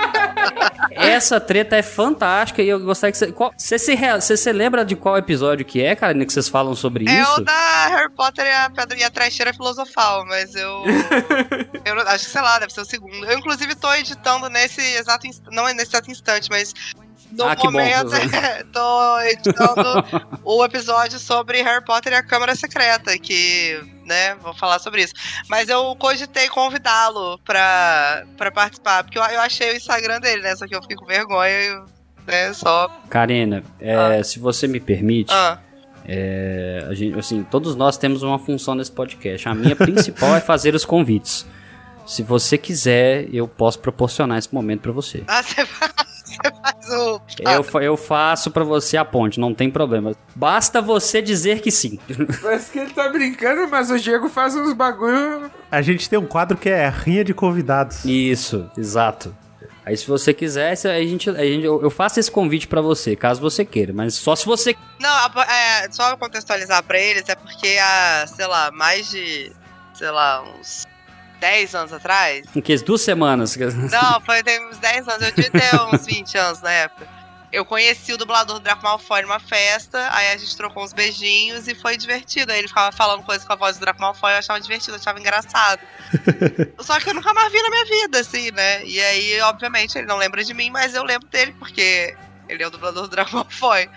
Essa 0.90 1.38
treta 1.40 1.76
é 1.76 1.82
fantástica 1.82 2.62
e 2.62 2.68
eu 2.68 2.80
gostaria 2.80 3.12
que 3.12 3.18
você. 3.18 3.32
qual- 3.32 3.52
Você 3.56 3.78
se, 3.78 3.96
você 3.96 4.36
se 4.36 4.52
lembra 4.52 4.84
de 4.84 4.96
qual 4.96 5.16
episódio 5.18 5.64
que 5.64 5.82
é, 5.82 5.94
Karina, 5.94 6.24
que 6.26 6.32
vocês 6.32 6.48
falam 6.48 6.74
sobre 6.74 7.08
É 7.08 7.20
isso? 7.20 7.40
o 7.40 7.44
da 7.44 7.86
Harry 7.88 8.10
Potter 8.12 8.44
e 8.46 8.50
a, 8.50 8.70
Pedra, 8.70 8.98
e 8.98 9.02
a 9.04 9.10
Trecheira 9.10 9.52
Filosofal, 9.52 10.24
mas 10.26 10.54
eu. 10.54 10.82
eu 11.84 12.00
acho 12.08 12.24
que, 12.26 12.30
sei 12.30 12.40
lá, 12.42 12.58
deve 12.58 12.72
ser 12.72 12.80
o 12.80 12.84
segundo. 12.84 13.24
Eu, 13.26 13.38
inclusive, 13.38 13.74
tô 13.74 13.92
editando 13.94 14.48
nesse 14.48 14.80
exato. 14.80 15.26
Não 15.50 15.68
é 15.68 15.74
nesse 15.74 15.90
exato 15.90 16.10
instante, 16.10 16.48
mas. 16.50 16.72
No 17.32 17.44
Ah, 17.44 17.56
momento, 17.62 18.04
Rosana. 18.04 18.64
tô 18.72 19.20
editando 19.20 20.04
o 20.44 20.64
episódio 20.64 21.18
sobre 21.18 21.62
Harry 21.62 21.84
Potter 21.84 22.12
e 22.12 22.16
a 22.16 22.22
Câmara 22.22 22.54
Secreta, 22.56 23.16
que, 23.18 23.80
né, 24.06 24.34
vou 24.36 24.54
falar 24.54 24.78
sobre 24.78 25.02
isso. 25.02 25.12
Mas 25.48 25.68
eu 25.68 25.94
cogitei 25.96 26.48
convidá-lo 26.48 27.38
pra, 27.44 28.24
pra 28.36 28.50
participar, 28.50 29.04
porque 29.04 29.18
eu, 29.18 29.22
eu 29.24 29.40
achei 29.40 29.72
o 29.72 29.76
Instagram 29.76 30.20
dele, 30.20 30.42
né, 30.42 30.56
só 30.56 30.66
que 30.66 30.74
eu 30.74 30.80
fiquei 30.82 30.96
com 30.96 31.04
vergonha 31.06 31.50
e, 31.50 31.82
né, 32.26 32.52
só... 32.54 32.88
Karina, 33.10 33.62
é, 33.80 34.22
se 34.22 34.38
você 34.38 34.66
me 34.66 34.80
permite. 34.80 35.32
Ah. 35.32 35.58
é, 36.06 36.86
a 36.88 36.94
gente, 36.94 37.18
assim, 37.18 37.42
todos 37.44 37.76
nós 37.76 37.98
temos 37.98 38.22
uma 38.22 38.38
função 38.38 38.74
nesse 38.74 38.90
podcast. 38.92 39.48
A 39.48 39.54
minha 39.54 39.76
principal 39.76 40.34
é 40.34 40.40
fazer 40.40 40.74
os 40.74 40.84
convites. 40.84 41.46
Se 42.06 42.22
você 42.22 42.56
quiser, 42.56 43.28
eu 43.34 43.46
posso 43.46 43.78
proporcionar 43.80 44.38
esse 44.38 44.52
momento 44.54 44.80
pra 44.80 44.92
você. 44.92 45.22
Ah, 45.28 45.42
você 45.42 45.64
faz, 45.66 46.17
você 46.42 46.52
faz 46.62 46.88
o... 46.90 47.20
Eu, 47.40 47.80
eu 47.82 47.96
faço 47.96 48.50
pra 48.50 48.64
você 48.64 48.96
a 48.96 49.04
ponte, 49.04 49.38
não 49.40 49.52
tem 49.54 49.70
problema. 49.70 50.14
Basta 50.34 50.80
você 50.80 51.20
dizer 51.20 51.60
que 51.60 51.70
sim. 51.70 51.98
Parece 52.42 52.70
que 52.72 52.78
ele 52.78 52.90
tá 52.92 53.08
brincando, 53.08 53.68
mas 53.68 53.90
o 53.90 53.98
Diego 53.98 54.28
faz 54.28 54.54
uns 54.56 54.72
bagulho. 54.72 55.50
A 55.70 55.82
gente 55.82 56.08
tem 56.08 56.18
um 56.18 56.26
quadro 56.26 56.56
que 56.56 56.68
é 56.68 56.88
rinha 56.88 57.24
de 57.24 57.34
convidados. 57.34 58.04
Isso, 58.04 58.70
exato. 58.76 59.34
Aí 59.84 59.96
se 59.96 60.06
você 60.06 60.34
quiser, 60.34 60.76
se- 60.76 60.86
a 60.86 61.00
gente, 61.02 61.30
a 61.30 61.44
gente, 61.44 61.64
eu 61.64 61.88
faço 61.90 62.20
esse 62.20 62.30
convite 62.30 62.68
pra 62.68 62.82
você, 62.82 63.16
caso 63.16 63.40
você 63.40 63.64
queira. 63.64 63.90
Mas 63.92 64.14
só 64.14 64.36
se 64.36 64.44
você. 64.44 64.76
Não, 65.00 65.08
é, 65.42 65.88
só 65.90 66.14
contextualizar 66.16 66.82
pra 66.82 66.98
eles, 67.00 67.26
é 67.26 67.34
porque 67.34 67.78
há, 67.80 68.26
sei 68.26 68.46
lá, 68.46 68.70
mais 68.70 69.08
de, 69.08 69.50
sei 69.94 70.10
lá, 70.10 70.42
uns 70.42 70.84
10 71.40 71.74
anos 71.74 71.92
atrás. 71.92 72.44
Em 72.54 72.60
que 72.60 72.76
duas 72.78 73.02
semanas. 73.02 73.56
Não, 73.56 74.20
foi 74.20 74.42
tem 74.42 74.66
uns 74.68 74.78
10 74.78 75.08
anos, 75.08 75.22
eu 75.22 75.32
devia 75.32 75.50
ter 75.50 75.80
uns 75.94 76.06
20 76.06 76.38
anos 76.38 76.60
na 76.60 76.70
época. 76.70 77.18
Eu 77.50 77.64
conheci 77.64 78.12
o 78.12 78.18
dublador 78.18 78.58
do 78.58 78.62
Draco 78.62 78.82
Malfoy 78.82 79.22
numa 79.22 79.40
festa, 79.40 80.10
aí 80.12 80.32
a 80.32 80.36
gente 80.36 80.54
trocou 80.54 80.84
uns 80.84 80.92
beijinhos 80.92 81.66
e 81.66 81.74
foi 81.74 81.96
divertido. 81.96 82.52
Aí 82.52 82.58
ele 82.58 82.68
ficava 82.68 82.92
falando 82.92 83.22
coisas 83.22 83.46
com 83.46 83.52
a 83.54 83.56
voz 83.56 83.78
do 83.78 83.80
Draco 83.80 84.00
Malfoy, 84.00 84.32
eu 84.32 84.38
achava 84.38 84.60
divertido, 84.60 84.92
eu 84.92 85.00
achava 85.00 85.18
engraçado. 85.18 85.80
Só 86.78 87.00
que 87.00 87.08
eu 87.08 87.14
nunca 87.14 87.32
mais 87.32 87.50
vi 87.50 87.62
na 87.62 87.70
minha 87.70 87.84
vida, 87.86 88.20
assim, 88.20 88.50
né? 88.50 88.84
E 88.84 89.00
aí, 89.00 89.40
obviamente, 89.40 89.96
ele 89.96 90.06
não 90.06 90.18
lembra 90.18 90.44
de 90.44 90.52
mim, 90.52 90.68
mas 90.70 90.94
eu 90.94 91.02
lembro 91.02 91.26
dele, 91.28 91.54
porque 91.58 92.14
ele 92.50 92.62
é 92.62 92.66
o 92.66 92.70
dublador 92.70 93.04
do 93.04 93.08
Draco 93.08 93.34
Malfoy. 93.34 93.88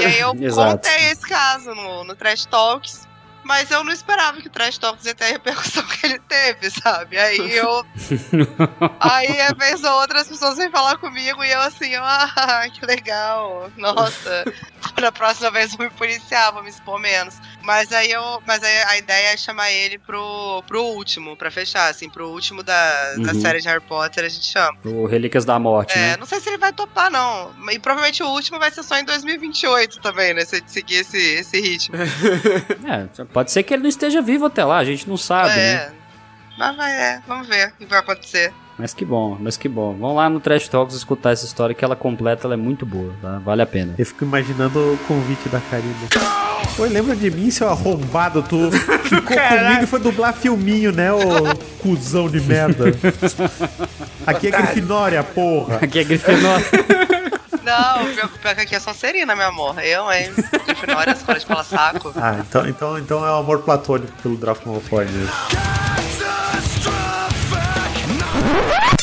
E 0.00 0.04
aí 0.04 0.20
eu 0.20 0.32
contei 0.54 1.10
esse 1.10 1.22
caso 1.22 1.74
no, 1.74 2.04
no 2.04 2.16
Trash 2.16 2.46
Talks. 2.46 3.05
Mas 3.46 3.70
eu 3.70 3.84
não 3.84 3.92
esperava 3.92 4.40
que 4.40 4.48
o 4.48 4.50
Trash 4.50 4.76
Talks 4.76 5.06
ia 5.06 5.14
ter 5.14 5.24
a 5.24 5.28
repercussão 5.28 5.84
que 5.86 6.04
ele 6.04 6.18
teve, 6.18 6.68
sabe? 6.68 7.16
Aí 7.16 7.56
eu. 7.56 7.86
Aí, 8.98 9.40
a 9.40 9.54
vez 9.54 9.84
ou 9.84 9.92
outra, 10.00 10.20
as 10.20 10.26
pessoas 10.26 10.56
vêm 10.56 10.68
falar 10.68 10.98
comigo 10.98 11.44
e 11.44 11.52
eu 11.52 11.60
assim, 11.60 11.94
ah, 11.94 12.66
que 12.74 12.84
legal. 12.84 13.70
Nossa. 13.76 14.44
Na 15.00 15.12
próxima 15.12 15.52
vez 15.52 15.70
eu 15.70 15.78
vou 15.78 15.86
me 15.86 15.92
policiar, 15.92 16.52
vou 16.52 16.62
me 16.64 16.70
expor 16.70 16.98
menos. 16.98 17.36
Mas 17.66 17.90
aí 17.92 18.10
eu. 18.12 18.40
Mas 18.46 18.62
aí 18.62 18.82
a 18.84 18.96
ideia 18.98 19.34
é 19.34 19.36
chamar 19.36 19.70
ele 19.72 19.98
pro, 19.98 20.62
pro 20.66 20.82
último, 20.82 21.36
pra 21.36 21.50
fechar, 21.50 21.90
assim, 21.90 22.08
pro 22.08 22.28
último 22.30 22.62
da, 22.62 23.14
da 23.16 23.32
Uhum. 23.32 23.40
série 23.40 23.58
de 23.60 23.66
Harry 23.68 23.82
Potter, 23.82 24.24
a 24.24 24.28
gente 24.28 24.46
chama. 24.46 24.78
O 24.84 25.04
Relíquias 25.06 25.44
da 25.44 25.58
Morte, 25.58 25.92
É, 25.98 26.12
né? 26.12 26.16
não 26.16 26.26
sei 26.26 26.38
se 26.40 26.48
ele 26.48 26.58
vai 26.58 26.72
topar, 26.72 27.10
não. 27.10 27.52
E 27.72 27.78
provavelmente 27.78 28.22
o 28.22 28.28
último 28.28 28.58
vai 28.58 28.70
ser 28.70 28.84
só 28.84 28.96
em 28.98 29.04
2028 29.04 30.00
também, 30.00 30.32
né? 30.32 30.44
Se 30.44 30.62
seguir 30.66 30.96
esse, 31.00 31.18
esse 31.18 31.60
ritmo. 31.60 31.96
É, 32.86 33.24
pode 33.24 33.50
ser 33.50 33.62
que 33.64 33.74
ele 33.74 33.82
não 33.82 33.88
esteja 33.88 34.22
vivo 34.22 34.46
até 34.46 34.64
lá, 34.64 34.78
a 34.78 34.84
gente 34.84 35.08
não 35.08 35.16
sabe, 35.16 35.48
né? 35.56 35.72
é. 35.74 35.92
Mas 36.56 36.76
vai, 36.76 36.92
é, 36.92 37.22
vamos 37.26 37.46
ver 37.48 37.68
o 37.68 37.72
que 37.72 37.86
vai 37.86 37.98
acontecer. 37.98 38.52
Mas 38.78 38.92
que 38.92 39.04
bom, 39.04 39.38
mas 39.40 39.56
que 39.56 39.68
bom. 39.68 39.96
Vamos 39.98 40.16
lá 40.16 40.28
no 40.28 40.38
Trash 40.38 40.68
Talks 40.68 40.94
escutar 40.94 41.32
essa 41.32 41.46
história 41.46 41.74
que 41.74 41.84
ela 41.84 41.96
completa, 41.96 42.46
ela 42.46 42.54
é 42.54 42.58
muito 42.58 42.84
boa, 42.84 43.12
tá? 43.22 43.40
Vale 43.42 43.62
a 43.62 43.66
pena. 43.66 43.94
Eu 43.96 44.04
fico 44.04 44.24
imaginando 44.24 44.78
o 44.78 44.98
convite 45.08 45.48
da 45.48 45.60
Karina. 45.60 45.94
Oi, 46.78 46.88
lembra 46.90 47.16
de 47.16 47.30
mim, 47.30 47.50
seu 47.50 47.70
arrombado? 47.70 48.42
Tu 48.42 48.70
ficou 49.04 49.36
comigo 49.36 49.82
e 49.82 49.86
foi 49.86 49.98
dublar 49.98 50.34
filminho, 50.34 50.92
né, 50.92 51.10
ô 51.10 51.18
cuzão 51.80 52.28
de 52.28 52.40
merda? 52.40 52.84
Aqui 54.26 54.48
é 54.48 54.50
Grifinória, 54.50 55.24
porra. 55.24 55.76
Aqui 55.76 56.00
é 56.00 56.04
Grifinória. 56.04 56.66
Não, 57.64 58.14
pior, 58.14 58.28
pior 58.28 58.54
que 58.54 58.60
aqui 58.60 58.74
é 58.76 58.80
Sonserina, 58.80 59.34
meu 59.34 59.48
amor. 59.48 59.78
Eu, 59.82 60.12
hein? 60.12 60.30
Grifinória, 60.66 61.12
escola 61.12 61.38
de 61.38 61.46
cola 61.46 61.64
saco. 61.64 62.12
Ah, 62.14 62.36
então, 62.46 62.68
então, 62.68 62.98
então 62.98 63.26
é 63.26 63.30
o 63.30 63.36
amor 63.36 63.62
platônico 63.62 64.12
pelo 64.22 64.36
Draco 64.36 64.68
Malfoy 64.68 65.06
mesmo. 65.06 65.32
Ah! 68.48 68.86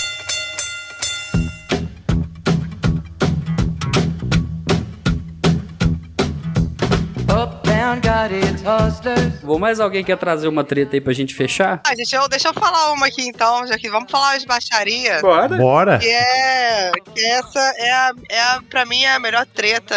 Up, 7.83 7.99
down, 8.01 8.01
got 8.01 8.31
its 8.31 8.61
hustlers. 8.61 9.41
Bom, 9.41 9.59
mais 9.59 9.79
alguém 9.79 10.03
quer 10.03 10.17
trazer 10.17 10.47
uma 10.47 10.63
treta 10.63 10.95
aí 10.95 11.01
pra 11.01 11.11
gente 11.11 11.35
fechar? 11.35 11.81
Ah, 11.85 11.95
gente, 11.95 12.15
eu, 12.15 12.27
deixa 12.29 12.47
eu 12.47 12.53
falar 12.53 12.93
uma 12.93 13.07
aqui 13.07 13.23
então, 13.27 13.67
já 13.67 13.77
que 13.77 13.89
vamos 13.89 14.09
falar 14.09 14.37
de 14.37 14.45
baixaria. 14.45 15.19
Bora. 15.19 15.57
Bora. 15.57 15.99
Que 15.99 16.07
é. 16.07 16.91
Que 17.13 17.25
essa 17.25 17.59
é 17.77 17.91
a, 17.91 18.11
é 18.29 18.39
a. 18.39 18.61
Pra 18.69 18.85
mim, 18.85 19.03
é 19.03 19.13
a 19.13 19.19
melhor 19.19 19.45
treta 19.45 19.95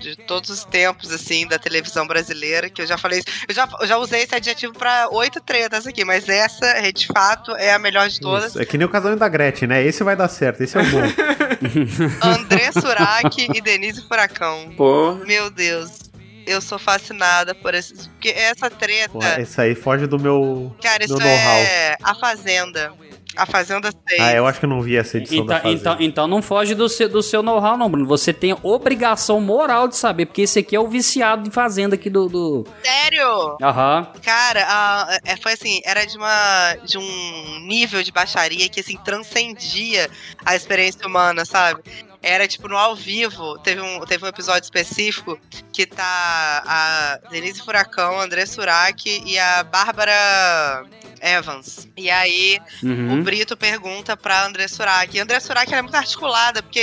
de 0.00 0.16
todos 0.16 0.50
os 0.50 0.64
tempos, 0.64 1.12
assim, 1.12 1.46
da 1.46 1.58
televisão 1.58 2.06
brasileira. 2.06 2.68
Que 2.68 2.82
eu 2.82 2.86
já 2.86 2.98
falei. 2.98 3.22
Eu 3.48 3.54
já, 3.54 3.68
eu 3.80 3.86
já 3.86 3.96
usei 3.98 4.22
esse 4.22 4.34
adjetivo 4.34 4.72
pra 4.72 5.08
oito 5.12 5.40
tretas 5.40 5.86
aqui, 5.86 6.04
mas 6.04 6.28
essa, 6.28 6.90
de 6.90 7.06
fato, 7.06 7.54
é 7.56 7.72
a 7.72 7.78
melhor 7.78 8.08
de 8.08 8.20
todas. 8.20 8.50
Isso, 8.50 8.60
É 8.62 8.64
que 8.64 8.76
nem 8.76 8.86
o 8.86 8.90
casamento 8.90 9.20
da 9.20 9.28
Gretchen, 9.28 9.68
né? 9.68 9.82
Esse 9.84 10.02
vai 10.02 10.16
dar 10.16 10.28
certo, 10.28 10.62
esse 10.62 10.76
é 10.76 10.80
o 10.80 10.86
bom. 10.86 11.02
André 12.22 12.72
Surak 12.72 13.48
e 13.54 13.60
Denise 13.60 14.06
Furacão. 14.06 14.72
Pô. 14.76 15.14
Meu 15.26 15.50
Deus. 15.50 16.07
Eu 16.48 16.60
sou 16.60 16.78
fascinada 16.78 17.54
por 17.54 17.74
esse. 17.74 17.94
Porque 18.08 18.30
essa 18.30 18.70
treta. 18.70 19.10
Pô, 19.10 19.18
esse 19.40 19.60
aí 19.60 19.74
foge 19.74 20.06
do 20.06 20.18
meu, 20.18 20.74
Cara, 20.82 21.04
isso 21.04 21.16
meu 21.16 21.26
know-how. 21.26 21.56
é 21.58 21.96
A 22.02 22.14
Fazenda. 22.14 22.92
A 23.36 23.46
Fazenda 23.46 23.92
6. 24.08 24.20
Ah, 24.20 24.32
eu 24.34 24.46
acho 24.46 24.58
que 24.58 24.64
eu 24.64 24.68
não 24.70 24.80
vi 24.82 24.96
essa 24.96 25.16
edição 25.18 25.46
da 25.46 25.58
Então, 25.58 25.62
Fazenda. 25.62 25.80
então, 25.80 25.96
então 26.00 26.26
não 26.26 26.42
foge 26.42 26.74
do 26.74 26.88
seu, 26.88 27.08
do 27.08 27.22
seu 27.22 27.40
know-how, 27.40 27.76
não, 27.76 27.88
Bruno. 27.88 28.04
Você 28.08 28.32
tem 28.32 28.56
obrigação 28.64 29.40
moral 29.40 29.86
de 29.86 29.96
saber, 29.96 30.26
porque 30.26 30.42
esse 30.42 30.58
aqui 30.58 30.74
é 30.74 30.80
o 30.80 30.88
viciado 30.88 31.44
de 31.44 31.50
fazenda 31.50 31.94
aqui 31.94 32.10
do. 32.10 32.28
do... 32.28 32.66
Sério? 32.84 33.56
Aham. 33.62 34.10
Cara, 34.24 34.64
a- 34.68 35.18
é, 35.24 35.36
foi 35.36 35.52
assim, 35.52 35.80
era 35.84 36.04
de 36.04 36.16
uma 36.16 36.74
de 36.84 36.98
um 36.98 37.60
nível 37.60 38.02
de 38.02 38.10
baixaria 38.10 38.68
que 38.68 38.80
assim 38.80 38.96
transcendia 39.04 40.10
a 40.44 40.56
experiência 40.56 41.06
humana, 41.06 41.44
sabe? 41.44 41.80
Era 42.22 42.48
tipo 42.48 42.66
no 42.68 42.76
ao 42.76 42.96
vivo, 42.96 43.58
teve 43.60 43.80
um, 43.80 44.00
teve 44.00 44.24
um 44.24 44.28
episódio 44.28 44.64
específico 44.64 45.38
que 45.72 45.86
tá 45.86 46.62
a 46.66 47.18
Denise 47.30 47.62
Furacão, 47.62 48.20
André 48.20 48.44
Surak 48.44 49.22
e 49.24 49.38
a 49.38 49.62
Bárbara 49.62 50.84
Evans. 51.20 51.88
E 51.96 52.10
aí 52.10 52.58
Uhum. 52.82 53.20
o 53.20 53.22
Brito 53.22 53.56
pergunta 53.56 54.16
pra 54.16 54.44
André 54.46 54.66
Surak. 54.66 55.16
E 55.16 55.20
André 55.20 55.38
Surak 55.40 55.72
é 55.72 55.80
muito 55.80 55.94
articulada, 55.94 56.62
porque 56.62 56.82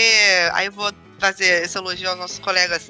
aí 0.54 0.68
eu 0.68 0.72
vou 0.72 0.92
fazer 1.20 1.64
esse 1.64 1.78
elogio 1.78 2.10
aos 2.10 2.18
nossos 2.18 2.40
colegas 2.40 2.90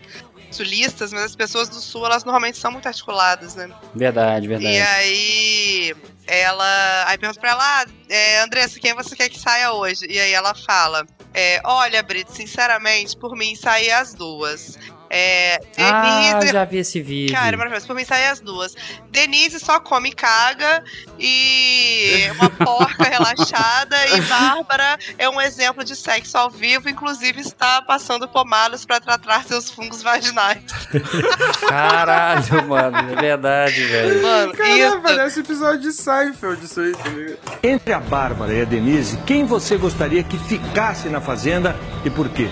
sulistas, 0.51 1.11
mas 1.11 1.23
as 1.23 1.35
pessoas 1.35 1.67
do 1.67 1.75
sul, 1.75 2.05
elas 2.05 2.23
normalmente 2.23 2.57
são 2.57 2.71
muito 2.71 2.87
articuladas, 2.87 3.55
né? 3.55 3.69
Verdade, 3.93 4.47
verdade. 4.47 4.73
E 4.75 4.81
aí 4.81 5.95
ela. 6.27 7.05
Aí 7.07 7.17
pergunta 7.17 7.39
pra 7.39 7.51
ela, 7.51 7.63
ah, 7.81 7.85
é, 8.09 8.39
Andressa, 8.41 8.79
quem 8.79 8.93
você 8.93 9.15
quer 9.15 9.29
que 9.29 9.39
saia 9.39 9.71
hoje? 9.73 10.05
E 10.09 10.19
aí 10.19 10.33
ela 10.33 10.53
fala. 10.55 11.05
é, 11.33 11.61
Olha, 11.63 12.01
Brito, 12.03 12.33
sinceramente, 12.33 13.15
por 13.17 13.35
mim 13.35 13.55
sair 13.55 13.91
as 13.91 14.13
duas. 14.13 14.77
É, 15.09 15.59
Ah, 15.77 16.33
Denise. 16.39 16.53
já 16.53 16.65
vi 16.65 16.77
esse 16.77 17.01
vídeo. 17.01 17.35
Cara, 17.35 17.53
é 17.53 17.57
maravilhoso. 17.57 17.87
Por 17.87 17.95
mim 17.95 18.03
saem 18.05 18.27
as 18.27 18.39
duas. 18.39 18.75
Denise 19.11 19.59
só 19.59 19.79
come 19.79 20.11
caga 20.11 20.83
e 21.19 22.27
uma 22.39 22.49
porca 22.65 23.03
relaxada. 23.03 23.95
E 24.15 24.21
Bárbara 24.21 24.97
é 25.17 25.29
um 25.29 25.39
exemplo 25.39 25.83
de 25.83 25.95
sexo 25.95 26.37
ao 26.37 26.49
vivo, 26.49 26.89
inclusive 26.89 27.41
está 27.41 27.81
passando 27.81 28.27
pomadas 28.27 28.85
para 28.85 28.99
tratar 28.99 29.43
seus 29.43 29.69
fungos 29.69 30.01
vaginais. 30.01 30.63
Caralho, 31.67 32.67
mano, 32.67 32.97
é 32.97 33.15
verdade, 33.15 33.83
velho. 33.85 34.21
Mano, 34.21 34.53
Caralho, 34.53 35.01
parece 35.01 35.39
episódio 35.39 35.81
de 35.81 35.93
Seinfeld 35.93 36.63
isso 36.65 36.79
aí, 36.81 36.91
tá? 36.93 37.11
Entre 37.63 37.93
a 37.93 37.99
Bárbara 37.99 38.53
e 38.53 38.61
a 38.61 38.65
Denise, 38.65 39.17
quem 39.25 39.45
você 39.45 39.77
gostaria 39.77 40.23
que 40.23 40.37
ficasse 40.37 41.07
na 41.09 41.21
fazenda 41.21 41.75
e 42.03 42.09
por 42.09 42.29
quê? 42.29 42.49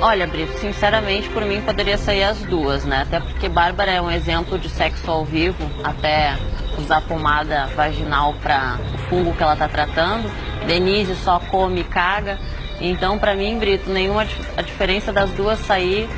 Olha, 0.00 0.26
Brito, 0.26 0.58
sinceramente, 0.58 1.28
por 1.28 1.44
mim 1.44 1.60
poderia 1.60 1.98
sair 1.98 2.24
as 2.24 2.38
duas, 2.42 2.84
né? 2.84 3.02
Até 3.02 3.20
porque 3.20 3.48
Bárbara 3.48 3.90
é 3.90 4.00
um 4.00 4.10
exemplo 4.10 4.58
de 4.58 4.68
sexo 4.68 5.10
ao 5.10 5.24
vivo, 5.24 5.70
até 5.84 6.36
usar 6.78 7.00
pomada 7.02 7.66
vaginal 7.76 8.34
para 8.42 8.78
o 8.94 8.98
fungo 9.08 9.34
que 9.34 9.42
ela 9.42 9.56
tá 9.56 9.68
tratando. 9.68 10.30
Denise 10.66 11.14
só 11.16 11.38
come 11.38 11.80
e 11.80 11.84
caga. 11.84 12.38
Então, 12.80 13.18
pra 13.18 13.34
mim, 13.34 13.58
Brito, 13.58 13.90
nenhuma 13.90 14.26
a 14.56 14.62
diferença 14.62 15.12
das 15.12 15.30
duas 15.32 15.58
sair, 15.60 16.08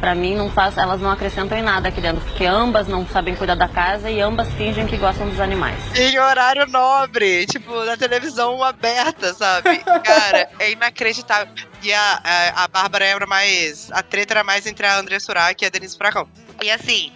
pra 0.00 0.14
mim 0.14 0.34
não 0.34 0.50
faz, 0.50 0.76
elas 0.76 1.00
não 1.00 1.10
acrescentam 1.10 1.56
em 1.58 1.62
nada 1.62 1.88
aqui 1.88 2.00
dentro, 2.00 2.24
porque 2.24 2.44
ambas 2.44 2.86
não 2.86 3.06
sabem 3.06 3.34
cuidar 3.34 3.54
da 3.54 3.68
casa 3.68 4.10
e 4.10 4.20
ambas 4.20 4.48
fingem 4.54 4.86
que 4.86 4.96
gostam 4.96 5.28
dos 5.28 5.40
animais. 5.40 5.78
Em 5.98 6.18
horário 6.18 6.66
nobre, 6.66 7.46
tipo, 7.46 7.84
na 7.84 7.96
televisão 7.96 8.62
aberta, 8.62 9.32
sabe? 9.34 9.78
Cara, 10.04 10.48
é 10.58 10.72
inacreditável. 10.72 11.52
E 11.82 11.92
a, 11.92 12.20
a, 12.24 12.64
a 12.64 12.68
Bárbara 12.68 13.04
era 13.04 13.26
mais. 13.26 13.90
A 13.92 14.02
treta 14.02 14.34
era 14.34 14.44
mais 14.44 14.66
entre 14.66 14.86
a 14.86 14.98
André 14.98 15.18
Surak 15.18 15.62
e 15.62 15.66
a 15.66 15.70
Denise 15.70 15.96
Furacão. 15.96 16.28
E 16.62 16.70
assim, 16.70 17.12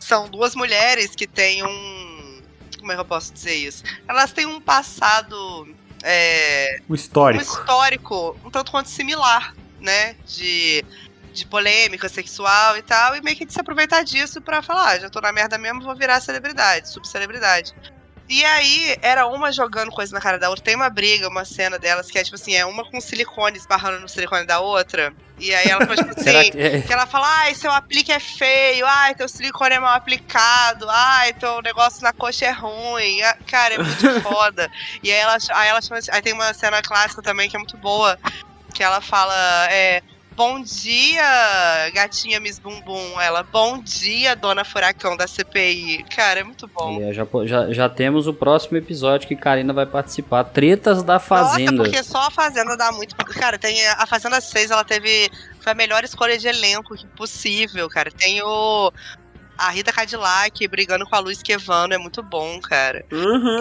são 0.00 0.28
duas 0.28 0.54
mulheres 0.54 1.14
que 1.14 1.26
têm 1.26 1.62
um. 1.64 2.42
Como 2.78 2.92
é 2.92 2.94
que 2.94 3.00
eu 3.00 3.04
posso 3.04 3.32
dizer 3.32 3.54
isso? 3.54 3.82
Elas 4.08 4.32
têm 4.32 4.46
um 4.46 4.60
passado. 4.60 5.68
É, 6.02 6.78
O 6.88 6.94
histórico. 6.94 7.42
um 7.42 7.46
histórico 7.46 8.36
um 8.44 8.50
tanto 8.50 8.70
quanto 8.70 8.88
similar, 8.88 9.52
né? 9.80 10.14
De, 10.26 10.84
de 11.38 11.46
polêmica 11.48 12.08
sexual 12.08 12.76
e 12.76 12.82
tal, 12.82 13.16
e 13.16 13.20
meio 13.22 13.36
que 13.36 13.46
de 13.46 13.52
se 13.52 13.60
aproveitar 13.60 14.02
disso 14.04 14.42
pra 14.42 14.62
falar, 14.62 14.90
ah, 14.92 14.98
já 15.00 15.10
tô 15.10 15.20
na 15.20 15.32
merda 15.32 15.58
mesmo, 15.58 15.82
vou 15.82 15.96
virar 15.96 16.20
celebridade, 16.20 16.90
subcelebridade. 16.92 17.72
E 18.28 18.44
aí, 18.44 18.96
era 19.02 19.26
uma 19.26 19.50
jogando 19.50 19.90
coisa 19.90 20.14
na 20.14 20.20
cara 20.20 20.38
da 20.38 20.50
outra. 20.50 20.62
Tem 20.64 20.76
uma 20.76 20.90
briga, 20.90 21.28
uma 21.28 21.46
cena 21.46 21.78
delas 21.78 22.08
que 22.08 22.18
é 22.18 22.22
tipo 22.24 22.36
assim: 22.36 22.54
é 22.54 22.66
uma 22.66 22.84
com 22.90 23.00
silicone 23.00 23.56
esbarrando 23.56 24.00
no 24.00 24.08
silicone 24.08 24.46
da 24.46 24.60
outra. 24.60 25.10
E 25.38 25.54
aí 25.54 25.68
ela 25.68 25.80
fala 25.86 25.96
tipo 25.96 26.10
assim: 26.18 26.50
que... 26.50 26.50
que- 26.86 26.92
ela 26.92 27.06
fala, 27.06 27.26
ai, 27.40 27.54
seu 27.54 27.70
aplique 27.72 28.12
é 28.12 28.20
feio, 28.20 28.84
ai, 28.86 29.14
teu 29.14 29.28
silicone 29.28 29.76
é 29.76 29.80
mal 29.80 29.94
aplicado, 29.94 30.86
ai, 30.90 31.32
teu 31.34 31.62
negócio 31.62 32.00
na 32.02 32.12
coxa 32.12 32.46
é 32.46 32.50
ruim. 32.50 33.18
Cara, 33.50 33.74
é 33.74 33.78
muito 33.78 33.88
foda. 34.22 34.68
E 35.02 35.10
aí 35.10 35.18
ela, 35.18 35.36
aí 35.54 35.68
ela 35.68 35.80
chama 35.80 36.00
Aí 36.12 36.20
tem 36.22 36.34
uma 36.34 36.52
cena 36.54 36.82
clássica 36.82 37.22
também 37.22 37.48
que 37.48 37.56
é 37.56 37.58
muito 37.60 37.78
boa. 37.78 38.16
Que 38.74 38.82
ela 38.82 39.00
fala, 39.00 39.34
é. 39.70 40.00
Bom 40.38 40.60
dia, 40.62 41.90
gatinha 41.92 42.38
Miss 42.38 42.60
Bumbum. 42.60 43.20
Ela, 43.20 43.42
bom 43.42 43.82
dia, 43.82 44.36
dona 44.36 44.64
Furacão 44.64 45.16
da 45.16 45.26
CPI. 45.26 46.04
Cara, 46.14 46.38
é 46.38 46.44
muito 46.44 46.68
bom. 46.68 46.94
Aliás, 46.94 47.16
já, 47.16 47.26
já, 47.44 47.72
já 47.72 47.88
temos 47.88 48.28
o 48.28 48.32
próximo 48.32 48.76
episódio 48.76 49.26
que 49.26 49.34
Karina 49.34 49.72
vai 49.72 49.84
participar. 49.84 50.44
Tretas 50.44 51.02
da 51.02 51.18
Fazenda. 51.18 51.72
Nossa, 51.72 51.82
porque 51.82 52.04
só 52.04 52.28
a 52.28 52.30
Fazenda 52.30 52.76
dá 52.76 52.92
muito. 52.92 53.16
Cara, 53.16 53.58
tem 53.58 53.84
a 53.88 54.06
Fazenda 54.06 54.40
6, 54.40 54.70
ela 54.70 54.84
teve. 54.84 55.28
Foi 55.58 55.72
a 55.72 55.74
melhor 55.74 56.04
escolha 56.04 56.38
de 56.38 56.46
elenco 56.46 56.94
possível, 57.16 57.88
cara. 57.88 58.12
Tem 58.12 58.40
o. 58.40 58.92
A 59.58 59.70
Rita 59.70 59.92
Cadillac 59.92 60.66
brigando 60.68 61.04
com 61.04 61.16
a 61.16 61.18
Luiz 61.18 61.42
Quevano, 61.42 61.92
é 61.92 61.98
muito 61.98 62.22
bom, 62.22 62.60
cara. 62.60 63.04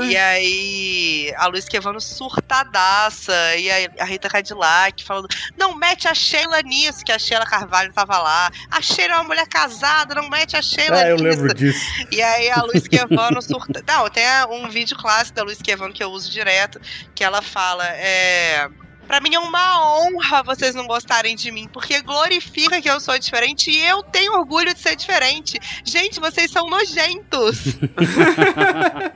E 0.04 0.16
aí, 0.16 1.34
a 1.36 1.48
Luiz 1.48 1.68
Quevano 1.68 2.00
surtadaça, 2.00 3.34
e 3.56 3.70
aí 3.70 3.90
a 4.00 4.06
Rita 4.06 4.30
Cadillac 4.30 5.04
falando: 5.04 5.28
não 5.58 5.76
mete 5.76 6.08
a 6.08 6.14
Sheila 6.14 6.62
nisso, 6.62 7.04
que 7.04 7.12
a 7.12 7.20
Sheila 7.20 7.46
Carvalho 7.46 7.92
tava 7.94 8.18
lá. 8.20 8.52
A 8.72 8.82
Sheila 8.82 9.14
é 9.14 9.18
uma 9.18 9.24
mulher 9.24 9.48
casada, 9.48 10.16
não 10.16 10.30
mete 10.30 10.56
a 10.56 10.62
Sheila 10.62 10.98
Ah, 10.98 11.08
eu 11.10 11.16
nisso. 11.18 11.26
lembro 11.26 11.54
disso. 11.54 11.80
E 12.12 12.22
aí 12.22 12.50
a 12.52 12.62
Luiz 12.62 12.88
Quevano 12.88 13.42
surta. 13.42 13.84
Não, 13.88 14.10
tem 14.10 14.24
um 14.52 14.70
vídeo 14.70 14.96
clássico 14.98 15.36
da 15.36 15.44
Luiz 15.44 15.62
Quevano 15.62 15.94
que 15.94 16.04
eu 16.04 16.12
uso 16.12 16.32
direto, 16.32 16.80
que 17.16 17.24
ela 17.24 17.42
fala, 17.42 17.86
é. 17.88 18.70
Pra 19.08 19.22
mim 19.22 19.34
é 19.34 19.40
uma 19.40 19.98
honra 20.00 20.44
vocês 20.44 20.76
não 20.76 20.86
gostarem 20.86 21.36
de 21.36 21.50
mim, 21.52 21.68
porque 21.72 22.02
glorifica 22.02 22.82
que 22.82 22.90
eu 22.90 23.00
sou 23.00 23.18
diferente 23.18 23.72
e 23.72 23.84
eu 23.86 24.04
tenho 24.04 24.34
orgulho 24.34 24.74
de 24.74 24.80
ser 24.80 24.96
diferente. 24.96 25.58
Gente, 25.84 26.20
vocês 26.20 26.52
são 26.52 26.70
nojentos. 26.70 27.78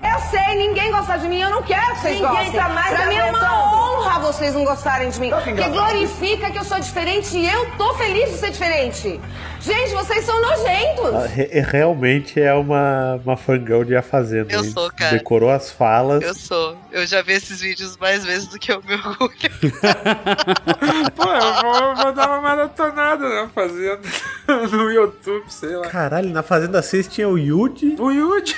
Eu 0.01 0.19
sei, 0.29 0.55
ninguém 0.55 0.91
gosta 0.91 1.17
de 1.17 1.27
mim, 1.27 1.41
eu 1.41 1.49
não 1.49 1.61
quero 1.63 1.93
que 1.95 2.01
vocês 2.01 2.19
Ninguém 2.21 2.35
gostem. 2.35 2.53
tá 2.53 2.69
mais 2.69 2.89
pra 2.95 3.05
mim 3.07 3.15
é 3.15 3.25
uma 3.25 3.73
honra 3.73 4.19
vocês 4.19 4.53
não 4.53 4.63
gostarem 4.63 5.09
de 5.09 5.19
mim. 5.19 5.29
Porque 5.29 5.53
glorifica 5.69 6.49
que 6.51 6.57
eu 6.57 6.63
sou 6.63 6.79
diferente 6.79 7.37
e 7.37 7.47
eu 7.47 7.71
tô 7.77 7.93
feliz 7.95 8.29
de 8.31 8.37
ser 8.37 8.51
diferente. 8.51 9.19
Gente, 9.63 9.91
vocês 9.93 10.25
são 10.25 10.41
nojentos. 10.41 11.13
Ah, 11.13 11.27
re- 11.27 11.61
realmente 11.61 12.41
é 12.41 12.51
uma, 12.53 13.15
uma 13.23 13.37
fangão 13.37 13.85
de 13.85 13.95
A 13.95 14.01
Fazenda. 14.01 14.51
Eu 14.51 14.63
hein? 14.63 14.71
sou, 14.71 14.91
cara. 14.91 15.15
Decorou 15.15 15.51
as 15.51 15.69
falas. 15.71 16.23
Eu 16.23 16.33
sou. 16.33 16.75
Eu 16.91 17.05
já 17.05 17.21
vi 17.21 17.33
esses 17.33 17.61
vídeos 17.61 17.95
mais 17.97 18.25
vezes 18.25 18.47
do 18.47 18.57
que 18.57 18.71
eu 18.71 18.81
me 18.81 18.95
orgulho. 18.95 19.29
Pô, 21.15 21.23
eu 21.23 21.53
vou, 21.61 21.95
vou 21.95 22.11
dar 22.13 22.27
uma 22.27 22.41
maratonada 22.41 23.29
na 23.29 23.49
fazenda 23.49 24.01
no 24.71 24.89
YouTube, 24.91 25.45
sei 25.47 25.75
lá. 25.75 25.87
Caralho, 25.89 26.29
na 26.29 26.41
Fazenda 26.41 26.81
6 26.81 27.07
tinha 27.07 27.29
o 27.29 27.37
Yuji. 27.37 27.95
O 27.99 28.09
Yuji. 28.11 28.55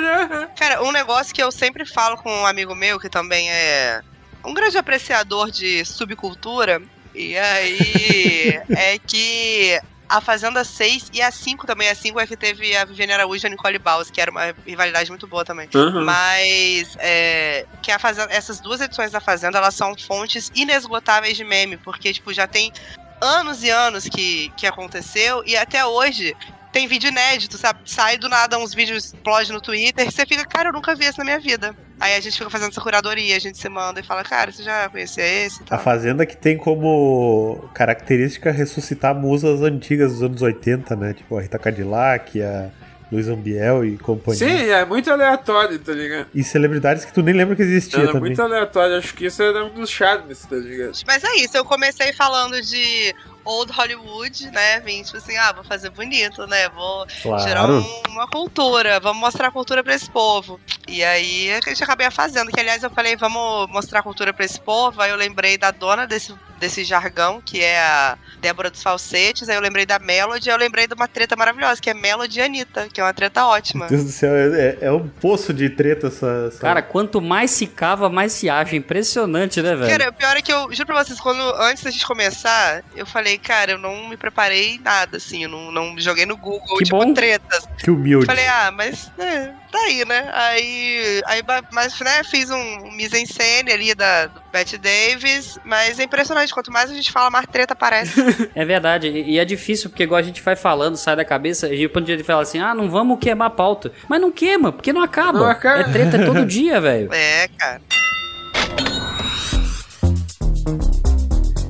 Cara, 0.58 0.82
um 0.82 0.92
negócio 0.92 1.34
que 1.34 1.42
eu 1.42 1.52
sempre 1.52 1.84
falo 1.84 2.16
com 2.16 2.30
um 2.32 2.46
amigo 2.46 2.74
meu, 2.74 2.98
que 2.98 3.10
também 3.10 3.50
é 3.50 4.00
um 4.44 4.54
grande 4.54 4.78
apreciador 4.78 5.50
de 5.50 5.84
subcultura, 5.84 6.80
e 7.14 7.36
aí 7.36 8.60
é 8.70 8.98
que 8.98 9.78
a 10.08 10.20
Fazenda 10.20 10.64
6 10.64 11.10
e 11.12 11.20
a 11.20 11.30
5 11.30 11.66
também, 11.66 11.88
a 11.88 11.94
5 11.94 12.18
é 12.18 12.26
que 12.26 12.36
teve 12.36 12.74
a 12.74 12.84
Viviane 12.84 13.12
Araújo 13.12 13.44
e 13.44 13.46
a 13.46 13.50
Nicole 13.50 13.78
Baus, 13.78 14.10
que 14.10 14.20
era 14.20 14.30
uma 14.30 14.54
rivalidade 14.66 15.10
muito 15.10 15.26
boa 15.26 15.44
também. 15.44 15.68
Uhum. 15.74 16.04
Mas 16.04 16.96
é, 16.98 17.66
que 17.82 17.90
a 17.90 17.98
Fazenda, 17.98 18.32
essas 18.32 18.60
duas 18.60 18.80
edições 18.80 19.10
da 19.10 19.20
Fazenda, 19.20 19.58
elas 19.58 19.74
são 19.74 19.94
fontes 19.96 20.50
inesgotáveis 20.54 21.36
de 21.36 21.44
meme, 21.44 21.76
porque 21.76 22.12
tipo, 22.12 22.32
já 22.32 22.46
tem 22.46 22.72
anos 23.20 23.62
e 23.62 23.70
anos 23.70 24.04
que, 24.04 24.50
que 24.56 24.66
aconteceu 24.66 25.42
e 25.44 25.56
até 25.56 25.84
hoje 25.84 26.36
tem 26.72 26.86
vídeo 26.86 27.08
inédito, 27.08 27.56
sabe? 27.56 27.80
Sai 27.84 28.18
do 28.18 28.28
nada 28.28 28.58
uns 28.58 28.74
vídeos 28.74 29.06
explode 29.06 29.52
no 29.52 29.60
Twitter 29.60 30.06
e 30.06 30.10
você 30.12 30.24
fica, 30.26 30.44
cara, 30.44 30.68
eu 30.68 30.72
nunca 30.72 30.94
vi 30.94 31.06
isso 31.06 31.18
na 31.18 31.24
minha 31.24 31.40
vida. 31.40 31.74
Aí 32.00 32.14
a 32.14 32.20
gente 32.20 32.36
fica 32.38 32.48
fazendo 32.50 32.70
essa 32.70 32.80
curadoria, 32.80 33.36
a 33.36 33.40
gente 33.40 33.58
se 33.58 33.68
manda 33.68 33.98
e 34.00 34.02
fala, 34.04 34.22
cara, 34.22 34.52
você 34.52 34.62
já 34.62 34.88
conhecia 34.88 35.24
esse? 35.26 35.60
e 35.60 35.64
A 35.64 35.66
tal. 35.66 35.78
Fazenda 35.80 36.24
que 36.24 36.36
tem 36.36 36.56
como 36.56 37.68
característica 37.74 38.50
ressuscitar 38.50 39.14
musas 39.14 39.62
antigas 39.62 40.12
dos 40.12 40.22
anos 40.22 40.42
80, 40.42 40.94
né? 40.96 41.14
Tipo 41.14 41.38
a 41.38 41.42
Rita 41.42 41.58
Cadillac, 41.58 42.40
a 42.40 42.70
Luiz 43.10 43.26
Ambiel 43.26 43.84
e 43.84 43.96
companhia. 43.96 44.38
Sim, 44.46 44.68
é 44.70 44.84
muito 44.84 45.10
aleatório, 45.10 45.78
tá 45.78 45.92
ligado? 45.92 46.26
E 46.34 46.44
celebridades 46.44 47.04
que 47.04 47.12
tu 47.12 47.22
nem 47.22 47.34
lembra 47.34 47.56
que 47.56 47.62
existia 47.62 48.00
Era 48.00 48.08
também. 48.08 48.20
muito 48.28 48.42
aleatório, 48.42 48.96
acho 48.98 49.14
que 49.14 49.26
isso 49.26 49.42
era 49.42 49.64
um 49.64 49.70
dos 49.70 49.88
charmes, 49.90 50.40
tá 50.44 50.56
ligado? 50.56 50.92
Mas 51.06 51.24
é 51.24 51.34
isso, 51.36 51.56
eu 51.56 51.64
comecei 51.64 52.12
falando 52.12 52.60
de 52.60 53.14
Old 53.48 53.72
Hollywood, 53.72 54.50
né? 54.50 54.80
Vim 54.80 55.02
tipo 55.02 55.16
assim, 55.16 55.36
ah, 55.36 55.52
vou 55.52 55.64
fazer 55.64 55.90
bonito, 55.90 56.46
né? 56.46 56.68
Vou 56.68 57.06
Claro. 57.22 57.42
gerar 57.42 57.66
um- 57.70 58.02
uma 58.10 58.26
cultura, 58.28 59.00
vamos 59.00 59.20
mostrar 59.20 59.48
a 59.48 59.50
cultura 59.50 59.82
pra 59.82 59.94
esse 59.94 60.10
povo. 60.10 60.60
E 60.86 61.02
aí 61.04 61.50
a 61.52 61.60
gente 61.68 61.82
acabei 61.82 62.10
fazendo, 62.10 62.50
que 62.50 62.60
aliás 62.60 62.82
eu 62.82 62.90
falei, 62.90 63.16
vamos 63.16 63.68
mostrar 63.70 64.00
a 64.00 64.02
cultura 64.02 64.32
pra 64.32 64.44
esse 64.44 64.60
povo, 64.60 65.00
aí 65.00 65.10
eu 65.10 65.16
lembrei 65.16 65.56
da 65.56 65.70
dona 65.70 66.06
desse, 66.06 66.34
desse 66.58 66.84
jargão, 66.84 67.40
que 67.44 67.62
é 67.62 67.78
a 67.80 68.16
Débora 68.40 68.70
dos 68.70 68.82
Falsetes, 68.82 69.48
aí 69.48 69.56
eu 69.56 69.60
lembrei 69.60 69.84
da 69.86 69.98
Melody, 69.98 70.48
aí 70.50 70.54
eu 70.54 70.58
lembrei 70.58 70.86
de 70.86 70.94
uma 70.94 71.08
treta 71.08 71.34
maravilhosa, 71.36 71.80
que 71.80 71.90
é 71.90 71.94
Melody 71.94 72.38
e 72.38 72.42
Anitta, 72.42 72.88
que 72.92 73.00
é 73.00 73.04
uma 73.04 73.12
treta 73.14 73.46
ótima. 73.46 73.86
Meu 73.86 73.90
Deus 73.98 74.04
do 74.04 74.10
céu, 74.12 74.34
é, 74.34 74.78
é 74.80 74.92
um 74.92 75.08
poço 75.08 75.52
de 75.52 75.70
treta 75.70 76.08
essa. 76.08 76.46
essa- 76.48 76.60
Cara, 76.60 76.82
quanto 76.82 77.20
mais 77.20 77.50
se 77.50 77.66
cava, 77.66 78.08
mais 78.08 78.32
se 78.32 78.48
acha. 78.48 78.76
Impressionante, 78.76 79.60
né, 79.62 79.74
velho? 79.74 79.90
Cara, 79.90 80.10
o 80.10 80.12
pior 80.12 80.36
é 80.36 80.42
que 80.42 80.52
eu 80.52 80.72
juro 80.72 80.86
pra 80.86 81.04
vocês, 81.04 81.20
quando 81.20 81.40
antes 81.56 81.82
da 81.84 81.90
gente 81.90 82.06
começar, 82.06 82.82
eu 82.96 83.06
falei, 83.06 83.38
cara, 83.38 83.72
eu 83.72 83.78
não 83.78 84.08
me 84.08 84.16
preparei 84.16 84.80
nada, 84.82 85.16
assim, 85.18 85.44
eu 85.44 85.48
não, 85.48 85.70
não 85.70 85.98
joguei 85.98 86.26
no 86.26 86.36
Google, 86.36 86.76
Que 86.78 86.84
tipo, 86.84 86.98
bom. 86.98 87.14
tretas. 87.14 87.66
Que 87.78 87.90
humilde. 87.90 88.26
Falei, 88.26 88.46
ah, 88.46 88.70
mas 88.72 89.10
é, 89.18 89.50
tá 89.70 89.78
aí, 89.78 90.04
né? 90.04 90.30
Aí, 90.32 91.22
aí 91.26 91.42
mas, 91.72 91.98
né, 92.00 92.22
fiz 92.24 92.50
um 92.50 92.90
mise-en-scène 92.92 93.70
ali 93.72 93.94
da 93.94 94.26
do 94.26 94.40
Bette 94.52 94.78
Davis, 94.78 95.58
mas 95.64 95.98
é 95.98 96.04
impressionante, 96.04 96.52
quanto 96.52 96.72
mais 96.72 96.90
a 96.90 96.94
gente 96.94 97.12
fala, 97.12 97.30
mais 97.30 97.46
treta 97.46 97.72
aparece. 97.72 98.18
É 98.54 98.64
verdade, 98.64 99.08
e 99.08 99.38
é 99.38 99.44
difícil, 99.44 99.90
porque 99.90 100.02
igual 100.02 100.18
a 100.18 100.22
gente 100.22 100.42
vai 100.42 100.56
falando, 100.56 100.96
sai 100.96 101.14
da 101.14 101.24
cabeça, 101.24 101.72
e 101.72 101.88
quando 101.88 102.04
a 102.04 102.12
gente 102.12 102.24
fala 102.24 102.42
assim, 102.42 102.58
ah, 102.58 102.74
não 102.74 102.90
vamos 102.90 103.18
queimar 103.18 103.48
a 103.48 103.50
pauta. 103.50 103.92
Mas 104.08 104.20
não 104.20 104.32
queima, 104.32 104.72
porque 104.72 104.92
não 104.92 105.02
acaba. 105.02 105.38
Não 105.38 105.46
acaba. 105.46 105.80
É 105.80 105.92
treta 105.92 106.24
todo 106.24 106.44
dia, 106.44 106.80
velho. 106.80 107.12
é, 107.12 107.48
cara. 107.56 107.80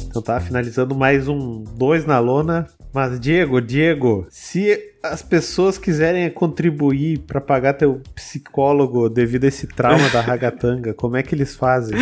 Então 0.09 0.19
Então 0.19 0.35
tá 0.35 0.41
finalizando 0.41 0.97
mais 0.97 1.29
um 1.29 1.63
dois 1.77 2.05
na 2.05 2.19
lona. 2.19 2.67
Mas 2.93 3.21
Diego, 3.21 3.61
Diego, 3.61 4.27
se 4.31 4.98
as 5.11 5.23
pessoas 5.23 5.79
quiserem 5.79 6.29
contribuir 6.31 7.19
pra 7.21 7.41
pagar 7.41 7.75
teu 7.75 8.01
psicólogo 8.15 9.09
devido 9.09 9.45
a 9.45 9.49
esse 9.49 9.67
trauma 9.67 10.09
da 10.11 10.21
ragatanga, 10.21 10.95
como 10.95 11.17
é 11.17 11.23
que 11.23 11.35
eles 11.35 11.55
fazem? 11.55 11.97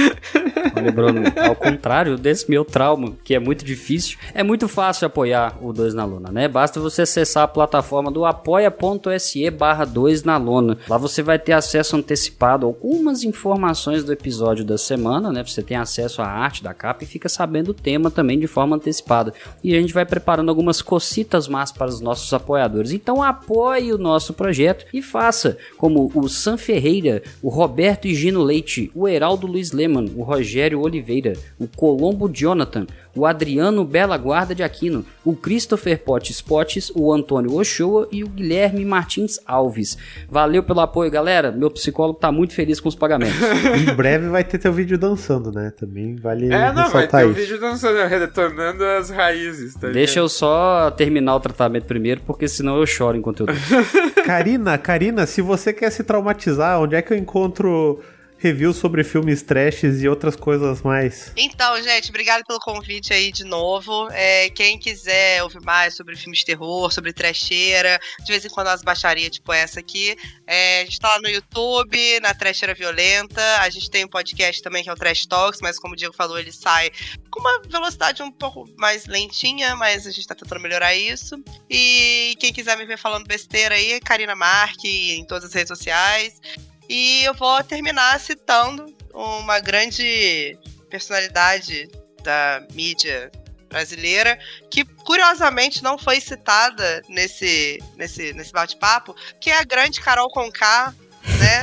Olha, 0.77 0.93
Bruno, 0.93 1.23
ao 1.43 1.57
contrário 1.57 2.19
desse 2.19 2.51
meu 2.51 2.65
trauma, 2.65 3.15
que 3.25 3.35
é 3.35 3.39
muito 3.39 3.65
difícil, 3.65 4.19
é 4.35 4.43
muito 4.43 4.69
fácil 4.69 5.07
apoiar 5.07 5.57
o 5.63 5.73
2 5.73 5.95
na 5.95 6.05
Lona, 6.05 6.31
né? 6.31 6.49
Basta 6.49 6.79
você 6.79 7.03
acessar 7.03 7.45
a 7.45 7.49
plataforma 7.49 8.11
do 8.11 8.27
apoia.se 8.27 9.51
barra 9.51 9.85
2 9.87 10.25
na 10.25 10.37
Lona. 10.37 10.77
Lá 10.89 10.99
você 10.99 11.23
vai 11.23 11.39
ter 11.39 11.53
acesso 11.53 11.97
antecipado 11.97 12.67
a 12.67 12.69
algumas 12.69 13.23
informações 13.25 14.05
do 14.05 14.13
episódio 14.13 14.65
da 14.65 14.77
semana, 14.77 15.33
né? 15.33 15.43
Você 15.43 15.63
tem 15.63 15.77
acesso 15.77 16.21
à 16.21 16.27
arte 16.27 16.63
da 16.63 16.75
capa 16.75 17.05
e 17.05 17.07
fica 17.07 17.29
sabendo 17.29 17.71
o 17.71 17.75
tema 17.75 18.11
também 18.11 18.39
de 18.39 18.47
forma 18.47 18.77
antecipada. 18.77 19.33
E 19.65 19.75
a 19.75 19.81
gente 19.81 19.95
vai 19.95 20.05
preparando 20.05 20.51
algumas 20.51 20.83
cocitas 20.83 21.49
más 21.49 21.73
para 21.73 21.87
os 21.87 22.01
nossos 22.01 22.33
apoiadores. 22.35 22.93
Então 22.97 23.23
apoie 23.23 23.93
o 23.93 23.99
nosso 23.99 24.33
projeto 24.33 24.87
e 24.91 25.03
faça 25.03 25.59
como 25.77 26.11
o 26.15 26.29
Sam 26.31 26.57
Ferreira, 26.57 27.23
o 27.43 27.51
Roberto 27.51 28.09
Higino 28.09 28.43
Leite, 28.43 28.91
o 28.95 29.07
Heraldo 29.07 29.47
Luiz 29.47 29.71
Leman, 29.71 30.07
o 30.17 30.23
Rogério 30.23 30.81
Oliveira, 30.81 31.35
o 31.59 31.69
Colombo 31.69 32.27
Jonathan, 32.27 32.87
o 33.17 33.25
Adriano 33.25 33.85
Bela 33.85 34.17
Guarda 34.17 34.55
de 34.55 34.63
Aquino, 34.63 35.05
o 35.25 35.35
Christopher 35.35 35.99
Potts 36.05 36.41
Potts, 36.41 36.93
o 36.95 37.13
Antônio 37.13 37.55
Ochoa 37.55 38.07
e 38.13 38.23
o 38.23 38.29
Guilherme 38.29 38.85
Martins 38.85 39.41
Alves. 39.47 39.97
Valeu 40.29 40.63
pelo 40.63 40.81
apoio, 40.81 41.11
galera. 41.11 41.51
Meu 41.51 41.71
psicólogo 41.71 42.19
tá 42.19 42.31
muito 42.31 42.53
feliz 42.55 42.79
com 42.79 42.89
os 42.89 42.95
pagamentos. 42.95 43.37
em 43.81 43.95
breve 43.95 44.29
vai 44.29 44.45
ter 44.45 44.59
teu 44.59 44.73
vídeo 44.73 44.99
dançando, 44.99 45.51
né? 45.51 45.73
Também 45.77 46.17
vale 46.17 46.53
É, 46.53 46.73
não, 46.73 46.91
vai 46.91 47.09
ter 47.09 47.27
um 47.27 47.31
isso. 47.31 47.41
vídeo 47.41 47.59
dançando, 47.61 47.97
retornando 48.07 48.85
as 48.85 49.11
raízes, 49.11 49.75
tá 49.75 49.89
Deixa 49.89 50.21
eu 50.21 50.29
só 50.29 50.91
terminar 50.91 51.35
o 51.37 51.41
tratamento 51.41 51.87
primeiro, 51.87 52.21
porque 52.27 52.47
senão 52.47 52.79
eu 52.79 52.87
choro 52.87 53.17
enquanto 53.17 53.41
eu 53.41 53.47
dou. 53.47 53.57
Karina, 54.25 54.77
Karina, 54.77 55.25
se 55.27 55.41
você 55.41 55.73
quer 55.73 55.91
se 55.91 56.05
traumatizar, 56.05 56.81
onde 56.81 56.95
é 56.95 57.03
que 57.03 57.13
eu 57.13 57.17
encontro 57.17 58.01
reviews 58.39 58.77
sobre 58.77 59.03
filmes 59.03 59.43
trashes 59.43 60.03
e 60.03 60.09
outras 60.09 60.37
coisas 60.37 60.83
mais? 60.83 61.33
Então, 61.37 61.81
gente, 61.83 62.11
obrigado 62.11 62.45
pelo 62.45 62.59
convite 62.61 63.13
aí 63.13 63.33
de 63.33 63.45
novo. 63.45 64.09
É, 64.13 64.51
quem 64.51 64.79
quiser 64.79 65.43
ouvir 65.43 65.61
mais 65.63 65.97
sobre 65.97 66.17
filmes 66.17 66.41
de 66.41 66.47
terror, 66.47 66.93
sobre 66.93 67.13
trecheira, 67.13 67.99
de 68.25 68.33
vez 68.33 68.45
em 68.45 68.49
quando 68.49 68.69
umas 68.69 68.83
baixarias 68.83 69.31
tipo 69.31 69.53
essa 69.53 69.81
aqui, 69.81 70.17
é, 70.47 70.83
a 70.83 70.85
gente 70.85 71.01
tá 71.01 71.09
lá 71.09 71.21
no 71.21 71.29
YouTube, 71.29 72.21
na 72.21 72.35
Trecheira 72.35 72.75
Violenta. 72.75 73.43
A 73.61 73.71
gente 73.71 73.91
tem 73.91 74.05
um 74.05 74.09
podcast 74.09 74.63
também 74.63 74.83
que 74.83 74.91
é 74.91 74.93
o 74.93 74.97
Trash 74.97 75.27
Talks, 75.27 75.61
mas 75.61 75.79
como 75.79 75.95
o 75.95 75.97
Diego 75.97 76.15
falou, 76.15 76.39
ele 76.39 76.53
sai 76.53 76.91
com 77.31 77.41
uma 77.41 77.63
velocidade 77.63 78.23
um 78.23 78.31
pouco 78.31 78.65
mais 78.77 79.07
lentinha, 79.07 79.75
mas 79.77 80.07
a 80.07 80.11
gente 80.11 80.27
tá 80.27 80.35
tentando 80.35 80.61
melhorar 80.61 80.95
isso. 80.95 81.37
E 81.69 82.35
quem 82.39 82.53
quiser 82.53 82.77
me 82.77 82.85
ver 82.85 82.99
falando 82.99 83.27
besteira 83.27 83.75
aí, 83.75 84.01
Karina 84.01 84.35
Marque 84.35 85.13
em 85.13 85.25
todas 85.25 85.45
as 85.45 85.53
redes 85.53 85.69
sociais. 85.69 86.41
E 86.89 87.25
eu 87.25 87.35
vou 87.35 87.63
terminar 87.65 88.19
citando 88.21 88.95
uma 89.13 89.59
grande 89.61 90.59
personalidade 90.89 91.89
da 92.23 92.63
mídia 92.73 93.31
brasileira, 93.69 94.39
que 94.71 94.85
curiosamente 94.85 95.83
não 95.83 95.99
foi 95.99 96.21
citada 96.21 97.03
nesse, 97.09 97.83
nesse, 97.97 98.33
nesse 98.33 98.53
bate-papo, 98.53 99.15
que 99.41 99.51
é 99.51 99.59
a 99.59 99.65
grande 99.65 100.01
Carol 100.01 100.31
Conká, 100.31 100.95
né? 101.39 101.61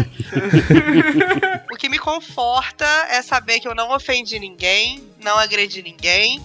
o 1.71 1.77
que 1.77 1.89
me 1.89 1.97
conforta 1.97 2.85
é 3.09 3.21
saber 3.21 3.59
que 3.59 3.67
eu 3.67 3.75
não 3.75 3.91
ofendi 3.95 4.37
ninguém, 4.39 5.09
não 5.21 5.37
agredi 5.37 5.81
ninguém, 5.81 6.43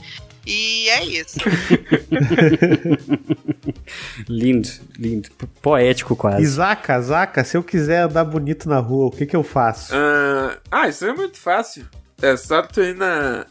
e 0.49 0.89
é 0.89 1.05
isso. 1.05 1.39
lindo, 4.27 4.71
lindo. 4.99 5.29
Poético 5.61 6.17
quase. 6.17 6.43
Isaca, 6.43 6.99
Zaca, 7.03 7.45
se 7.45 7.59
eu 7.59 7.63
quiser 7.63 8.05
andar 8.05 8.25
bonito 8.25 8.67
na 8.67 8.79
rua, 8.79 9.09
o 9.09 9.11
que 9.11 9.27
que 9.27 9.37
eu 9.37 9.43
faço? 9.43 9.95
Ah, 9.95 10.57
ah, 10.71 10.89
isso 10.89 11.05
é 11.05 11.13
muito 11.13 11.37
fácil. 11.37 11.85
É 12.23 12.35
só 12.35 12.63
tu 12.63 12.81
ir 12.81 12.95
na. 12.95 13.45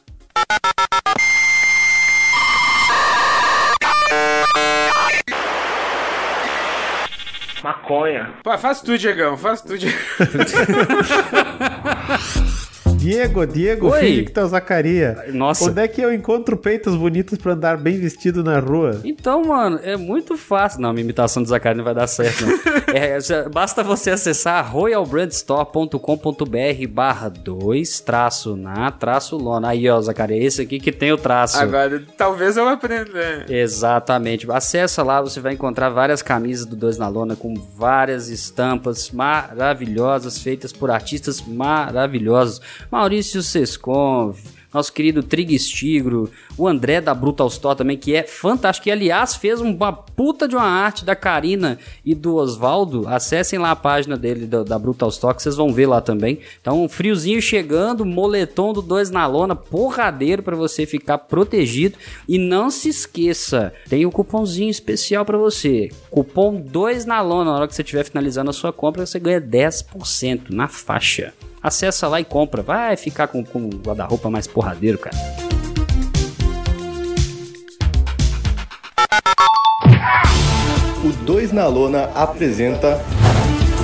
Maconha. 7.64 8.34
Pô, 8.44 8.58
faz 8.58 8.82
tu, 8.82 8.98
Diegão, 8.98 9.38
faz 9.38 9.62
tu, 9.62 9.78
Diegão. 9.78 9.98
Diego, 13.08 13.48
Diego, 13.48 13.90
Oi. 13.92 14.00
filho 14.00 14.26
que 14.26 14.32
tá 14.32 14.44
o 14.44 14.48
Zacaria. 14.48 15.24
Nossa. 15.32 15.70
Onde 15.70 15.82
é 15.82 15.88
que 15.88 16.02
eu 16.02 16.14
encontro 16.14 16.58
peitos 16.58 16.94
bonitos 16.94 17.38
pra 17.38 17.54
andar 17.54 17.78
bem 17.78 17.98
vestido 17.98 18.44
na 18.44 18.60
rua? 18.60 19.00
Então, 19.06 19.46
mano, 19.46 19.80
é 19.82 19.96
muito 19.96 20.36
fácil. 20.36 20.82
Não, 20.82 20.92
minha 20.92 21.06
imitação 21.06 21.42
do 21.42 21.48
Zacari 21.48 21.78
não 21.78 21.86
vai 21.86 21.96
dar 21.96 22.08
certo, 22.08 22.46
não. 22.46 22.58
É, 22.88 23.20
basta 23.50 23.84
você 23.84 24.12
acessar 24.12 24.72
royalbrandstore.com.br 24.72 26.88
barra 26.90 27.28
2 27.28 28.00
traço 28.00 28.56
na 28.56 28.90
traço 28.92 29.36
lona. 29.36 29.68
Aí, 29.70 29.90
ó, 29.90 30.00
Zacari, 30.00 30.36
é 30.36 30.44
esse 30.44 30.62
aqui 30.62 30.80
que 30.80 30.92
tem 30.92 31.12
o 31.12 31.18
traço. 31.18 31.60
Agora, 31.60 32.02
talvez 32.18 32.56
eu 32.56 32.66
aprenda. 32.68 33.46
Exatamente. 33.50 34.50
Acessa 34.50 35.04
lá, 35.04 35.22
você 35.22 35.42
vai 35.42 35.54
encontrar 35.54 35.90
várias 35.90 36.22
camisas 36.22 36.66
do 36.66 36.78
Dois 36.78 36.98
na 36.98 37.10
Lona 37.10 37.36
com 37.36 37.56
várias 37.56 38.30
estampas 38.30 39.12
maravilhosas, 39.12 40.40
feitas 40.40 40.72
por 40.72 40.90
artistas 40.90 41.42
maravilhosos. 41.42 42.62
Maurício 42.98 43.44
Sescon, 43.44 44.34
nosso 44.74 44.92
querido 44.92 45.22
Trigues 45.22 45.70
Tigro, 45.70 46.32
o 46.58 46.68
André 46.68 47.00
da 47.00 47.14
Brutal 47.14 47.46
Store 47.46 47.78
também, 47.78 47.96
que 47.96 48.16
é 48.16 48.24
fantástico. 48.24 48.86
Que, 48.86 48.92
aliás, 48.92 49.36
fez 49.36 49.62
uma 49.62 49.94
puta 49.94 50.48
de 50.48 50.56
uma 50.56 50.66
arte 50.66 51.06
da 51.06 51.16
Karina 51.16 51.78
e 52.04 52.16
do 52.16 52.38
Osvaldo. 52.38 53.08
Acessem 53.08 53.60
lá 53.60 53.70
a 53.70 53.76
página 53.76 54.18
dele, 54.18 54.48
da, 54.48 54.64
da 54.64 54.80
Brutal 54.80 55.10
Store, 55.10 55.36
que 55.36 55.44
vocês 55.44 55.56
vão 55.56 55.72
ver 55.72 55.86
lá 55.86 56.02
também. 56.02 56.40
Então, 56.60 56.84
um 56.84 56.90
friozinho 56.90 57.40
chegando, 57.40 58.04
moletom 58.04 58.74
do 58.74 58.82
Dois 58.82 59.12
na 59.12 59.28
Lona, 59.28 59.56
porradeiro 59.56 60.42
pra 60.42 60.56
você 60.56 60.88
ficar 60.88 61.20
protegido. 61.20 62.00
E 62.28 62.40
não 62.40 62.72
se 62.72 62.90
esqueça, 62.90 63.72
tem 63.88 64.08
um 64.08 64.12
cupomzinho 64.12 64.72
especial 64.72 65.24
pra 65.24 65.38
você. 65.38 65.92
Cupom 66.10 66.60
2 66.60 67.06
na 67.06 67.22
Lona. 67.22 67.52
Na 67.52 67.58
hora 67.58 67.68
que 67.68 67.76
você 67.76 67.84
estiver 67.84 68.06
finalizando 68.06 68.50
a 68.50 68.54
sua 68.54 68.74
compra, 68.74 69.06
você 69.06 69.20
ganha 69.20 69.40
10% 69.40 70.50
na 70.50 70.68
faixa. 70.68 71.32
Acessa 71.62 72.08
lá 72.08 72.20
e 72.20 72.26
compra. 72.26 72.62
Vai 72.62 72.96
ficar 72.96 73.28
com, 73.28 73.44
com 73.44 73.66
o 73.66 73.70
guarda-roupa 73.70 74.30
mais 74.30 74.48
porradeiro, 74.48 74.98
cara. 74.98 75.16
O 81.04 81.12
2 81.24 81.52
na 81.52 81.68
Lona 81.68 82.10
apresenta 82.16 83.00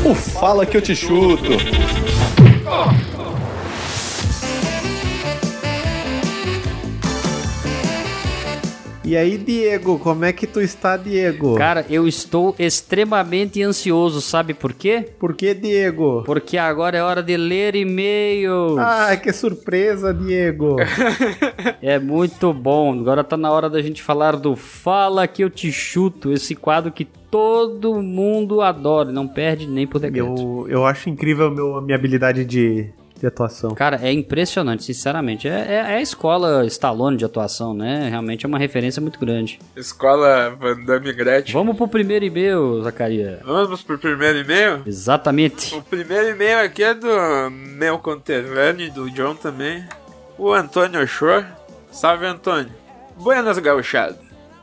o 0.06 0.14
Fala 0.14 0.66
Que 0.66 0.78
Eu 0.78 0.82
Te 0.82 0.96
Chuto. 0.96 1.52
E 9.06 9.18
aí, 9.18 9.38
Diego, 9.38 10.00
como 10.00 10.24
é 10.24 10.32
que 10.32 10.48
tu 10.48 10.62
está, 10.62 10.96
Diego? 10.96 11.56
Cara, 11.56 11.86
eu 11.90 12.08
estou 12.08 12.56
extremamente 12.58 13.62
ansioso, 13.62 14.22
sabe 14.22 14.54
por 14.54 14.72
quê? 14.72 15.10
Por 15.20 15.36
que, 15.36 15.54
Diego? 15.54 16.24
Porque 16.26 16.58
agora 16.58 16.98
é 16.98 17.04
hora 17.04 17.22
de 17.22 17.36
ler 17.36 17.76
e-mails. 17.76 18.78
Ah, 18.80 19.16
que 19.18 19.34
surpresa, 19.34 20.14
Diego. 20.14 20.78
É 21.82 22.00
muito 22.00 22.54
bom. 22.54 22.94
Agora 22.98 23.24
tá 23.26 23.36
na 23.36 23.52
hora 23.52 23.70
da 23.70 23.82
gente 23.82 24.02
falar 24.02 24.38
do 24.38 24.56
Fala 24.56 25.28
Que 25.28 25.44
Eu 25.44 25.50
Te 25.50 25.70
Chuto, 25.70 26.32
esse 26.32 26.56
quadro 26.56 26.92
que 26.92 27.04
todo 27.04 28.02
mundo 28.02 28.62
adora, 28.62 29.12
não 29.12 29.28
perde 29.28 29.68
nem 29.68 29.86
por 29.86 30.00
decreto. 30.00 30.26
eu, 30.28 30.66
eu 30.70 30.86
acho 30.86 31.10
incrível 31.10 31.76
a 31.78 31.82
minha 31.82 31.96
habilidade 31.98 32.46
de, 32.46 32.90
de 33.24 33.28
atuação. 33.28 33.72
Cara, 33.74 34.00
é 34.04 34.12
impressionante, 34.12 34.84
sinceramente. 34.84 35.48
É, 35.48 35.52
é- 35.52 35.76
é 35.76 35.96
a 35.96 36.02
escola 36.02 36.66
Stallone 36.66 37.16
de 37.16 37.24
atuação, 37.24 37.74
né? 37.74 38.10
Realmente 38.10 38.46
é 38.46 38.50
uma 38.50 38.58
referência 38.60 39.02
muito 39.02 39.18
grande. 39.18 39.60
Escola 39.78 40.50
Van 40.60 40.84
Damme 40.84 41.14
Gretchen. 41.14 41.54
Vamos 41.54 41.78
pro 41.78 41.88
primeiro 41.88 42.26
e-mail, 42.26 42.82
Zacaria. 42.84 43.40
Vamos 43.46 43.82
pro 43.82 43.98
primeiro 43.98 44.40
e-mail? 44.40 44.82
Exatamente. 44.86 45.74
O 45.74 45.82
primeiro 45.82 46.32
e-mail 46.32 46.60
aqui 46.60 46.84
é 46.84 46.94
do 46.94 47.08
meu 47.50 47.98
conterrâneo 47.98 48.88
e 48.88 48.90
do 48.90 49.10
John 49.10 49.36
também. 49.36 49.86
O 50.38 50.52
Antônio 50.52 51.02
Ochoa. 51.02 51.46
Salve, 51.92 52.26
Antônio. 52.26 52.72
Buenas, 53.18 53.58
gauchado. 53.60 54.18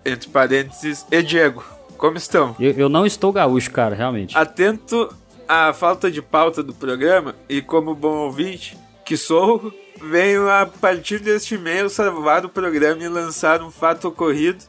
Entre 0.05 0.29
parênteses, 0.29 1.07
e 1.11 1.23
Diego. 1.23 1.65
Como 1.97 2.17
estão? 2.19 2.57
Eu, 2.61 2.73
eu 2.73 2.89
não 2.89 3.07
estou 3.07 3.33
gaúcho, 3.33 3.71
cara, 3.71 3.95
realmente. 3.95 4.37
Atento 4.37 5.15
à 5.51 5.73
falta 5.73 6.09
de 6.09 6.23
pauta 6.23 6.63
do 6.63 6.73
programa 6.73 7.35
e 7.49 7.61
como 7.61 7.93
bom 7.93 8.19
ouvinte 8.19 8.79
que 9.05 9.17
sou, 9.17 9.73
venho 10.01 10.49
a 10.49 10.65
partir 10.65 11.19
deste 11.19 11.57
e-mail 11.57 11.91
salvar 11.91 12.45
o 12.45 12.49
programa 12.49 13.03
e 13.03 13.09
lançar 13.09 13.61
um 13.61 13.71
fato 13.71 14.07
ocorrido 14.07 14.65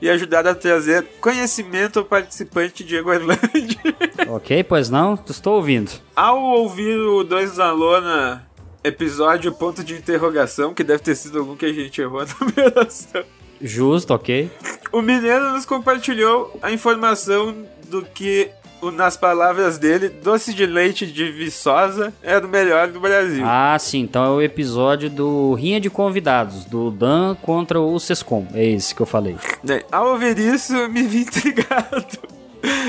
e 0.00 0.08
ajudar 0.08 0.46
a 0.46 0.54
trazer 0.54 1.04
conhecimento 1.20 1.98
ao 1.98 2.04
participante 2.04 2.84
Diego 2.84 3.10
Orlandi. 3.10 3.80
ok, 4.28 4.62
pois 4.62 4.88
não? 4.88 5.14
Estou 5.28 5.54
ouvindo. 5.54 5.90
Ao 6.14 6.40
ouvir 6.40 6.96
o 6.98 7.24
Dois 7.24 7.56
da 7.56 7.72
Lona 7.72 8.46
episódio 8.84 9.52
ponto 9.52 9.82
de 9.82 9.94
interrogação, 9.94 10.72
que 10.72 10.84
deve 10.84 11.02
ter 11.02 11.16
sido 11.16 11.40
algum 11.40 11.56
que 11.56 11.66
a 11.66 11.72
gente 11.72 12.00
errou 12.00 12.24
na 12.24 12.34
numeração. 12.40 13.24
Justo, 13.60 14.14
ok. 14.14 14.48
O 14.92 15.02
Mineiro 15.02 15.50
nos 15.50 15.66
compartilhou 15.66 16.56
a 16.62 16.70
informação 16.70 17.66
do 17.88 18.02
que, 18.02 18.50
nas 18.92 19.16
palavras 19.16 19.78
dele, 19.78 20.08
doce 20.08 20.54
de 20.54 20.66
leite 20.66 21.06
de 21.06 21.30
Viçosa 21.32 22.12
era 22.22 22.46
o 22.46 22.48
melhor 22.48 22.88
do 22.88 23.00
Brasil. 23.00 23.42
Ah, 23.44 23.76
sim. 23.78 24.00
Então 24.00 24.24
é 24.24 24.30
o 24.30 24.42
episódio 24.42 25.10
do 25.10 25.54
Rinha 25.54 25.80
de 25.80 25.90
Convidados, 25.90 26.64
do 26.64 26.90
Dan 26.90 27.34
contra 27.42 27.80
o 27.80 27.98
Sescom. 27.98 28.46
É 28.54 28.64
esse 28.64 28.94
que 28.94 29.00
eu 29.02 29.06
falei. 29.06 29.36
Né, 29.64 29.82
Ao 29.90 30.12
ouvir 30.12 30.38
isso, 30.38 30.74
eu 30.74 30.88
me 30.88 31.02
vi 31.02 31.22
intrigado 31.22 32.06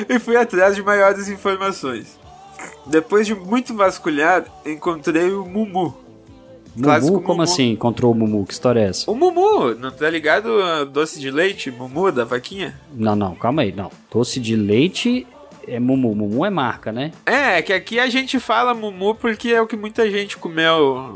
e 0.10 0.20
fui 0.20 0.36
atrás 0.36 0.76
de 0.76 0.84
maiores 0.84 1.28
informações. 1.30 2.20
Depois 2.86 3.28
de 3.28 3.36
muito 3.36 3.74
vasculhar, 3.76 4.46
encontrei 4.66 5.32
o 5.32 5.46
Mumu. 5.46 5.96
Mumu? 6.76 7.22
Como 7.22 7.28
Mumu. 7.28 7.42
assim 7.42 7.72
encontrou 7.72 8.12
o 8.12 8.16
Mumu? 8.16 8.46
Que 8.46 8.54
história 8.54 8.82
é 8.82 8.90
essa? 8.90 9.10
O 9.10 9.16
Mumu, 9.16 9.74
não 9.76 9.90
tá 9.92 10.10
ligado? 10.10 10.86
Doce 10.86 11.20
de 11.20 11.32
leite, 11.32 11.72
Mumu 11.72 12.12
da 12.12 12.24
vaquinha? 12.24 12.80
Não, 12.94 13.16
não, 13.16 13.34
calma 13.36 13.64
aí. 13.64 13.72
Não. 13.72 13.90
Doce 14.12 14.40
de 14.40 14.56
leite 14.56 15.26
é 15.68 15.80
Mumu. 15.80 16.16
Mumu 16.16 16.46
é 16.46 16.50
marca, 16.50 16.92
né? 16.92 17.12
É, 17.26 17.62
que 17.62 17.74
aqui 17.74 18.00
a 18.00 18.08
gente 18.10 18.40
fala 18.40 18.74
Mumu 18.74 19.16
porque 19.16 19.50
é 19.50 19.62
o 19.62 19.68
que 19.68 19.76
muita 19.76 20.10
gente 20.10 20.38
comeu 20.38 21.16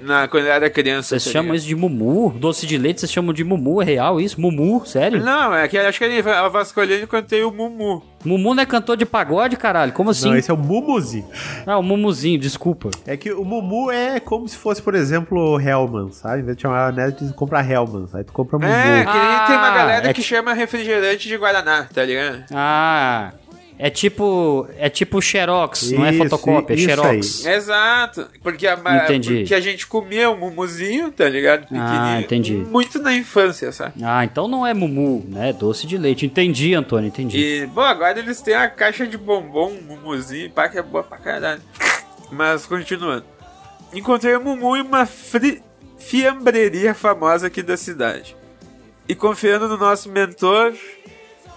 na, 0.00 0.28
quando 0.28 0.46
era 0.46 0.70
criança. 0.70 1.08
Vocês 1.18 1.24
tá 1.24 1.30
chamam 1.32 1.54
isso 1.56 1.66
de 1.66 1.74
Mumu? 1.74 2.30
Doce 2.38 2.66
de 2.66 2.78
leite 2.78 3.00
vocês 3.00 3.10
chamam 3.10 3.32
de 3.32 3.42
Mumu? 3.42 3.82
É 3.82 3.84
real 3.84 4.20
isso? 4.20 4.40
Mumu? 4.40 4.84
Sério? 4.86 5.24
Não, 5.24 5.52
é 5.54 5.66
que 5.66 5.76
acho 5.76 5.98
que 5.98 6.04
ele 6.04 6.28
a 6.30 6.48
vasculhando 6.48 7.02
encontrei 7.04 7.42
o 7.42 7.50
Mumu. 7.50 8.02
Mumu 8.24 8.52
não 8.54 8.62
é 8.62 8.66
cantor 8.66 8.96
de 8.96 9.06
pagode, 9.06 9.56
caralho? 9.56 9.92
Como 9.92 10.10
assim? 10.10 10.28
Não, 10.30 10.36
esse 10.36 10.50
é 10.50 10.54
o 10.54 10.56
Mumuzinho. 10.56 11.26
Ah, 11.66 11.78
o 11.78 11.82
Mumuzinho, 11.82 12.38
desculpa. 12.38 12.90
É 13.06 13.16
que 13.16 13.32
o 13.32 13.44
Mumu 13.44 13.90
é 13.90 14.20
como 14.20 14.46
se 14.48 14.56
fosse, 14.56 14.82
por 14.82 14.94
exemplo, 14.94 15.54
o 15.54 15.60
Hellman, 15.60 16.10
sabe? 16.12 16.42
Em 16.42 16.44
vez 16.44 16.56
de 16.56 16.62
chamar 16.62 16.88
a 16.88 16.92
net, 16.92 17.18
diz 17.24 17.32
compra 17.32 17.60
Hellman. 17.60 18.06
Aí 18.14 18.22
tu 18.24 18.32
compra 18.32 18.58
Mumu. 18.58 18.70
É, 18.72 19.04
que 19.04 19.12
nem 19.12 19.46
tem 19.46 19.56
uma 19.56 19.68
Ah, 19.68 19.74
galera 19.76 20.10
é 20.10 20.12
que 20.12 20.20
ti- 20.20 20.28
chama 20.28 20.52
refrigerante 20.52 21.26
de 21.28 21.36
Guaraná, 21.36 21.88
tá 21.92 22.04
ligado? 22.04 22.44
Ah, 22.52 23.32
é 23.78 23.88
tipo, 23.90 24.68
é 24.76 24.88
tipo 24.90 25.20
Xerox, 25.22 25.92
não 25.92 26.04
é 26.04 26.10
Isso, 26.10 26.18
fotocópia, 26.18 26.74
é 26.74 26.76
isso 26.76 26.84
Xerox. 26.88 27.46
Exato. 27.46 28.26
Porque 28.42 28.66
a, 28.66 28.74
Entendi. 29.04 29.38
porque 29.40 29.54
a 29.54 29.60
gente 29.60 29.86
comia 29.86 30.28
o 30.30 30.36
mumuzinho, 30.36 31.12
tá 31.12 31.28
ligado? 31.28 31.66
Ah, 31.72 32.20
entendi. 32.20 32.54
Muito 32.54 32.98
na 33.00 33.14
infância, 33.14 33.70
sabe? 33.70 33.94
Ah, 34.02 34.24
então 34.24 34.48
não 34.48 34.66
é 34.66 34.74
Mumu, 34.74 35.24
né? 35.28 35.52
Doce 35.52 35.86
de 35.86 35.96
leite. 35.96 36.26
Entendi, 36.26 36.74
Antônio, 36.74 37.08
entendi. 37.08 37.38
E, 37.38 37.66
bom, 37.66 37.80
agora 37.82 38.18
eles 38.18 38.40
têm 38.40 38.54
a 38.54 38.68
caixa 38.68 39.06
de 39.06 39.16
bombom, 39.16 39.70
um 39.70 39.82
mumuzinho, 39.82 40.50
pá, 40.50 40.68
que 40.68 40.76
é 40.78 40.82
boa 40.82 41.04
pra 41.04 41.18
caralho. 41.18 41.60
Mas, 42.32 42.66
continuando. 42.66 43.24
Encontrei 43.94 44.34
o 44.36 44.40
Mumu 44.40 44.76
em 44.76 44.82
uma 44.82 45.06
fri- 45.06 45.62
fiambreria 45.98 46.94
famosa 46.94 47.46
aqui 47.46 47.62
da 47.62 47.76
cidade. 47.76 48.36
E 49.08 49.14
confiando 49.14 49.66
no 49.68 49.78
nosso 49.78 50.10
mentor, 50.10 50.74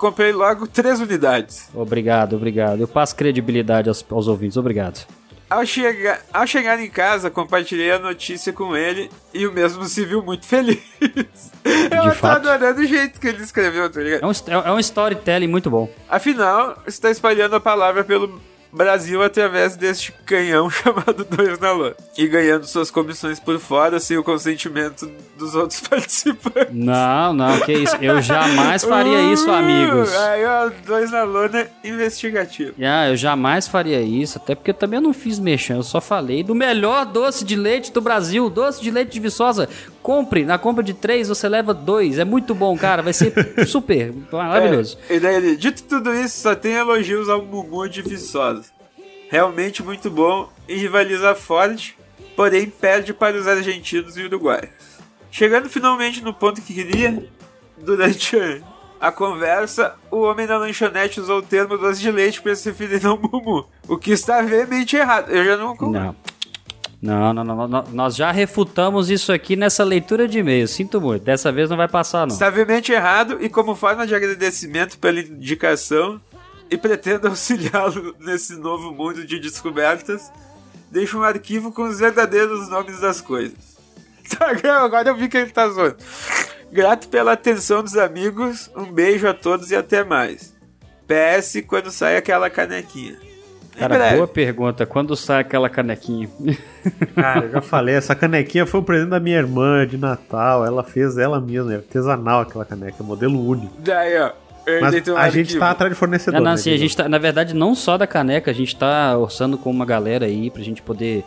comprei 0.01 0.31
logo 0.31 0.65
três 0.65 0.99
unidades. 0.99 1.69
Obrigado, 1.75 2.35
obrigado. 2.35 2.81
Eu 2.81 2.87
passo 2.87 3.15
credibilidade 3.15 3.87
aos, 3.87 4.03
aos 4.09 4.27
ouvintes, 4.27 4.57
obrigado. 4.57 5.05
Ao, 5.47 5.63
chega, 5.63 6.19
ao 6.33 6.47
chegar 6.47 6.79
em 6.79 6.89
casa, 6.89 7.29
compartilhei 7.29 7.91
a 7.91 7.99
notícia 7.99 8.51
com 8.51 8.75
ele 8.75 9.11
e 9.31 9.45
o 9.45 9.51
mesmo 9.51 9.83
se 9.85 10.03
viu 10.03 10.23
muito 10.23 10.45
feliz. 10.45 10.81
Eu 11.63 12.03
tô 12.03 12.11
fato. 12.15 12.49
adorando 12.49 12.81
o 12.81 12.85
jeito 12.85 13.19
que 13.19 13.27
ele 13.27 13.43
escreveu, 13.43 13.91
tá 13.91 13.99
ligado? 14.01 14.23
É 14.23 14.25
um, 14.57 14.61
é 14.61 14.71
um 14.71 14.79
storytelling 14.79 15.47
muito 15.47 15.69
bom. 15.69 15.87
Afinal, 16.09 16.81
está 16.87 17.11
espalhando 17.11 17.55
a 17.55 17.59
palavra 17.59 18.03
pelo 18.03 18.41
Brasil 18.71 19.21
através 19.21 19.75
deste 19.75 20.11
canhão 20.25 20.69
chamado 20.71 21.25
Dois 21.25 21.59
na 21.59 21.71
Lua. 21.71 21.95
E 22.17 22.27
ganhando 22.27 22.65
suas 22.65 22.89
comissões 22.89 23.39
por 23.39 23.59
fora 23.59 23.99
sem 23.99 24.17
o 24.17 24.23
consentimento 24.23 25.09
dos 25.37 25.55
outros 25.55 25.79
participantes. 25.87 26.73
Não, 26.73 27.33
não, 27.33 27.59
que 27.61 27.73
isso. 27.73 27.95
Eu 27.97 28.21
jamais 28.21 28.83
faria 28.83 29.33
isso, 29.33 29.49
amigos. 29.51 30.11
Uh, 30.11 30.19
Aí, 30.19 30.45
ó, 30.45 30.71
Dois 30.85 31.11
na 31.11 31.23
Luna 31.23 31.67
investigativo. 31.83 32.73
Ah, 32.81 33.09
eu 33.09 33.15
jamais 33.15 33.67
faria 33.67 34.01
isso, 34.01 34.37
até 34.37 34.55
porque 34.55 34.71
eu 34.71 34.75
também 34.75 34.99
não 34.99 35.13
fiz 35.13 35.39
mexer, 35.39 35.73
eu 35.73 35.83
só 35.83 35.99
falei 35.99 36.43
do 36.43 36.55
melhor 36.55 37.05
doce 37.05 37.43
de 37.43 37.55
leite 37.55 37.91
do 37.91 38.01
Brasil, 38.01 38.49
doce 38.49 38.81
de 38.81 38.91
leite 38.91 39.11
de 39.11 39.19
Viçosa. 39.19 39.67
Compre, 40.01 40.43
na 40.43 40.57
compra 40.57 40.83
de 40.83 40.93
três 40.93 41.27
você 41.27 41.47
leva 41.47 41.73
dois, 41.73 42.17
é 42.17 42.25
muito 42.25 42.55
bom, 42.55 42.75
cara, 42.77 43.03
vai 43.03 43.13
ser 43.13 43.33
super, 43.67 44.11
maravilhoso. 44.31 44.97
É, 45.07 45.15
e 45.15 45.19
daí 45.19 45.35
ele, 45.35 45.55
dito 45.55 45.83
tudo 45.83 46.13
isso, 46.13 46.41
só 46.41 46.55
tem 46.55 46.73
elogios 46.73 47.29
ao 47.29 47.43
Mumu 47.43 47.87
de 47.87 48.01
Viçosa. 48.01 48.65
Realmente 49.29 49.83
muito 49.83 50.09
bom 50.09 50.49
e 50.67 50.75
rivaliza 50.75 51.35
forte, 51.35 51.97
porém 52.35 52.67
perde 52.69 53.13
para 53.13 53.37
os 53.37 53.47
argentinos 53.47 54.17
e 54.17 54.23
uruguaios. 54.23 54.69
Chegando 55.31 55.69
finalmente 55.69 56.21
no 56.21 56.33
ponto 56.33 56.61
que 56.61 56.73
queria, 56.73 57.23
durante 57.77 58.61
a 58.99 59.11
conversa, 59.11 59.95
o 60.11 60.21
homem 60.21 60.45
da 60.45 60.57
lanchonete 60.57 61.19
usou 61.19 61.39
o 61.39 61.41
termo 61.41 61.77
doce 61.77 62.01
de 62.01 62.11
leite 62.11 62.41
para 62.41 62.55
se 62.55 62.69
referir 62.69 63.05
ao 63.05 63.17
Mumu, 63.17 63.65
o 63.87 63.97
que 63.97 64.11
está 64.11 64.41
veemente 64.41 64.95
errado. 64.95 65.29
Eu 65.29 65.45
já 65.45 65.57
não 65.57 65.75
Não. 65.75 66.15
Não, 67.01 67.33
não, 67.33 67.43
não, 67.43 67.67
não, 67.67 67.83
nós 67.91 68.15
já 68.15 68.31
refutamos 68.31 69.09
isso 69.09 69.33
aqui 69.33 69.55
nessa 69.55 69.83
leitura 69.83 70.27
de 70.27 70.37
e-mail, 70.37 70.67
sinto 70.67 71.01
muito, 71.01 71.23
dessa 71.23 71.51
vez 71.51 71.67
não 71.67 71.75
vai 71.75 71.87
passar 71.87 72.27
não. 72.27 72.33
Está 72.33 72.51
veemente 72.51 72.91
errado 72.91 73.39
e 73.41 73.49
como 73.49 73.75
forma 73.75 74.05
de 74.05 74.13
agradecimento 74.13 74.99
pela 74.99 75.19
indicação 75.19 76.21
e 76.69 76.77
pretendo 76.77 77.27
auxiliá-lo 77.27 78.15
nesse 78.21 78.55
novo 78.55 78.91
mundo 78.91 79.25
de 79.25 79.39
descobertas, 79.39 80.31
deixo 80.91 81.17
um 81.17 81.23
arquivo 81.23 81.71
com 81.71 81.83
os 81.83 81.99
verdadeiros 81.99 82.69
nomes 82.69 82.99
das 82.99 83.19
coisas. 83.19 83.57
Tá, 84.37 84.47
agora 84.81 85.09
eu 85.09 85.15
vi 85.17 85.27
que 85.27 85.35
ele 85.35 85.51
tá 85.51 85.67
zoando. 85.67 85.97
Grato 86.71 87.09
pela 87.09 87.33
atenção 87.33 87.83
dos 87.83 87.97
amigos, 87.97 88.71
um 88.77 88.89
beijo 88.89 89.27
a 89.27 89.33
todos 89.33 89.71
e 89.71 89.75
até 89.75 90.05
mais. 90.05 90.55
PS 91.05 91.61
quando 91.67 91.91
sai 91.91 92.15
aquela 92.15 92.49
canequinha. 92.49 93.30
Cara, 93.77 93.95
breve. 93.95 94.15
boa 94.17 94.27
pergunta, 94.27 94.85
quando 94.85 95.15
sai 95.15 95.41
aquela 95.41 95.69
canequinha? 95.69 96.29
Cara, 97.15 97.45
eu 97.45 97.51
já 97.51 97.61
falei, 97.61 97.95
essa 97.95 98.13
canequinha 98.13 98.65
foi 98.65 98.79
um 98.79 98.83
presente 98.83 99.09
da 99.09 99.19
minha 99.19 99.37
irmã 99.37 99.87
de 99.87 99.97
Natal. 99.97 100.65
Ela 100.65 100.83
fez 100.83 101.17
ela 101.17 101.39
mesma, 101.39 101.73
é 101.73 101.75
artesanal 101.77 102.41
aquela 102.41 102.65
caneca, 102.65 103.03
modelo 103.03 103.43
único. 103.47 103.73
Daí, 103.79 104.19
ó. 104.19 104.31
Mas 104.79 105.07
um 105.07 105.17
a 105.17 105.29
gente 105.29 105.57
tá 105.57 105.71
atrás 105.71 105.91
de 105.91 105.97
fornecedor. 105.97 106.39
É, 106.39 106.43
não, 106.43 106.51
né, 106.51 106.53
assim, 106.53 106.71
a 106.71 106.77
gente 106.77 106.95
tá, 106.95 107.09
na 107.09 107.17
verdade, 107.17 107.55
não 107.55 107.73
só 107.73 107.97
da 107.97 108.05
caneca, 108.05 108.51
a 108.51 108.53
gente 108.53 108.75
tá 108.75 109.17
orçando 109.17 109.57
com 109.57 109.71
uma 109.71 109.85
galera 109.85 110.27
aí 110.27 110.51
pra 110.51 110.61
gente 110.61 110.81
poder 110.83 111.23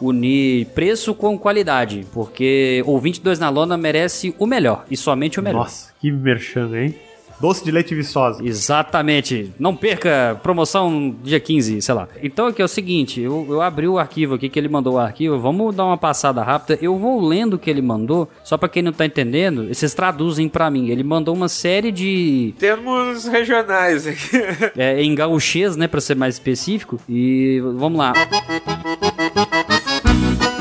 unir 0.00 0.66
preço 0.66 1.14
com 1.14 1.38
qualidade, 1.38 2.06
porque 2.12 2.82
o 2.86 2.98
22 2.98 3.38
na 3.38 3.50
lona 3.50 3.76
merece 3.76 4.34
o 4.38 4.46
melhor, 4.46 4.84
e 4.90 4.96
somente 4.96 5.38
o 5.38 5.42
melhor. 5.42 5.64
Nossa, 5.64 5.92
que 6.00 6.10
merchan, 6.10 6.70
hein? 6.74 6.94
Doce 7.40 7.64
de 7.64 7.70
leite 7.70 7.94
viçosa. 7.94 8.44
Exatamente. 8.44 9.52
Não 9.58 9.74
perca 9.74 10.38
promoção 10.42 11.14
dia 11.22 11.38
15, 11.38 11.80
sei 11.82 11.94
lá. 11.94 12.08
Então 12.22 12.46
aqui 12.46 12.60
é 12.60 12.64
o 12.64 12.68
seguinte, 12.68 13.20
eu, 13.20 13.46
eu 13.48 13.62
abri 13.62 13.86
o 13.86 13.98
arquivo 13.98 14.34
aqui 14.34 14.48
que 14.48 14.58
ele 14.58 14.68
mandou 14.68 14.94
o 14.94 14.98
arquivo, 14.98 15.38
vamos 15.38 15.74
dar 15.74 15.84
uma 15.84 15.96
passada 15.96 16.42
rápida. 16.42 16.78
Eu 16.82 16.96
vou 16.96 17.20
lendo 17.20 17.54
o 17.54 17.58
que 17.58 17.70
ele 17.70 17.82
mandou, 17.82 18.28
só 18.42 18.56
pra 18.56 18.68
quem 18.68 18.82
não 18.82 18.92
tá 18.92 19.06
entendendo, 19.06 19.68
vocês 19.68 19.94
traduzem 19.94 20.48
pra 20.48 20.70
mim. 20.70 20.88
Ele 20.88 21.02
mandou 21.02 21.34
uma 21.34 21.48
série 21.48 21.92
de 21.92 22.54
Termos 22.58 23.26
regionais 23.26 24.06
aqui. 24.06 24.30
é, 24.76 25.02
em 25.02 25.14
gauchês, 25.14 25.76
né, 25.76 25.86
pra 25.86 26.00
ser 26.00 26.16
mais 26.16 26.34
específico. 26.34 26.98
E 27.08 27.60
vamos 27.76 27.98
lá. 27.98 28.12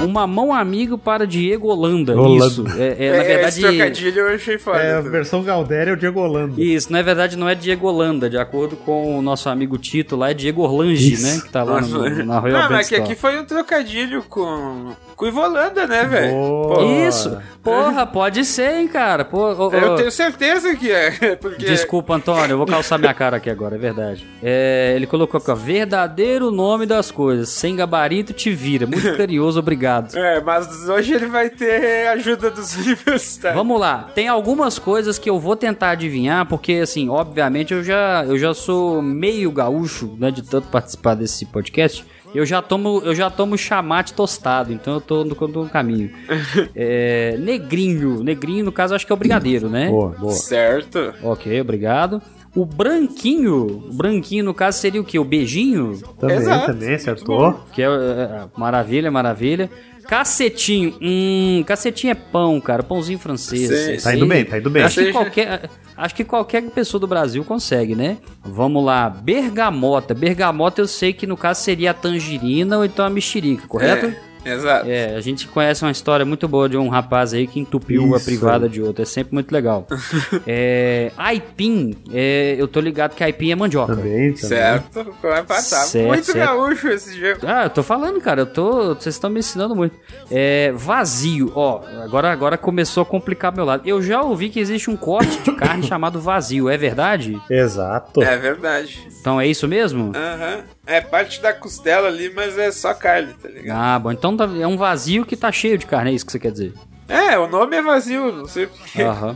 Um 0.07 0.11
mamão 0.11 0.53
amigo 0.53 0.97
para 0.97 1.27
Diego 1.27 1.67
Holanda. 1.67 2.15
Holanda. 2.15 2.45
Isso. 2.47 2.65
É, 2.77 2.95
é, 3.05 3.11
na 3.11 3.47
Esse 3.47 3.61
verdade. 3.61 3.77
trocadilho 3.77 4.19
eu 4.21 4.35
achei 4.35 4.57
foda. 4.57 4.79
É, 4.79 4.95
a 4.95 5.01
versão 5.01 5.43
Galdéria 5.43 5.91
é 5.91 5.93
o 5.93 5.97
Diego 5.97 6.19
Holanda. 6.21 6.53
Isso, 6.61 6.91
na 6.91 7.01
verdade 7.01 7.35
não 7.37 7.47
é 7.49 7.55
Diego 7.55 7.87
Holanda, 7.87 8.29
de 8.29 8.37
acordo 8.37 8.75
com 8.77 9.17
o 9.17 9.21
nosso 9.21 9.49
amigo 9.49 9.77
Tito 9.77 10.15
lá, 10.15 10.31
é 10.31 10.33
Diego 10.33 10.61
Orlange, 10.61 11.13
Isso. 11.13 11.23
né? 11.25 11.41
Que 11.43 11.49
tá 11.49 11.63
lá 11.63 11.81
no, 11.81 12.23
na 12.23 12.39
Royal 12.39 12.61
Não, 12.61 12.69
mas 12.69 12.69
Band 12.69 12.77
que 12.77 12.83
Store. 12.95 13.01
aqui 13.03 13.15
foi 13.15 13.39
um 13.39 13.45
trocadilho 13.45 14.23
com. 14.29 14.93
com 15.15 15.25
o 15.25 15.27
Ivolanda, 15.27 15.85
né, 15.87 16.03
velho? 16.05 17.07
Isso, 17.07 17.37
porra, 17.63 18.05
pode 18.05 18.45
ser, 18.45 18.79
hein, 18.79 18.87
cara. 18.87 19.25
Pô, 19.25 19.53
ô, 19.53 19.67
ô, 19.67 19.73
Eu 19.73 19.95
tenho 19.95 20.11
certeza 20.11 20.75
que 20.75 20.91
é. 20.91 21.11
Porque. 21.35 21.65
Desculpa, 21.65 22.15
Antônio, 22.15 22.53
eu 22.53 22.57
vou 22.57 22.65
calçar 22.67 22.97
minha 22.97 23.13
cara 23.13 23.37
aqui 23.37 23.49
agora, 23.49 23.75
é 23.75 23.79
verdade. 23.79 24.25
É, 24.41 24.93
ele 24.95 25.05
colocou 25.07 25.37
aqui, 25.39 25.51
ó, 25.51 25.55
verdadeiro 25.55 26.51
nome 26.51 26.85
das 26.85 27.11
coisas, 27.11 27.49
sem 27.49 27.75
gabarito 27.75 28.31
te 28.33 28.51
vira. 28.51 28.85
Muito 28.85 29.11
carinhoso, 29.17 29.59
obrigado. 29.59 29.96
É, 30.13 30.41
mas 30.41 30.87
hoje 30.89 31.13
ele 31.13 31.27
vai 31.27 31.49
ter 31.49 32.07
ajuda 32.09 32.51
dos 32.51 32.75
universitários. 32.77 33.57
Vamos 33.57 33.79
lá, 33.79 34.09
tem 34.13 34.27
algumas 34.27 34.77
coisas 34.79 35.17
que 35.17 35.29
eu 35.29 35.39
vou 35.39 35.55
tentar 35.55 35.91
adivinhar, 35.91 36.45
porque 36.45 36.73
assim, 36.73 37.09
obviamente 37.09 37.73
eu 37.73 37.83
já, 37.83 38.23
eu 38.25 38.37
já 38.37 38.53
sou 38.53 39.01
meio 39.01 39.51
gaúcho, 39.51 40.15
né, 40.19 40.31
de 40.31 40.41
tanto 40.41 40.67
participar 40.67 41.15
desse 41.15 41.45
podcast. 41.45 42.05
Eu 42.35 42.45
já 42.45 42.61
tomo, 42.61 43.01
eu 43.03 43.15
já 43.15 43.29
tomo 43.29 43.57
chamate 43.57 44.13
tostado, 44.13 44.73
então 44.73 44.95
eu 44.95 45.01
tô 45.01 45.23
no, 45.23 45.35
no 45.47 45.69
caminho. 45.69 46.11
É, 46.75 47.35
negrinho, 47.39 48.23
negrinho 48.23 48.65
no 48.65 48.71
caso 48.71 48.93
acho 48.93 49.05
que 49.05 49.11
é 49.11 49.15
o 49.15 49.17
brigadeiro, 49.17 49.69
né? 49.69 49.89
Boa, 49.89 50.09
boa. 50.09 50.31
Certo. 50.31 51.13
Ok, 51.23 51.59
obrigado. 51.59 52.21
O 52.55 52.65
branquinho, 52.65 53.85
o 53.87 53.93
branquinho 53.93 54.43
no 54.43 54.53
caso 54.53 54.79
seria 54.79 54.99
o 54.99 55.03
que? 55.03 55.19
O 55.19 55.23
beijinho? 55.23 55.99
Também, 56.19 56.37
Exato. 56.37 56.65
também, 56.67 56.95
acertou. 56.95 57.59
Que 57.71 57.83
é, 57.83 57.85
é, 57.85 58.45
maravilha, 58.57 59.11
maravilha. 59.11 59.69
Cacetinho. 60.07 60.95
Hum, 61.01 61.63
cacetinho 61.65 62.11
é 62.11 62.15
pão, 62.15 62.59
cara. 62.61 62.81
Pãozinho 62.81 63.19
francês. 63.19 63.67
Sim, 63.67 63.93
Esse 63.93 64.03
Tá 64.03 64.15
indo 64.15 64.25
bem, 64.25 64.45
tá 64.45 64.57
indo 64.57 64.69
bem. 64.69 64.83
Acho 64.83 65.03
que, 65.03 65.11
qualquer, 65.11 65.69
acho 65.95 66.15
que 66.15 66.23
qualquer 66.23 66.61
pessoa 66.71 66.99
do 66.99 67.07
Brasil 67.07 67.43
consegue, 67.43 67.95
né? 67.95 68.17
Vamos 68.43 68.83
lá. 68.83 69.09
Bergamota. 69.09 70.13
Bergamota 70.13 70.81
eu 70.81 70.87
sei 70.87 71.11
que 71.13 71.27
no 71.27 71.35
caso 71.35 71.61
seria 71.61 71.91
a 71.91 71.93
tangerina 71.93 72.77
ou 72.77 72.85
então 72.85 73.05
a 73.05 73.09
mexerica, 73.09 73.67
correto? 73.67 74.07
É, 74.07 74.26
exato. 74.47 74.89
É, 74.89 75.15
a 75.15 75.21
gente 75.21 75.47
conhece 75.47 75.83
uma 75.83 75.91
história 75.91 76.25
muito 76.25 76.47
boa 76.47 76.67
de 76.67 76.77
um 76.77 76.87
rapaz 76.89 77.33
aí 77.33 77.47
que 77.47 77.59
entupiu 77.59 78.13
a 78.13 78.17
Isso. 78.17 78.25
privada 78.25 78.67
de 78.69 78.81
outro. 78.81 79.01
É 79.01 79.05
sempre 79.05 79.33
muito 79.33 79.51
legal. 79.51 79.87
é, 80.45 81.11
aipim, 81.17 81.95
é, 82.11 82.55
eu 82.57 82.67
tô 82.67 82.79
ligado 82.79 83.15
que 83.15 83.23
aipim 83.23 83.51
é 83.51 83.55
mandioca. 83.55 83.95
Também, 83.95 84.33
também. 84.33 84.35
Certo, 84.35 85.15
vai 85.21 85.43
passar. 85.43 85.85
Certo, 85.85 86.07
Muito 86.07 86.25
certo. 86.25 86.37
gaúcho 86.37 86.87
esse 86.89 87.19
jogo. 87.19 87.41
Ah, 87.45 87.65
eu 87.65 87.69
tô 87.69 87.83
falando, 87.83 88.19
cara, 88.21 88.41
eu 88.41 88.45
tô. 88.45 88.95
Vocês 88.95 89.15
estão 89.15 89.29
me 89.29 89.39
ensinando 89.39 89.75
muito. 89.75 89.95
É, 90.31 90.71
vazio, 90.73 91.51
ó, 91.55 91.81
agora, 92.03 92.31
agora 92.31 92.57
começou 92.57 93.03
a 93.03 93.05
complicar 93.05 93.53
meu 93.55 93.65
lado. 93.65 93.83
Eu 93.85 94.01
já 94.01 94.21
ouvi 94.21 94.49
que 94.49 94.59
existe 94.59 94.89
um 94.89 94.97
corte 94.97 95.39
de 95.41 95.51
carne 95.55 95.83
chamado 95.87 96.19
vazio, 96.19 96.69
é 96.69 96.77
verdade? 96.77 97.39
Exato. 97.49 98.21
É 98.21 98.37
verdade. 98.37 99.07
Então 99.19 99.39
é 99.39 99.47
isso 99.47 99.67
mesmo? 99.67 100.11
Aham. 100.15 100.63
É 100.87 101.01
parte 101.01 101.41
da 101.41 101.53
costela 101.53 102.07
ali, 102.07 102.31
mas 102.33 102.57
é 102.57 102.71
só 102.71 102.93
carne, 102.93 103.33
tá 103.33 103.49
ligado? 103.49 103.77
Ah, 103.77 103.99
bom, 103.99 104.11
então 104.11 104.35
tá- 104.37 104.49
é 104.59 104.65
um 104.65 104.77
vazio 104.77 105.25
que 105.25 105.35
tá 105.35 105.51
cheio 105.51 105.77
de 105.77 105.85
carne, 105.85 106.11
é 106.11 106.13
isso 106.13 106.25
que 106.25 106.31
você 106.31 106.39
quer 106.39 106.51
dizer? 106.51 106.73
É, 107.09 107.37
o 107.37 107.47
nome 107.47 107.75
é 107.75 107.81
vazio, 107.81 108.31
não 108.31 108.47
sei 108.47 108.67
porquê. 108.67 109.01
Aham. 109.03 109.35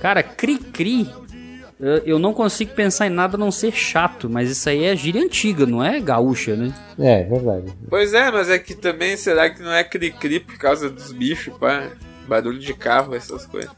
Cara, 0.00 0.22
cri-cri, 0.22 1.08
eu- 1.80 1.98
eu 2.04 2.18
não 2.18 2.32
consigo 2.32 2.72
pensar 2.74 3.06
em 3.08 3.10
nada 3.10 3.36
a 3.36 3.38
não 3.38 3.50
ser 3.50 3.72
chato, 3.72 4.30
mas 4.30 4.48
isso 4.50 4.68
aí 4.68 4.84
é 4.84 4.94
gíria 4.94 5.22
antiga, 5.22 5.66
não 5.66 5.82
é 5.84 6.00
gaúcha, 6.00 6.54
né? 6.56 6.72
É, 6.98 7.24
verdade. 7.24 7.72
Pois 7.90 8.14
é, 8.14 8.30
mas 8.30 8.48
é 8.48 8.58
que 8.58 8.74
também, 8.74 9.16
será 9.16 9.50
que 9.50 9.60
não 9.62 9.72
é 9.72 9.82
cri-cri 9.82 10.38
por 10.40 10.56
causa 10.56 10.88
dos 10.88 11.12
bichos, 11.12 11.52
pá? 11.58 11.88
Barulho 12.28 12.60
de 12.60 12.72
carro, 12.74 13.14
essas 13.16 13.44
coisas. 13.46 13.70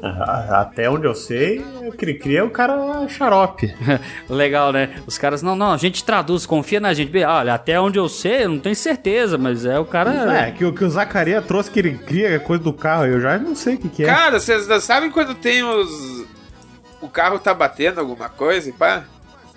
Até 0.00 0.88
onde 0.88 1.06
eu 1.06 1.14
sei, 1.14 1.58
o 1.82 1.90
Cri-Cri 1.92 2.36
é 2.36 2.42
o 2.42 2.50
cara 2.50 3.06
xarope. 3.08 3.74
Legal, 4.30 4.72
né? 4.72 4.90
Os 5.06 5.18
caras, 5.18 5.42
não, 5.42 5.56
não, 5.56 5.72
a 5.72 5.76
gente 5.76 6.04
traduz, 6.04 6.46
confia 6.46 6.78
na 6.80 6.94
gente. 6.94 7.16
Olha, 7.24 7.54
até 7.54 7.80
onde 7.80 7.98
eu 7.98 8.08
sei, 8.08 8.44
eu 8.44 8.48
não 8.50 8.58
tenho 8.60 8.76
certeza, 8.76 9.36
mas 9.36 9.64
é 9.66 9.78
o 9.78 9.84
cara. 9.84 10.38
É, 10.46 10.50
que, 10.52 10.64
o- 10.64 10.72
que 10.72 10.84
o 10.84 10.90
Zacaria 10.90 11.42
trouxe 11.42 11.70
Cri-Cri 11.70 12.24
é 12.24 12.38
coisa 12.38 12.62
do 12.62 12.72
carro, 12.72 13.06
eu 13.06 13.20
já 13.20 13.36
não 13.38 13.54
sei 13.56 13.74
o 13.74 13.78
que, 13.78 13.88
que 13.88 14.02
é. 14.04 14.06
Cara, 14.06 14.38
vocês 14.38 14.66
sabem 14.84 15.10
quando 15.10 15.34
tem 15.34 15.62
os. 15.64 16.24
O 17.00 17.08
carro 17.08 17.38
tá 17.38 17.52
batendo 17.54 18.00
alguma 18.00 18.28
coisa 18.28 18.68
e 18.68 18.72
pá? 18.72 19.04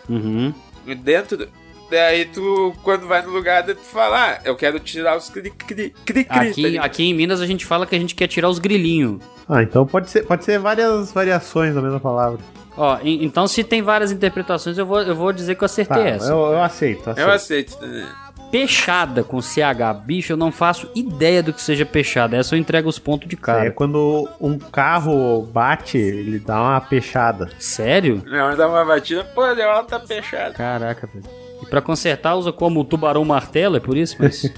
Uhum. 0.10 0.54
E 0.86 0.96
Dentro. 0.96 1.38
do- 1.38 1.61
Daí 1.92 2.24
tu, 2.26 2.74
quando 2.84 3.06
vai 3.06 3.22
no 3.22 3.30
lugar, 3.32 3.64
tu 3.66 3.76
fala, 3.76 4.32
ah, 4.32 4.40
eu 4.46 4.56
quero 4.56 4.80
tirar 4.80 5.18
os 5.18 5.30
cri-cri. 5.30 5.94
cri-cri, 6.06 6.24
tá 6.24 6.42
Aqui, 6.42 6.62
ligado? 6.64 6.86
aqui 6.86 7.04
em 7.04 7.14
Minas 7.14 7.42
a 7.42 7.46
gente 7.46 7.66
fala 7.66 7.86
que 7.86 7.94
a 7.96 8.00
gente 8.00 8.16
quer 8.16 8.28
tirar 8.28 8.48
os 8.50 8.60
grilinhos. 8.60 9.22
Ah, 9.50 9.62
então 9.62 9.86
pode 9.86 10.10
ser, 10.10 10.26
pode 10.26 10.46
ser 10.46 10.58
várias 10.58 11.12
variações 11.12 11.76
da 11.76 11.82
mesma 11.82 12.00
palavra. 12.00 12.40
Ó, 12.78 12.98
en- 13.04 13.26
então 13.26 13.46
se 13.46 13.62
tem 13.66 13.82
várias 13.82 14.10
interpretações, 14.12 14.78
eu 14.78 14.86
vou, 14.86 15.02
eu 15.02 15.14
vou 15.14 15.34
dizer 15.34 15.56
que 15.56 15.64
eu 15.64 15.66
acertei 15.66 16.02
Tá, 16.04 16.10
essa. 16.10 16.32
eu, 16.32 16.38
eu 16.54 16.64
aceito, 16.64 17.10
aceito. 17.10 17.28
Eu 17.28 17.34
aceito. 17.34 17.78
né? 17.86 18.08
Peixada 18.50 19.24
com 19.24 19.42
CH. 19.42 19.94
Bicho, 20.06 20.34
eu 20.34 20.38
não 20.38 20.52
faço 20.52 20.90
ideia 20.96 21.42
do 21.44 21.54
que 21.54 21.62
seja 21.62 21.86
peixada. 21.86 22.36
Essa 22.38 22.56
eu 22.56 22.60
entrego 22.60 22.88
os 22.90 23.00
pontos 23.00 23.28
de 23.28 23.36
É 23.36 23.40
cara. 23.40 23.72
quando 23.72 24.28
um 24.40 24.58
carro 24.58 25.42
bate, 25.54 25.98
ele 25.98 26.38
dá 26.40 26.62
uma 26.62 26.82
pechada. 26.82 27.50
Sério? 27.60 28.22
Não, 28.26 28.56
dá 28.56 28.68
uma 28.68 28.84
batida, 28.86 29.24
pô, 29.36 29.54
deu 29.56 29.70
alta 29.70 30.00
fechada. 30.02 30.54
Caraca, 30.54 31.08
velho. 31.14 31.26
E 31.62 31.66
pra 31.68 31.82
consertar 31.82 32.36
usa 32.36 32.52
como 32.52 32.84
tubarão 32.84 33.24
martelo, 33.26 33.78
é 33.78 33.80
por 33.80 33.98
isso? 33.98 34.16
Mas... 34.20 34.44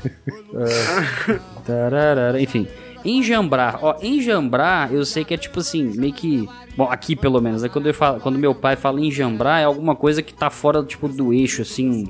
É. 0.56 1.40
Tararara, 1.66 2.40
Enfim. 2.42 2.68
Enjambrar. 3.04 3.80
Ó, 3.82 3.96
enjambrar, 4.02 4.94
eu 4.94 5.04
sei 5.04 5.26
que 5.26 5.34
é 5.34 5.38
tipo 5.38 5.60
assim, 5.60 5.92
meio 5.98 6.14
que... 6.14 6.48
Bom, 6.78 6.90
aqui 6.90 7.16
pelo 7.16 7.42
menos, 7.42 7.62
né? 7.62 7.70
Quando, 7.70 7.88
eu 7.88 7.94
falo, 7.94 8.20
quando 8.22 8.40
meu 8.40 8.56
pai 8.56 8.76
fala 8.78 9.02
enjambrar, 9.02 9.62
é 9.62 9.66
alguma 9.66 9.96
coisa 9.96 10.22
que 10.22 10.34
tá 10.34 10.50
fora, 10.50 10.84
tipo, 10.84 11.10
do 11.10 11.34
eixo, 11.34 11.64
assim... 11.64 12.08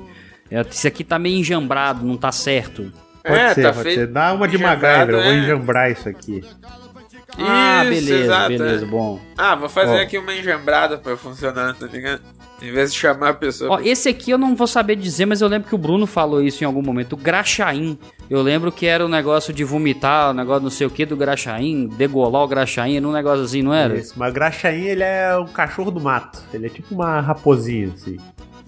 É, 0.50 0.60
isso 0.60 0.86
aqui 0.86 1.02
tá 1.02 1.18
meio 1.18 1.38
enjambrado, 1.38 2.04
não 2.06 2.16
tá 2.16 2.30
certo. 2.30 2.92
Pode 3.24 3.38
É, 3.38 3.54
ser, 3.54 3.62
tá 3.62 3.72
pode 3.72 3.94
ser. 3.94 4.06
Dá 4.06 4.32
uma 4.34 4.46
de 4.46 4.58
MacGyver, 4.58 5.10
eu 5.16 5.22
vou 5.22 5.32
é. 5.32 5.36
enjambrar 5.38 5.90
isso 5.90 6.08
aqui. 6.08 6.44
Ah, 7.36 7.82
Isso, 7.84 7.90
beleza, 7.94 8.24
exato, 8.24 8.48
beleza, 8.50 8.84
é. 8.84 8.88
bom. 8.88 9.20
Ah, 9.36 9.56
vou 9.56 9.68
fazer 9.68 9.96
Ó. 9.98 10.02
aqui 10.02 10.16
uma 10.18 10.32
enjambrada 10.34 10.98
pra 10.98 11.16
funcionar, 11.16 11.74
tá 11.74 11.86
ligado? 11.86 12.22
Em 12.62 12.72
vez 12.72 12.92
de 12.92 12.98
chamar 12.98 13.30
a 13.30 13.34
pessoa. 13.34 13.72
Ó, 13.72 13.80
esse 13.80 14.08
aqui 14.08 14.30
eu 14.30 14.38
não 14.38 14.54
vou 14.54 14.66
saber 14.66 14.96
dizer, 14.96 15.26
mas 15.26 15.40
eu 15.40 15.48
lembro 15.48 15.68
que 15.68 15.74
o 15.74 15.78
Bruno 15.78 16.06
falou 16.06 16.42
isso 16.42 16.62
em 16.62 16.66
algum 16.66 16.82
momento. 16.82 17.14
O 17.14 17.16
graxaim. 17.16 17.98
Eu 18.30 18.40
lembro 18.40 18.72
que 18.72 18.86
era 18.86 19.04
o 19.04 19.08
negócio 19.08 19.52
de 19.52 19.64
vomitar, 19.64 20.30
o 20.30 20.34
negócio 20.34 20.62
não 20.62 20.70
sei 20.70 20.86
o 20.86 20.90
que 20.90 21.04
do 21.04 21.16
graxaim, 21.16 21.88
degolar 21.88 22.42
o 22.42 22.48
graxaim, 22.48 22.96
era 22.96 23.06
um 23.06 23.12
negócio 23.12 23.44
assim, 23.44 23.60
não 23.60 23.74
era? 23.74 23.96
Isso, 23.98 24.14
mas 24.16 24.32
Graxaim, 24.32 24.82
ele 24.82 25.02
é 25.02 25.36
um 25.36 25.46
cachorro 25.46 25.90
do 25.90 26.00
mato. 26.00 26.42
Ele 26.52 26.66
é 26.66 26.70
tipo 26.70 26.94
uma 26.94 27.20
raposinha, 27.20 27.92
assim. 27.94 28.16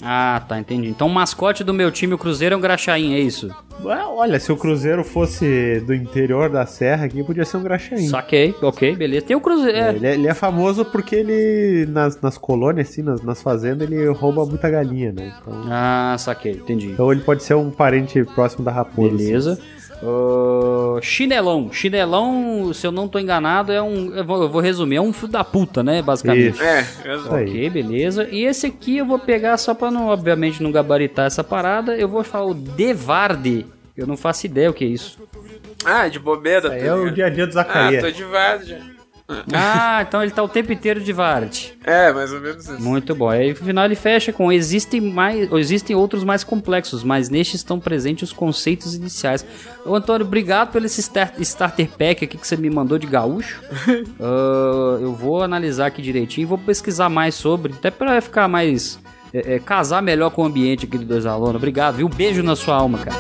Ah, 0.02 0.42
tá, 0.46 0.58
entendi. 0.58 0.88
Então 0.88 1.06
o 1.06 1.10
mascote 1.14 1.64
do 1.64 1.72
meu 1.72 1.90
time, 1.90 2.12
o 2.14 2.18
Cruzeiro, 2.18 2.54
é 2.54 2.58
um 2.58 2.60
graxaim, 2.60 3.14
é 3.14 3.18
isso? 3.20 3.48
Olha, 3.82 4.40
se 4.40 4.50
o 4.50 4.56
Cruzeiro 4.56 5.04
fosse 5.04 5.80
do 5.86 5.94
interior 5.94 6.48
da 6.48 6.64
serra 6.66 7.04
aqui, 7.04 7.22
podia 7.22 7.44
ser 7.44 7.58
um 7.58 7.62
Graxaim. 7.62 8.08
Saquei, 8.08 8.54
ok, 8.62 8.96
beleza. 8.96 9.26
Tem 9.26 9.36
o 9.36 9.40
Cruzeiro. 9.40 9.76
É. 9.76 9.90
Ele, 9.94 10.06
é, 10.06 10.14
ele 10.14 10.26
é 10.28 10.32
famoso 10.34 10.84
porque 10.84 11.14
ele, 11.14 11.86
nas, 11.86 12.18
nas 12.20 12.38
colônias, 12.38 12.88
assim, 12.88 13.02
nas, 13.02 13.22
nas 13.22 13.42
fazendas, 13.42 13.88
ele 13.90 14.08
rouba 14.08 14.46
muita 14.46 14.70
galinha, 14.70 15.12
né? 15.12 15.34
Então, 15.40 15.62
Ah, 15.70 16.16
saquei, 16.18 16.52
entendi. 16.52 16.88
então 16.88 17.12
ele 17.12 17.20
pode 17.20 17.42
ser 17.42 17.54
um 17.54 17.70
parente 17.70 18.24
próximo 18.24 18.64
da 18.64 18.72
raposa. 18.72 19.52
assim. 19.52 19.62
Ah, 20.02 20.98
chinelão. 21.02 21.72
Chinelão, 21.72 22.72
se 22.72 22.86
eu 22.86 22.92
não 22.92 23.08
tô 23.08 23.18
enganado, 23.18 23.72
é 23.72 23.82
um. 23.82 24.14
Eu 24.14 24.24
vou, 24.24 24.42
eu 24.42 24.48
vou 24.48 24.60
resumir, 24.60 24.96
é 24.96 25.00
um 25.00 25.12
filho 25.12 25.32
da 25.32 25.44
puta, 25.44 25.82
né? 25.82 26.02
Basicamente. 26.02 26.54
Isso. 26.54 26.62
É, 26.62 26.80
Isso 26.82 27.08
exato. 27.08 27.34
aí. 27.34 27.48
Ok, 27.48 27.70
beleza. 27.70 28.28
E 28.30 28.44
esse 28.44 28.66
aqui 28.66 28.98
eu 28.98 29.06
vou 29.06 29.18
pegar 29.18 29.56
só 29.56 29.74
pra 29.74 29.90
não, 29.90 30.06
obviamente, 30.06 30.62
não 30.62 30.70
gabaritar 30.72 31.26
essa 31.26 31.42
parada. 31.44 31.96
Eu 31.96 32.08
vou 32.08 32.22
falar 32.24 32.46
o 32.46 32.54
Devarde. 32.54 33.66
Eu 33.96 34.06
não 34.06 34.16
faço 34.16 34.44
ideia 34.46 34.70
o 34.70 34.74
que 34.74 34.84
é 34.84 34.88
isso. 34.88 35.18
Ah, 35.84 36.06
de 36.08 36.18
bobeira. 36.18 36.72
Aí 36.72 36.80
tá 36.80 36.86
é 36.86 36.94
o 36.94 37.10
dia 37.10 37.26
a 37.26 37.30
dia 37.30 37.46
do 37.46 37.50
Ah, 37.50 37.52
Zacaria. 37.62 38.00
tô 38.00 38.10
de 38.10 38.24
várzea. 38.24 38.95
Ah, 39.52 40.04
então 40.06 40.22
ele 40.22 40.30
tá 40.30 40.42
o 40.42 40.48
tempo 40.48 40.72
inteiro 40.72 41.00
de 41.00 41.12
Vard. 41.12 41.72
É, 41.84 42.12
mais 42.12 42.32
ou 42.32 42.40
menos 42.40 42.64
isso. 42.68 42.80
Muito 42.80 43.14
bom. 43.14 43.28
Aí 43.28 43.50
no 43.50 43.56
final 43.56 43.84
ele 43.84 43.96
fecha 43.96 44.32
com 44.32 44.52
existem 44.52 45.00
mais, 45.00 45.50
existem 45.52 45.96
outros 45.96 46.22
mais 46.22 46.44
complexos, 46.44 47.02
mas 47.02 47.28
nestes 47.28 47.56
estão 47.60 47.80
presentes 47.80 48.30
os 48.30 48.32
conceitos 48.32 48.94
iniciais. 48.94 49.44
Ô 49.84 49.94
Antônio, 49.96 50.26
obrigado 50.26 50.70
pelo 50.70 50.86
esse 50.86 51.02
star- 51.02 51.32
starter 51.40 51.88
pack 51.88 52.24
aqui 52.24 52.38
que 52.38 52.46
você 52.46 52.56
me 52.56 52.70
mandou 52.70 52.98
de 52.98 53.06
gaúcho. 53.06 53.60
Ah, 54.20 54.98
eu 55.00 55.12
vou 55.14 55.42
analisar 55.42 55.86
aqui 55.86 56.00
direitinho, 56.02 56.46
vou 56.48 56.58
pesquisar 56.58 57.08
mais 57.08 57.34
sobre, 57.34 57.72
até 57.72 57.90
pra 57.90 58.20
ficar 58.20 58.48
mais 58.48 58.98
é, 59.32 59.54
é, 59.54 59.58
casar 59.58 60.02
melhor 60.02 60.30
com 60.30 60.42
o 60.42 60.44
ambiente 60.46 60.86
aqui 60.86 60.96
do 60.98 61.04
Dois 61.04 61.26
Alunos. 61.26 61.56
Obrigado, 61.56 61.96
viu? 61.96 62.08
Beijo 62.08 62.42
na 62.42 62.56
sua 62.56 62.76
alma, 62.76 62.98
cara. 62.98 63.16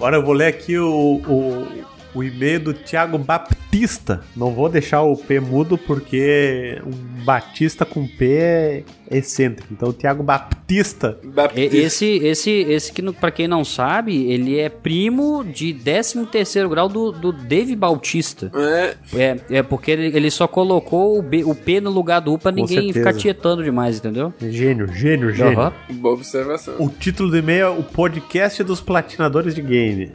Agora 0.00 0.16
eu 0.16 0.22
vou 0.22 0.32
ler 0.32 0.46
aqui 0.46 0.78
o, 0.78 1.20
o, 1.28 1.68
o 2.14 2.22
e-mail 2.22 2.60
do 2.60 2.74
Thiago 2.74 3.16
Baptista. 3.18 4.22
Não 4.36 4.50
vou 4.52 4.68
deixar 4.68 5.02
o 5.02 5.16
P 5.16 5.38
mudo 5.40 5.78
porque 5.78 6.80
um 6.84 7.10
Batista 7.24 7.84
com 7.84 8.06
P 8.06 8.26
é 8.38 8.82
excêntrico. 9.10 9.68
Então, 9.72 9.90
o 9.90 9.92
Thiago 9.92 10.22
Baptista. 10.22 11.18
E- 11.54 11.76
Esse, 11.76 12.06
esse, 12.24 12.50
esse 12.50 12.92
que, 12.92 13.02
pra 13.12 13.30
quem 13.30 13.46
não 13.46 13.64
sabe, 13.64 14.24
ele 14.30 14.58
é 14.58 14.68
primo 14.68 15.44
de 15.44 15.72
13 15.74 16.26
terceiro 16.26 16.68
grau 16.68 16.88
do, 16.88 17.12
do 17.12 17.32
Dave 17.32 17.76
Bautista. 17.76 18.50
É, 18.54 18.94
É, 19.14 19.36
é 19.58 19.62
porque 19.62 19.90
ele, 19.90 20.06
ele 20.16 20.30
só 20.30 20.48
colocou 20.48 21.18
o, 21.18 21.22
B- 21.22 21.44
o 21.44 21.54
P 21.54 21.80
no 21.80 21.90
lugar 21.90 22.20
do 22.20 22.32
U 22.32 22.38
pra 22.38 22.50
ninguém 22.50 22.92
ficar 22.92 23.12
tietando 23.14 23.62
demais, 23.62 23.98
entendeu? 23.98 24.32
Gênio, 24.40 24.88
gênio, 24.92 25.32
gênio. 25.32 25.58
Aham. 25.60 25.72
boa 25.92 26.14
observação. 26.14 26.74
O 26.78 26.88
título 26.88 27.30
do 27.30 27.38
e-mail 27.38 27.62
é 27.66 27.68
o 27.68 27.82
podcast 27.82 28.62
dos 28.64 28.80
platinadores 28.80 29.54
de 29.54 29.62
game. 29.62 30.10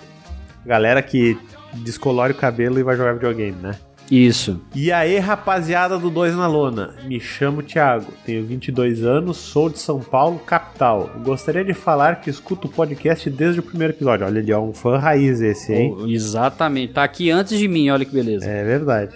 Galera 0.66 1.02
que 1.02 1.38
descolore 1.84 2.34
o 2.34 2.36
cabelo 2.36 2.80
e 2.80 2.84
vai 2.84 2.96
jogar 2.96 3.14
videogame, 3.14 3.58
né? 3.62 3.76
Isso. 4.10 4.62
E 4.74 4.92
aí, 4.92 5.18
rapaziada 5.18 5.98
do 5.98 6.10
Dois 6.10 6.36
na 6.36 6.48
Lona, 6.48 6.94
me 7.06 7.20
chamo 7.20 7.64
Thiago, 7.64 8.12
tenho 8.24 8.46
22 8.46 9.04
anos, 9.04 9.38
sou 9.38 9.70
de 9.70 9.80
São 9.80 10.00
Paulo, 10.00 10.40
capital. 10.40 11.10
Gostaria 11.24 11.66
de 11.66 11.74
falar 11.74 12.22
que 12.22 12.30
escuto 12.30 12.68
o 12.68 12.72
podcast 12.72 13.30
desde 13.30 13.60
o 13.60 13.64
primeiro 13.64 13.94
episódio. 13.94 14.26
Olha 14.26 14.40
ali, 14.40 14.54
ó, 14.54 14.62
um 14.62 14.74
fã 14.74 14.98
raiz 14.98 15.42
esse, 15.42 15.74
hein? 15.74 15.96
Oh, 15.98 16.08
exatamente. 16.08 16.94
Tá 16.94 17.04
aqui 17.04 17.32
antes 17.32 17.58
de 17.58 17.68
mim, 17.68 17.90
olha 17.90 18.06
que 18.06 18.14
beleza. 18.14 18.46
É 18.48 18.64
verdade. 18.64 19.16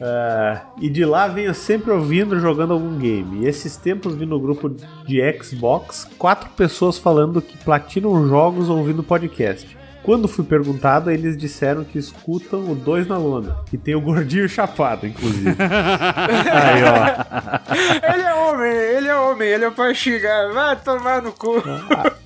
Ah, 0.00 0.62
e 0.80 0.88
de 0.88 1.04
lá 1.04 1.28
venho 1.28 1.52
sempre 1.52 1.90
ouvindo 1.90 2.40
jogando 2.40 2.72
algum 2.72 2.96
game. 2.96 3.44
E 3.44 3.46
esses 3.46 3.76
tempos 3.76 4.14
vi 4.14 4.24
no 4.24 4.40
grupo 4.40 4.74
de 5.06 5.42
Xbox 5.42 6.08
quatro 6.18 6.48
pessoas 6.56 6.96
falando 6.96 7.42
que 7.42 7.58
platinam 7.58 8.26
jogos 8.26 8.70
ouvindo 8.70 9.02
podcast. 9.02 9.76
Quando 10.02 10.26
fui 10.26 10.44
perguntado, 10.44 11.10
eles 11.10 11.36
disseram 11.36 11.84
que 11.84 11.98
escutam 11.98 12.70
o 12.70 12.74
Dois 12.74 13.06
na 13.06 13.18
Lona. 13.18 13.58
E 13.72 13.76
tem 13.76 13.94
o 13.94 14.00
gordinho 14.00 14.48
chapado, 14.48 15.06
inclusive. 15.06 15.50
Aí, 15.60 16.82
ó. 16.84 18.14
Ele 18.14 18.22
é 18.22 18.34
homem, 18.34 18.70
ele 18.70 19.08
é 19.08 19.16
homem, 19.16 19.48
ele 19.48 19.64
é 19.66 19.70
pra 19.70 19.92
xingar. 19.92 20.52
Vai 20.52 20.76
tomar 20.76 21.20
no 21.20 21.32
cu. 21.32 21.62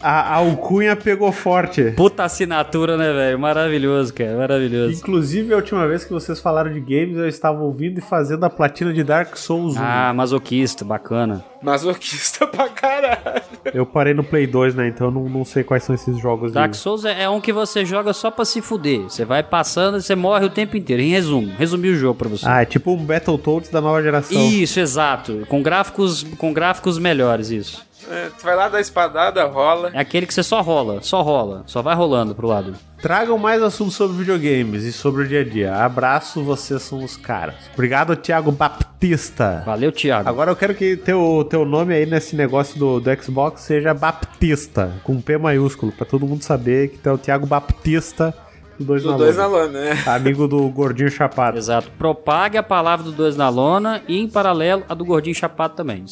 A, 0.00 0.10
a 0.10 0.34
alcunha 0.34 0.94
pegou 0.94 1.32
forte. 1.32 1.92
Puta 1.96 2.24
assinatura, 2.24 2.96
né, 2.96 3.12
velho? 3.12 3.38
Maravilhoso, 3.38 4.14
cara. 4.14 4.36
Maravilhoso. 4.36 4.92
Inclusive, 4.92 5.52
a 5.52 5.56
última 5.56 5.86
vez 5.88 6.04
que 6.04 6.12
vocês 6.12 6.38
falaram 6.40 6.72
de 6.72 6.80
games, 6.80 7.16
eu 7.16 7.26
estava 7.26 7.60
ouvindo 7.60 7.98
e 7.98 8.02
fazendo 8.02 8.44
a 8.44 8.50
platina 8.50 8.92
de 8.92 9.02
Dark 9.02 9.36
Souls 9.36 9.76
1. 9.76 9.80
Ah, 9.82 10.12
masoquista, 10.14 10.84
bacana. 10.84 11.44
Masoquista 11.60 12.46
pra 12.46 12.68
caralho. 12.68 13.42
Eu 13.72 13.86
parei 13.86 14.12
no 14.14 14.22
Play 14.22 14.46
2, 14.46 14.74
né? 14.74 14.88
Então 14.88 15.08
eu 15.08 15.10
não, 15.10 15.28
não 15.28 15.44
sei 15.44 15.64
quais 15.64 15.82
são 15.82 15.94
esses 15.94 16.18
jogos. 16.18 16.52
Dark 16.52 16.72
de... 16.72 16.76
Souls 16.76 17.04
é 17.04 17.24
é 17.24 17.28
um 17.28 17.40
que 17.40 17.52
você 17.52 17.63
joga 17.84 18.12
só 18.12 18.30
pra 18.30 18.44
se 18.44 18.60
fuder. 18.60 19.02
Você 19.02 19.24
vai 19.24 19.42
passando 19.42 19.98
e 19.98 20.02
você 20.02 20.14
morre 20.14 20.46
o 20.46 20.50
tempo 20.50 20.76
inteiro. 20.76 21.02
Em 21.02 21.10
resumo, 21.10 21.52
resumi 21.58 21.88
o 21.88 21.96
jogo 21.96 22.14
pra 22.18 22.28
você. 22.28 22.46
Ah, 22.46 22.62
é 22.62 22.64
tipo 22.64 22.92
um 22.92 23.04
Battletoads 23.04 23.70
da 23.70 23.80
nova 23.80 24.02
geração. 24.02 24.40
Isso, 24.50 24.80
exato. 24.80 25.44
Com 25.48 25.62
gráficos, 25.62 26.22
com 26.38 26.52
gráficos 26.52 26.98
melhores, 26.98 27.50
isso. 27.50 27.82
É, 28.10 28.30
tu 28.36 28.44
vai 28.44 28.56
lá 28.56 28.68
dar 28.68 28.80
espadada, 28.80 29.44
rola. 29.44 29.90
É 29.92 30.00
aquele 30.00 30.26
que 30.26 30.34
você 30.34 30.42
só 30.42 30.60
rola, 30.60 31.00
só 31.02 31.22
rola, 31.22 31.62
só 31.66 31.82
vai 31.82 31.94
rolando 31.94 32.34
pro 32.34 32.46
lado. 32.46 32.74
Tragam 33.00 33.36
mais 33.36 33.62
assuntos 33.62 33.94
sobre 33.94 34.16
videogames 34.16 34.82
e 34.84 34.92
sobre 34.92 35.24
o 35.24 35.28
dia 35.28 35.40
a 35.40 35.44
dia. 35.44 35.74
Abraço, 35.76 36.42
vocês 36.42 36.80
são 36.82 37.04
os 37.04 37.16
caras. 37.16 37.54
Obrigado, 37.74 38.16
Thiago 38.16 38.50
Baptista. 38.50 39.62
Valeu, 39.66 39.92
Thiago. 39.92 40.28
Agora 40.28 40.50
eu 40.50 40.56
quero 40.56 40.74
que 40.74 40.96
teu, 40.96 41.46
teu 41.48 41.64
nome 41.64 41.94
aí 41.94 42.06
nesse 42.06 42.34
negócio 42.34 42.78
do, 42.78 43.00
do 43.00 43.22
Xbox 43.22 43.60
seja 43.60 43.92
Baptista, 43.92 44.92
com 45.02 45.20
P 45.20 45.36
maiúsculo, 45.36 45.92
pra 45.92 46.06
todo 46.06 46.26
mundo 46.26 46.42
saber 46.42 46.88
que 46.88 46.98
tu 46.98 47.08
é 47.08 47.12
o 47.12 47.18
Thiago 47.18 47.46
Baptista 47.46 48.34
Dois 48.78 49.02
Do 49.02 49.12
na 49.12 49.16
dois 49.16 49.36
Lona. 49.36 49.48
na 49.48 49.54
lona, 49.56 49.80
né? 49.80 50.02
Amigo 50.06 50.48
do 50.48 50.68
Gordinho 50.68 51.10
Chapado. 51.10 51.56
Exato. 51.58 51.90
Propague 51.96 52.58
a 52.58 52.62
palavra 52.62 53.04
do 53.04 53.12
dois 53.12 53.36
na 53.36 53.48
lona 53.48 54.02
e, 54.08 54.18
em 54.18 54.28
paralelo, 54.28 54.82
a 54.88 54.94
do 54.94 55.04
gordinho 55.04 55.34
chapado 55.34 55.74
também. 55.74 56.04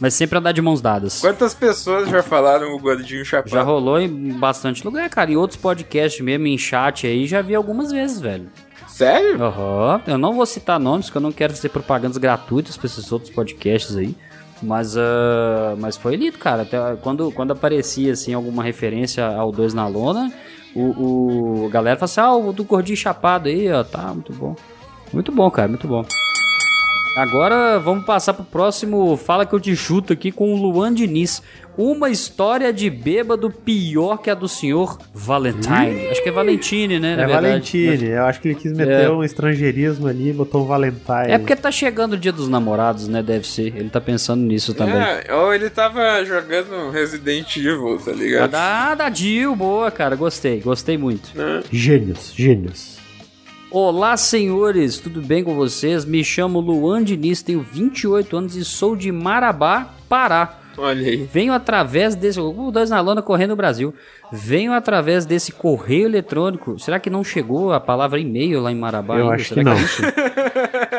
Mas 0.00 0.14
sempre 0.14 0.38
andar 0.38 0.52
de 0.52 0.62
mãos 0.62 0.80
dadas. 0.80 1.20
Quantas 1.20 1.54
pessoas 1.54 2.08
já 2.08 2.22
falaram 2.22 2.74
o 2.74 2.78
gordinho 2.78 3.24
chapado? 3.24 3.50
Já 3.50 3.62
rolou 3.62 4.00
em 4.00 4.32
bastante 4.32 4.84
lugar, 4.84 5.08
cara. 5.10 5.30
Em 5.30 5.36
outros 5.36 5.58
podcasts 5.60 6.20
mesmo, 6.20 6.46
em 6.46 6.56
chat 6.56 7.06
aí, 7.06 7.26
já 7.26 7.42
vi 7.42 7.54
algumas 7.54 7.92
vezes, 7.92 8.20
velho. 8.20 8.48
Sério? 8.88 9.42
Aham. 9.42 10.00
Eu 10.06 10.16
não 10.18 10.34
vou 10.34 10.46
citar 10.46 10.78
nomes, 10.78 11.06
porque 11.06 11.18
eu 11.18 11.22
não 11.22 11.32
quero 11.32 11.52
fazer 11.54 11.68
propagandas 11.68 12.16
gratuitas 12.16 12.76
pra 12.76 12.86
esses 12.86 13.10
outros 13.12 13.30
podcasts 13.32 13.96
aí. 13.96 14.14
Mas, 14.62 14.96
ah, 14.96 15.74
mas 15.78 15.96
foi 15.96 16.16
lindo, 16.16 16.38
cara. 16.38 16.62
Até 16.62 16.78
quando, 17.02 17.30
quando 17.32 17.50
aparecia 17.52 18.12
assim, 18.12 18.32
alguma 18.32 18.62
referência 18.62 19.26
ao 19.26 19.50
Dois 19.52 19.74
na 19.74 19.86
Lona, 19.86 20.32
o, 20.74 21.62
o 21.62 21.66
a 21.66 21.70
galera 21.70 21.96
fala 21.96 22.04
assim: 22.04 22.20
ah, 22.20 22.34
o 22.34 22.52
do 22.52 22.64
gordinho 22.64 22.96
chapado 22.96 23.48
aí, 23.48 23.70
ó, 23.70 23.82
tá, 23.84 24.12
muito 24.12 24.32
bom. 24.32 24.56
Muito 25.12 25.30
bom, 25.30 25.50
cara, 25.50 25.68
muito 25.68 25.86
bom. 25.86 26.04
Agora 27.16 27.78
vamos 27.78 28.04
passar 28.04 28.34
pro 28.34 28.44
próximo 28.44 29.16
Fala 29.16 29.46
que 29.46 29.54
eu 29.54 29.60
te 29.60 29.74
chuto 29.76 30.12
aqui 30.12 30.32
com 30.32 30.52
o 30.52 30.56
Luan 30.60 30.92
Diniz. 30.92 31.40
Uma 31.76 32.08
história 32.08 32.72
de 32.72 32.88
bêbado 32.88 33.50
pior 33.50 34.18
que 34.18 34.30
a 34.30 34.34
do 34.34 34.48
senhor 34.48 34.96
Valentine. 35.12 36.08
Acho 36.08 36.22
que 36.22 36.28
é 36.28 36.32
Valentine, 36.32 37.00
né? 37.00 37.14
É 37.14 37.16
verdade. 37.16 37.46
Valentine, 37.46 38.04
eu 38.10 38.24
acho 38.26 38.40
que 38.40 38.48
ele 38.48 38.54
quis 38.54 38.72
meter 38.72 39.06
É. 39.06 39.10
um 39.10 39.24
estrangeirismo 39.24 40.06
ali 40.06 40.30
e 40.30 40.32
botou 40.32 40.62
um 40.62 40.66
Valentine. 40.66 41.28
É 41.30 41.38
porque 41.38 41.56
tá 41.56 41.72
chegando 41.72 42.12
o 42.12 42.16
dia 42.16 42.30
dos 42.32 42.48
namorados, 42.48 43.08
né? 43.08 43.22
Deve 43.24 43.46
ser. 43.46 43.76
Ele 43.76 43.90
tá 43.90 44.00
pensando 44.00 44.42
nisso 44.42 44.72
também. 44.72 44.94
É, 44.94 45.32
ou 45.34 45.52
ele 45.52 45.68
tava 45.68 46.24
jogando 46.24 46.90
Resident 46.90 47.56
Evil, 47.56 47.98
tá 48.04 48.12
ligado? 48.12 48.54
Ah, 48.54 48.94
da 48.94 49.10
Jill, 49.10 49.54
boa, 49.56 49.90
cara. 49.90 50.14
Gostei, 50.14 50.60
gostei 50.60 50.96
muito. 50.96 51.30
Gênios, 51.72 52.32
gênios. 52.36 52.94
Olá, 53.76 54.16
senhores, 54.16 55.00
tudo 55.00 55.20
bem 55.20 55.42
com 55.42 55.56
vocês? 55.56 56.04
Me 56.04 56.22
chamo 56.22 56.60
Luan 56.60 57.02
Diniz, 57.02 57.42
tenho 57.42 57.60
28 57.60 58.36
anos 58.36 58.54
e 58.54 58.64
sou 58.64 58.94
de 58.94 59.10
Marabá, 59.10 59.96
Pará. 60.08 60.60
Olha 60.78 61.04
aí. 61.04 61.16
Venho 61.16 61.52
através 61.52 62.14
desse. 62.14 62.38
O 62.38 62.70
dois 62.70 62.88
na 62.88 63.00
lona 63.00 63.20
correndo 63.20 63.50
no 63.50 63.56
Brasil. 63.56 63.92
Venho 64.30 64.72
através 64.72 65.26
desse 65.26 65.50
correio 65.50 66.06
eletrônico. 66.06 66.78
Será 66.78 67.00
que 67.00 67.10
não 67.10 67.24
chegou 67.24 67.72
a 67.72 67.80
palavra 67.80 68.20
e-mail 68.20 68.60
lá 68.60 68.70
em 68.70 68.76
Marabá? 68.76 69.16
Eu 69.16 69.22
ainda? 69.24 69.34
acho 69.34 69.54
Será 69.54 69.64
que 69.64 69.68
é 69.68 69.72
não. 69.72 69.80
isso? 69.80 70.02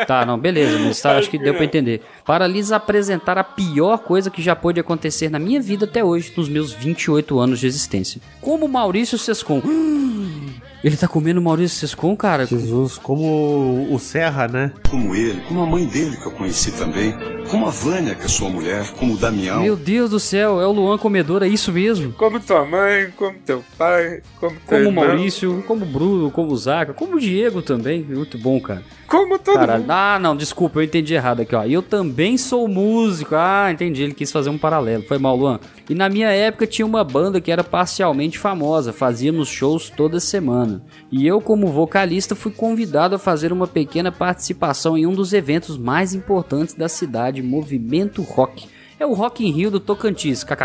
Tá, 0.06 0.26
não, 0.26 0.38
beleza, 0.38 0.78
mas 0.78 1.02
tá, 1.02 1.18
acho 1.18 1.30
que 1.30 1.38
deu 1.38 1.54
pra 1.54 1.64
entender. 1.64 2.02
Para 2.26 2.46
lhes 2.46 2.74
apresentar 2.74 3.38
a 3.38 3.44
pior 3.44 4.00
coisa 4.00 4.30
que 4.30 4.42
já 4.42 4.54
pôde 4.54 4.82
acontecer 4.82 5.30
na 5.30 5.40
minha 5.40 5.62
vida 5.62 5.86
até 5.86 6.04
hoje, 6.04 6.34
nos 6.36 6.50
meus 6.50 6.74
28 6.74 7.40
anos 7.40 7.60
de 7.60 7.68
existência. 7.68 8.20
Como 8.42 8.68
Maurício 8.68 9.18
Sescon. 9.18 9.62
Ele 10.86 10.95
tá 10.95 11.07
comendo 11.07 11.41
Maurício 11.41 11.80
Sescon, 11.80 12.16
cara? 12.16 12.45
Jesus, 12.45 12.99
como 12.99 13.91
o 13.91 13.98
Serra, 13.98 14.48
né? 14.48 14.72
Como 14.88 15.16
ele, 15.16 15.41
como 15.48 15.64
a 15.64 15.66
mãe 15.66 15.84
dele 15.88 16.16
que 16.16 16.28
eu 16.28 16.32
conheci 16.34 16.72
também, 16.74 17.12
como 17.50 17.68
a 17.68 17.70
Vânia, 17.70 18.16
que 18.16 18.26
é 18.26 18.28
sua 18.28 18.50
mulher, 18.50 18.90
como 18.98 19.14
o 19.14 19.18
Damião. 19.18 19.62
Meu 19.62 19.76
Deus 19.76 20.10
do 20.10 20.20
céu, 20.20 20.60
é 20.62 20.66
o 20.66 20.72
Luan 20.72 20.98
Comedor, 20.98 21.44
é 21.44 21.48
isso 21.48 21.72
mesmo? 21.72 22.12
Como 22.14 22.40
tua 22.40 22.66
mãe, 22.66 23.12
como 23.16 23.38
teu 23.40 23.64
pai, 23.78 24.22
como 24.40 24.56
teu 24.68 24.84
Como 24.86 24.90
o. 24.90 24.94
Maurício, 24.94 25.64
como 25.68 25.84
o 25.84 25.88
Bruno, 25.88 26.32
como 26.32 26.52
o 26.52 26.58
Zaca, 26.58 26.94
como 26.94 27.16
o 27.16 27.20
Diego 27.20 27.62
também. 27.62 28.04
Muito 28.04 28.38
bom, 28.38 28.60
cara. 28.60 28.84
Como 29.08 29.38
todo 29.38 29.56
Caralho. 29.56 29.82
mundo. 29.82 29.92
Ah, 29.92 30.18
não, 30.20 30.36
desculpa, 30.36 30.80
eu 30.80 30.84
entendi 30.84 31.14
errado 31.14 31.42
aqui, 31.42 31.56
ó. 31.56 31.64
Eu 31.64 31.82
também 31.84 32.38
sou 32.38 32.68
músico. 32.68 33.36
Ah, 33.36 33.70
entendi, 33.72 34.02
ele 34.04 34.14
quis 34.14 34.32
fazer 34.32 34.50
um 34.50 34.58
paralelo. 34.58 35.04
Foi 35.04 35.18
mal, 35.20 35.36
Luan. 35.36 35.60
E 35.88 35.94
na 35.94 36.10
minha 36.10 36.30
época 36.30 36.66
tinha 36.66 36.86
uma 36.86 37.04
banda 37.04 37.40
que 37.40 37.52
era 37.52 37.64
parcialmente 37.64 38.40
famosa, 38.40 38.92
fazíamos 38.92 39.48
shows 39.48 39.92
toda 39.92 40.20
semana. 40.20 40.82
E 41.12 41.28
eu, 41.28 41.40
como 41.40 41.68
vocalista, 41.68 42.34
fui 42.34 42.52
convidado 42.52 43.16
a 43.16 43.20
fazer 43.20 43.54
uma 43.54 43.68
pequena 43.68 44.12
participação 44.12 44.98
em 44.98 45.06
um 45.06 45.14
dos 45.14 45.34
eventos 45.34 45.78
mais 45.78 46.16
importantes 46.16 46.74
da 46.74 46.90
cidade, 46.90 47.35
Movimento 47.41 48.22
Rock. 48.22 48.68
É 48.99 49.06
o 49.06 49.14
Rock 49.14 49.45
in 49.45 49.52
Rio 49.52 49.70
do 49.70 49.80
Tocantins. 49.80 50.45
É, 50.45 50.56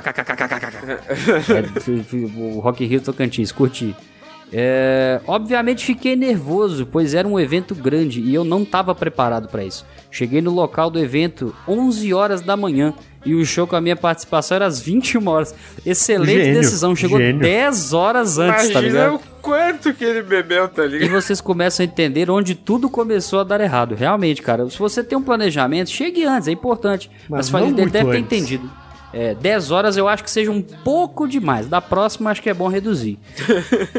o 2.56 2.60
Rock 2.60 2.84
in 2.84 2.86
Rio 2.86 3.00
do 3.00 3.04
Tocantins, 3.06 3.50
curti. 3.50 3.94
É, 4.52 5.20
obviamente 5.26 5.84
fiquei 5.84 6.16
nervoso, 6.16 6.84
pois 6.84 7.14
era 7.14 7.26
um 7.26 7.38
evento 7.38 7.74
grande 7.74 8.20
e 8.20 8.34
eu 8.34 8.44
não 8.44 8.62
estava 8.62 8.94
preparado 8.94 9.48
para 9.48 9.64
isso. 9.64 9.86
Cheguei 10.10 10.40
no 10.40 10.50
local 10.50 10.90
do 10.90 10.98
evento 10.98 11.54
11 11.68 12.12
horas 12.12 12.40
da 12.40 12.56
manhã 12.56 12.92
e 13.24 13.34
o 13.34 13.44
show 13.44 13.66
com 13.66 13.76
a 13.76 13.80
minha 13.80 13.96
participação 13.96 14.56
era 14.56 14.66
às 14.66 14.80
21 14.80 15.26
horas. 15.28 15.54
Excelente 15.84 16.44
Gênio, 16.44 16.60
decisão, 16.60 16.96
chegou 16.96 17.18
gênio. 17.18 17.40
10 17.40 17.92
horas 17.92 18.38
antes, 18.38 18.68
tá 18.68 18.80
Imagina 18.80 18.88
ligado? 18.88 19.14
o 19.16 19.20
quanto 19.42 19.92
que 19.92 20.04
ele 20.04 20.22
bebeu, 20.22 20.68
tá 20.68 20.84
E 20.84 20.88
ligado? 20.88 21.10
vocês 21.10 21.40
começam 21.40 21.84
a 21.84 21.86
entender 21.88 22.30
onde 22.30 22.54
tudo 22.54 22.88
começou 22.88 23.40
a 23.40 23.44
dar 23.44 23.60
errado. 23.60 23.94
Realmente, 23.94 24.40
cara, 24.42 24.68
se 24.70 24.78
você 24.78 25.04
tem 25.04 25.16
um 25.18 25.22
planejamento, 25.22 25.90
chegue 25.90 26.24
antes, 26.24 26.48
é 26.48 26.52
importante. 26.52 27.10
Mas, 27.28 27.50
Mas 27.50 27.62
muito 27.64 27.76
deve 27.90 28.10
ter 28.10 28.18
entendido. 28.18 28.70
É, 29.12 29.34
10 29.34 29.70
horas 29.70 29.96
eu 29.96 30.06
acho 30.06 30.22
que 30.22 30.30
seja 30.30 30.50
um 30.50 30.62
pouco 30.62 31.26
demais. 31.26 31.66
Da 31.66 31.80
próxima 31.80 32.30
acho 32.30 32.42
que 32.42 32.50
é 32.50 32.54
bom 32.54 32.68
reduzir. 32.68 33.18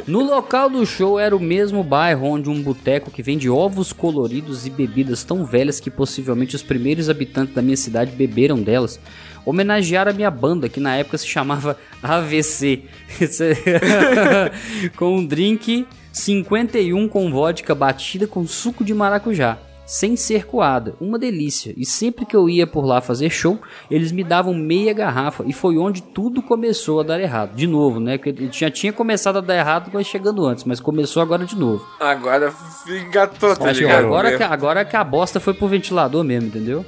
No 0.08 0.24
local 0.24 0.70
do 0.70 0.86
show 0.86 1.20
era 1.20 1.36
o 1.36 1.40
mesmo 1.40 1.84
bairro 1.84 2.28
onde 2.28 2.50
um 2.50 2.62
boteco 2.62 3.12
que 3.12 3.24
vende 3.24 3.50
ovos 3.50 3.94
coloridos 3.94 4.66
e 4.66 4.70
bebidas 4.70 5.24
tão 5.24 5.46
velhas 5.46 5.80
que 5.80 5.90
possivelmente 5.90 6.56
os 6.56 6.64
primeiros 6.64 7.10
habitantes 7.10 7.54
da 7.54 7.62
minha 7.62 7.78
cidade 7.78 8.12
beberam 8.12 8.62
delas. 8.62 9.00
Homenagearam 9.46 10.12
a 10.12 10.14
minha 10.14 10.30
banda, 10.30 10.70
que 10.70 10.80
na 10.80 10.96
época 10.96 11.18
se 11.18 11.28
chamava 11.28 11.78
AVC. 12.02 12.84
com 14.96 15.18
um 15.18 15.26
drink 15.26 15.86
51 16.12 17.08
com 17.08 17.32
vodka 17.32 17.74
batida 17.74 18.28
com 18.28 18.46
suco 18.46 18.84
de 18.84 18.94
maracujá. 18.94 19.58
Sem 19.91 20.15
ser 20.15 20.45
coada, 20.45 20.95
uma 21.01 21.19
delícia. 21.19 21.73
E 21.76 21.85
sempre 21.85 22.26
que 22.26 22.34
eu 22.34 22.47
ia 22.47 22.65
por 22.65 22.85
lá 22.85 23.01
fazer 23.01 23.30
show, 23.30 23.59
eles 23.89 24.13
me 24.13 24.23
davam 24.23 24.53
meia 24.53 24.93
garrafa. 24.93 25.43
E 25.45 25.51
foi 25.51 25.77
onde 25.77 26.01
tudo 26.01 26.41
começou 26.41 27.01
a 27.01 27.03
dar 27.03 27.19
errado. 27.19 27.53
De 27.57 27.68
novo, 27.68 27.99
né? 27.99 28.18
Porque 28.18 28.47
já 28.53 28.72
tinha 28.72 28.93
começado 28.93 29.39
a 29.39 29.41
dar 29.41 29.57
errado, 29.57 29.91
mas 29.93 30.07
chegando 30.07 30.45
antes. 30.45 30.63
Mas 30.63 30.80
começou 30.80 31.22
agora 31.22 31.43
de 31.43 31.57
novo. 31.57 31.85
Agora 31.99 32.53
engatou, 32.88 33.53
tá 33.53 33.69
ligado? 33.73 34.05
agora, 34.05 34.38
que, 34.38 34.43
agora 34.43 34.85
que 34.85 34.95
a 34.95 35.03
bosta 35.03 35.41
foi 35.41 35.53
pro 35.53 35.68
ventilador 35.68 36.23
mesmo, 36.23 36.47
entendeu? 36.47 36.85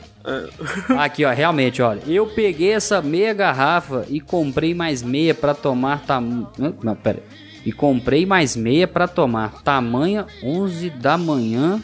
Aqui, 0.98 1.26
ó, 1.26 1.32
realmente, 1.34 1.82
olha. 1.82 2.02
Eu 2.08 2.28
peguei 2.28 2.72
essa 2.72 3.02
meia 3.02 3.34
garrafa 3.34 4.06
e 4.08 4.22
comprei 4.22 4.74
mais 4.74 5.04
meia 5.04 5.36
pra 5.36 5.54
tomar 5.54 6.06
tam... 6.06 6.50
Hã? 6.58 6.74
Não, 6.82 6.96
pera. 6.96 7.20
aí. 7.20 7.44
E 7.66 7.74
comprei 7.74 8.26
mais 8.26 8.56
meia 8.56 8.88
pra 8.88 9.10
tomar. 9.10 9.62
Tamanha 9.62 10.26
11 10.42 10.90
da 10.90 11.18
manhã 11.18 11.82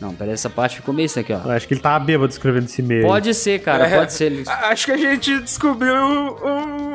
Não, 0.00 0.14
peraí, 0.14 0.32
essa 0.32 0.48
parte 0.48 0.76
ficou 0.76 0.94
meio 0.94 1.06
isso 1.06 1.18
aqui, 1.18 1.32
ó. 1.32 1.40
Eu 1.44 1.50
acho 1.50 1.66
que 1.66 1.74
ele 1.74 1.80
tava 1.80 2.04
bêbado 2.04 2.30
escrevendo 2.30 2.66
esse 2.66 2.80
e-mail. 2.80 3.02
Pode 3.02 3.34
ser, 3.34 3.58
cara, 3.60 3.88
É, 3.88 3.96
pode 3.98 4.12
ser. 4.12 4.26
Ele- 4.26 4.44
Acho 4.46 4.86
que 4.86 4.92
a 4.92 4.96
gente 4.96 5.40
descobriu 5.40 5.92
um, 5.92 6.36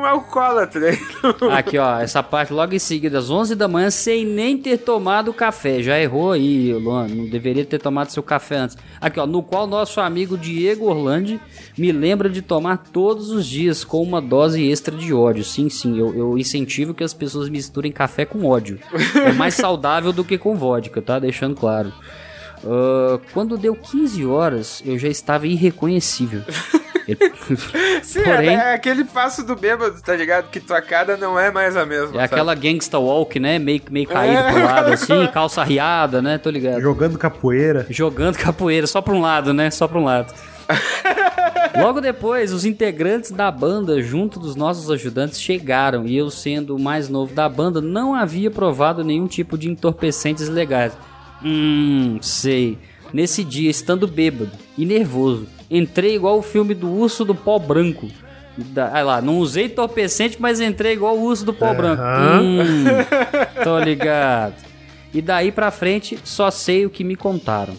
um 0.00 0.04
alcoólatra. 0.06 0.88
aí. 0.88 0.98
Aqui, 1.52 1.76
ó, 1.76 2.00
essa 2.00 2.22
parte 2.22 2.50
logo 2.52 2.74
em 2.74 2.78
seguida, 2.78 3.18
às 3.18 3.28
11 3.28 3.54
da 3.54 3.68
manhã, 3.68 3.90
sem 3.90 4.24
nem 4.24 4.56
ter 4.56 4.78
tomado 4.78 5.34
café. 5.34 5.82
Já 5.82 6.00
errou 6.00 6.32
aí, 6.32 6.72
Luan, 6.72 7.06
não 7.08 7.26
deveria 7.28 7.64
ter 7.66 7.78
tomado 7.78 8.08
seu 8.08 8.22
café 8.22 8.56
antes. 8.56 8.78
Aqui, 8.98 9.20
ó, 9.20 9.26
no 9.26 9.42
qual 9.42 9.66
nosso 9.66 10.00
amigo 10.00 10.38
Diego 10.38 10.86
Orlandi 10.86 11.38
me 11.76 11.92
lembra 11.92 12.30
de 12.30 12.40
tomar 12.40 12.78
todos 12.90 13.30
os 13.30 13.44
dias 13.46 13.84
com 13.84 14.02
uma 14.02 14.22
dose 14.22 14.62
extra 14.66 14.96
de 14.96 15.12
ódio. 15.12 15.44
Sim, 15.44 15.68
sim, 15.68 15.98
eu, 15.98 16.14
eu 16.16 16.38
incentivo 16.38 16.94
que 16.94 17.04
as 17.04 17.12
pessoas 17.12 17.50
misturem 17.50 17.92
café 17.92 18.24
com 18.24 18.46
ódio. 18.46 18.78
É 19.14 19.32
mais 19.32 19.52
saudável 19.54 20.10
do 20.10 20.24
que 20.24 20.38
com 20.38 20.54
vodka, 20.56 21.02
tá? 21.02 21.18
Deixando 21.18 21.54
claro. 21.54 21.92
Ah, 22.66 23.18
quando 23.32 23.56
deu 23.58 23.74
15 23.74 24.24
horas, 24.26 24.82
eu 24.86 24.98
já 24.98 25.08
estava 25.08 25.46
irreconhecível. 25.46 26.42
Sim, 28.02 28.22
Porém- 28.22 28.48
é, 28.56 28.70
é 28.70 28.74
aquele 28.74 29.04
passo 29.04 29.44
do 29.44 29.54
bêbado, 29.54 30.00
tá 30.00 30.16
ligado? 30.16 30.48
Que 30.48 30.58
tua 30.58 30.80
cara 30.80 31.18
não 31.18 31.38
é 31.38 31.50
mais 31.50 31.76
a 31.76 31.84
mesma. 31.84 32.06
É 32.08 32.12
sabe? 32.12 32.24
aquela 32.24 32.54
gangsta 32.54 32.98
walk, 32.98 33.38
né? 33.38 33.58
Meio, 33.58 33.82
meio 33.90 34.06
caído 34.08 34.38
É. 34.38 34.52
pro 34.52 34.64
lado, 34.64 34.92
assim, 34.92 35.26
calça 35.32 35.62
riada, 35.62 36.22
né? 36.22 36.38
Tô 36.38 36.48
ligado. 36.48 36.80
Jogando 36.80 37.18
capoeira. 37.18 37.86
Jogando 37.90 38.38
capoeira, 38.38 38.86
só 38.86 39.02
pra 39.02 39.12
um 39.12 39.20
lado, 39.20 39.52
né? 39.52 39.70
Só 39.70 39.86
pra 39.86 39.98
um 39.98 40.04
lado. 40.04 40.32
Logo 41.76 42.00
depois, 42.00 42.52
os 42.52 42.64
integrantes 42.64 43.32
da 43.32 43.50
banda, 43.50 44.00
junto 44.00 44.38
dos 44.38 44.54
nossos 44.56 44.90
ajudantes, 44.90 45.40
chegaram 45.40 46.06
e 46.06 46.16
eu, 46.16 46.30
sendo 46.30 46.76
o 46.76 46.80
mais 46.80 47.08
novo 47.08 47.34
da 47.34 47.48
banda, 47.48 47.80
não 47.82 48.14
havia 48.14 48.50
provado 48.50 49.02
nenhum 49.04 49.26
tipo 49.26 49.58
de 49.58 49.68
entorpecentes 49.68 50.48
legais. 50.48 50.92
Hum, 51.42 52.18
sei. 52.20 52.78
Nesse 53.12 53.44
dia, 53.44 53.70
estando 53.70 54.08
bêbado 54.08 54.50
e 54.76 54.84
nervoso, 54.84 55.46
entrei 55.70 56.16
igual 56.16 56.38
o 56.38 56.42
filme 56.42 56.74
do 56.74 56.90
urso 56.90 57.24
do 57.24 57.34
pó 57.34 57.58
branco. 57.58 58.08
Da, 58.56 58.96
ah 58.96 59.02
lá, 59.02 59.22
não 59.22 59.38
usei 59.38 59.66
entorpecente, 59.66 60.36
mas 60.40 60.60
entrei 60.60 60.92
igual 60.92 61.16
o 61.16 61.22
urso 61.22 61.44
do 61.44 61.52
pó 61.52 61.72
branco. 61.74 62.02
Hum, 62.02 62.84
tô 63.62 63.78
ligado. 63.78 64.54
E 65.12 65.22
daí 65.22 65.52
pra 65.52 65.70
frente, 65.70 66.18
só 66.24 66.50
sei 66.50 66.86
o 66.86 66.90
que 66.90 67.04
me 67.04 67.16
contaram. 67.16 67.74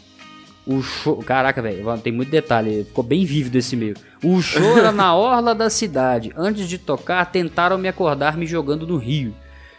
O 0.65 0.81
show. 0.81 1.17
Caraca, 1.17 1.61
velho, 1.61 1.85
tem 1.99 2.11
muito 2.11 2.31
detalhe. 2.31 2.85
Ficou 2.85 3.03
bem 3.03 3.23
vívido 3.23 3.57
esse 3.57 3.75
meio. 3.75 3.95
O 4.23 4.41
show 4.41 4.77
era 4.77 4.91
na 4.91 5.13
orla 5.15 5.53
da 5.53 5.69
cidade. 5.69 6.31
Antes 6.35 6.67
de 6.67 6.77
tocar, 6.77 7.25
tentaram 7.25 7.77
me 7.77 7.87
acordar 7.87 8.35
me 8.35 8.47
jogando 8.47 8.87
no 8.87 8.97
rio. 8.97 9.33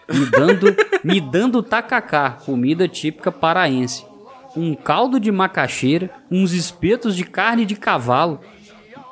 Me 0.08 0.26
dando, 0.26 0.76
me 1.04 1.20
dando 1.20 1.62
tacacá, 1.62 2.30
comida 2.44 2.86
típica 2.88 3.30
paraense. 3.32 4.04
Um 4.56 4.74
caldo 4.74 5.18
de 5.20 5.30
macaxeira, 5.30 6.10
uns 6.30 6.52
espetos 6.52 7.14
de 7.16 7.24
carne 7.24 7.64
de 7.66 7.74
cavalo. 7.76 8.40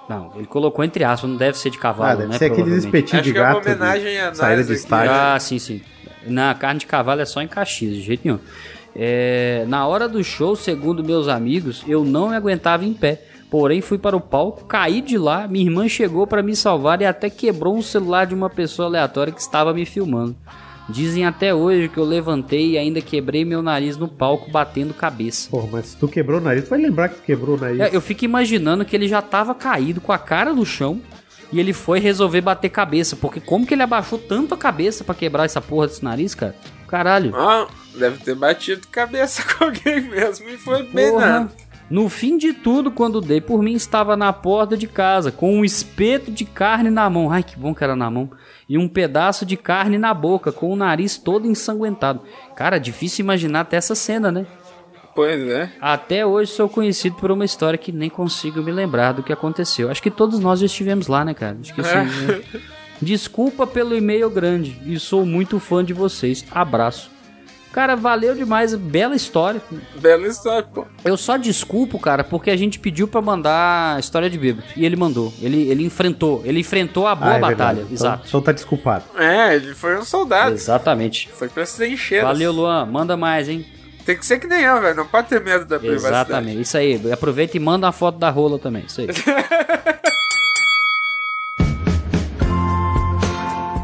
Não, 0.09 0.33
ele 0.37 0.47
colocou 0.47 0.85
entre 0.85 1.03
aspas, 1.05 1.29
não 1.31 1.37
deve 1.37 1.59
ser 1.59 1.71
de 1.71 1.79
cavalo, 1.79 2.11
Ah, 2.13 2.15
deve 2.15 2.29
né? 2.33 2.39
ser 2.39 2.47
aqueles 2.53 2.85
espetinhos 2.85 3.21
Acho 3.21 3.23
de 3.25 3.33
que 3.33 3.39
é 3.39 3.43
uma 3.43 3.55
gato. 3.55 3.63
de 3.65 3.71
homenagem 3.71 4.21
a 4.21 4.35
saída 4.35 4.63
de 4.63 4.73
aqui. 4.73 4.81
estádio. 4.81 5.13
Ah, 5.13 5.39
sim, 5.41 5.59
sim. 5.59 5.83
Na 6.27 6.55
carne 6.55 6.81
de 6.81 6.87
cavalo 6.87 7.21
é 7.21 7.25
só 7.25 7.43
em 7.43 7.49
Caxias, 7.49 7.95
de 7.95 8.01
jeito 8.03 8.23
nenhum. 8.25 8.39
É, 8.97 9.65
na 9.67 9.87
hora 9.87 10.09
do 10.09 10.23
show, 10.23 10.55
segundo 10.55 11.03
meus 11.03 11.27
amigos, 11.27 11.83
eu 11.89 12.05
não 12.05 12.29
me 12.29 12.37
aguentava 12.37 12.85
em 12.85 12.93
pé. 12.95 13.23
Porém, 13.51 13.81
fui 13.81 13.99
para 13.99 14.17
o 14.17 14.21
palco, 14.21 14.65
caí 14.65 15.01
de 15.01 15.17
lá, 15.19 15.47
minha 15.49 15.65
irmã 15.65 15.89
chegou 15.89 16.27
para 16.27 16.43
me 16.43 16.55
salvar 16.57 17.01
e 17.01 17.05
até 17.07 17.29
quebrou 17.31 17.77
um 17.77 17.83
celular 17.83 18.27
de 18.27 18.35
uma 18.35 18.49
pessoa 18.51 18.89
aleatória 18.89 19.33
que 19.33 19.41
estava 19.41 19.73
me 19.75 19.85
filmando. 19.85 20.35
Dizem 20.89 21.25
até 21.25 21.55
hoje 21.55 21.89
que 21.89 21.97
eu 21.99 22.05
levantei 22.05 22.73
e 22.73 22.79
ainda 22.79 23.01
quebrei 23.01 23.45
meu 23.45 23.63
nariz 23.63 23.97
no 23.97 24.07
palco 24.07 24.51
batendo 24.51 24.93
cabeça. 24.93 25.49
Porra, 25.51 25.69
mas 25.73 25.87
se 25.87 25.97
tu 25.97 26.07
quebrou 26.07 26.39
o 26.41 26.43
nariz, 26.43 26.65
tu 26.65 26.71
vai 26.71 26.79
lembrar 26.81 27.09
que 27.09 27.17
tu 27.17 27.23
quebrou 27.23 27.57
o 27.57 27.61
nariz. 27.61 27.81
É, 27.81 27.91
eu 27.93 28.01
fico 28.01 28.25
imaginando 28.25 28.85
que 28.85 28.95
ele 28.95 29.09
já 29.09 29.23
tava 29.23 29.55
caído 29.55 30.01
com 30.01 30.13
a 30.13 30.19
cara 30.19 30.53
no 30.53 30.67
chão 30.67 31.01
e 31.51 31.59
ele 31.59 31.73
foi 31.73 32.01
resolver 32.01 32.43
bater 32.43 32.69
cabeça. 32.69 33.17
Porque 33.17 33.41
como 33.41 33.67
que 33.67 33.73
ele 33.75 33.83
abaixou 33.83 34.19
tanto 34.19 34.53
a 34.53 34.57
cabeça 34.59 35.05
pra 35.05 35.15
quebrar 35.15 35.45
essa 35.45 35.61
porra 35.61 35.87
desse 35.87 36.05
nariz, 36.05 36.35
cara? 36.35 36.55
Caralho. 36.87 37.35
Ah, 37.35 37.67
deve 37.99 38.19
ter 38.23 38.35
batido 38.35 38.87
cabeça 38.89 39.43
com 39.57 39.65
alguém 39.65 40.03
mesmo 40.03 40.49
e 40.51 40.59
foi 40.59 40.83
bem 40.83 41.11
Porra. 41.11 41.27
nada. 41.27 41.53
No 41.91 42.09
fim 42.09 42.39
de 42.39 42.53
tudo, 42.53 42.91
quando 42.91 43.21
dei 43.21 43.41
por 43.41 43.63
mim, 43.63 43.75
estava 43.75 44.17
na 44.17 44.33
porta 44.33 44.77
de 44.77 44.87
casa, 44.87 45.31
com 45.31 45.55
um 45.55 45.65
espeto 45.65 46.31
de 46.31 46.45
carne 46.45 46.91
na 46.91 47.09
mão. 47.11 47.31
Ai, 47.31 47.43
que 47.43 47.59
bom 47.59 47.75
que 47.75 47.85
era 47.85 47.95
na 47.95 48.11
mão. 48.11 48.31
E 48.69 48.79
um 48.79 48.89
pedaço 48.89 49.45
de 49.45 49.57
carne 49.57 49.99
na 49.99 50.15
boca, 50.15 50.51
com 50.51 50.71
o 50.71 50.77
nariz 50.77 51.19
todo 51.19 51.47
ensanguentado. 51.47 52.23
Cara, 52.57 52.79
difícil 52.79 53.23
imaginar 53.23 53.61
até 53.61 53.77
essa 53.77 53.95
cena, 53.95 54.33
né? 54.33 54.47
Pois 55.15 55.47
é. 55.49 55.71
Até 55.81 56.27
hoje 56.27 56.51
sou 56.51 56.69
conhecido 56.69 57.17
por 57.17 57.31
uma 57.31 57.45
história 57.45 57.79
que 57.79 57.93
nem 57.93 58.11
consigo 58.11 58.61
me 58.63 58.73
lembrar 58.73 59.13
do 59.13 59.23
que 59.23 59.33
aconteceu. 59.33 59.91
Acho 59.91 60.03
que 60.03 60.11
todos 60.11 60.41
nós 60.41 60.59
já 60.59 60.67
estivemos 60.67 61.07
lá, 61.07 61.25
né, 61.25 61.35
cara? 61.35 61.55
Né? 61.55 62.43
Desculpa 63.01 63.67
pelo 63.67 63.95
e-mail 63.95 64.29
grande 64.31 64.81
e 64.85 64.99
sou 64.99 65.25
muito 65.25 65.61
fã 65.61 65.85
de 65.85 65.93
vocês. 65.93 66.45
Abraço. 66.51 67.14
Cara, 67.75 67.97
valeu 67.97 68.37
demais, 68.37 68.73
bela 68.73 69.17
história. 69.17 69.61
Bela 70.01 70.29
história, 70.29 70.63
pô. 70.63 70.87
Eu 71.05 71.17
só 71.17 71.37
desculpo, 71.37 71.99
cara, 71.99 72.23
porque 72.23 72.49
a 72.53 72.57
gente 72.57 72.79
pediu 72.79 73.09
pra 73.09 73.21
mandar 73.21 73.99
história 73.99 74.31
de 74.31 74.39
bêbado. 74.39 74.65
E 74.77 74.87
ele 74.87 74.95
mandou. 74.95 75.35
Ele, 75.43 75.69
ele 75.69 75.85
enfrentou. 75.85 76.41
Ele 76.45 76.61
enfrentou 76.61 77.05
a 77.05 77.17
boa 77.17 77.33
Ah, 77.33 77.37
é 77.37 77.41
batalha. 77.41 77.57
verdade. 77.79 77.81
Então- 77.81 78.07
Exato. 78.11 78.25
Então 78.29 78.41
tá 78.41 78.53
desculpado. 78.53 79.05
É, 79.19 79.57
ele 79.57 79.75
foi 79.75 79.99
um 79.99 80.05
soldado. 80.05 80.55
Exatamente. 80.55 81.29
Foi 81.35 81.49
pra 81.49 81.67
se 81.67 81.85
encher. 81.89 82.23
Valeu, 82.23 82.53
Luan. 82.53 82.87
Manda 82.87 83.17
mais, 83.17 83.49
hein? 83.49 83.67
Tem 84.07 84.17
que 84.17 84.25
ser 84.25 84.39
que 84.39 84.47
nem 84.47 84.61
eu, 84.63 84.81
velho. 84.81 84.95
Não 84.95 85.07
pode 85.07 85.27
ter 85.27 85.41
medo 85.43 85.65
da 85.65 85.77
privacidade. 85.81 86.15
Exatamente. 86.31 86.61
Isso 86.61 86.77
aí. 86.77 87.11
Aproveita 87.13 87.57
e 87.57 87.61
manda 87.61 87.87
uma 87.89 87.93
foto 87.93 88.19
da 88.19 88.31
rola 88.31 88.57
também. 88.57 88.85
Isso 88.87 89.01
aí. 89.01 89.09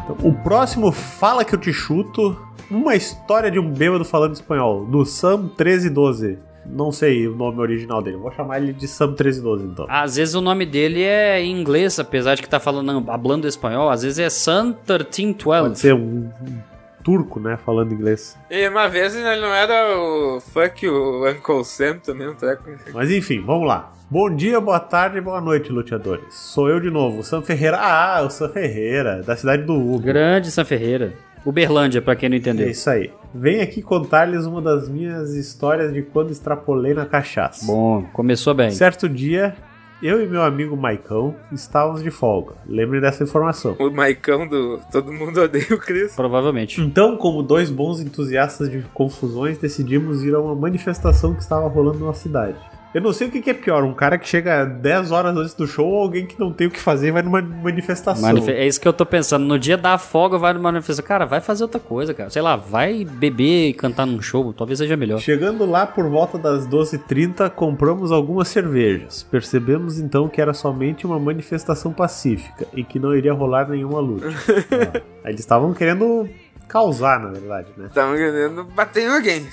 Então, 0.03 0.17
o 0.27 0.33
próximo 0.43 0.91
Fala 0.91 1.43
Que 1.45 1.55
Eu 1.55 1.59
Te 1.59 1.71
Chuto, 1.73 2.37
uma 2.71 2.95
história 2.95 3.51
de 3.51 3.59
um 3.59 3.69
bêbado 3.69 4.05
falando 4.05 4.33
espanhol, 4.33 4.85
do 4.85 5.05
Sam 5.05 5.37
1312. 5.37 6.39
Não 6.65 6.91
sei 6.91 7.27
o 7.27 7.35
nome 7.35 7.59
original 7.59 8.01
dele, 8.01 8.17
vou 8.17 8.31
chamar 8.31 8.61
ele 8.61 8.71
de 8.71 8.87
Sam 8.87 9.07
1312 9.07 9.65
então. 9.65 9.85
Às 9.89 10.15
vezes 10.15 10.35
o 10.35 10.41
nome 10.41 10.65
dele 10.65 11.01
é 11.01 11.41
em 11.41 11.59
inglês, 11.59 11.99
apesar 11.99 12.35
de 12.35 12.41
que 12.41 12.49
tá 12.49 12.59
falando, 12.59 13.09
hablando 13.09 13.47
espanhol. 13.47 13.89
Às 13.89 14.03
vezes 14.03 14.19
é 14.19 14.29
Sun 14.29 14.65
1312. 14.87 15.61
Pode 15.63 15.79
ser 15.79 15.93
um, 15.95 16.29
um 16.29 16.59
turco, 17.03 17.39
né, 17.39 17.57
falando 17.65 17.93
inglês. 17.93 18.37
E 18.49 18.67
uma 18.69 18.87
vez 18.87 19.15
ele 19.15 19.41
não 19.41 19.53
era 19.53 19.97
o 19.97 20.39
fuck 20.39 20.87
o 20.87 21.27
Uncle 21.27 21.65
Sam 21.65 21.97
também, 21.97 22.29
um 22.29 22.35
treco. 22.35 22.69
Mas 22.93 23.09
enfim, 23.09 23.41
vamos 23.41 23.67
lá. 23.67 23.91
Bom 24.09 24.29
dia, 24.29 24.59
boa 24.61 24.79
tarde 24.79 25.19
boa 25.19 25.41
noite, 25.41 25.71
luteadores. 25.71 26.35
Sou 26.35 26.69
eu 26.69 26.79
de 26.79 26.91
novo, 26.91 27.19
o 27.19 27.23
Sam 27.23 27.41
Ferreira. 27.41 27.77
Ah, 27.81 28.21
o 28.21 28.29
Sam 28.29 28.49
Ferreira, 28.49 29.23
da 29.23 29.35
cidade 29.35 29.63
do 29.63 29.73
Hugo. 29.73 29.99
Grande 30.01 30.51
Sam 30.51 30.65
Ferreira. 30.65 31.13
Uberlândia, 31.45 32.01
pra 32.01 32.15
quem 32.15 32.29
não 32.29 32.37
entendeu. 32.37 32.67
É 32.67 32.71
isso 32.71 32.89
aí. 32.89 33.11
Venho 33.33 33.63
aqui 33.63 33.81
contar-lhes 33.81 34.45
uma 34.45 34.61
das 34.61 34.89
minhas 34.89 35.33
histórias 35.33 35.93
de 35.93 36.01
quando 36.01 36.31
extrapolei 36.31 36.93
na 36.93 37.05
cachaça. 37.05 37.65
Bom, 37.65 38.03
começou 38.13 38.53
bem. 38.53 38.71
Certo 38.71 39.07
dia, 39.07 39.55
eu 40.03 40.21
e 40.21 40.27
meu 40.27 40.41
amigo 40.41 40.75
Maicão 40.75 41.35
estávamos 41.51 42.03
de 42.03 42.09
folga. 42.09 42.55
Lembrem 42.67 42.99
dessa 42.99 43.23
informação. 43.23 43.75
O 43.79 43.91
Maicão 43.91 44.47
do 44.47 44.79
Todo 44.91 45.13
Mundo 45.13 45.39
Odeia 45.41 45.67
o 45.71 45.77
Chris. 45.77 46.15
Provavelmente. 46.15 46.81
Então, 46.81 47.15
como 47.15 47.43
dois 47.43 47.69
bons 47.69 47.99
entusiastas 47.99 48.69
de 48.69 48.81
confusões, 48.93 49.57
decidimos 49.57 50.23
ir 50.23 50.33
a 50.33 50.39
uma 50.39 50.55
manifestação 50.55 51.33
que 51.33 51.41
estava 51.41 51.67
rolando 51.67 52.05
na 52.05 52.13
cidade. 52.13 52.57
Eu 52.93 52.99
não 53.01 53.13
sei 53.13 53.27
o 53.27 53.31
que 53.31 53.41
que 53.41 53.49
é 53.49 53.53
pior, 53.53 53.83
um 53.85 53.93
cara 53.93 54.17
que 54.17 54.27
chega 54.27 54.65
10 54.65 55.11
horas 55.11 55.35
antes 55.37 55.53
do 55.53 55.65
show 55.65 55.87
ou 55.87 56.01
alguém 56.01 56.25
que 56.25 56.37
não 56.37 56.51
tem 56.51 56.67
o 56.67 56.71
que 56.71 56.79
fazer 56.79 57.07
e 57.07 57.11
vai 57.11 57.21
numa 57.21 57.41
manifestação. 57.41 58.21
Manife- 58.21 58.51
É 58.51 58.67
isso 58.67 58.81
que 58.81 58.87
eu 58.87 58.91
tô 58.91 59.05
pensando. 59.05 59.45
No 59.45 59.57
dia 59.57 59.77
da 59.77 59.97
folga, 59.97 60.37
vai 60.37 60.51
numa 60.53 60.71
manifestação. 60.71 61.07
Cara, 61.07 61.25
vai 61.25 61.39
fazer 61.39 61.63
outra 61.63 61.79
coisa, 61.79 62.13
cara. 62.13 62.29
Sei 62.29 62.41
lá, 62.41 62.57
vai 62.57 63.05
beber 63.05 63.69
e 63.69 63.73
cantar 63.73 64.05
num 64.05 64.21
show. 64.21 64.51
Talvez 64.51 64.77
seja 64.79 64.97
melhor. 64.97 65.19
Chegando 65.19 65.65
lá 65.65 65.87
por 65.87 66.09
volta 66.09 66.37
das 66.37 66.67
12h30, 66.67 67.49
compramos 67.51 68.11
algumas 68.11 68.49
cervejas. 68.49 69.23
Percebemos 69.23 69.97
então 69.97 70.27
que 70.27 70.41
era 70.41 70.53
somente 70.53 71.05
uma 71.05 71.17
manifestação 71.17 71.93
pacífica 71.93 72.67
e 72.73 72.83
que 72.83 72.99
não 72.99 73.15
iria 73.15 73.31
rolar 73.33 73.69
nenhuma 73.69 73.99
luta. 74.01 74.27
Eles 75.23 75.39
estavam 75.39 75.73
querendo 75.73 76.27
causar, 76.71 77.19
na 77.19 77.27
verdade, 77.27 77.67
né? 77.75 77.87
Estavam 77.87 78.15
querendo 78.15 78.63
bater 78.63 79.03
em 79.03 79.07
alguém. 79.07 79.45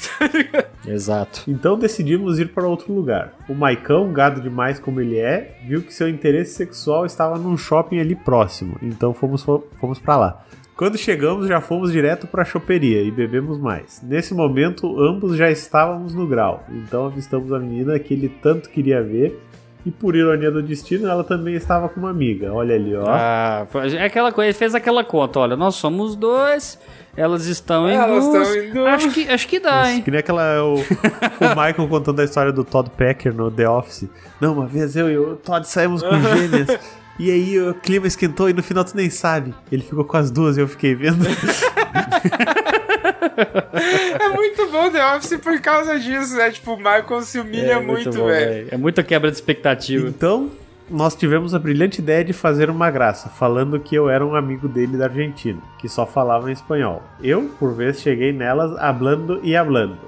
Exato. 0.86 1.43
Então 1.49 1.77
decidimos 1.77 2.39
ir 2.39 2.53
para 2.53 2.65
outro 2.65 2.93
lugar. 2.93 3.35
O 3.49 3.55
Maicão, 3.55 4.12
gado 4.12 4.40
demais 4.40 4.78
como 4.78 5.01
ele 5.01 5.19
é, 5.19 5.59
viu 5.66 5.82
que 5.82 5.93
seu 5.93 6.09
interesse 6.09 6.55
sexual 6.55 7.05
estava 7.05 7.36
num 7.36 7.57
shopping 7.57 7.99
ali 7.99 8.15
próximo, 8.15 8.77
então 8.81 9.12
fomos, 9.12 9.43
fomos 9.43 9.99
para 9.99 10.16
lá. 10.16 10.45
Quando 10.77 10.97
chegamos, 10.97 11.49
já 11.49 11.61
fomos 11.61 11.90
direto 11.90 12.28
para 12.28 12.43
a 12.43 12.45
choperia 12.45 13.03
e 13.03 13.11
bebemos 13.11 13.59
mais. 13.59 14.01
Nesse 14.01 14.32
momento, 14.32 15.01
ambos 15.03 15.36
já 15.36 15.51
estávamos 15.51 16.15
no 16.15 16.24
grau, 16.24 16.65
então 16.70 17.07
avistamos 17.07 17.53
a 17.53 17.59
menina 17.59 17.99
que 17.99 18.15
ele 18.15 18.28
tanto 18.28 18.70
queria 18.70 19.03
ver 19.03 19.36
E 19.89 19.90
por 19.90 20.15
ironia 20.15 20.51
do 20.51 20.62
destino, 20.62 21.09
ela 21.09 21.24
também 21.24 21.55
estava 21.55 21.89
com 21.89 21.98
uma 21.98 22.10
amiga. 22.10 22.52
Olha 22.52 22.74
ali, 22.74 22.94
ó. 22.94 23.05
Ah, 23.09 23.66
foi- 23.70 23.94
é 23.97 24.05
aquela 24.05 24.31
coisa, 24.31 24.48
ele 24.51 24.59
fez 24.59 24.74
aquela 24.74 25.02
conta, 25.02 25.39
olha, 25.40 25.56
nós 25.56 25.77
somos 25.77 26.15
dois, 26.15 26.78
elas 27.16 27.47
estão 27.47 27.89
em 27.89 27.94
Elas 27.94 28.24
duas. 28.24 28.48
estão 28.48 28.62
em 28.65 28.73
duas. 28.73 28.86
Acho 28.94 29.10
que, 29.10 29.28
acho 29.31 29.48
que 29.48 29.59
dá, 29.59 29.90
hein? 29.90 30.02
Que 30.02 30.10
nem 30.10 30.20
aquela. 30.20 30.62
O, 30.62 30.74
o 30.74 30.78
Michael 31.56 31.89
contando 31.89 32.20
a 32.20 32.24
história 32.24 32.52
do 32.52 32.65
Todd 32.65 32.90
Packer 32.90 33.35
no 33.35 33.51
The 33.51 33.69
Office. 33.69 34.09
Não, 34.40 34.52
uma 34.52 34.66
vez 34.66 34.94
eu 34.94 35.10
e 35.10 35.16
o 35.16 35.36
Todd 35.36 35.66
saímos 35.66 36.02
com 36.02 36.10
gêmeas. 36.20 36.78
E 37.19 37.31
aí 37.31 37.61
o 37.61 37.74
clima 37.74 38.07
esquentou 38.07 38.49
e 38.49 38.53
no 38.53 38.62
final 38.62 38.85
tu 38.85 38.97
nem 38.97 39.11
sabe. 39.11 39.55
Ele 39.73 39.82
ficou 39.82 40.05
com 40.05 40.16
as 40.16 40.31
duas 40.31 40.57
e 40.57 40.61
eu 40.61 40.69
fiquei 40.69 40.95
vendo. 40.95 41.24
É 44.20 44.28
muito 44.31 44.69
bom 44.70 44.90
The 44.90 45.16
Office 45.16 45.39
por 45.39 45.61
causa 45.61 45.99
disso, 45.99 46.36
né? 46.36 46.51
Tipo, 46.51 46.73
o 46.73 46.77
Michael 46.77 47.23
se 47.23 47.39
humilha 47.39 47.81
muito, 47.81 48.11
bom, 48.11 48.27
velho. 48.27 48.69
É 48.70 48.77
muita 48.77 49.03
quebra 49.03 49.31
de 49.31 49.36
expectativa. 49.36 50.09
Então, 50.09 50.51
nós 50.90 51.15
tivemos 51.15 51.55
a 51.55 51.59
brilhante 51.59 52.01
ideia 52.01 52.24
de 52.24 52.32
fazer 52.32 52.70
uma 52.70 52.90
graça, 52.90 53.28
falando 53.28 53.78
que 53.78 53.95
eu 53.95 54.09
era 54.09 54.24
um 54.24 54.35
amigo 54.35 54.69
dele 54.69 54.97
da 54.97 55.05
Argentina, 55.05 55.61
que 55.78 55.89
só 55.89 56.07
falava 56.07 56.51
em 56.51 56.53
espanhol. 56.53 57.03
Eu, 57.23 57.51
por 57.59 57.74
vez, 57.74 58.01
cheguei 58.01 58.32
nelas 58.32 58.77
hablando 58.78 59.40
e 59.43 59.55
hablando, 59.57 59.99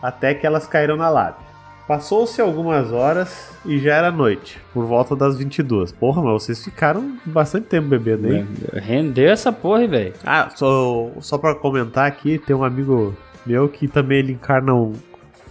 até 0.00 0.34
que 0.34 0.46
elas 0.46 0.66
caíram 0.66 0.96
na 0.96 1.08
lábia. 1.08 1.47
Passou-se 1.88 2.38
algumas 2.38 2.92
horas 2.92 3.50
e 3.64 3.78
já 3.78 3.94
era 3.94 4.10
noite, 4.10 4.60
por 4.74 4.84
volta 4.84 5.16
das 5.16 5.38
22. 5.38 5.90
Porra, 5.90 6.22
mas 6.22 6.42
vocês 6.42 6.62
ficaram 6.62 7.16
bastante 7.24 7.66
tempo 7.66 7.88
bebendo, 7.88 8.30
hein? 8.30 8.46
Rendeu 8.74 9.30
essa 9.30 9.50
porra, 9.50 9.86
velho. 9.86 10.12
Ah, 10.22 10.50
só, 10.54 11.10
só 11.18 11.38
pra 11.38 11.54
comentar 11.54 12.06
aqui, 12.06 12.38
tem 12.38 12.54
um 12.54 12.62
amigo 12.62 13.16
meu 13.46 13.70
que 13.70 13.88
também 13.88 14.18
ele 14.18 14.32
encarna 14.32 14.74
um, 14.74 14.92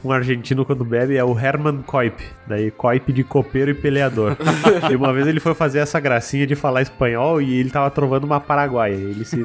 um 0.06 0.12
argentino 0.12 0.64
quando 0.64 0.86
bebe, 0.86 1.18
é 1.18 1.24
o 1.24 1.36
Herman 1.36 1.82
Koip. 1.82 2.24
Daí 2.46 2.70
Koip 2.70 3.12
de 3.12 3.24
copeiro 3.24 3.72
e 3.72 3.74
peleador. 3.74 4.38
e 4.92 4.96
uma 4.96 5.12
vez 5.12 5.26
ele 5.26 5.40
foi 5.40 5.56
fazer 5.56 5.80
essa 5.80 6.00
gracinha 6.00 6.46
de 6.46 6.54
falar 6.54 6.84
espanhol 6.84 7.42
e 7.42 7.60
ele 7.60 7.72
tava 7.72 7.90
trovando 7.90 8.26
uma 8.26 8.40
paraguaia. 8.40 8.94
Ele 8.94 9.26
se... 9.26 9.44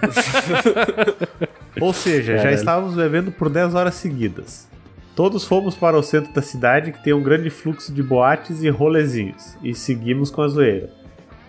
Ou 1.81 1.95
seja, 1.95 2.37
já 2.37 2.53
estávamos 2.53 2.95
bebendo 2.95 3.33
por 3.33 3.49
10 3.49 3.75
horas 3.75 3.95
seguidas. 3.95 4.71
Todos 5.15 5.45
fomos 5.45 5.75
para 5.75 5.99
o 5.99 6.03
centro 6.03 6.33
da 6.33 6.41
cidade 6.41 6.91
que 6.91 7.03
tem 7.05 7.13
um 7.13 7.23
grande 7.23 7.51
fluxo 7.51 7.93
de 7.93 8.03
boates 8.03 8.63
e 8.63 8.71
rolezinhos. 8.71 9.59
E 9.63 9.75
seguimos 9.75 10.31
com 10.31 10.41
a 10.41 10.49
zoeira. 10.49 10.91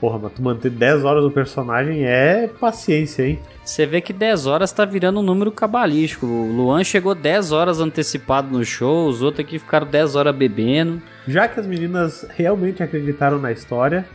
Porra, 0.01 0.19
mas 0.19 0.33
tu 0.33 0.41
manter 0.43 0.69
10 0.69 1.05
horas 1.05 1.23
do 1.23 1.31
personagem 1.31 2.03
é 2.03 2.49
paciência, 2.59 3.25
hein? 3.25 3.39
Você 3.63 3.85
vê 3.85 4.01
que 4.01 4.11
10 4.11 4.47
horas 4.47 4.73
tá 4.73 4.83
virando 4.83 5.21
um 5.21 5.23
número 5.23 5.49
cabalístico. 5.49 6.25
O 6.25 6.51
Luan 6.51 6.83
chegou 6.83 7.15
10 7.15 7.53
horas 7.53 7.79
antecipado 7.79 8.49
no 8.51 8.65
show, 8.65 9.07
os 9.07 9.21
outros 9.21 9.45
aqui 9.45 9.57
ficaram 9.57 9.87
10 9.87 10.17
horas 10.17 10.35
bebendo. 10.35 11.01
Já 11.25 11.47
que 11.47 11.57
as 11.57 11.65
meninas 11.65 12.27
realmente 12.35 12.83
acreditaram 12.83 13.39
na 13.39 13.53
história, 13.53 14.05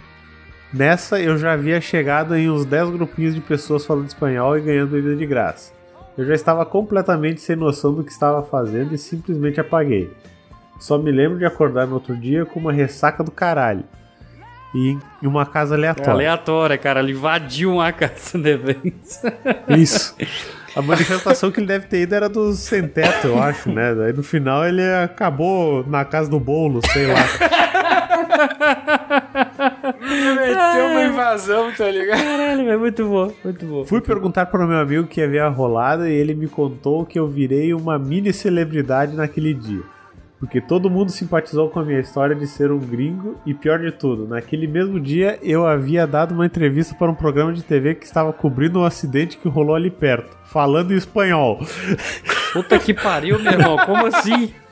nessa 0.70 1.18
eu 1.22 1.38
já 1.38 1.54
havia 1.54 1.80
chegado 1.80 2.36
em 2.36 2.50
uns 2.50 2.66
10 2.66 2.90
grupinhos 2.90 3.34
de 3.34 3.40
pessoas 3.40 3.86
falando 3.86 4.08
espanhol 4.08 4.58
e 4.58 4.60
ganhando 4.60 4.90
bebida 4.90 5.16
de 5.16 5.24
graça. 5.24 5.77
Eu 6.18 6.26
já 6.26 6.34
estava 6.34 6.66
completamente 6.66 7.40
sem 7.40 7.54
noção 7.56 7.94
do 7.94 8.02
que 8.04 8.10
estava 8.10 8.42
fazendo 8.42 8.92
e 8.94 8.98
simplesmente 8.98 9.60
apaguei. 9.60 10.10
Só 10.80 10.98
me 10.98 11.10
lembro 11.12 11.38
de 11.38 11.44
acordar 11.46 11.86
no 11.86 11.94
outro 11.94 12.16
dia 12.16 12.44
com 12.44 12.58
uma 12.60 12.72
ressaca 12.72 13.22
do 13.22 13.30
caralho. 13.30 13.84
E 14.74 14.98
em 15.22 15.26
uma 15.26 15.46
casa 15.46 15.74
É 15.74 15.78
aleatória. 15.78 16.12
aleatória, 16.12 16.76
cara. 16.76 17.00
Ele 17.00 17.12
invadiu 17.12 17.72
uma 17.74 17.90
casa 17.92 18.36
de 18.38 18.50
eventos. 18.50 19.22
Isso. 19.78 20.14
A 20.76 20.82
manifestação 20.82 21.50
que 21.50 21.60
ele 21.60 21.66
deve 21.66 21.86
ter 21.86 22.02
ido 22.02 22.14
era 22.14 22.28
dos 22.28 22.58
sem 22.58 22.86
teto, 22.86 23.28
eu 23.28 23.42
acho, 23.42 23.70
né? 23.70 23.94
Daí 23.94 24.12
no 24.12 24.22
final 24.22 24.66
ele 24.66 24.82
acabou 24.82 25.82
na 25.88 26.04
casa 26.04 26.28
do 26.28 26.38
bolo, 26.38 26.80
sei 26.92 27.06
lá. 27.06 27.14
Meteu 30.00 30.86
uma 30.86 31.02
invasão, 31.04 31.72
tá 31.72 31.90
ligado? 31.90 32.18
Caralho, 32.18 32.70
é 32.70 32.76
muito 32.76 33.04
bom, 33.04 33.32
muito 33.42 33.66
bom. 33.66 33.84
Fui 33.84 34.00
perguntar 34.00 34.46
para 34.46 34.64
o 34.64 34.68
meu 34.68 34.78
amigo 34.78 35.06
que 35.06 35.20
havia 35.20 35.44
a 35.44 35.48
rolada 35.48 36.08
e 36.08 36.12
ele 36.12 36.34
me 36.34 36.48
contou 36.48 37.04
que 37.04 37.18
eu 37.18 37.26
virei 37.26 37.74
uma 37.74 37.98
mini 37.98 38.32
celebridade 38.32 39.14
naquele 39.14 39.52
dia. 39.54 39.82
Porque 40.38 40.60
todo 40.60 40.88
mundo 40.88 41.10
simpatizou 41.10 41.68
com 41.68 41.80
a 41.80 41.84
minha 41.84 41.98
história 41.98 42.34
de 42.34 42.46
ser 42.46 42.70
um 42.70 42.78
gringo 42.78 43.36
e 43.44 43.52
pior 43.52 43.80
de 43.80 43.90
tudo, 43.90 44.28
naquele 44.28 44.68
mesmo 44.68 45.00
dia 45.00 45.36
eu 45.42 45.66
havia 45.66 46.06
dado 46.06 46.32
uma 46.32 46.46
entrevista 46.46 46.94
para 46.94 47.10
um 47.10 47.14
programa 47.14 47.52
de 47.52 47.62
TV 47.62 47.96
que 47.96 48.06
estava 48.06 48.32
cobrindo 48.32 48.78
um 48.78 48.84
acidente 48.84 49.36
que 49.36 49.48
rolou 49.48 49.74
ali 49.74 49.90
perto, 49.90 50.36
falando 50.44 50.92
em 50.92 50.96
espanhol. 50.96 51.58
Puta 52.52 52.78
que 52.78 52.94
pariu, 52.94 53.38
meu 53.40 53.52
irmão. 53.52 53.76
Como 53.78 54.06
assim? 54.06 54.54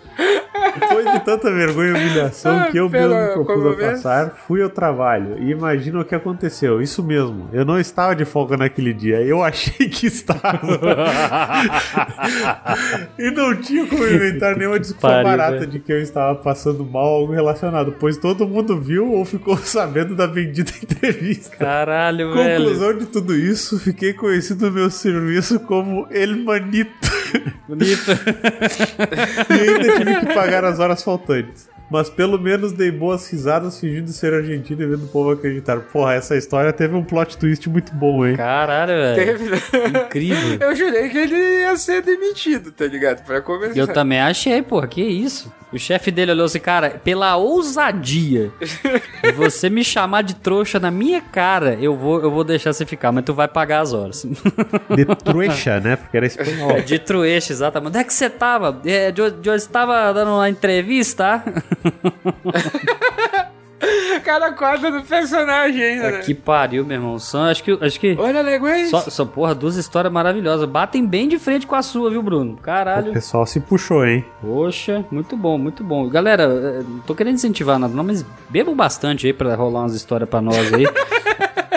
Depois 0.78 1.12
de 1.12 1.20
tanta 1.24 1.50
vergonha 1.52 1.90
e 1.90 1.92
humilhação 1.92 2.58
Ah, 2.58 2.66
que 2.70 2.78
eu 2.78 2.88
mesmo 2.88 3.14
me 3.14 3.32
propus 3.32 3.66
a 3.66 3.74
passar, 3.90 4.30
fui 4.46 4.62
ao 4.62 4.68
trabalho. 4.68 5.36
E 5.38 5.50
imagina 5.50 6.00
o 6.00 6.04
que 6.04 6.14
aconteceu. 6.14 6.82
Isso 6.82 7.02
mesmo, 7.02 7.48
eu 7.52 7.64
não 7.64 7.78
estava 7.78 8.14
de 8.14 8.24
folga 8.24 8.56
naquele 8.56 8.92
dia. 8.92 9.20
Eu 9.22 9.42
achei 9.42 9.88
que 9.88 10.06
estava. 10.06 10.60
e 13.18 13.30
não 13.30 13.54
tinha 13.56 13.86
como 13.86 14.06
inventar 14.06 14.56
nenhuma 14.56 14.78
desculpa 14.78 15.08
Pariu, 15.08 15.24
barata 15.24 15.58
velho. 15.60 15.70
de 15.70 15.80
que 15.80 15.92
eu 15.92 16.00
estava 16.00 16.34
passando 16.36 16.84
mal 16.84 17.06
algo 17.06 17.32
relacionado, 17.32 17.94
pois 17.98 18.16
todo 18.16 18.46
mundo 18.46 18.80
viu 18.80 19.12
ou 19.12 19.24
ficou 19.24 19.56
sabendo 19.64 20.14
da 20.14 20.26
bendita 20.26 20.72
entrevista. 20.82 21.56
Caralho, 21.56 22.32
velho. 22.32 22.64
Conclusão 22.64 22.98
de 22.98 23.06
tudo 23.06 23.34
isso, 23.34 23.78
fiquei 23.78 24.12
conhecido 24.12 24.66
no 24.66 24.72
meu 24.72 24.90
serviço 24.90 25.60
como 25.60 26.06
El 26.10 26.36
Manito. 26.44 27.15
Bonito. 27.68 28.10
e 29.50 29.68
ainda 29.68 29.98
tive 29.98 30.20
que 30.20 30.34
pagar 30.34 30.64
as 30.64 30.78
horas 30.78 31.02
faltantes. 31.02 31.68
Mas 31.90 32.10
pelo 32.10 32.38
menos 32.38 32.72
dei 32.72 32.90
boas 32.90 33.30
risadas 33.30 33.78
fingindo 33.78 34.10
ser 34.10 34.34
argentino 34.34 34.82
e 34.82 34.86
vendo 34.86 35.04
o 35.04 35.08
povo 35.08 35.30
acreditar. 35.30 35.78
Porra, 35.80 36.14
essa 36.14 36.36
história 36.36 36.72
teve 36.72 36.94
um 36.94 37.04
plot 37.04 37.38
twist 37.38 37.68
muito 37.68 37.94
bom, 37.94 38.26
hein? 38.26 38.36
Caralho, 38.36 38.92
velho. 38.92 39.24
Teve, 39.24 39.50
né? 39.50 39.58
Incrível. 40.06 40.58
Eu 40.68 40.74
jurei 40.74 41.08
que 41.08 41.18
ele 41.18 41.36
ia 41.60 41.76
ser 41.76 42.02
demitido, 42.02 42.72
tá 42.72 42.86
ligado? 42.86 43.24
Pra 43.24 43.40
começar. 43.40 43.78
Eu 43.78 43.86
também 43.86 44.20
achei, 44.20 44.62
porra, 44.62 44.86
que 44.86 45.02
isso? 45.02 45.52
O 45.72 45.78
chefe 45.78 46.10
dele 46.12 46.30
olhou 46.30 46.46
assim, 46.46 46.60
cara, 46.60 46.90
pela 46.90 47.36
ousadia 47.36 48.52
de 49.22 49.32
você 49.32 49.68
me 49.68 49.82
chamar 49.82 50.22
de 50.22 50.34
trouxa 50.36 50.78
na 50.78 50.92
minha 50.92 51.20
cara, 51.20 51.76
eu 51.80 51.96
vou, 51.96 52.22
eu 52.22 52.30
vou 52.30 52.44
deixar 52.44 52.72
você 52.72 52.86
ficar, 52.86 53.10
mas 53.10 53.24
tu 53.24 53.34
vai 53.34 53.48
pagar 53.48 53.80
as 53.80 53.92
horas. 53.92 54.24
De 54.94 55.04
truecha, 55.16 55.80
né? 55.80 55.96
Porque 55.96 56.16
era 56.16 56.26
espanhol. 56.26 56.70
É, 56.70 56.80
de 56.80 56.98
trueixa, 56.98 57.52
exatamente. 57.52 57.88
Onde 57.88 57.98
é 57.98 58.04
que 58.04 58.14
você 58.14 58.30
tava? 58.30 58.80
É, 58.86 59.10
de, 59.10 59.22
estava 59.54 60.12
dando 60.12 60.30
uma 60.30 60.48
entrevista. 60.48 61.42
Cada 64.24 64.52
quadro 64.52 64.90
do 64.90 65.02
personagem 65.02 65.82
ainda, 65.82 66.10
né? 66.12 66.18
que 66.20 66.34
pariu, 66.34 66.84
meu 66.84 66.96
irmão. 66.96 67.18
São, 67.18 67.44
acho 67.44 67.62
que. 67.62 67.78
Acho 67.80 68.00
que 68.00 68.16
Olha, 68.18 68.40
Leguês. 68.40 68.88
só, 68.88 69.00
só, 69.00 69.24
porra, 69.24 69.54
duas 69.54 69.76
histórias 69.76 70.12
maravilhosas. 70.12 70.66
Batem 70.68 71.06
bem 71.06 71.28
de 71.28 71.38
frente 71.38 71.66
com 71.66 71.74
a 71.74 71.82
sua, 71.82 72.10
viu, 72.10 72.22
Bruno? 72.22 72.54
O 72.54 72.56
Caralho. 72.56 73.12
pessoal 73.12 73.44
se 73.46 73.60
puxou, 73.60 74.04
hein? 74.04 74.24
Poxa, 74.40 75.04
muito 75.10 75.36
bom, 75.36 75.58
muito 75.58 75.84
bom. 75.84 76.08
Galera, 76.08 76.82
não 76.82 77.00
tô 77.00 77.14
querendo 77.14 77.34
incentivar 77.34 77.78
nada, 77.78 77.94
não, 77.94 78.02
mas 78.02 78.24
bebam 78.48 78.74
bastante 78.74 79.26
aí 79.26 79.32
pra 79.32 79.54
rolar 79.54 79.80
umas 79.80 79.94
histórias 79.94 80.28
pra 80.28 80.40
nós 80.40 80.72
aí. 80.72 80.86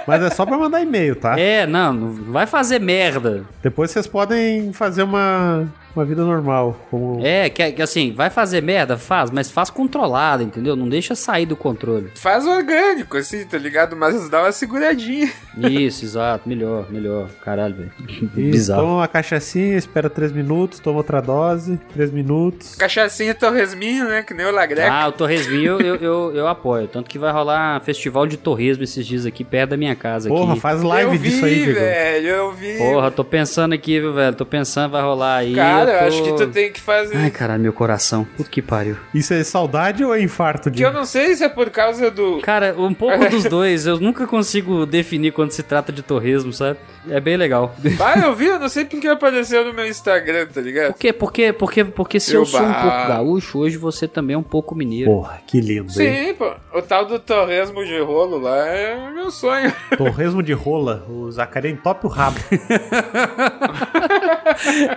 Mas 0.07 0.23
é 0.23 0.29
só 0.31 0.43
pra 0.43 0.57
mandar 0.57 0.81
e-mail, 0.81 1.15
tá? 1.15 1.39
é, 1.39 1.67
não, 1.67 1.93
não 1.93 2.31
vai 2.31 2.47
fazer 2.47 2.79
merda. 2.79 3.43
Depois 3.61 3.91
vocês 3.91 4.07
podem 4.07 4.73
fazer 4.73 5.03
uma, 5.03 5.67
uma 5.95 6.05
vida 6.05 6.23
normal. 6.23 6.79
Como... 6.89 7.25
É, 7.25 7.49
que, 7.49 7.71
que 7.71 7.81
assim, 7.81 8.11
vai 8.13 8.29
fazer 8.29 8.61
merda? 8.61 8.97
Faz, 8.97 9.31
mas 9.31 9.51
faz 9.51 9.69
controlada, 9.69 10.43
entendeu? 10.43 10.75
Não 10.75 10.87
deixa 10.87 11.15
sair 11.15 11.45
do 11.45 11.55
controle. 11.55 12.11
Faz 12.15 12.45
orgânico, 12.45 13.17
assim, 13.17 13.45
tá 13.45 13.57
ligado? 13.57 13.95
Mas 13.95 14.29
dá 14.29 14.43
uma 14.43 14.51
seguradinha. 14.51 15.31
Isso, 15.57 16.05
exato, 16.05 16.47
melhor, 16.47 16.89
melhor. 16.89 17.29
Caralho, 17.43 17.75
velho. 17.75 17.91
Bizarro. 18.33 18.81
toma 18.81 18.93
uma 18.95 19.07
cachaçinha, 19.07 19.77
espera 19.77 20.09
3 20.09 20.31
minutos, 20.31 20.79
toma 20.79 20.97
outra 20.97 21.21
dose, 21.21 21.79
3 21.93 22.11
minutos. 22.11 22.75
Cachaçinha 22.75 23.33
torresminho, 23.33 24.07
né? 24.07 24.23
Que 24.23 24.33
nem 24.33 24.45
o 24.45 24.51
Lagreca. 24.51 24.91
Ah, 24.91 25.07
o 25.07 25.11
torresminho 25.11 25.81
eu, 25.81 25.95
eu, 25.95 26.35
eu 26.35 26.47
apoio. 26.47 26.87
Tanto 26.87 27.09
que 27.09 27.17
vai 27.17 27.31
rolar 27.31 27.79
festival 27.81 28.27
de 28.27 28.37
torresmo 28.37 28.83
esses 28.83 29.05
dias 29.05 29.25
aqui 29.25 29.43
perto 29.43 29.71
da 29.71 29.77
minha 29.77 29.95
casa. 29.95 30.29
Porra, 30.29 30.53
aqui. 30.53 30.61
faz 30.61 30.81
live 30.81 31.15
eu 31.15 31.19
vi, 31.19 31.29
disso 31.29 31.45
aí, 31.45 31.55
Diego. 31.55 31.73
velho. 31.73 32.27
Eu 32.27 32.51
vi. 32.53 32.77
Porra, 32.77 33.11
tô 33.11 33.23
pensando 33.23 33.73
aqui, 33.73 33.99
viu, 33.99 34.13
velho? 34.13 34.35
Tô 34.35 34.45
pensando, 34.45 34.91
vai 34.91 35.01
rolar 35.01 35.37
aí. 35.37 35.53
Cara, 35.55 35.78
eu 35.87 35.99
tô- 35.99 36.05
acho 36.05 36.23
que 36.23 36.33
tu 36.33 36.47
tem 36.47 36.71
que 36.71 36.81
fazer. 36.81 37.15
Ai, 37.17 37.29
caralho, 37.31 37.61
meu 37.61 37.73
coração. 37.73 38.25
Puta 38.37 38.49
que 38.49 38.61
pariu. 38.61 38.97
Isso 39.13 39.33
é 39.33 39.43
saudade 39.43 40.03
ou 40.03 40.13
é 40.13 40.21
infarto, 40.21 40.69
Que 40.71 40.83
eu 40.83 40.91
não 40.93 41.05
sei 41.05 41.35
se 41.35 41.43
é 41.43 41.49
por 41.49 41.69
causa 41.69 42.09
do. 42.11 42.39
Cara, 42.41 42.75
um 42.77 42.93
pouco 42.93 43.29
dos 43.29 43.43
dois. 43.45 43.85
Eu 43.85 43.99
nunca 43.99 44.25
consigo 44.27 44.85
definir 44.85 45.31
quando 45.31 45.51
se 45.51 45.63
trata 45.63 45.91
de 45.91 46.01
torresmo, 46.01 46.51
sabe? 46.51 46.79
É 47.09 47.19
bem 47.19 47.37
legal. 47.37 47.75
Ah, 48.01 48.17
eu 48.19 48.33
vi, 48.35 48.45
eu 48.45 48.59
não 48.59 48.69
sei 48.69 48.85
porque 48.85 49.07
apareceu 49.07 49.63
no 49.65 49.73
meu 49.73 49.85
Instagram, 49.87 50.47
tá 50.47 50.61
ligado? 50.61 50.93
Por 50.93 50.99
quê? 50.99 51.13
Porque, 51.13 51.53
porque, 51.53 51.83
porque 51.85 52.19
se 52.19 52.33
eu, 52.33 52.41
Eu 52.41 52.45
sou 52.45 52.61
um 52.61 52.73
pouco 52.73 53.07
gaúcho, 53.07 53.59
hoje 53.59 53.77
você 53.77 54.07
também 54.07 54.33
é 54.33 54.37
um 54.37 54.43
pouco 54.43 54.73
mineiro. 54.73 55.11
Porra, 55.11 55.39
que 55.45 55.59
lindo, 55.61 55.91
hein? 56.01 56.25
Sim, 56.27 56.33
pô. 56.35 56.51
O 56.73 56.81
tal 56.81 57.05
do 57.05 57.19
torresmo 57.19 57.83
de 57.85 57.99
rolo 57.99 58.39
lá 58.39 58.57
é 58.67 58.95
o 58.95 59.13
meu 59.13 59.29
sonho. 59.31 59.71
Torresmo 59.97 60.41
de 60.41 60.53
rola, 60.53 61.05
o 61.09 61.29
Zacarias 61.31 61.73
entope 61.73 62.05
o 62.05 62.09
rabo. 62.09 62.39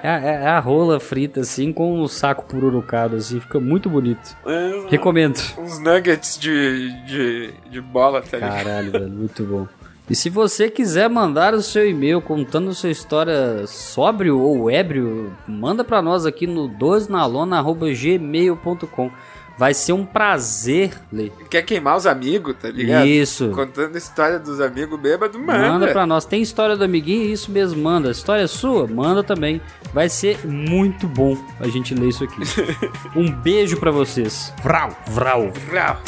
É, 0.03 0.09
é- 0.09 0.43
é 0.45 0.47
a 0.49 0.59
rola 0.59 0.72
frita 1.01 1.41
assim 1.41 1.73
com 1.73 2.01
o 2.01 2.09
saco 2.09 2.45
pururucado 2.45 3.17
assim, 3.17 3.41
fica 3.41 3.59
muito 3.59 3.91
bonito. 3.91 4.37
É, 4.47 4.85
Recomendo. 4.89 5.41
Uns 5.59 5.79
nuggets 5.79 6.39
de, 6.39 6.93
de, 7.05 7.55
de 7.71 7.81
bola, 7.81 8.23
tá 8.23 8.37
ligado? 8.37 8.65
Caralho, 8.65 8.93
velho, 8.93 9.09
muito 9.09 9.43
bom. 9.45 9.67
E 10.11 10.15
se 10.15 10.29
você 10.29 10.69
quiser 10.69 11.09
mandar 11.09 11.55
o 11.55 11.63
seu 11.63 11.89
e-mail 11.89 12.21
contando 12.21 12.75
sua 12.75 12.91
história 12.91 13.67
sóbrio 13.67 14.39
ou 14.41 14.71
ébrio, 14.71 15.33
manda 15.47 15.83
pra 15.85 16.03
nós 16.03 16.27
aqui 16.27 16.47
no 16.47 16.69
12nalona.gmail.com. 16.69 19.11
Vai 19.59 19.75
ser 19.75 19.93
um 19.93 20.05
prazer 20.05 20.93
ler. 21.13 21.33
Quer 21.51 21.63
queimar 21.63 21.97
os 21.97 22.07
amigos, 22.07 22.55
tá 22.61 22.69
ligado? 22.69 23.07
Isso. 23.07 23.51
Contando 23.51 23.95
a 23.95 23.99
história 23.99 24.39
dos 24.39 24.61
amigos 24.61 24.99
bêbados, 24.99 25.39
manda. 25.41 25.73
Manda 25.73 25.89
pra 25.89 26.07
nós. 26.07 26.25
Tem 26.25 26.43
história 26.43 26.77
do 26.77 26.85
amiguinho? 26.85 27.25
Isso 27.31 27.51
mesmo, 27.51 27.83
manda. 27.83 28.11
História 28.11 28.49
sua? 28.49 28.87
Manda 28.87 29.23
também. 29.23 29.61
Vai 29.93 30.09
ser 30.09 30.47
muito 30.47 31.07
bom 31.07 31.37
a 31.61 31.69
gente 31.69 31.95
ler 31.95 32.09
isso 32.09 32.25
aqui. 32.25 32.41
um 33.15 33.31
beijo 33.31 33.77
pra 33.77 33.91
vocês. 33.91 34.53
Vrau. 34.63 34.91
Vrau. 35.09 35.53
Vrau. 35.69 36.01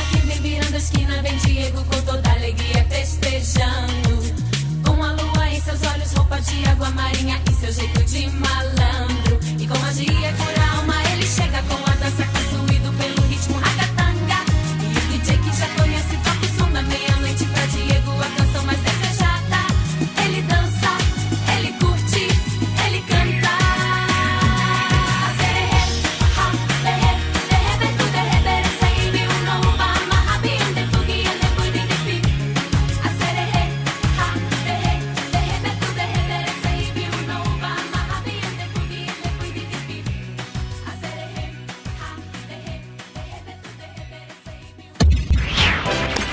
Aqui 0.00 0.26
vem 0.26 0.40
virando 0.40 0.74
a 0.74 0.78
esquina, 0.78 1.22
vem 1.22 1.36
Diego 1.38 1.84
com 1.84 2.00
toda 2.02 2.30
alegria 2.30 2.84
festejando. 2.88 4.18
Com 4.84 5.02
a 5.02 5.12
lua 5.12 5.48
em 5.50 5.60
seus 5.60 5.82
olhos, 5.92 6.12
roupa 6.12 6.40
de 6.40 6.68
água 6.68 6.90
marinha 6.90 7.40
e 7.50 7.54
seu 7.54 7.72
jeito 7.72 8.02
de 8.04 8.30
malandro. 8.30 8.77